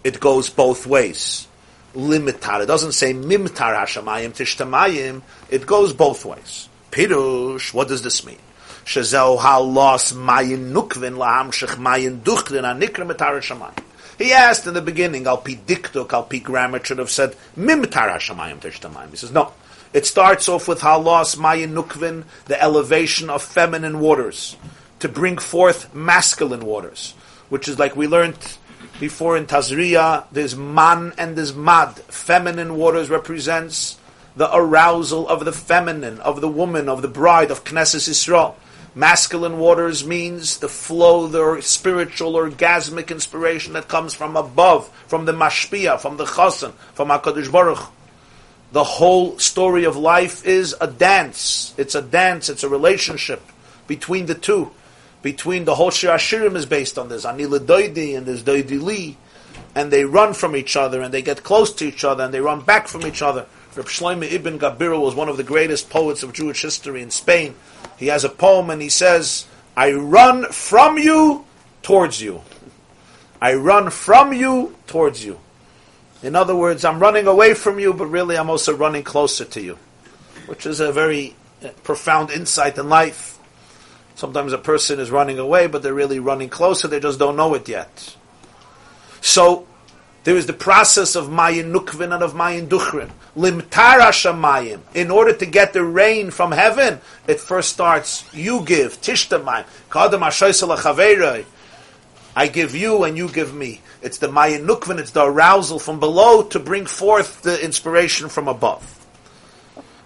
it 0.03 0.19
goes 0.19 0.49
both 0.49 0.87
ways. 0.87 1.47
Limitar. 1.93 2.63
It 2.63 2.67
doesn't 2.67 2.93
say 2.93 3.13
mimtar 3.13 3.75
hashamayim 3.75 4.31
tishtamayim. 4.31 5.21
It 5.49 5.65
goes 5.65 5.93
both 5.93 6.25
ways. 6.25 6.69
Pirush. 6.91 7.73
What 7.73 7.87
does 7.87 8.01
this 8.01 8.25
mean? 8.25 8.37
Shezeu 8.85 9.39
halos 9.39 10.13
mayin 10.13 10.71
nukvin 10.71 11.17
lahamshich 11.17 11.77
mayin 11.77 12.21
duchlin 12.21 12.63
anikra 12.63 13.09
mitara 13.09 13.41
shamayim. 13.41 13.83
He 14.19 14.33
asked 14.33 14.67
in 14.67 14.73
the 14.73 14.81
beginning, 14.81 15.25
al 15.27 15.37
pi 15.37 15.55
diktuk, 15.55 16.11
al 16.11 16.23
pi 16.23 16.39
grammar, 16.39 16.83
should 16.83 16.99
have 16.99 17.09
said, 17.09 17.35
mim 17.55 17.81
mitara 17.81 18.17
shamayim 18.17 18.59
tishtamayim. 18.59 19.09
He 19.11 19.15
says, 19.15 19.31
no. 19.31 19.53
It 19.93 20.05
starts 20.05 20.49
off 20.49 20.67
with 20.67 20.81
halos 20.81 21.37
mayin 21.37 21.73
nukvin, 21.73 22.25
the 22.45 22.61
elevation 22.61 23.29
of 23.29 23.41
feminine 23.41 23.99
waters, 23.99 24.57
to 24.99 25.07
bring 25.07 25.37
forth 25.37 25.95
masculine 25.95 26.65
waters, 26.65 27.13
which 27.47 27.69
is 27.69 27.79
like 27.79 27.95
we 27.95 28.07
learned 28.07 28.37
before 28.99 29.37
in 29.37 29.45
Tazriya, 29.45 30.25
there's 30.33 30.55
man 30.55 31.13
and 31.17 31.37
there's 31.37 31.55
mad. 31.55 31.95
Feminine 32.09 32.75
waters 32.75 33.09
represents 33.09 33.97
the 34.35 34.53
arousal 34.53 35.29
of 35.29 35.45
the 35.45 35.53
feminine, 35.53 36.19
of 36.19 36.41
the 36.41 36.49
woman, 36.49 36.89
of 36.89 37.01
the 37.01 37.07
bride, 37.07 37.51
of 37.51 37.63
Knesset 37.63 38.09
Yisrael. 38.09 38.55
Masculine 38.95 39.59
waters 39.59 40.05
means 40.05 40.57
the 40.57 40.67
flow, 40.67 41.27
the 41.27 41.61
spiritual, 41.61 42.33
orgasmic 42.33 43.09
inspiration 43.09 43.73
that 43.73 43.87
comes 43.87 44.13
from 44.13 44.35
above, 44.35 44.89
from 45.07 45.25
the 45.25 45.31
mashpia, 45.31 45.99
from 45.99 46.17
the 46.17 46.25
chasen, 46.25 46.73
from 46.93 47.09
HaKadosh 47.09 47.51
Baruch. 47.51 47.91
The 48.71 48.83
whole 48.83 49.39
story 49.39 49.83
of 49.83 49.95
life 49.95 50.45
is 50.45 50.75
a 50.81 50.87
dance. 50.87 51.73
It's 51.77 51.95
a 51.95 52.01
dance, 52.01 52.49
it's 52.49 52.63
a 52.63 52.69
relationship 52.69 53.41
between 53.87 54.25
the 54.25 54.35
two 54.35 54.71
between 55.21 55.65
the 55.65 55.75
whole 55.75 55.91
Shir 55.91 56.09
Ashirim 56.09 56.55
is 56.55 56.65
based 56.65 56.97
on 56.97 57.09
this. 57.09 57.25
Anila 57.25 57.59
Doidi 57.59 58.17
and 58.17 58.25
there's 58.25 58.43
Doidi 58.43 58.81
Li. 58.81 59.17
And 59.75 59.91
they 59.91 60.05
run 60.05 60.33
from 60.33 60.55
each 60.55 60.75
other 60.75 61.01
and 61.01 61.13
they 61.13 61.21
get 61.21 61.43
close 61.43 61.73
to 61.73 61.85
each 61.85 62.03
other 62.03 62.23
and 62.23 62.33
they 62.33 62.41
run 62.41 62.61
back 62.61 62.87
from 62.87 63.05
each 63.05 63.21
other. 63.21 63.45
Reb 63.75 63.85
Shlomo 63.85 64.31
Ibn 64.31 64.59
Gabirol 64.59 65.01
was 65.01 65.15
one 65.15 65.29
of 65.29 65.37
the 65.37 65.43
greatest 65.43 65.89
poets 65.89 66.23
of 66.23 66.33
Jewish 66.33 66.61
history 66.61 67.01
in 67.01 67.11
Spain. 67.11 67.55
He 67.97 68.07
has 68.07 68.23
a 68.23 68.29
poem 68.29 68.69
and 68.69 68.81
he 68.81 68.89
says, 68.89 69.45
I 69.77 69.93
run 69.93 70.45
from 70.51 70.97
you 70.97 71.45
towards 71.83 72.21
you. 72.21 72.41
I 73.41 73.53
run 73.53 73.89
from 73.89 74.33
you 74.33 74.75
towards 74.87 75.23
you. 75.23 75.39
In 76.21 76.35
other 76.35 76.55
words, 76.55 76.83
I'm 76.83 76.99
running 76.99 77.27
away 77.27 77.53
from 77.53 77.79
you, 77.79 77.93
but 77.93 78.07
really 78.07 78.37
I'm 78.37 78.49
also 78.49 78.75
running 78.75 79.03
closer 79.03 79.45
to 79.45 79.61
you. 79.61 79.77
Which 80.47 80.65
is 80.65 80.79
a 80.79 80.91
very 80.91 81.35
uh, 81.63 81.69
profound 81.83 82.31
insight 82.31 82.77
in 82.77 82.89
life. 82.89 83.37
Sometimes 84.15 84.51
a 84.51 84.57
person 84.57 84.99
is 84.99 85.11
running 85.11 85.39
away, 85.39 85.67
but 85.67 85.81
they're 85.81 85.93
really 85.93 86.19
running 86.19 86.49
closer, 86.49 86.89
they 86.89 86.99
just 86.99 87.19
don't 87.19 87.37
know 87.37 87.53
it 87.53 87.69
yet. 87.69 88.15
So, 89.21 89.65
there 90.24 90.36
is 90.36 90.46
the 90.46 90.54
process 90.54 91.16
of 91.16 91.28
Mayin 91.28 91.70
Nukvin 91.70 92.14
and 92.14 92.22
of 92.22 92.34
Mayin 92.34 92.66
Duchrin. 92.66 93.10
Limtara 93.36 94.08
Shamayim. 94.08 94.80
In 94.94 95.10
order 95.10 95.34
to 95.34 95.44
get 95.44 95.74
the 95.74 95.84
rain 95.84 96.30
from 96.30 96.52
heaven, 96.52 97.00
it 97.28 97.40
first 97.40 97.68
starts, 97.70 98.24
you 98.32 98.64
give, 98.64 99.00
Tishtamayim. 99.02 99.66
Kadam 99.90 100.20
Ashoysala 100.20 101.44
I 102.36 102.48
give 102.48 102.74
you 102.74 103.04
and 103.04 103.18
you 103.18 103.28
give 103.28 103.54
me. 103.54 103.82
It's 104.00 104.18
the 104.18 104.28
Mayin 104.28 104.66
Nukvin, 104.66 104.98
it's 104.98 105.10
the 105.10 105.24
arousal 105.24 105.78
from 105.78 106.00
below 106.00 106.42
to 106.44 106.58
bring 106.58 106.86
forth 106.86 107.42
the 107.42 107.62
inspiration 107.62 108.28
from 108.28 108.48
above. 108.48 108.90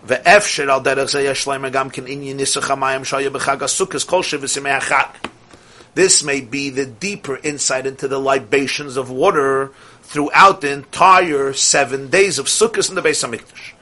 ואפשר 0.05 0.70
על 0.70 0.80
דרך 0.80 1.10
זה 1.10 1.20
יש 1.20 1.48
להם 1.48 1.68
גם 1.68 1.90
כן 1.90 2.02
עניין 2.06 2.36
ניסוח 2.36 2.70
המים 2.70 3.05
שהיה 3.05 3.30
בחג 3.30 3.62
הסוכס 3.62 4.05
כל 4.05 4.22
שבסימי 4.22 4.70
החג. 4.70 5.28
This 5.94 6.22
may 6.22 6.40
be 6.40 6.70
the 6.70 6.86
deeper 6.86 7.36
insight 7.43 7.85
into 7.85 8.06
the 8.06 8.20
libations 8.20 8.97
of 8.97 9.10
water 9.10 9.72
throughout 10.03 10.61
the 10.61 10.71
entire 10.71 11.53
seven 11.53 12.09
days 12.09 12.38
of 12.38 12.45
Sukkot 12.45 12.89
in 12.89 12.95
the 12.95 13.01
Beis 13.01 13.27
Hamikdash. 13.27 13.73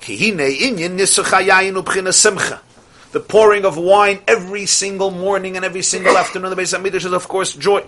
Kihine 0.00 0.56
inyan 0.58 0.98
nisuch 0.98 1.82
ubchina 1.82 2.12
simcha. 2.12 2.60
The 3.12 3.20
pouring 3.20 3.64
of 3.64 3.76
wine 3.76 4.20
every 4.26 4.66
single 4.66 5.10
morning 5.10 5.56
and 5.56 5.64
every 5.64 5.82
single 5.82 6.18
afternoon 6.22 6.50
in 6.50 6.56
the 6.56 6.62
Beis 6.62 6.76
Hamikdash 6.76 7.06
is 7.06 7.12
of 7.12 7.28
course 7.28 7.54
joy. 7.54 7.86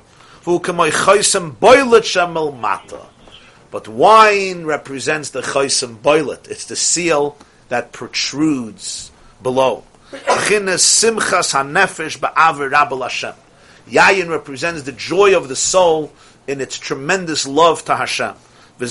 But 3.70 3.88
wine 3.88 4.64
represents 4.64 5.30
the 5.30 5.42
chaysim 5.42 6.00
boilet. 6.00 6.48
It's 6.48 6.64
the 6.66 6.76
seal 6.76 7.36
that 7.68 7.92
protrudes 7.92 9.10
below. 9.42 9.84
simchas 10.12 11.52
hanefesh 11.52 12.18
ba'aver 12.18 12.70
rabel 12.70 13.02
Hashem. 13.02 13.34
Yayin 13.88 14.30
represents 14.30 14.82
the 14.82 14.92
joy 14.92 15.36
of 15.36 15.48
the 15.48 15.56
soul 15.56 16.12
in 16.48 16.60
its 16.60 16.78
tremendous 16.78 17.46
love 17.46 17.84
to 17.84 17.94
Hashem. 17.94 18.34
And 18.80 18.88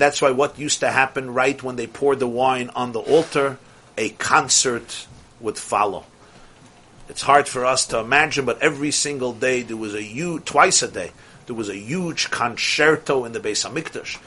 that's 0.00 0.22
why 0.22 0.30
what 0.30 0.58
used 0.58 0.80
to 0.80 0.90
happen 0.90 1.34
right 1.34 1.62
when 1.62 1.76
they 1.76 1.86
poured 1.86 2.18
the 2.20 2.26
wine 2.26 2.70
on 2.74 2.92
the 2.92 3.00
altar, 3.00 3.58
a 3.98 4.10
concert 4.10 5.06
would 5.40 5.58
follow. 5.58 6.06
It's 7.08 7.22
hard 7.22 7.48
for 7.48 7.64
us 7.64 7.86
to 7.86 7.98
imagine, 7.98 8.44
but 8.44 8.62
every 8.62 8.92
single 8.92 9.32
day 9.32 9.62
there 9.62 9.76
was 9.76 9.94
a 9.94 10.02
huge, 10.02 10.44
twice 10.44 10.82
a 10.82 10.88
day, 10.88 11.12
there 11.46 11.56
was 11.56 11.68
a 11.68 11.76
huge 11.76 12.30
concerto 12.30 13.24
in 13.24 13.32
the 13.32 13.40
Beis 13.40 13.68
Hamikdash. 13.68 14.18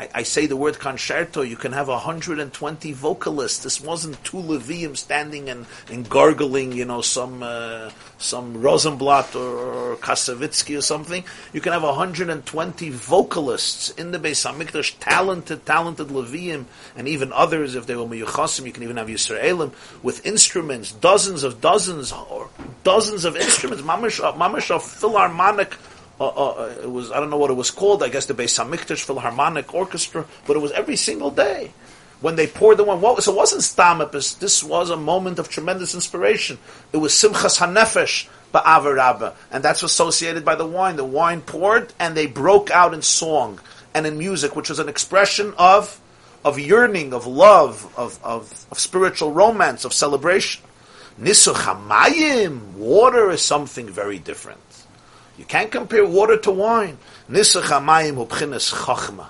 I, 0.00 0.08
I, 0.14 0.22
say 0.22 0.46
the 0.46 0.56
word 0.56 0.78
concerto, 0.78 1.42
you 1.42 1.56
can 1.56 1.72
have 1.72 1.88
120 1.88 2.92
vocalists. 2.92 3.64
This 3.64 3.80
wasn't 3.80 4.22
two 4.22 4.36
Levium 4.36 4.96
standing 4.96 5.48
and, 5.48 5.66
and 5.90 6.08
gargling, 6.08 6.72
you 6.72 6.84
know, 6.84 7.00
some 7.00 7.42
uh, 7.42 7.90
some 8.18 8.60
Rosenblatt 8.60 9.34
or, 9.34 9.58
or 9.92 9.96
Koussevitzky 9.96 10.78
or 10.78 10.82
something. 10.82 11.24
You 11.52 11.60
can 11.60 11.72
have 11.72 11.82
120 11.82 12.90
vocalists 12.90 13.90
in 13.90 14.12
the 14.12 14.18
Beis 14.18 14.46
Hamikdash, 14.46 14.96
talented, 15.00 15.66
talented 15.66 16.08
Levium, 16.08 16.66
and 16.96 17.08
even 17.08 17.32
others, 17.32 17.74
if 17.74 17.86
they 17.86 17.96
were 17.96 18.06
Meyuchasim, 18.06 18.66
you 18.66 18.72
can 18.72 18.84
even 18.84 18.98
have 18.98 19.08
Yisraelim, 19.08 19.72
with 20.02 20.24
instruments, 20.24 20.92
dozens 20.92 21.42
of 21.42 21.60
dozens, 21.60 22.12
or 22.12 22.50
dozens 22.84 23.24
of 23.24 23.36
instruments, 23.36 23.82
mamash, 23.82 24.20
mamash 24.34 24.80
philharmonic 24.80 25.76
uh, 26.20 26.26
uh, 26.26 26.74
it 26.82 26.90
was 26.90 27.10
I 27.10 27.20
don't 27.20 27.30
know 27.30 27.36
what 27.36 27.50
it 27.50 27.54
was 27.54 27.70
called. 27.70 28.02
I 28.02 28.08
guess 28.08 28.26
the 28.26 28.34
Beis 28.34 28.58
Hamikdash 28.58 29.04
Philharmonic 29.04 29.72
Orchestra, 29.74 30.26
but 30.46 30.56
it 30.56 30.60
was 30.60 30.72
every 30.72 30.96
single 30.96 31.30
day 31.30 31.72
when 32.20 32.36
they 32.36 32.46
poured 32.46 32.76
the 32.76 32.84
wine. 32.84 33.00
What, 33.00 33.22
so 33.22 33.32
it 33.32 33.36
wasn't 33.36 33.62
stamipus. 33.62 34.38
This 34.38 34.62
was 34.62 34.90
a 34.90 34.96
moment 34.96 35.38
of 35.38 35.48
tremendous 35.48 35.94
inspiration. 35.94 36.58
It 36.92 36.98
was 36.98 37.12
Simchas 37.12 37.58
Hanefesh 37.58 38.28
ba'avarabba, 38.52 39.34
and 39.50 39.62
that's 39.62 39.82
associated 39.82 40.44
by 40.44 40.54
the 40.54 40.66
wine. 40.66 40.96
The 40.96 41.04
wine 41.04 41.40
poured, 41.40 41.92
and 41.98 42.16
they 42.16 42.26
broke 42.26 42.70
out 42.70 42.94
in 42.94 43.02
song 43.02 43.60
and 43.94 44.06
in 44.06 44.18
music, 44.18 44.56
which 44.56 44.68
was 44.68 44.78
an 44.78 44.88
expression 44.88 45.54
of 45.58 46.00
of 46.44 46.58
yearning, 46.58 47.12
of 47.12 47.26
love, 47.26 47.92
of, 47.98 48.18
of, 48.24 48.66
of 48.70 48.78
spiritual 48.78 49.32
romance, 49.32 49.84
of 49.84 49.92
celebration. 49.92 50.62
Nisuch 51.20 51.54
hamayim, 51.54 52.74
water 52.74 53.30
is 53.30 53.42
something 53.42 53.88
very 53.88 54.18
different. 54.18 54.60
You 55.38 55.44
can't 55.44 55.70
compare 55.70 56.04
water 56.04 56.36
to 56.36 56.50
wine. 56.50 56.98
Nisach 57.30 57.62
hamayim 57.62 58.16
hu 58.16 58.26
b'chines 58.26 58.74
chachma. 58.74 59.28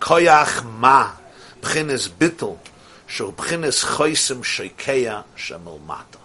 Koyach 0.00 0.64
ma. 0.64 1.12
B'chines 1.60 2.08
bittel. 2.08 2.58
Shu 3.06 3.32
b'chines 3.32 3.84
choisim 3.84 4.42
sheikeya 4.42 5.24
shemel 5.36 5.84
mata. 5.84 6.18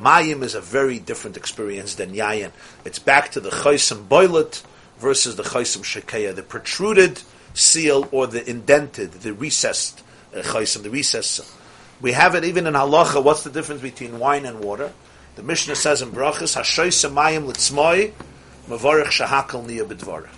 Mayim 0.00 0.42
is 0.44 0.54
a 0.54 0.60
very 0.60 1.00
different 1.00 1.36
experience 1.36 1.96
than 1.96 2.14
yayin. 2.14 2.52
It's 2.84 3.00
back 3.00 3.32
to 3.32 3.40
the 3.40 3.50
choisim 3.50 4.06
boilet 4.08 4.62
versus 4.98 5.34
the 5.34 5.42
choisim 5.42 5.82
sheikeya, 5.82 6.34
the 6.34 6.42
protruded 6.44 7.20
seal 7.54 8.08
or 8.12 8.28
the 8.28 8.48
indented, 8.48 9.12
the 9.12 9.32
recessed 9.32 10.02
uh, 10.34 10.38
choisim, 10.38 10.84
the 10.84 10.90
recessed. 10.90 11.52
We 12.00 12.12
have 12.12 12.36
it 12.36 12.44
even 12.44 12.68
in 12.68 12.74
halacha. 12.74 13.22
What's 13.22 13.42
the 13.42 13.50
difference 13.50 13.82
between 13.82 14.20
wine 14.20 14.46
and 14.46 14.60
water? 14.60 14.92
The 15.34 15.42
Mishnah 15.42 15.76
says 15.76 16.00
in 16.00 16.12
brachas, 16.12 16.56
"Hashoyse 16.56 17.10
mayim 17.12 17.50
litzmoi 17.50 18.12
Shahakal. 18.78 20.28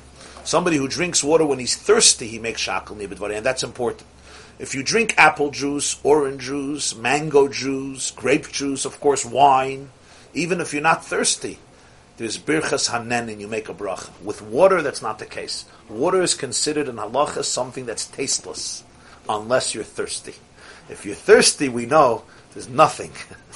Somebody 0.44 0.76
who 0.76 0.88
drinks 0.88 1.24
water 1.24 1.46
when 1.46 1.58
he's 1.58 1.76
thirsty, 1.76 2.28
he 2.28 2.38
makes 2.38 2.66
shakal 2.66 2.96
niya 2.96 3.36
and 3.36 3.46
that's 3.46 3.62
important. 3.62 4.06
If 4.58 4.74
you 4.74 4.82
drink 4.82 5.14
apple 5.16 5.50
juice, 5.50 5.98
orange 6.04 6.42
juice, 6.42 6.94
mango 6.94 7.48
juice, 7.48 8.10
grape 8.10 8.52
juice, 8.52 8.84
of 8.84 9.00
course, 9.00 9.24
wine, 9.24 9.90
even 10.32 10.60
if 10.60 10.72
you're 10.72 10.82
not 10.82 11.04
thirsty, 11.04 11.58
there's 12.16 12.38
birchas 12.38 12.90
hanen 12.90 13.32
and 13.32 13.40
you 13.40 13.48
make 13.48 13.68
a 13.68 13.74
bracha. 13.74 14.10
With 14.22 14.42
water, 14.42 14.82
that's 14.82 15.02
not 15.02 15.18
the 15.18 15.26
case. 15.26 15.64
Water 15.88 16.22
is 16.22 16.34
considered 16.34 16.88
in 16.88 16.96
halacha 16.96 17.42
something 17.42 17.86
that's 17.86 18.06
tasteless, 18.06 18.84
unless 19.28 19.74
you're 19.74 19.82
thirsty. 19.82 20.34
If 20.88 21.04
you're 21.04 21.16
thirsty, 21.16 21.68
we 21.68 21.86
know 21.86 22.24
there's 22.52 22.68
nothing. 22.68 23.12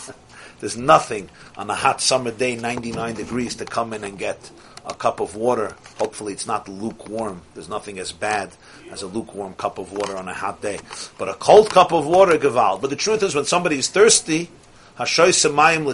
there's 0.60 0.76
nothing 0.76 1.30
on 1.56 1.70
a 1.70 1.74
hot 1.74 2.00
summer 2.00 2.32
day, 2.32 2.56
99 2.56 3.14
degrees, 3.14 3.54
to 3.56 3.64
come 3.64 3.92
in 3.92 4.02
and 4.02 4.18
get 4.18 4.50
a 4.88 4.94
cup 4.94 5.20
of 5.20 5.36
water. 5.36 5.76
Hopefully, 5.98 6.32
it's 6.32 6.46
not 6.46 6.68
lukewarm. 6.68 7.42
There's 7.54 7.68
nothing 7.68 7.98
as 7.98 8.10
bad 8.10 8.50
as 8.90 9.02
a 9.02 9.06
lukewarm 9.06 9.54
cup 9.54 9.78
of 9.78 9.92
water 9.92 10.16
on 10.16 10.28
a 10.28 10.34
hot 10.34 10.62
day. 10.62 10.80
But 11.18 11.28
a 11.28 11.34
cold 11.34 11.70
cup 11.70 11.92
of 11.92 12.06
water, 12.06 12.38
Gaval. 12.38 12.80
But 12.80 12.90
the 12.90 12.96
truth 12.96 13.22
is, 13.22 13.34
when 13.34 13.44
somebody 13.44 13.78
is 13.78 13.88
thirsty, 13.88 14.50
because 14.96 15.14
the 15.14 15.84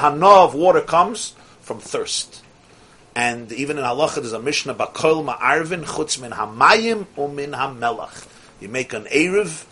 hana 0.00 0.26
of 0.26 0.54
water 0.54 0.80
comes 0.80 1.34
from 1.60 1.80
thirst. 1.80 2.42
And 3.14 3.52
even 3.52 3.76
in 3.76 3.84
halacha, 3.84 4.14
there's 4.16 4.32
a 4.32 4.40
mishnah, 4.40 4.74
Bakol 4.74 5.22
Ma'arvin 5.22 5.84
Chutz 5.84 6.18
Min 6.18 6.30
Hamayim 6.30 7.04
Umin 7.16 7.52
Hamelach. 7.52 8.26
You 8.58 8.68
make 8.68 8.94
an 8.94 9.04
Erev, 9.04 9.66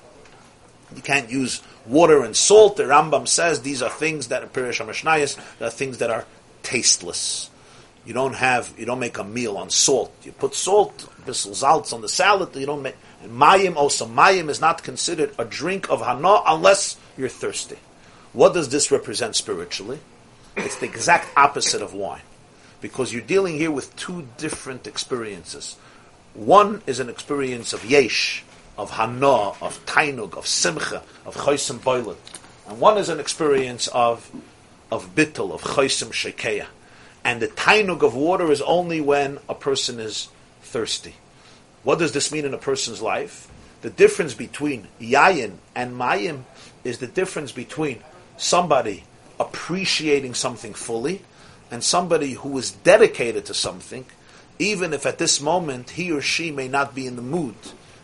You 0.95 1.01
can't 1.01 1.31
use 1.31 1.63
water 1.87 2.23
and 2.23 2.37
salt. 2.37 2.77
The 2.77 2.83
Rambam 2.83 3.27
says 3.27 3.63
these 3.63 3.81
are 3.81 3.89
things 3.89 4.29
that 4.29 4.53
Pirish 4.53 4.85
HaMashnayas, 4.85 5.39
they 5.59 5.65
are 5.65 5.71
things 5.71 5.97
that 5.99 6.11
are 6.11 6.27
tasteless. 6.71 7.51
You 8.07 8.15
don't 8.15 8.35
have, 8.35 8.73
you 8.79 8.87
don't 8.87 9.01
make 9.01 9.19
a 9.19 9.25
meal 9.25 9.57
on 9.57 9.71
salt. 9.71 10.13
You 10.23 10.33
put 10.33 10.55
salt, 10.55 11.09
bissel 11.27 11.55
salts 11.55 11.93
on 11.93 12.01
the 12.01 12.09
salad. 12.09 12.55
You 12.57 12.67
don't 12.67 12.83
make. 12.83 12.97
Mayim 13.25 13.75
oh, 13.77 13.81
also 13.81 14.07
mayim 14.07 14.49
is 14.49 14.61
not 14.61 14.83
considered 14.83 15.35
a 15.39 15.45
drink 15.45 15.91
of 15.91 16.01
hana 16.01 16.41
unless 16.47 16.97
you're 17.19 17.29
thirsty. 17.29 17.77
What 18.33 18.55
does 18.55 18.69
this 18.69 18.91
represent 18.91 19.37
spiritually? 19.37 19.99
It's 20.57 20.77
the 20.77 20.87
exact 20.87 21.29
opposite 21.37 21.83
of 21.83 21.93
wine, 21.93 22.23
because 22.81 23.13
you're 23.13 23.23
dealing 23.23 23.57
here 23.57 23.71
with 23.71 23.95
two 23.97 24.27
different 24.39 24.87
experiences. 24.87 25.77
One 26.35 26.83
is 26.87 27.01
an 27.01 27.11
experience 27.11 27.73
of 27.73 27.85
yesh, 27.85 28.45
of 28.79 28.91
hana, 28.93 29.51
of 29.61 29.85
tainug, 29.85 30.37
of 30.37 30.47
simcha, 30.47 31.03
of 31.27 31.35
chosim 31.37 31.83
boilet, 31.83 32.17
and 32.67 32.81
one 32.81 32.97
is 32.97 33.09
an 33.09 33.21
experience 33.21 33.89
of 33.89 34.31
of 34.91 35.15
bittel, 35.15 35.53
of 35.53 35.63
chosim 35.63 36.11
shekeya. 36.11 36.67
And 37.25 37.41
the 37.41 37.49
tainug 37.49 38.03
of 38.03 38.15
water 38.15 38.51
is 38.51 38.63
only 38.63 39.01
when 39.01 39.39
a 39.49 39.55
person 39.55 40.01
is 40.01 40.29
thirsty. 40.63 41.15
What 41.83 41.99
does 41.99 42.13
this 42.13 42.33
mean 42.33 42.45
in 42.45 42.55
a 42.55 42.59
person's 42.59 43.03
life? 43.03 43.51
The 43.83 43.91
difference 43.91 44.35
between 44.35 44.89
yayin 45.01 45.57
and 45.75 45.99
mayim 45.99 46.43
is 46.85 46.99
the 46.99 47.07
difference 47.07 47.53
between 47.53 48.03
somebody 48.37 49.05
appreciating 49.39 50.35
something 50.35 50.75
fully 50.75 51.23
and 51.71 51.83
somebody 51.83 52.33
who 52.35 52.57
is 52.59 52.73
dedicated 52.73 53.47
to 53.47 53.55
something, 53.55 54.05
even 54.59 54.93
if 54.93 55.07
at 55.07 55.19
this 55.19 55.41
moment 55.41 55.91
he 55.91 56.13
or 56.13 56.21
she 56.21 56.51
may 56.51 56.69
not 56.69 56.95
be 56.95 57.07
in 57.07 57.17
the 57.17 57.23
mood 57.23 57.55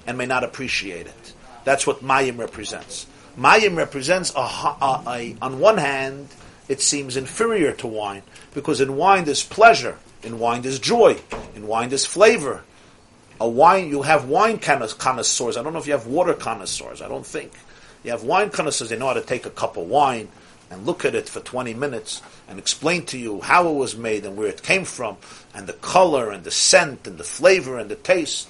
and 0.06 0.16
may 0.16 0.26
not 0.26 0.44
appreciate 0.44 1.06
it. 1.06 1.32
That's 1.64 1.86
what 1.86 2.02
mayim 2.02 2.38
represents. 2.38 3.06
Mayim 3.38 3.76
represents 3.76 4.32
a, 4.34 4.40
a, 4.40 5.02
a, 5.06 5.36
on 5.42 5.58
one 5.58 5.76
hand, 5.76 6.28
it 6.68 6.80
seems 6.80 7.16
inferior 7.16 7.72
to 7.72 7.86
wine 7.86 8.22
because 8.54 8.80
in 8.80 8.96
wine 8.96 9.24
there's 9.24 9.44
pleasure, 9.44 9.98
in 10.22 10.38
wine 10.38 10.62
there's 10.62 10.78
joy, 10.78 11.18
in 11.54 11.66
wine 11.66 11.88
there's 11.88 12.06
flavor. 12.06 12.64
A 13.40 13.48
wine, 13.48 13.88
you 13.88 14.02
have 14.02 14.28
wine 14.28 14.58
connoisseurs. 14.58 15.56
I 15.56 15.62
don't 15.62 15.74
know 15.74 15.78
if 15.78 15.86
you 15.86 15.92
have 15.92 16.06
water 16.06 16.32
connoisseurs. 16.32 17.02
I 17.02 17.08
don't 17.08 17.26
think. 17.26 17.52
You 18.02 18.10
have 18.12 18.24
wine 18.24 18.50
connoisseurs. 18.50 18.88
They 18.88 18.98
know 18.98 19.08
how 19.08 19.12
to 19.12 19.20
take 19.20 19.44
a 19.44 19.50
cup 19.50 19.76
of 19.76 19.86
wine 19.86 20.28
and 20.70 20.86
look 20.86 21.04
at 21.04 21.14
it 21.14 21.28
for 21.28 21.40
20 21.40 21.74
minutes 21.74 22.22
and 22.48 22.58
explain 22.58 23.04
to 23.06 23.18
you 23.18 23.40
how 23.40 23.68
it 23.68 23.74
was 23.74 23.96
made 23.96 24.24
and 24.24 24.36
where 24.36 24.48
it 24.48 24.62
came 24.62 24.84
from 24.84 25.16
and 25.54 25.66
the 25.66 25.74
color 25.74 26.30
and 26.30 26.44
the 26.44 26.50
scent 26.50 27.06
and 27.06 27.18
the 27.18 27.24
flavor 27.24 27.78
and 27.78 27.90
the 27.90 27.96
taste. 27.96 28.48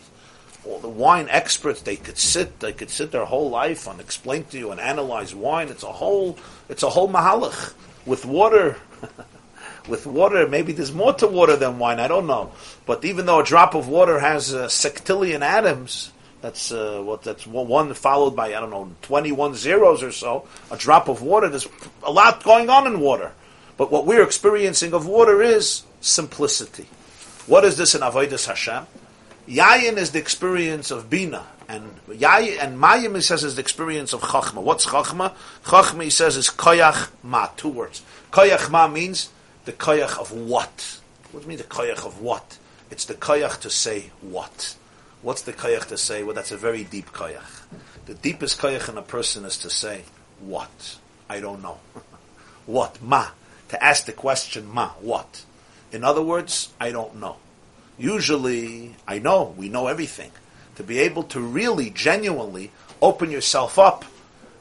All 0.65 0.79
the 0.79 0.89
wine 0.89 1.29
experts, 1.31 1.83
they 1.83 1.97
could 1.97 2.19
sit, 2.19 2.59
they 2.61 2.73
could 2.73 2.91
sit 2.91 3.13
their 3.13 3.25
whole 3.25 3.51
life 3.51 3.87
and 3.87 4.01
explain 4.01 4.45
to 4.45 4.59
you 4.59 4.73
and 4.73 4.81
analyze 4.81 5.35
wine. 5.35 5.69
It's 5.69 5.85
a 5.85 5.93
whole, 5.93 6.39
it's 6.69 6.83
a 6.83 6.91
whole 6.91 7.09
mahalach. 7.09 7.75
With 8.07 8.25
water, 8.25 8.77
with 9.89 10.07
water, 10.07 10.47
maybe 10.49 10.73
there's 10.73 10.93
more 10.93 11.13
to 11.15 11.27
water 11.27 11.57
than 11.57 11.79
wine. 11.79 12.01
I 12.01 12.09
don't 12.09 12.27
know. 12.27 12.53
But 12.87 13.05
even 13.05 13.27
though 13.27 13.41
a 13.41 13.45
drop 13.45 13.75
of 13.75 13.89
water 13.89 14.21
has 14.21 14.55
uh, 14.55 14.67
sextillion 14.67 15.43
atoms, 15.43 16.13
that's 16.41 16.71
uh, 16.71 17.03
what 17.03 17.23
that's 17.23 17.47
one 17.47 17.93
followed 17.95 18.37
by 18.37 18.49
I 18.49 18.61
don't 18.61 18.71
know 18.71 18.93
twenty 19.03 19.33
one 19.33 19.55
zeros 19.55 20.03
or 20.03 20.13
so. 20.13 20.47
A 20.71 20.77
drop 20.77 21.09
of 21.09 21.23
water. 21.23 21.49
There's 21.49 21.69
a 22.03 22.11
lot 22.13 22.45
going 22.45 22.71
on 22.71 22.87
in 22.87 23.01
water, 23.01 23.33
but 23.77 23.91
what 23.91 24.07
we're 24.07 24.23
experiencing 24.23 24.93
of 24.93 25.07
water 25.07 25.43
is 25.43 25.83
simplicity. 26.01 26.87
What 27.47 27.65
is 27.65 27.77
this 27.77 27.95
in 27.95 28.01
Avodas 28.01 28.47
Hashem? 28.47 28.87
Yayin 29.49 29.97
is 29.97 30.11
the 30.11 30.19
experience 30.19 30.91
of 30.91 31.09
bina, 31.09 31.47
and 31.69 31.91
Yayin 32.09 32.63
and 32.63 32.79
Mayim 32.79 33.15
he 33.17 33.21
says 33.21 33.43
is 33.45 33.57
the 33.57 33.61
experience 33.61 34.13
of 34.13 34.21
Chachma. 34.21 34.63
What's 34.63 34.87
Chachma? 34.87 35.35
Chachma 35.65 36.05
he 36.05 36.11
says 36.11 36.37
is 36.37 36.49
Koyach 36.49 37.11
Ma. 37.23 37.49
Two 37.57 37.69
words. 37.69 38.03
Koyach 38.33 38.71
Ma 38.71 38.87
means 38.87 39.31
the 39.65 39.73
koyach 39.73 40.19
of 40.19 40.33
what? 40.33 41.01
What 41.33 41.41
does 41.41 41.45
it 41.45 41.49
mean 41.49 41.59
the 41.59 41.65
koyach 41.65 42.07
of 42.07 42.21
what? 42.21 42.59
It's 42.91 43.05
the 43.05 43.15
koyach 43.15 43.61
to 43.61 43.71
say 43.71 44.11
what. 44.21 44.77
What's 45.23 45.43
the 45.43 45.53
koyach 45.53 45.87
to 45.87 45.99
say? 45.99 46.23
Well, 46.23 46.35
that's 46.35 46.53
a 46.53 46.57
very 46.57 46.85
deep 46.85 47.13
koyach. 47.13 47.63
The 48.07 48.15
deepest 48.15 48.61
koyach 48.61 48.89
in 48.89 48.97
a 48.97 49.03
person 49.03 49.45
is 49.45 49.59
to 49.59 49.71
say 49.71 50.05
what. 50.39 50.99
I 51.29 51.41
don't 51.41 51.63
know. 51.63 51.79
what? 52.67 53.03
Ma. 53.03 53.29
To 53.71 53.83
ask 53.83 54.07
the 54.07 54.13
question 54.13 54.73
ma. 54.73 54.91
What? 55.01 55.45
In 55.91 56.05
other 56.05 56.23
words, 56.23 56.73
I 56.81 56.93
don't 56.93 57.17
know. 57.17 57.37
Usually, 57.99 58.95
I 59.09 59.19
know. 59.19 59.55
We 59.57 59.69
know 59.69 59.89
everything. 59.89 60.31
To 60.77 60.83
be 60.83 61.01
able 61.01 61.25
to 61.25 61.41
really, 61.41 61.91
genuinely 61.91 62.71
open 63.01 63.31
yourself 63.31 63.79
up 63.79 64.05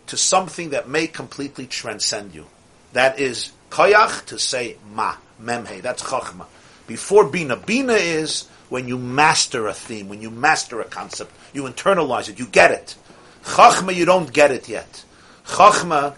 to 0.07 0.17
something 0.17 0.69
that 0.69 0.87
may 0.87 1.07
completely 1.07 1.67
transcend 1.67 2.33
you. 2.33 2.45
That 2.93 3.19
is 3.19 3.51
Koyach 3.69 4.25
to 4.27 4.39
say 4.39 4.77
ma, 4.93 5.15
memhe. 5.41 5.81
That's 5.81 6.03
chachma. 6.03 6.45
Before 6.87 7.25
bina. 7.25 7.55
Bina 7.57 7.93
is 7.93 8.47
when 8.69 8.87
you 8.87 8.97
master 8.97 9.67
a 9.67 9.73
theme, 9.73 10.07
when 10.07 10.21
you 10.21 10.29
master 10.29 10.81
a 10.81 10.85
concept, 10.85 11.31
you 11.53 11.63
internalize 11.63 12.29
it, 12.29 12.39
you 12.39 12.45
get 12.45 12.71
it. 12.71 12.95
Chachma, 13.43 13.93
you 13.93 14.05
don't 14.05 14.31
get 14.31 14.51
it 14.51 14.69
yet. 14.69 15.03
Chachma, 15.45 16.15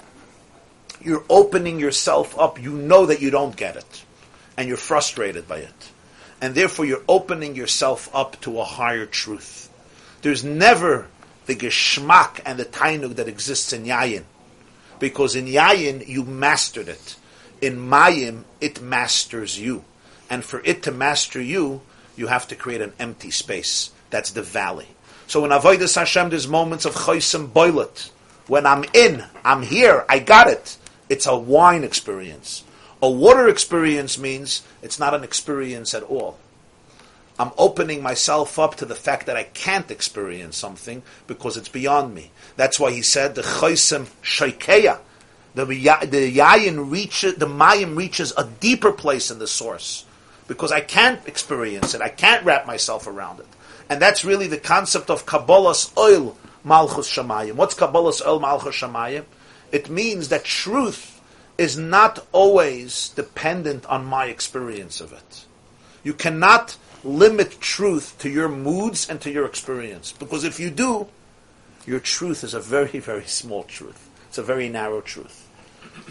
you're 1.02 1.26
opening 1.30 1.80
yourself 1.80 2.38
up. 2.38 2.62
You 2.62 2.72
know 2.72 3.08
that 3.08 3.22
you 3.22 3.32
don't 3.32 3.56
get 3.56 3.76
it. 3.76 4.04
And 4.58 4.68
you're 4.68 4.78
frustrated 4.78 5.48
by 5.48 5.60
it. 5.60 5.92
And 6.42 6.56
therefore 6.56 6.86
you're 6.86 7.04
opening 7.08 7.56
yourself 7.56 8.10
up 8.14 8.40
to 8.42 8.60
a 8.60 8.64
higher 8.64 9.06
truth. 9.06 9.70
There's 10.22 10.44
never 10.44 11.08
the 11.46 11.56
geschmack 11.56 12.42
and 12.46 12.60
the 12.60 12.66
tainug 12.66 13.16
that 13.16 13.28
exists 13.28 13.74
in 13.74 13.86
yayin. 13.86 14.24
Because 15.00 15.36
in 15.36 15.46
yayin, 15.46 16.08
you 16.08 16.24
mastered 16.24 16.88
it 16.88 17.16
in 17.62 17.78
Mayim, 17.78 18.44
it 18.62 18.82
masters 18.82 19.60
you. 19.60 19.84
And 20.30 20.44
for 20.44 20.62
it 20.64 20.84
to 20.84 20.92
master 20.92 21.42
you, 21.42 21.82
you 22.16 22.28
have 22.28 22.48
to 22.50 22.56
create 22.56 22.82
an 22.82 22.94
empty 23.00 23.32
space. 23.32 23.92
That's 24.10 24.32
the 24.32 24.42
valley. 24.42 24.88
So 25.28 25.44
in 25.46 25.52
Avodah 25.52 25.94
Hashem, 25.94 26.30
there's 26.30 26.48
moments 26.48 26.86
of 26.86 26.94
chosim 26.94 27.52
boilet. 27.52 28.12
When 28.48 28.66
I'm 28.66 28.86
in, 28.94 29.24
I'm 29.44 29.62
here, 29.62 30.06
I 30.08 30.20
got 30.20 30.48
it. 30.48 30.78
It's 31.10 31.26
a 31.26 31.38
wine 31.38 31.84
experience. 31.84 32.64
A 33.02 33.10
water 33.10 33.48
experience 33.48 34.18
means 34.18 34.64
it's 34.82 35.00
not 35.00 35.14
an 35.14 35.24
experience 35.24 35.94
at 35.94 36.04
all. 36.04 36.38
I'm 37.40 37.52
opening 37.58 38.02
myself 38.02 38.58
up 38.58 38.76
to 38.76 38.86
the 38.86 38.96
fact 38.96 39.28
that 39.28 39.38
I 39.38 39.44
can't 39.44 39.92
experience 39.92 40.58
something 40.58 41.04
because 41.28 41.56
it's 41.58 41.70
beyond 41.70 42.16
me. 42.16 42.32
That's 42.56 42.80
why 42.80 42.92
he 42.92 43.02
said 43.02 43.36
the 43.36 43.44
chosim 43.44 44.08
shaikeya 44.24 45.00
the 45.58 45.66
the 45.66 46.38
yayin 46.38 46.92
reaches 46.92 47.36
the 47.36 47.48
mayim 47.48 47.98
reaches 47.98 48.32
a 48.38 48.44
deeper 48.60 48.92
place 48.92 49.32
in 49.32 49.40
the 49.40 49.48
source 49.48 50.06
because 50.48 50.72
I 50.72 50.82
can't 50.82 51.26
experience 51.28 51.96
it. 51.96 52.02
I 52.02 52.10
can't 52.10 52.46
wrap 52.46 52.68
myself 52.68 53.08
around 53.08 53.40
it, 53.40 53.48
and 53.90 54.00
that's 54.00 54.24
really 54.24 54.46
the 54.46 54.60
concept 54.60 55.10
of 55.10 55.26
kabbalas 55.26 55.98
oil 55.98 56.38
malchus 56.64 57.12
shamayim. 57.12 57.54
What's 57.54 57.74
kabbalas 57.74 58.24
oil 58.26 58.40
malchus 58.40 58.76
shamayim? 58.76 59.26
It 59.72 59.90
means 59.90 60.30
that 60.30 60.46
truth 60.46 61.20
is 61.58 61.76
not 61.76 62.26
always 62.32 63.10
dependent 63.10 63.84
on 63.88 64.06
my 64.06 64.26
experience 64.26 65.02
of 65.02 65.12
it. 65.12 65.46
You 66.04 66.14
cannot 66.14 66.78
limit 67.04 67.60
truth 67.60 68.16
to 68.20 68.30
your 68.30 68.50
moods 68.50 69.10
and 69.10 69.22
to 69.22 69.32
your 69.32 69.46
experience 69.46 70.12
because 70.12 70.44
if 70.44 70.60
you 70.60 70.70
do, 70.70 71.08
your 71.86 72.00
truth 72.00 72.44
is 72.44 72.54
a 72.54 72.60
very 72.60 73.00
very 73.00 73.26
small 73.26 73.64
truth. 73.64 74.10
It's 74.30 74.38
a 74.38 74.44
very 74.44 74.70
narrow 74.70 75.02
truth. 75.02 75.48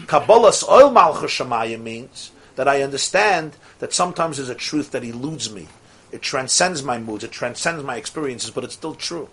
Kabbalah's 0.05 0.63
oil 0.67 0.91
malchus 0.91 1.31
shamayim 1.31 1.81
means 1.81 2.31
that 2.55 2.67
I 2.67 2.81
understand 2.81 3.55
that 3.79 3.93
sometimes 3.93 4.37
there's 4.37 4.49
a 4.49 4.55
truth 4.55 4.91
that 4.91 5.03
eludes 5.03 5.51
me. 5.51 5.67
It 6.11 6.21
transcends 6.21 6.83
my 6.83 6.97
moods, 6.97 7.23
it 7.23 7.31
transcends 7.31 7.83
my 7.83 7.97
experiences, 7.97 8.51
but 8.51 8.63
it's 8.63 8.73
still 8.73 8.95
true. 8.95 9.29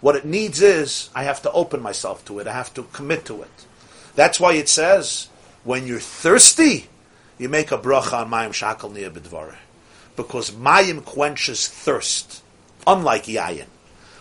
What 0.00 0.16
it 0.16 0.24
needs 0.24 0.62
is 0.62 1.10
I 1.14 1.24
have 1.24 1.42
to 1.42 1.52
open 1.52 1.82
myself 1.82 2.24
to 2.26 2.38
it. 2.38 2.46
I 2.46 2.52
have 2.52 2.72
to 2.74 2.84
commit 2.84 3.24
to 3.26 3.42
it. 3.42 3.66
That's 4.14 4.40
why 4.40 4.54
it 4.54 4.68
says 4.68 5.28
when 5.64 5.86
you're 5.86 6.00
thirsty, 6.00 6.88
you 7.38 7.48
make 7.48 7.70
a 7.72 7.78
bracha 7.78 8.14
on 8.14 8.30
mayim 8.30 8.50
shakal 8.50 8.92
niya 8.92 9.10
b'dvare, 9.10 9.56
because 10.22 10.50
mayim 10.50 11.02
quenches 11.02 11.66
thirst, 11.66 12.42
unlike 12.86 13.24
yayin. 13.24 13.66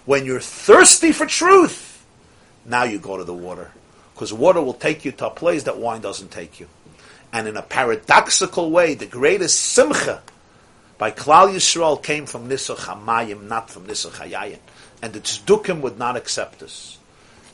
When 0.06 0.26
you're 0.26 0.40
thirsty 0.40 1.12
for 1.12 1.26
truth, 1.26 2.06
now 2.66 2.84
you 2.84 3.00
go 3.00 3.18
to 3.18 3.26
the 3.26 3.34
water 3.34 3.72
because 4.14 4.32
water 4.32 4.62
will 4.62 4.74
take 4.74 5.04
you 5.04 5.12
to 5.12 5.28
a 5.28 5.30
place 5.30 5.64
that 5.64 5.78
wine 5.78 6.02
doesn't 6.02 6.32
take 6.32 6.60
you. 6.60 6.68
And 7.34 7.48
in 7.48 7.58
a 7.58 7.62
paradoxical 7.62 8.72
way, 8.72 8.94
the 8.94 9.06
greatest 9.06 9.60
simcha 9.60 10.22
by 10.98 11.12
Klal 11.12 11.54
Yisrael 11.54 12.02
came 12.02 12.26
from 12.26 12.50
Nisuch 12.50 12.78
HaMayim, 12.78 13.48
not 13.48 13.70
from 13.70 13.88
Nisuch 13.88 14.12
HaYayin. 14.12 14.60
And 15.02 15.14
the 15.14 15.20
Tzdukim 15.20 15.82
would 15.82 15.98
not 15.98 16.18
accept 16.18 16.60
this. 16.60 16.98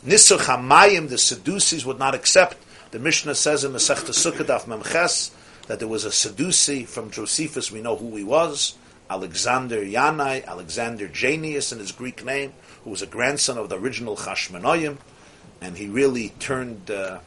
Nisuch 0.06 0.46
HaMayim, 0.46 1.10
the 1.10 1.18
Sadducees 1.18 1.86
would 1.86 2.00
not 2.00 2.16
accept. 2.16 2.58
The 2.92 3.00
Mishnah 3.00 3.36
says 3.36 3.64
in 3.64 3.72
Masechta 3.72 4.10
Sukkot 4.10 4.48
Memches 4.66 5.32
that 5.68 5.80
there 5.80 5.88
was 5.88 6.06
a 6.06 6.12
Sadducee 6.12 6.86
from 6.86 7.12
Josephus, 7.12 7.72
we 7.72 7.82
know 7.82 7.96
who 7.96 8.16
he 8.16 8.24
was, 8.24 8.76
Alexander 9.10 9.84
Yanai, 9.84 10.46
Alexander 10.46 11.08
Jannaeus 11.08 11.72
in 11.72 11.80
his 11.80 11.92
Greek 11.92 12.26
name, 12.26 12.54
who 12.84 12.90
was 12.90 13.02
a 13.02 13.08
grandson 13.08 13.58
of 13.58 13.70
the 13.70 13.78
original 13.78 14.16
Chashmonoyim, 14.16 14.98
and 15.62 15.78
he 15.78 15.88
really 15.88 16.30
turned 16.40 16.90
uh, 16.90 17.20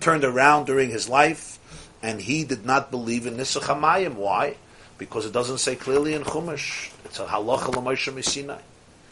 turned 0.00 0.24
around 0.24 0.66
during 0.66 0.90
his 0.90 1.08
life, 1.08 1.58
and 2.02 2.20
he 2.20 2.44
did 2.44 2.64
not 2.64 2.90
believe 2.90 3.26
in 3.26 3.36
Nisach 3.36 3.62
Hamayim. 3.62 4.14
Why? 4.14 4.56
Because 4.98 5.26
it 5.26 5.32
doesn't 5.32 5.58
say 5.58 5.76
clearly 5.76 6.14
in 6.14 6.22
Chumash. 6.22 6.90
It's 7.04 7.18
a 7.18 7.26
halacha 7.26 7.74
l'Moshe 7.74 8.24
Sinai. 8.24 8.60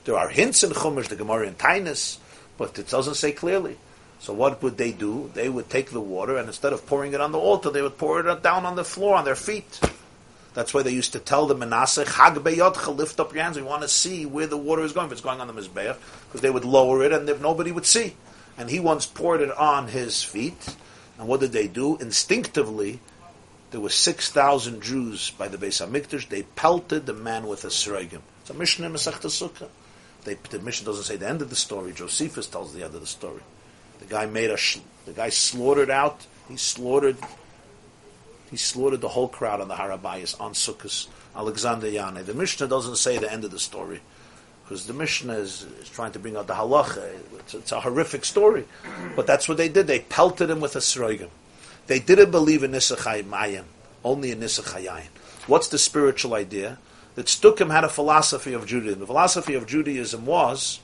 There 0.05 0.17
are 0.17 0.29
hints 0.29 0.63
in 0.63 0.71
Chumash, 0.71 1.09
the 1.09 1.17
Gemara 1.17 1.47
in 1.47 1.55
Tainus, 1.55 2.19
but 2.57 2.79
it 2.79 2.89
doesn't 2.89 3.15
say 3.15 3.33
clearly. 3.33 3.77
So 4.25 4.33
what 4.33 4.63
would 4.63 4.79
they 4.79 4.91
do? 4.91 5.31
They 5.35 5.51
would 5.51 5.69
take 5.69 5.91
the 5.91 6.01
water, 6.01 6.39
and 6.39 6.49
instead 6.49 6.73
of 6.73 6.87
pouring 6.87 7.13
it 7.13 7.21
on 7.21 7.31
the 7.31 7.39
altar, 7.39 7.69
they 7.69 7.83
would 7.83 7.99
pour 7.99 8.27
it 8.27 8.43
down 8.43 8.65
on 8.65 8.75
the 8.75 8.83
floor 8.83 9.17
on 9.17 9.27
their 9.27 9.35
feet. 9.35 9.79
That's 10.55 10.73
why 10.73 10.81
they 10.81 10.93
used 10.93 11.13
to 11.13 11.19
tell 11.19 11.47
the 11.47 11.55
Manasseh, 11.55 12.07
Chag 12.07 12.97
lift 12.97 13.21
up 13.21 13.35
your 13.35 13.43
hands. 13.43 13.59
We 13.59 13.63
want 13.65 13.83
to 13.83 13.89
see 13.89 14.25
where 14.25 14.47
the 14.47 14.57
water 14.57 14.83
is 14.83 14.95
going. 14.95 15.09
If 15.09 15.13
it's 15.13 15.21
going 15.21 15.43
on 15.43 15.47
the 15.47 15.53
Mizbeach, 15.53 15.99
because 16.27 16.41
they 16.41 16.49
would 16.49 16.65
lower 16.65 17.05
it 17.05 17.13
and 17.13 17.27
nobody 17.43 17.71
would 17.71 17.85
see. 17.85 18.17
And 18.57 18.71
he 18.71 18.81
once 18.81 19.05
poured 19.05 19.43
it 19.43 19.55
on 19.59 19.89
his 19.89 20.23
feet. 20.23 20.75
And 21.19 21.29
what 21.29 21.41
did 21.41 21.53
they 21.53 21.69
do? 21.69 21.99
Instinctively, 21.99 23.01
there 23.73 23.81
were 23.83 23.91
6,000 23.91 24.81
Jews 24.81 25.33
by 25.33 25.49
the 25.49 25.59
Beis 25.59 25.87
HaMikdash. 25.87 26.31
They 26.31 26.45
pelted 26.45 27.05
the 27.05 27.13
man 27.13 27.47
with 27.47 27.63
a 27.67 27.69
sroigim. 27.69 28.23
It's 28.41 28.49
a 28.49 28.55
Mishnah 28.55 28.87
in 28.87 28.95
Sukkah. 28.95 29.69
They, 30.25 30.39
the 30.49 30.61
Mishnah 30.61 30.87
doesn't 30.87 31.05
say 31.05 31.17
the 31.17 31.29
end 31.29 31.43
of 31.43 31.51
the 31.51 31.57
story. 31.57 31.93
Josephus 31.93 32.47
tells 32.47 32.73
the 32.73 32.85
end 32.85 32.95
of 32.95 33.03
the 33.03 33.07
story. 33.07 33.43
The 34.05 34.11
guy 34.11 34.27
made 34.27 34.51
a, 34.51 34.59
the 35.07 35.13
guy 35.13 35.31
slaughtered 35.31 35.91
out, 35.91 36.27
he 36.49 36.57
slaughtered 36.57 37.17
he 38.51 38.59
slaughtered 38.59 39.01
the 39.01 39.09
whole 39.09 39.27
crowd 39.27 39.61
on 39.61 39.67
the 39.67 39.75
Harabayas 39.75 40.41
on 40.41 40.53
Sukkot, 40.53 41.09
Alexander 41.35 41.89
Yannai. 41.89 42.25
The 42.25 42.35
Mishnah 42.35 42.69
doesn't 42.69 42.97
say 42.97 43.19
the 43.19 43.33
end 43.33 43.45
of 43.45 43.51
the 43.51 43.59
story 43.59 44.01
because 44.63 44.87
the 44.87 44.93
Mishnah 44.93 45.33
is, 45.33 45.67
is, 45.81 45.89
trying 45.89 46.13
to 46.13 46.19
bring 46.19 46.37
out 46.37 46.47
the 46.47 46.55
halacha. 46.55 47.19
It's, 47.41 47.55
it's, 47.55 47.73
a 47.73 47.81
horrific 47.81 48.25
story, 48.25 48.65
but 49.17 49.27
that's 49.27 49.49
what 49.49 49.57
they 49.57 49.69
did. 49.69 49.89
They 49.89 50.01
pelted 50.01 50.51
him 50.51 50.61
with 50.61 50.77
a 50.77 50.79
sroigim. 50.79 51.31
They 51.89 51.99
didn't 51.99 52.31
believe 52.31 52.63
in 52.63 52.71
Nisuch 52.71 52.99
Hamayim, 52.99 53.65
only 54.05 54.31
in 54.31 54.39
Nisachayim. 54.39 55.09
What's 55.47 55.67
the 55.69 55.79
spiritual 55.79 56.35
idea? 56.35 56.79
That 57.17 57.27
Stukim 57.27 57.71
had 57.73 57.83
a 57.83 57.89
philosophy 57.89 58.53
of 58.53 58.67
Judaism. 58.67 59.01
The 59.01 59.07
philosophy 59.07 59.55
of 59.55 59.67
Judaism 59.67 60.27
was 60.27 60.81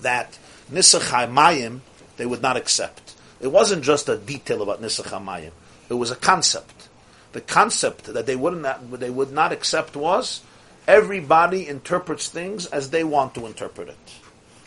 that 0.00 0.38
Nisuch 0.70 1.10
Hamayim 1.10 1.80
they 2.16 2.26
would 2.26 2.42
not 2.42 2.56
accept. 2.56 3.14
It 3.40 3.48
wasn't 3.48 3.84
just 3.84 4.08
a 4.08 4.16
detail 4.16 4.62
about 4.62 4.80
Nisuch 4.80 5.06
Hamayim. 5.06 5.50
It 5.88 5.94
was 5.94 6.10
a 6.10 6.16
concept. 6.16 6.88
The 7.32 7.40
concept 7.40 8.04
that 8.04 8.26
they 8.26 8.36
would 8.36 8.56
not 8.56 8.90
they 9.00 9.10
would 9.10 9.32
not 9.32 9.52
accept 9.52 9.96
was 9.96 10.42
everybody 10.86 11.66
interprets 11.66 12.28
things 12.28 12.66
as 12.66 12.90
they 12.90 13.04
want 13.04 13.34
to 13.34 13.46
interpret 13.46 13.88
it. 13.88 13.96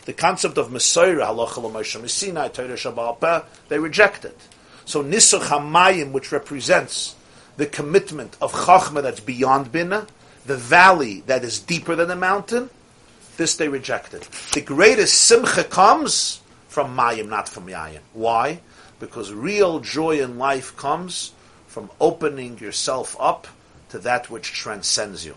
The 0.04 0.12
concept 0.12 0.56
of 0.56 0.72
Messiah, 0.72 1.16
halacha 1.16 3.44
they 3.68 3.78
reject 3.78 4.24
it. 4.24 4.40
So 4.84 5.04
Nisuch 5.04 5.40
Hamayim, 5.40 6.12
which 6.12 6.32
represents 6.32 7.14
the 7.58 7.66
commitment 7.66 8.36
of 8.40 8.52
Chachma 8.52 9.02
that's 9.02 9.20
beyond 9.20 9.70
Bina, 9.70 10.06
the 10.46 10.56
valley 10.56 11.22
that 11.26 11.44
is 11.44 11.58
deeper 11.58 11.94
than 11.94 12.08
the 12.08 12.16
mountain, 12.16 12.70
this 13.38 13.56
they 13.56 13.68
rejected. 13.68 14.22
The 14.52 14.60
greatest 14.60 15.14
simcha 15.14 15.64
comes 15.64 16.42
from 16.68 16.94
Mayim, 16.94 17.30
not 17.30 17.48
from 17.48 17.66
Yayim. 17.66 18.00
Why? 18.12 18.60
because 19.00 19.32
real 19.32 19.80
joy 19.80 20.20
in 20.20 20.38
life 20.38 20.76
comes 20.76 21.32
from 21.66 21.90
opening 22.00 22.58
yourself 22.58 23.16
up 23.20 23.46
to 23.90 23.98
that 24.00 24.30
which 24.30 24.52
transcends 24.52 25.24
you, 25.24 25.34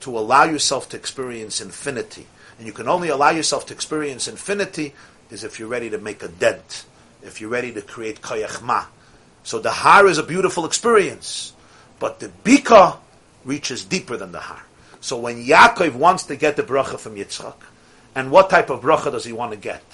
to 0.00 0.16
allow 0.16 0.44
yourself 0.44 0.88
to 0.90 0.96
experience 0.96 1.60
infinity. 1.60 2.26
And 2.58 2.66
you 2.66 2.72
can 2.72 2.88
only 2.88 3.08
allow 3.08 3.30
yourself 3.30 3.66
to 3.66 3.74
experience 3.74 4.28
infinity 4.28 4.94
is 5.30 5.42
if 5.42 5.58
you're 5.58 5.68
ready 5.68 5.90
to 5.90 5.98
make 5.98 6.22
a 6.22 6.28
dent, 6.28 6.84
if 7.22 7.40
you're 7.40 7.50
ready 7.50 7.72
to 7.72 7.82
create 7.82 8.20
koyachma. 8.20 8.86
So 9.42 9.58
the 9.58 9.70
har 9.70 10.06
is 10.06 10.18
a 10.18 10.22
beautiful 10.22 10.64
experience, 10.64 11.52
but 11.98 12.20
the 12.20 12.30
bika 12.44 12.98
reaches 13.44 13.84
deeper 13.84 14.16
than 14.16 14.32
the 14.32 14.40
har. 14.40 14.62
So 15.04 15.18
when 15.18 15.44
Yaakov 15.44 15.94
wants 15.94 16.24
to 16.24 16.36
get 16.36 16.56
the 16.56 16.62
bracha 16.62 16.98
from 16.98 17.16
Yitzchak, 17.16 17.56
and 18.14 18.30
what 18.30 18.48
type 18.48 18.70
of 18.70 18.80
bracha 18.80 19.12
does 19.12 19.26
he 19.26 19.32
want 19.32 19.52
to 19.52 19.58
get? 19.58 19.84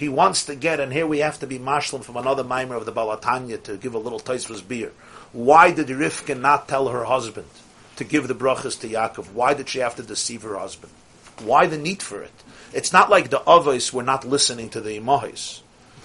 he 0.00 0.08
wants 0.08 0.46
to 0.46 0.54
get, 0.54 0.80
and 0.80 0.94
here 0.94 1.06
we 1.06 1.18
have 1.18 1.38
to 1.38 1.46
be 1.46 1.58
mashlim 1.58 2.02
from 2.02 2.16
another 2.16 2.42
mimer 2.42 2.74
of 2.74 2.86
the 2.86 2.90
Baal 2.90 3.14
HaTanya 3.14 3.62
to 3.64 3.76
give 3.76 3.92
a 3.92 3.98
little 3.98 4.18
taisvus 4.18 4.66
beer. 4.66 4.92
Why 5.34 5.72
did 5.72 5.88
Rivka 5.88 6.40
not 6.40 6.68
tell 6.68 6.88
her 6.88 7.04
husband 7.04 7.48
to 7.96 8.04
give 8.04 8.26
the 8.26 8.34
brachas 8.34 8.80
to 8.80 8.88
Yaakov? 8.88 9.34
Why 9.34 9.52
did 9.52 9.68
she 9.68 9.80
have 9.80 9.96
to 9.96 10.02
deceive 10.02 10.40
her 10.40 10.56
husband? 10.56 10.90
Why 11.42 11.66
the 11.66 11.76
need 11.76 12.02
for 12.02 12.22
it? 12.22 12.32
It's 12.72 12.94
not 12.94 13.10
like 13.10 13.28
the 13.28 13.40
Avos 13.40 13.92
were 13.92 14.02
not 14.02 14.24
listening 14.24 14.70
to 14.70 14.80
the 14.80 14.98
Imahos. 14.98 15.60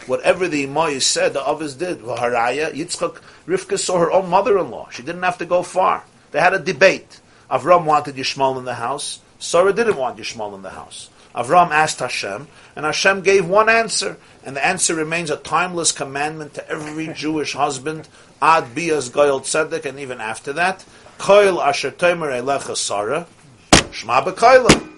Whatever 0.07 0.49
the 0.49 0.67
Imahos 0.67 1.03
said, 1.03 1.31
the 1.31 1.39
Avos 1.39 1.77
did. 1.77 1.99
Haraya, 1.99 2.73
Yitzchak, 2.73 3.21
Rivka 3.47 3.79
saw 3.79 3.99
her 3.99 4.11
own 4.11 4.29
mother-in-law. 4.29 4.89
She 4.89 5.03
didn't 5.03 5.23
have 5.23 5.37
to 5.37 5.45
go 5.45 5.63
far. 5.63 6.03
They 6.31 6.41
had 6.41 6.53
a 6.53 6.59
debate. 6.59 7.21
Avram 7.49 7.85
wanted 7.85 8.15
Yishmael 8.15 8.57
in 8.57 8.65
the 8.65 8.75
house. 8.75 9.19
Sarah 9.39 9.73
didn't 9.73 9.97
want 9.97 10.17
Yishmael 10.17 10.55
in 10.55 10.61
the 10.61 10.71
house. 10.71 11.09
Avram 11.35 11.71
asked 11.71 11.99
Hashem, 11.99 12.47
and 12.75 12.85
Hashem 12.85 13.21
gave 13.21 13.45
one 13.45 13.67
answer, 13.67 14.17
and 14.45 14.55
the 14.55 14.65
answer 14.65 14.95
remains 14.95 15.29
a 15.29 15.35
timeless 15.35 15.91
commandment 15.91 16.53
to 16.53 16.69
every 16.69 17.07
Jewish 17.13 17.53
husband, 17.53 18.07
ad 18.41 18.73
bias 18.73 19.09
goyel 19.09 19.41
tzedek, 19.41 19.85
and 19.85 19.99
even 19.99 20.21
after 20.21 20.53
that, 20.53 20.85
koil 21.17 21.63
asher 21.63 21.91
tomer 21.91 22.31
elecha 22.41 22.77
Sarah, 22.77 23.27
shma 23.71 24.23
b'koila. 24.23 24.91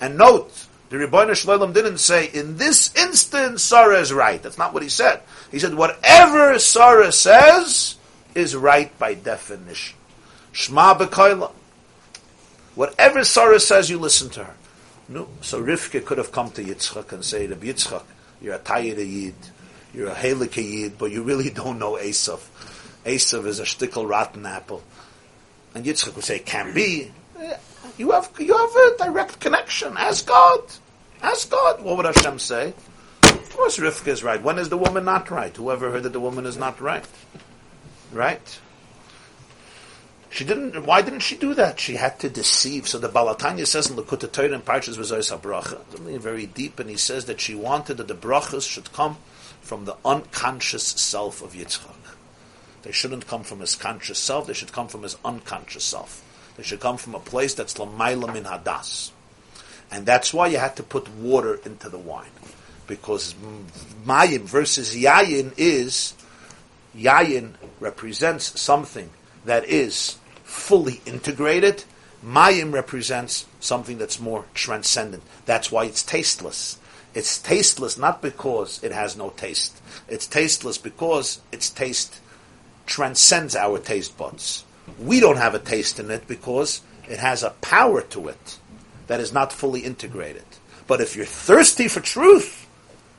And 0.00 0.16
note, 0.16 0.66
the 0.88 0.96
Ribono 0.96 1.36
Shel 1.36 1.58
Olam 1.58 1.72
didn't 1.72 1.98
say, 1.98 2.26
in 2.26 2.56
this 2.56 2.94
instance, 2.96 3.62
Sarah 3.62 4.00
is 4.00 4.12
right. 4.12 4.42
That's 4.42 4.58
not 4.58 4.74
what 4.74 4.82
he 4.82 4.88
said. 4.88 5.20
He 5.50 5.58
said, 5.58 5.74
whatever 5.74 6.58
Sarah 6.58 7.12
says 7.12 7.96
is 8.34 8.56
right 8.56 8.98
by 8.98 9.14
definition. 9.14 9.96
Shma 10.52 10.98
b'koila. 10.98 11.52
Whatever 12.74 13.24
Sarah 13.24 13.60
says, 13.60 13.90
you 13.90 13.98
listen 13.98 14.30
to 14.30 14.44
her. 14.44 14.54
No. 15.08 15.28
So 15.42 15.62
Rivka 15.62 16.04
could 16.04 16.18
have 16.18 16.32
come 16.32 16.50
to 16.52 16.64
Yitzchak 16.64 17.12
and 17.12 17.24
say, 17.24 17.46
Rabbi 17.46 17.66
Yitzchak, 17.66 18.02
you're 18.40 18.54
a 18.54 18.58
Tayyid 18.58 18.96
Yid, 18.96 19.34
you're 19.92 20.08
a 20.08 20.14
Helik 20.14 20.56
Yid, 20.56 20.96
but 20.96 21.10
you 21.10 21.22
really 21.22 21.50
don't 21.62 21.78
know 21.78 21.92
Esav. 21.92 22.40
Esav 23.04 23.46
is 23.46 23.60
a 23.60 23.64
shtickle 23.64 24.08
rotten 24.08 24.46
apple. 24.46 24.82
And 25.74 25.84
Yitzchak 25.84 26.14
would 26.14 26.24
say, 26.24 26.38
can 26.38 26.72
be. 26.72 27.10
Eh, 27.38 27.56
you 27.98 28.10
have, 28.12 28.30
you 28.38 28.56
have 28.56 28.74
a 28.74 28.96
direct 29.04 29.40
connection. 29.40 29.94
Ask 29.96 30.26
God. 30.26 30.62
Ask 31.22 31.50
God. 31.50 31.82
What 31.82 31.98
would 31.98 32.06
Hashem 32.06 32.38
say? 32.38 32.72
Of 33.22 33.56
course 33.56 33.78
Rivka 33.78 34.08
is 34.08 34.22
right. 34.22 34.42
When 34.42 34.58
is 34.58 34.70
the 34.70 34.78
woman 34.78 35.04
not 35.04 35.30
right? 35.30 35.54
Whoever 35.54 35.90
heard 35.90 36.04
that 36.04 36.12
the 36.12 36.20
woman 36.20 36.46
is 36.46 36.56
not 36.56 36.80
right? 36.80 37.04
Right? 38.12 38.60
She 40.32 40.44
didn't. 40.44 40.86
Why 40.86 41.02
didn't 41.02 41.20
she 41.20 41.36
do 41.36 41.52
that? 41.54 41.78
She 41.78 41.96
had 41.96 42.18
to 42.20 42.30
deceive. 42.30 42.88
So 42.88 42.98
the 42.98 43.08
Baal 43.08 43.34
HaTanya 43.34 43.66
says 43.66 43.90
in 43.90 43.96
the 43.96 44.02
Torah 44.02 44.54
and 44.54 44.64
Parshas 44.64 44.96
V'Zoyis 44.96 45.30
HaBracha, 45.38 45.78
something 45.94 46.18
very 46.18 46.46
deep, 46.46 46.80
and 46.80 46.88
he 46.88 46.96
says 46.96 47.26
that 47.26 47.38
she 47.38 47.54
wanted 47.54 47.98
that 47.98 48.08
the 48.08 48.14
brachas 48.14 48.66
should 48.66 48.92
come 48.94 49.18
from 49.60 49.84
the 49.84 49.94
unconscious 50.06 50.84
self 50.84 51.42
of 51.42 51.52
Yitzchak. 51.52 51.94
They 52.82 52.92
shouldn't 52.92 53.26
come 53.26 53.42
from 53.42 53.60
his 53.60 53.76
conscious 53.76 54.18
self. 54.18 54.46
They 54.46 54.54
should 54.54 54.72
come 54.72 54.88
from 54.88 55.02
his 55.02 55.18
unconscious 55.22 55.84
self. 55.84 56.24
They 56.56 56.62
should 56.62 56.80
come 56.80 56.96
from 56.96 57.14
a 57.14 57.20
place 57.20 57.52
that's 57.52 57.74
lamayla 57.74 58.32
min 58.32 58.44
hadas, 58.44 59.10
and 59.90 60.06
that's 60.06 60.32
why 60.32 60.46
you 60.46 60.56
had 60.56 60.76
to 60.76 60.82
put 60.82 61.08
water 61.10 61.60
into 61.64 61.90
the 61.90 61.98
wine, 61.98 62.30
because 62.86 63.34
mayim 64.06 64.40
versus 64.40 64.96
yayin 64.96 65.52
is 65.58 66.14
yayin 66.96 67.52
represents 67.80 68.58
something 68.60 69.10
that 69.44 69.64
is 69.64 70.16
fully 70.52 71.00
integrated. 71.06 71.84
Mayim 72.24 72.72
represents 72.72 73.46
something 73.58 73.98
that's 73.98 74.20
more 74.20 74.44
transcendent. 74.54 75.22
That's 75.46 75.72
why 75.72 75.86
it's 75.86 76.02
tasteless. 76.02 76.78
It's 77.14 77.38
tasteless 77.38 77.98
not 77.98 78.22
because 78.22 78.82
it 78.84 78.92
has 78.92 79.16
no 79.16 79.30
taste. 79.30 79.80
It's 80.08 80.26
tasteless 80.26 80.78
because 80.78 81.40
its 81.50 81.68
taste 81.68 82.20
transcends 82.86 83.56
our 83.56 83.78
taste 83.78 84.16
buds. 84.16 84.64
We 85.00 85.20
don't 85.20 85.36
have 85.36 85.54
a 85.54 85.58
taste 85.58 85.98
in 85.98 86.10
it 86.10 86.28
because 86.28 86.82
it 87.08 87.18
has 87.18 87.42
a 87.42 87.50
power 87.60 88.02
to 88.02 88.28
it 88.28 88.58
that 89.08 89.20
is 89.20 89.32
not 89.32 89.52
fully 89.52 89.80
integrated. 89.80 90.44
But 90.86 91.00
if 91.00 91.16
you're 91.16 91.26
thirsty 91.26 91.88
for 91.88 92.00
truth, 92.00 92.66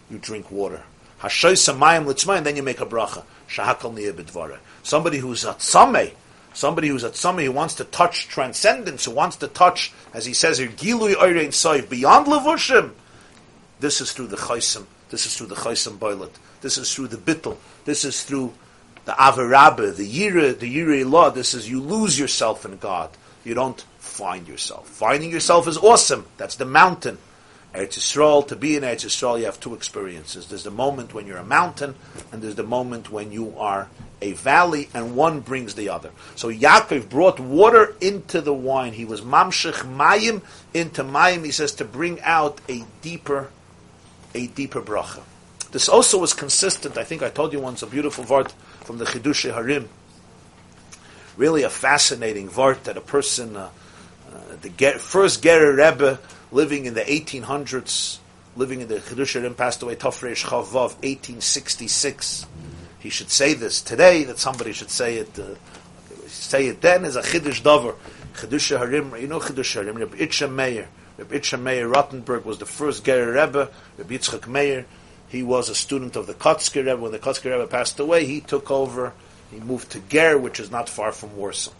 you 0.09 0.17
drink 0.17 0.51
water. 0.51 0.83
Hashoy 1.21 1.53
samayim 1.53 2.05
litzmayim, 2.05 2.43
then 2.43 2.55
you 2.55 2.63
make 2.63 2.81
a 2.81 2.85
bracha. 2.85 3.23
Shehakol 3.47 4.57
Somebody 4.81 5.17
who's 5.19 5.43
a 5.45 5.53
tzameh, 5.53 6.13
somebody 6.53 6.87
who's 6.87 7.03
at 7.03 7.15
somebody 7.15 7.47
who 7.47 7.51
wants 7.51 7.75
to 7.75 7.83
touch 7.83 8.27
transcendence, 8.27 9.05
who 9.05 9.11
wants 9.11 9.37
to 9.37 9.47
touch, 9.47 9.91
as 10.13 10.25
he 10.25 10.33
says 10.33 10.57
here, 10.57 10.69
gilui 10.69 11.13
oirein 11.15 11.49
soiv, 11.49 11.89
beyond 11.89 12.27
levushim. 12.27 12.91
This 13.79 14.01
is 14.01 14.11
through 14.11 14.27
the 14.27 14.37
chaysim. 14.37 14.85
This 15.09 15.25
is 15.25 15.37
through 15.37 15.47
the 15.47 15.55
chaysim 15.55 15.99
boilet. 15.99 16.31
This 16.61 16.77
is 16.77 16.93
through 16.93 17.09
the 17.09 17.17
bittel. 17.17 17.57
This 17.85 18.05
is 18.05 18.23
through 18.23 18.53
the 19.05 19.11
avarabba, 19.11 19.95
the 19.95 20.07
yira, 20.09 20.57
the 20.57 20.73
yira 20.73 21.09
law. 21.09 21.29
This 21.29 21.53
is 21.53 21.69
you 21.69 21.81
lose 21.81 22.17
yourself 22.17 22.65
in 22.65 22.77
God. 22.77 23.09
You 23.43 23.53
don't 23.53 23.83
find 23.99 24.47
yourself. 24.47 24.87
Finding 24.87 25.31
yourself 25.31 25.67
is 25.67 25.77
awesome. 25.77 26.25
That's 26.37 26.55
the 26.55 26.65
mountain. 26.65 27.17
Eretz 27.73 27.97
Yisrael, 27.97 28.47
to 28.47 28.55
be 28.55 28.75
in 28.75 28.83
Eretz 28.83 29.05
Yisrael, 29.05 29.39
you 29.39 29.45
have 29.45 29.59
two 29.59 29.73
experiences. 29.73 30.47
There's 30.47 30.63
the 30.63 30.71
moment 30.71 31.13
when 31.13 31.25
you're 31.25 31.37
a 31.37 31.43
mountain, 31.43 31.95
and 32.31 32.41
there's 32.41 32.55
the 32.55 32.63
moment 32.63 33.11
when 33.11 33.31
you 33.31 33.57
are 33.57 33.89
a 34.21 34.33
valley, 34.33 34.89
and 34.93 35.15
one 35.15 35.39
brings 35.39 35.73
the 35.73 35.89
other. 35.89 36.11
So 36.35 36.51
Yaakov 36.51 37.09
brought 37.09 37.39
water 37.39 37.95
into 37.99 38.41
the 38.41 38.53
wine. 38.53 38.93
He 38.93 39.05
was 39.05 39.21
mamshech 39.21 39.81
mayim 39.97 40.43
into 40.73 41.03
mayim. 41.03 41.43
He 41.43 41.51
says 41.51 41.73
to 41.73 41.85
bring 41.85 42.21
out 42.21 42.61
a 42.69 42.83
deeper, 43.01 43.49
a 44.35 44.47
deeper 44.47 44.81
bracha. 44.81 45.23
This 45.71 45.89
also 45.89 46.19
was 46.19 46.33
consistent. 46.33 46.97
I 46.97 47.03
think 47.03 47.23
I 47.23 47.29
told 47.29 47.51
you 47.51 47.59
once 47.59 47.81
a 47.81 47.87
beautiful 47.87 48.23
vart 48.23 48.51
from 48.81 48.99
the 48.99 49.05
Chiddushei 49.05 49.51
HaRim. 49.51 49.87
Really 51.35 51.63
a 51.63 51.69
fascinating 51.71 52.47
vart 52.47 52.83
that 52.83 52.95
a 52.95 53.01
person, 53.01 53.57
uh, 53.57 53.71
uh, 54.31 54.37
the 54.61 54.69
first 54.99 55.43
Gerer 55.43 55.75
Rebbe 55.75 56.19
living 56.53 56.85
in 56.85 56.93
the 56.93 57.01
1800s, 57.01 58.19
living 58.55 58.81
in 58.81 58.87
the 58.87 58.95
Chiddushei 58.95 59.41
HaRim, 59.41 59.57
passed 59.57 59.81
away 59.81 59.95
Tafresh 59.95 60.45
Chavav, 60.45 60.95
1866. 61.01 62.45
He 62.99 63.09
should 63.09 63.29
say 63.29 63.53
this 63.53 63.81
today. 63.81 64.23
That 64.23 64.39
somebody 64.39 64.71
should 64.71 64.89
say 64.89 65.17
it. 65.17 65.37
Uh, 65.37 65.55
say 66.27 66.67
it 66.67 66.81
then 66.81 67.03
is 67.03 67.15
a 67.15 67.21
Chidush 67.21 67.61
Dover. 67.61 67.95
Chiddushei 68.35 68.79
HaRim. 68.79 69.19
You 69.19 69.27
know 69.27 69.39
Chiddushei 69.39 69.83
HaRim. 69.83 69.99
Rabbi 69.99 70.17
Itcha 70.17 70.49
Meir. 70.49 70.87
Rabbi 71.17 71.35
Itcha 71.35 71.61
Meir 71.61 71.89
Rottenberg 71.89 72.45
was 72.45 72.59
the 72.59 72.65
first 72.65 73.03
Gerer 73.03 73.33
Rebbe. 73.33 73.69
Rabbi 73.97 74.15
Yitzchak 74.15 74.47
Meir. 74.47 74.85
He 75.27 75.43
was 75.43 75.69
a 75.69 75.75
student 75.75 76.15
of 76.15 76.27
the 76.27 76.33
Kotzker 76.33 76.85
Rebbe. 76.85 76.97
When 76.97 77.11
the 77.11 77.19
Kotzker 77.19 77.51
Rebbe 77.51 77.67
passed 77.67 77.99
away, 77.99 78.25
he 78.25 78.39
took 78.39 78.71
over. 78.71 79.13
He 79.51 79.59
moved 79.59 79.91
to 79.91 79.99
Ger, 79.99 80.37
which 80.37 80.59
is 80.59 80.71
not 80.71 80.87
far 80.87 81.11
from 81.11 81.35
Warsaw. 81.35 81.71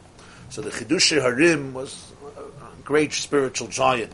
So 0.50 0.62
the 0.62 0.72
Chiddushei 0.72 1.22
HaRim 1.22 1.74
was 1.74 2.12
a 2.38 2.82
great 2.84 3.14
spiritual 3.14 3.68
giant. 3.68 4.12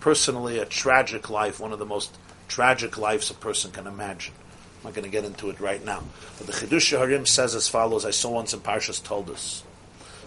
Personally, 0.00 0.58
a 0.58 0.64
tragic 0.64 1.30
life, 1.30 1.60
one 1.60 1.72
of 1.72 1.78
the 1.78 1.86
most 1.86 2.16
tragic 2.48 2.98
lives 2.98 3.30
a 3.30 3.34
person 3.34 3.70
can 3.70 3.86
imagine. 3.86 4.34
I'm 4.78 4.84
not 4.84 4.94
going 4.94 5.04
to 5.04 5.10
get 5.10 5.24
into 5.24 5.50
it 5.50 5.60
right 5.60 5.84
now. 5.84 6.02
But 6.38 6.46
the 6.46 6.52
Chiddushei 6.54 6.98
HaRim 6.98 7.26
says 7.26 7.54
as 7.54 7.68
follows, 7.68 8.06
I 8.06 8.10
saw 8.10 8.30
once 8.30 8.54
in 8.54 8.60
Parshas 8.60 9.02
Toldos. 9.02 9.62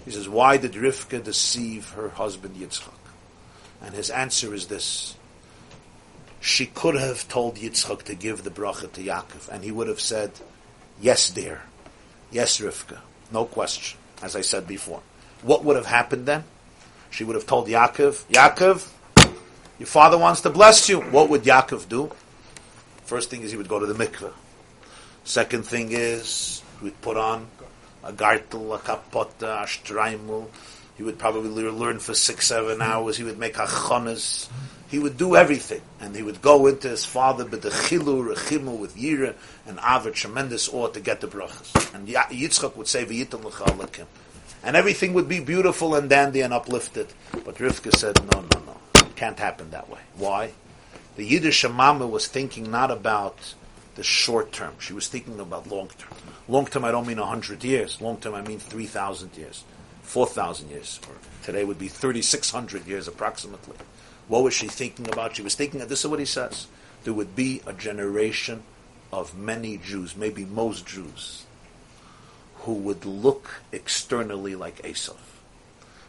He 0.05 0.11
says, 0.11 0.29
why 0.29 0.57
did 0.57 0.73
Rivka 0.73 1.23
deceive 1.23 1.89
her 1.91 2.09
husband 2.09 2.55
Yitzchak? 2.55 2.93
And 3.81 3.95
his 3.95 4.09
answer 4.09 4.53
is 4.53 4.67
this. 4.67 5.15
She 6.39 6.65
could 6.65 6.95
have 6.95 7.27
told 7.27 7.55
Yitzchak 7.55 8.03
to 8.03 8.15
give 8.15 8.43
the 8.43 8.51
bracha 8.51 8.91
to 8.91 9.01
Yaakov, 9.01 9.49
and 9.49 9.63
he 9.63 9.71
would 9.71 9.87
have 9.87 10.01
said, 10.01 10.31
yes, 11.01 11.29
dear. 11.29 11.61
Yes, 12.31 12.59
Rivka. 12.59 12.99
No 13.31 13.45
question, 13.45 13.97
as 14.21 14.35
I 14.35 14.41
said 14.41 14.67
before. 14.67 15.01
What 15.41 15.63
would 15.63 15.77
have 15.77 15.85
happened 15.85 16.25
then? 16.25 16.43
She 17.09 17.23
would 17.23 17.35
have 17.35 17.47
told 17.47 17.67
Yaakov, 17.67 18.25
Yaakov, 18.25 18.89
your 19.83 19.87
father 19.89 20.17
wants 20.17 20.39
to 20.39 20.49
bless 20.49 20.87
you. 20.87 21.01
What 21.01 21.29
would 21.29 21.43
Yaakov 21.43 21.89
do? 21.89 22.09
First 23.03 23.29
thing 23.29 23.41
is 23.41 23.51
he 23.51 23.57
would 23.57 23.67
go 23.67 23.79
to 23.79 23.85
the 23.85 23.93
mikveh. 23.93 24.31
Second 25.25 25.65
thing 25.65 25.91
is 25.91 26.63
he 26.79 26.85
would 26.85 27.01
put 27.01 27.17
on 27.17 27.47
a 28.01 28.13
gartel, 28.13 28.73
a 28.73 28.79
kapota, 28.79 29.63
a 29.63 29.65
shtraimel. 29.65 30.47
He 30.95 31.03
would 31.03 31.19
probably 31.19 31.63
learn 31.63 31.99
for 31.99 32.13
six, 32.13 32.47
seven 32.47 32.81
hours. 32.81 33.17
He 33.17 33.25
would 33.25 33.37
make 33.37 33.55
achonas. 33.55 34.47
He 34.87 34.99
would 34.99 35.17
do 35.17 35.35
everything. 35.35 35.81
And 35.99 36.15
he 36.15 36.23
would 36.23 36.41
go 36.41 36.67
into 36.67 36.87
his 36.87 37.03
father, 37.03 37.43
but 37.43 37.61
the 37.61 37.67
chilu, 37.67 38.33
rechimu, 38.33 38.79
with 38.79 38.95
yira 38.95 39.35
and 39.67 39.79
ava, 39.79 40.11
tremendous 40.11 40.69
awe 40.69 40.87
to 40.87 41.01
get 41.01 41.19
the 41.19 41.27
brachas. 41.27 41.93
And 41.93 42.07
Yitzchak 42.07 42.77
would 42.77 42.87
say, 42.87 43.03
v'yitam 43.03 43.43
l'chalakim. 43.43 44.05
And 44.63 44.77
everything 44.77 45.13
would 45.13 45.27
be 45.27 45.41
beautiful 45.41 45.93
and 45.93 46.09
dandy 46.09 46.39
and 46.39 46.53
uplifted. 46.53 47.07
But 47.43 47.55
Rivka 47.55 47.93
said, 47.93 48.15
no, 48.31 48.39
no, 48.39 48.59
no. 48.65 48.77
Can't 49.23 49.39
happen 49.39 49.71
that 49.71 49.89
way. 49.89 50.01
Why? 50.17 50.51
The 51.15 51.23
Yiddish 51.23 51.63
mama 51.63 52.05
was 52.05 52.27
thinking 52.27 52.69
not 52.69 52.91
about 52.91 53.53
the 53.95 54.03
short 54.03 54.51
term. 54.51 54.73
She 54.79 54.91
was 54.91 55.07
thinking 55.07 55.39
about 55.39 55.65
long 55.65 55.87
term. 55.97 56.17
Long 56.49 56.65
term, 56.65 56.83
I 56.83 56.91
don't 56.91 57.07
mean 57.07 57.21
100 57.21 57.63
years. 57.63 58.01
Long 58.01 58.17
term, 58.17 58.33
I 58.33 58.41
mean 58.41 58.59
3,000 58.59 59.37
years, 59.37 59.63
4,000 60.01 60.71
years. 60.71 60.99
Or 61.07 61.15
today 61.41 61.63
would 61.63 61.79
be 61.79 61.87
3,600 61.87 62.85
years 62.85 63.07
approximately. 63.07 63.77
What 64.27 64.43
was 64.43 64.55
she 64.55 64.67
thinking 64.67 65.07
about? 65.07 65.37
She 65.37 65.41
was 65.41 65.55
thinking, 65.55 65.79
this 65.79 66.03
is 66.03 66.07
what 66.07 66.19
he 66.19 66.25
says. 66.25 66.67
There 67.05 67.13
would 67.13 67.33
be 67.33 67.61
a 67.65 67.71
generation 67.71 68.63
of 69.13 69.37
many 69.37 69.77
Jews, 69.77 70.17
maybe 70.17 70.43
most 70.43 70.85
Jews, 70.85 71.45
who 72.63 72.73
would 72.73 73.05
look 73.05 73.61
externally 73.71 74.55
like 74.55 74.81
Esav. 74.81 75.32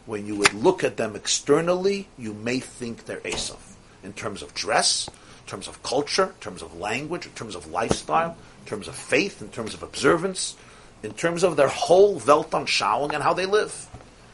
When 0.07 0.27
you 0.27 0.37
would 0.37 0.53
look 0.53 0.85
at 0.85 0.97
them 0.97 1.17
externally, 1.17 2.09
you 2.19 2.35
may 2.35 2.61
think 2.61 3.07
they're 3.07 3.21
Esav. 3.21 3.57
In 4.03 4.13
terms 4.13 4.43
of 4.43 4.55
dress, 4.55 5.09
in 5.09 5.49
terms 5.51 5.67
of 5.67 5.83
culture, 5.83 6.25
in 6.25 6.41
terms 6.41 6.63
of 6.63 6.79
language, 6.79 7.27
in 7.27 7.33
terms 7.33 7.55
of 7.55 7.71
lifestyle, 7.71 8.37
in 8.61 8.67
terms 8.67 8.87
of 8.87 8.95
faith, 8.95 9.41
in 9.41 9.49
terms 9.49 9.73
of 9.73 9.83
observance, 9.83 10.57
in 11.03 11.13
terms 11.13 11.43
of 11.43 11.57
their 11.57 11.69
whole 11.69 12.19
Weltanschauung 12.21 13.13
and 13.13 13.23
how 13.23 13.35
they 13.35 13.47
live. 13.47 13.87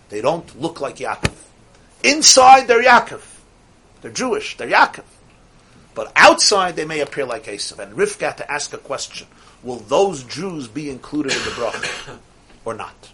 They 0.08 0.20
don't 0.20 0.60
look 0.60 0.80
like 0.80 0.96
Yaakov. 0.96 1.34
Inside, 2.02 2.66
they're 2.66 2.82
Yaakov. 2.82 3.22
They're 4.02 4.10
Jewish, 4.10 4.56
they're 4.56 4.70
Yaakov. 4.70 5.04
But 5.94 6.12
outside, 6.16 6.76
they 6.76 6.84
may 6.84 7.00
appear 7.00 7.26
like 7.26 7.44
Esav. 7.44 7.78
And 7.78 7.96
Rivka 7.96 8.26
had 8.26 8.36
to 8.38 8.50
ask 8.50 8.72
a 8.72 8.78
question. 8.78 9.26
Will 9.62 9.76
those 9.76 10.24
Jews 10.24 10.68
be 10.68 10.88
included 10.88 11.32
in 11.32 11.38
the 11.38 11.50
bracha 11.50 12.18
or 12.64 12.74
not? 12.74 13.10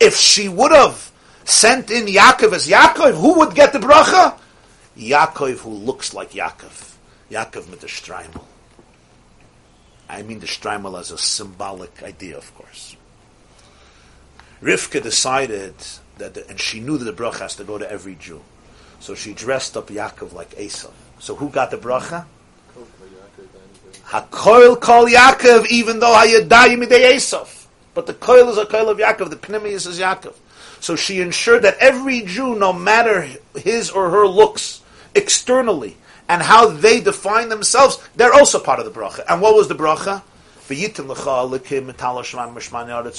If 0.00 0.16
she 0.16 0.48
would 0.48 0.72
have 0.72 1.07
sent 1.48 1.90
in 1.90 2.06
Yaakov 2.06 2.52
as 2.52 2.68
Yaakov, 2.68 3.18
who 3.20 3.38
would 3.38 3.54
get 3.54 3.72
the 3.72 3.78
bracha? 3.78 4.38
Yaakov 4.96 5.58
who 5.58 5.70
looks 5.70 6.12
like 6.12 6.32
Yaakov. 6.32 6.96
Yaakov 7.30 7.70
with 7.70 7.80
the 7.80 7.86
Streimel. 7.86 8.44
I 10.08 10.22
mean 10.22 10.40
the 10.40 10.46
Streimel 10.46 10.98
as 10.98 11.10
a 11.10 11.18
symbolic 11.18 12.02
idea, 12.02 12.36
of 12.36 12.54
course. 12.54 12.96
Rivka 14.62 15.02
decided 15.02 15.74
that, 16.18 16.34
the, 16.34 16.48
and 16.48 16.60
she 16.60 16.80
knew 16.80 16.98
that 16.98 17.04
the 17.04 17.12
bracha 17.12 17.40
has 17.40 17.56
to 17.56 17.64
go 17.64 17.78
to 17.78 17.90
every 17.90 18.16
Jew. 18.16 18.42
So 19.00 19.14
she 19.14 19.32
dressed 19.32 19.76
up 19.76 19.88
Yaakov 19.88 20.32
like 20.32 20.50
Esav. 20.50 20.92
So 21.18 21.34
who 21.34 21.48
got 21.48 21.70
the 21.70 21.78
bracha? 21.78 22.26
Hakoil 24.04 24.80
kol 24.80 25.06
Yaakov, 25.06 25.66
even 25.70 26.00
though 26.00 26.14
Hayadayim 26.14 26.84
midei 26.84 27.12
Esav. 27.12 27.66
But 27.94 28.06
the 28.06 28.14
koil 28.14 28.50
is 28.50 28.58
a 28.58 28.64
koil 28.64 28.88
of 28.90 28.98
Yaakov, 28.98 29.30
the 29.30 29.36
pnimius 29.36 29.86
is 29.86 29.98
Yaakov. 29.98 30.34
So 30.80 30.96
she 30.96 31.20
ensured 31.20 31.62
that 31.62 31.76
every 31.78 32.22
Jew, 32.22 32.54
no 32.54 32.72
matter 32.72 33.28
his 33.54 33.90
or 33.90 34.10
her 34.10 34.26
looks 34.26 34.80
externally 35.14 35.96
and 36.28 36.42
how 36.42 36.68
they 36.68 37.00
define 37.00 37.48
themselves, 37.48 37.98
they're 38.16 38.34
also 38.34 38.60
part 38.60 38.78
of 38.78 38.84
the 38.84 38.90
bracha. 38.90 39.24
And 39.28 39.40
what 39.40 39.54
was 39.54 39.68
the 39.68 39.74
bracha? 39.74 40.22
So 40.68 40.74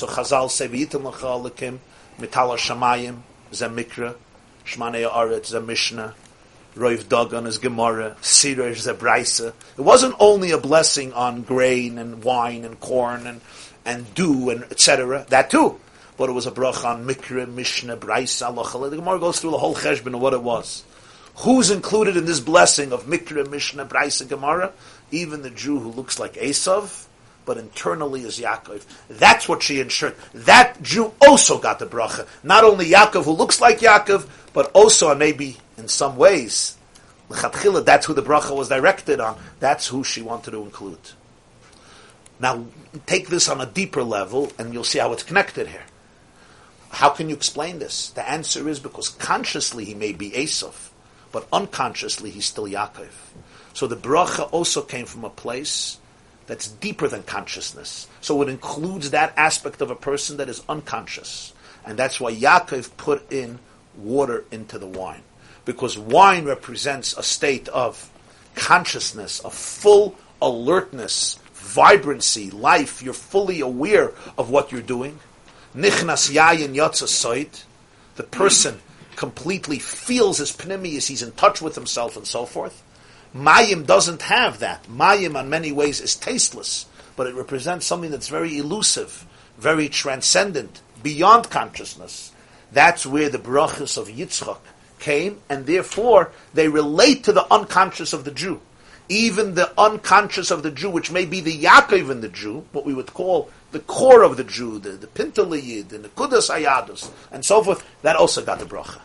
Chazal 0.07 0.51
say 0.51 0.67
v'yitim 0.67 1.03
l'cha 1.03 1.27
alikim 1.27 1.79
mitala 2.19 2.57
shamayim 2.57 3.17
zemikra 3.51 4.15
shmani 4.65 5.09
aretz 5.11 5.51
zemishna. 5.51 6.13
Roiv 6.75 7.05
Dagan 7.05 7.47
is 7.47 7.57
Gemara, 7.57 8.15
Sira 8.21 8.67
is 8.67 8.85
It 8.87 9.53
wasn't 9.77 10.15
only 10.19 10.51
a 10.51 10.59
blessing 10.59 11.11
on 11.13 11.41
grain 11.41 11.97
and 11.97 12.23
wine 12.23 12.63
and 12.63 12.79
corn 12.79 13.25
and, 13.25 13.41
and 13.83 14.13
dew 14.13 14.51
and 14.51 14.63
etc. 14.65 15.25
That 15.29 15.49
too. 15.49 15.79
But 16.19 16.29
it 16.29 16.33
was 16.33 16.45
a 16.45 16.51
bracha 16.51 16.83
on 16.83 17.07
Mikra, 17.07 17.47
Mishnah, 17.47 17.97
Brisa, 17.97 18.53
Lachal. 18.53 18.89
The 18.89 18.97
Gemara 18.97 19.19
goes 19.19 19.39
through 19.39 19.51
the 19.51 19.57
whole 19.57 19.73
cheshbon 19.73 20.13
of 20.13 20.21
what 20.21 20.33
it 20.33 20.43
was. 20.43 20.83
Who's 21.37 21.71
included 21.71 22.17
in 22.17 22.25
this 22.25 22.41
blessing 22.41 22.91
of 22.91 23.05
Mikra, 23.05 23.49
Mishnah, 23.49 23.85
Brisa, 23.85 24.27
Gemara? 24.27 24.73
Even 25.11 25.41
the 25.41 25.49
Jew 25.49 25.79
who 25.79 25.91
looks 25.91 26.19
like 26.19 26.33
Esav, 26.33 27.07
but 27.45 27.57
internally 27.57 28.23
is 28.23 28.37
Yaakov. 28.37 28.85
That's 29.07 29.47
what 29.47 29.63
she 29.63 29.79
ensured. 29.79 30.13
That 30.33 30.83
Jew 30.83 31.13
also 31.21 31.57
got 31.57 31.79
the 31.79 31.85
bracha. 31.85 32.27
Not 32.43 32.65
only 32.65 32.87
Yaakov 32.87 33.23
who 33.23 33.31
looks 33.31 33.61
like 33.61 33.79
Yaakov, 33.79 34.27
but 34.51 34.69
also, 34.73 35.09
and 35.11 35.19
maybe 35.19 35.55
in 35.77 35.87
some 35.87 36.17
ways, 36.17 36.75
that's 37.29 38.05
who 38.05 38.13
the 38.13 38.21
bracha 38.21 38.53
was 38.53 38.67
directed 38.67 39.21
on. 39.21 39.37
That's 39.61 39.87
who 39.87 40.03
she 40.03 40.21
wanted 40.21 40.51
to 40.51 40.63
include. 40.63 40.99
Now, 42.41 42.65
take 43.05 43.29
this 43.29 43.47
on 43.47 43.61
a 43.61 43.65
deeper 43.65 44.03
level, 44.03 44.51
and 44.59 44.73
you'll 44.73 44.83
see 44.83 44.99
how 44.99 45.13
it's 45.13 45.23
connected 45.23 45.67
here. 45.69 45.85
How 46.89 47.09
can 47.09 47.29
you 47.29 47.35
explain 47.35 47.79
this? 47.79 48.09
The 48.09 48.27
answer 48.27 48.67
is 48.67 48.79
because 48.79 49.09
consciously 49.09 49.85
he 49.85 49.93
may 49.93 50.11
be 50.11 50.31
Esav, 50.31 50.89
but 51.31 51.47
unconsciously 51.53 52.29
he's 52.29 52.45
still 52.45 52.65
Yaakov. 52.65 53.11
So 53.73 53.87
the 53.87 53.95
bracha 53.95 54.51
also 54.51 54.81
came 54.81 55.05
from 55.05 55.23
a 55.23 55.29
place 55.29 55.99
that's 56.47 56.67
deeper 56.67 57.07
than 57.07 57.23
consciousness. 57.23 58.07
So 58.21 58.41
it 58.41 58.49
includes 58.49 59.11
that 59.11 59.33
aspect 59.37 59.81
of 59.81 59.91
a 59.91 59.95
person 59.95 60.37
that 60.37 60.49
is 60.49 60.63
unconscious. 60.67 61.53
And 61.85 61.97
that's 61.97 62.19
why 62.19 62.33
Yaakov 62.33 62.97
put 62.97 63.31
in 63.31 63.59
water 63.95 64.45
into 64.51 64.79
the 64.79 64.87
wine. 64.87 65.21
Because 65.65 65.97
wine 65.97 66.45
represents 66.45 67.15
a 67.15 67.23
state 67.23 67.67
of 67.69 68.09
consciousness, 68.55 69.39
of 69.41 69.53
full 69.53 70.15
alertness, 70.41 71.37
vibrancy, 71.53 72.49
life. 72.49 73.03
You're 73.03 73.13
fully 73.13 73.61
aware 73.61 74.11
of 74.37 74.49
what 74.49 74.71
you're 74.71 74.81
doing. 74.81 75.19
Nichnas 75.75 76.31
yayin 76.31 76.75
yotza 76.75 77.07
soit. 77.07 77.65
The 78.15 78.23
person 78.23 78.79
completely 79.15 79.79
feels 79.79 80.37
his 80.37 80.51
pnimius, 80.51 81.07
he's 81.07 81.21
in 81.21 81.31
touch 81.33 81.61
with 81.61 81.75
himself 81.75 82.15
and 82.17 82.25
so 82.25 82.45
forth. 82.45 82.83
Mayim 83.35 83.85
doesn't 83.85 84.23
have 84.23 84.59
that. 84.59 84.85
Mayim, 84.85 85.39
in 85.39 85.49
many 85.49 85.71
ways, 85.71 86.01
is 86.01 86.15
tasteless, 86.15 86.85
but 87.15 87.27
it 87.27 87.35
represents 87.35 87.85
something 87.85 88.11
that's 88.11 88.29
very 88.29 88.57
elusive, 88.57 89.25
very 89.57 89.89
transcendent, 89.89 90.81
beyond 91.03 91.49
consciousness. 91.49 92.31
That's 92.71 93.05
where 93.05 93.29
the 93.29 93.37
brachas 93.37 93.97
of 93.97 94.07
Yitzchak 94.07 94.59
came, 94.99 95.41
and 95.49 95.65
therefore 95.65 96.31
they 96.53 96.67
relate 96.67 97.23
to 97.25 97.31
the 97.31 97.51
unconscious 97.53 98.13
of 98.13 98.23
the 98.25 98.31
Jew. 98.31 98.61
Even 99.09 99.55
the 99.55 99.71
unconscious 99.79 100.51
of 100.51 100.63
the 100.63 100.71
Jew, 100.71 100.89
which 100.89 101.11
may 101.11 101.25
be 101.25 101.41
the 101.41 101.57
Yaakov 101.57 102.09
in 102.09 102.21
the 102.21 102.29
Jew, 102.29 102.65
what 102.71 102.85
we 102.85 102.93
would 102.93 103.13
call 103.13 103.49
the 103.71 103.79
core 103.79 104.23
of 104.23 104.37
the 104.37 104.43
Jew, 104.43 104.79
the, 104.79 104.91
the 104.91 105.07
Pintele 105.07 105.61
Yid, 105.61 105.93
and 105.93 106.03
the 106.03 106.09
Kudas 106.09 106.49
Ayadus, 106.49 107.11
and 107.31 107.45
so 107.45 107.63
forth, 107.63 107.85
that 108.01 108.15
also 108.15 108.43
got 108.43 108.59
the 108.59 108.65
bracha. 108.65 108.99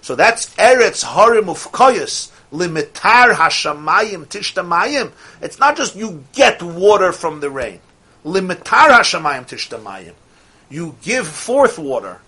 So 0.00 0.14
that's 0.14 0.54
Eretz 0.56 1.02
Harim 1.02 1.46
Ufkoyas, 1.46 2.30
limitar 2.52 3.32
hashamayim 3.32 4.26
tishtamayim. 4.26 5.12
It's 5.40 5.58
not 5.58 5.76
just 5.76 5.96
you 5.96 6.24
get 6.32 6.62
water 6.62 7.12
from 7.12 7.40
the 7.40 7.50
rain. 7.50 7.80
Limitar 8.24 8.90
hashamayim 8.90 9.48
tishtamayim. 9.48 10.12
You 10.70 10.96
give 11.02 11.26
forth 11.26 11.78
water, 11.78 12.20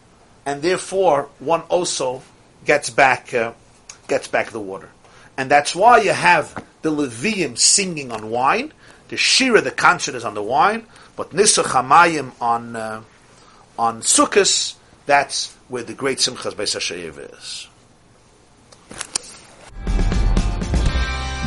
and 0.44 0.62
therefore 0.62 1.28
one 1.38 1.62
also 1.62 2.22
gets 2.64 2.90
back 2.90 3.32
uh, 3.34 3.52
gets 4.08 4.28
back 4.28 4.50
the 4.50 4.60
water. 4.60 4.88
And 5.36 5.50
that's 5.50 5.74
why 5.74 6.00
you 6.00 6.12
have 6.12 6.64
the 6.82 6.90
Leviim 6.90 7.58
singing 7.58 8.10
on 8.10 8.30
wine, 8.30 8.72
the 9.08 9.16
Shira, 9.16 9.60
the 9.60 9.70
concert 9.70 10.14
is 10.14 10.24
on 10.24 10.34
the 10.34 10.42
wine, 10.42 10.86
but 11.16 11.30
Nisuch 11.30 11.64
Hamayim 11.64 12.30
on 12.40 12.76
uh, 12.76 13.02
on 13.78 14.02
Sukkot, 14.02 14.74
that's 15.06 15.54
where 15.68 15.82
the 15.82 15.94
great 15.94 16.18
Simchas 16.18 16.54
Beis 16.54 16.76
HaShoeivah 16.76 17.38
is. 17.38 17.68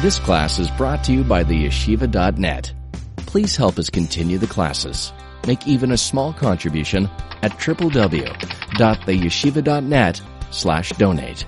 This 0.02 0.20
class 0.20 0.60
is 0.60 0.70
brought 0.72 1.04
to 1.06 1.12
you 1.12 1.24
by 1.24 1.44
the 1.44 1.66
yeshiva.net. 1.66 2.74
Please 3.18 3.58
help 3.58 3.78
us 3.78 3.90
continue 3.90 4.38
the 4.38 4.48
classes. 4.48 5.12
Make 5.46 5.68
even 5.68 5.92
a 5.92 5.98
small 5.98 6.32
contribution 6.34 7.10
at 7.42 7.52
www.theyeshiva.net 7.52 10.22
slash 10.52 10.92
donate. 10.94 11.46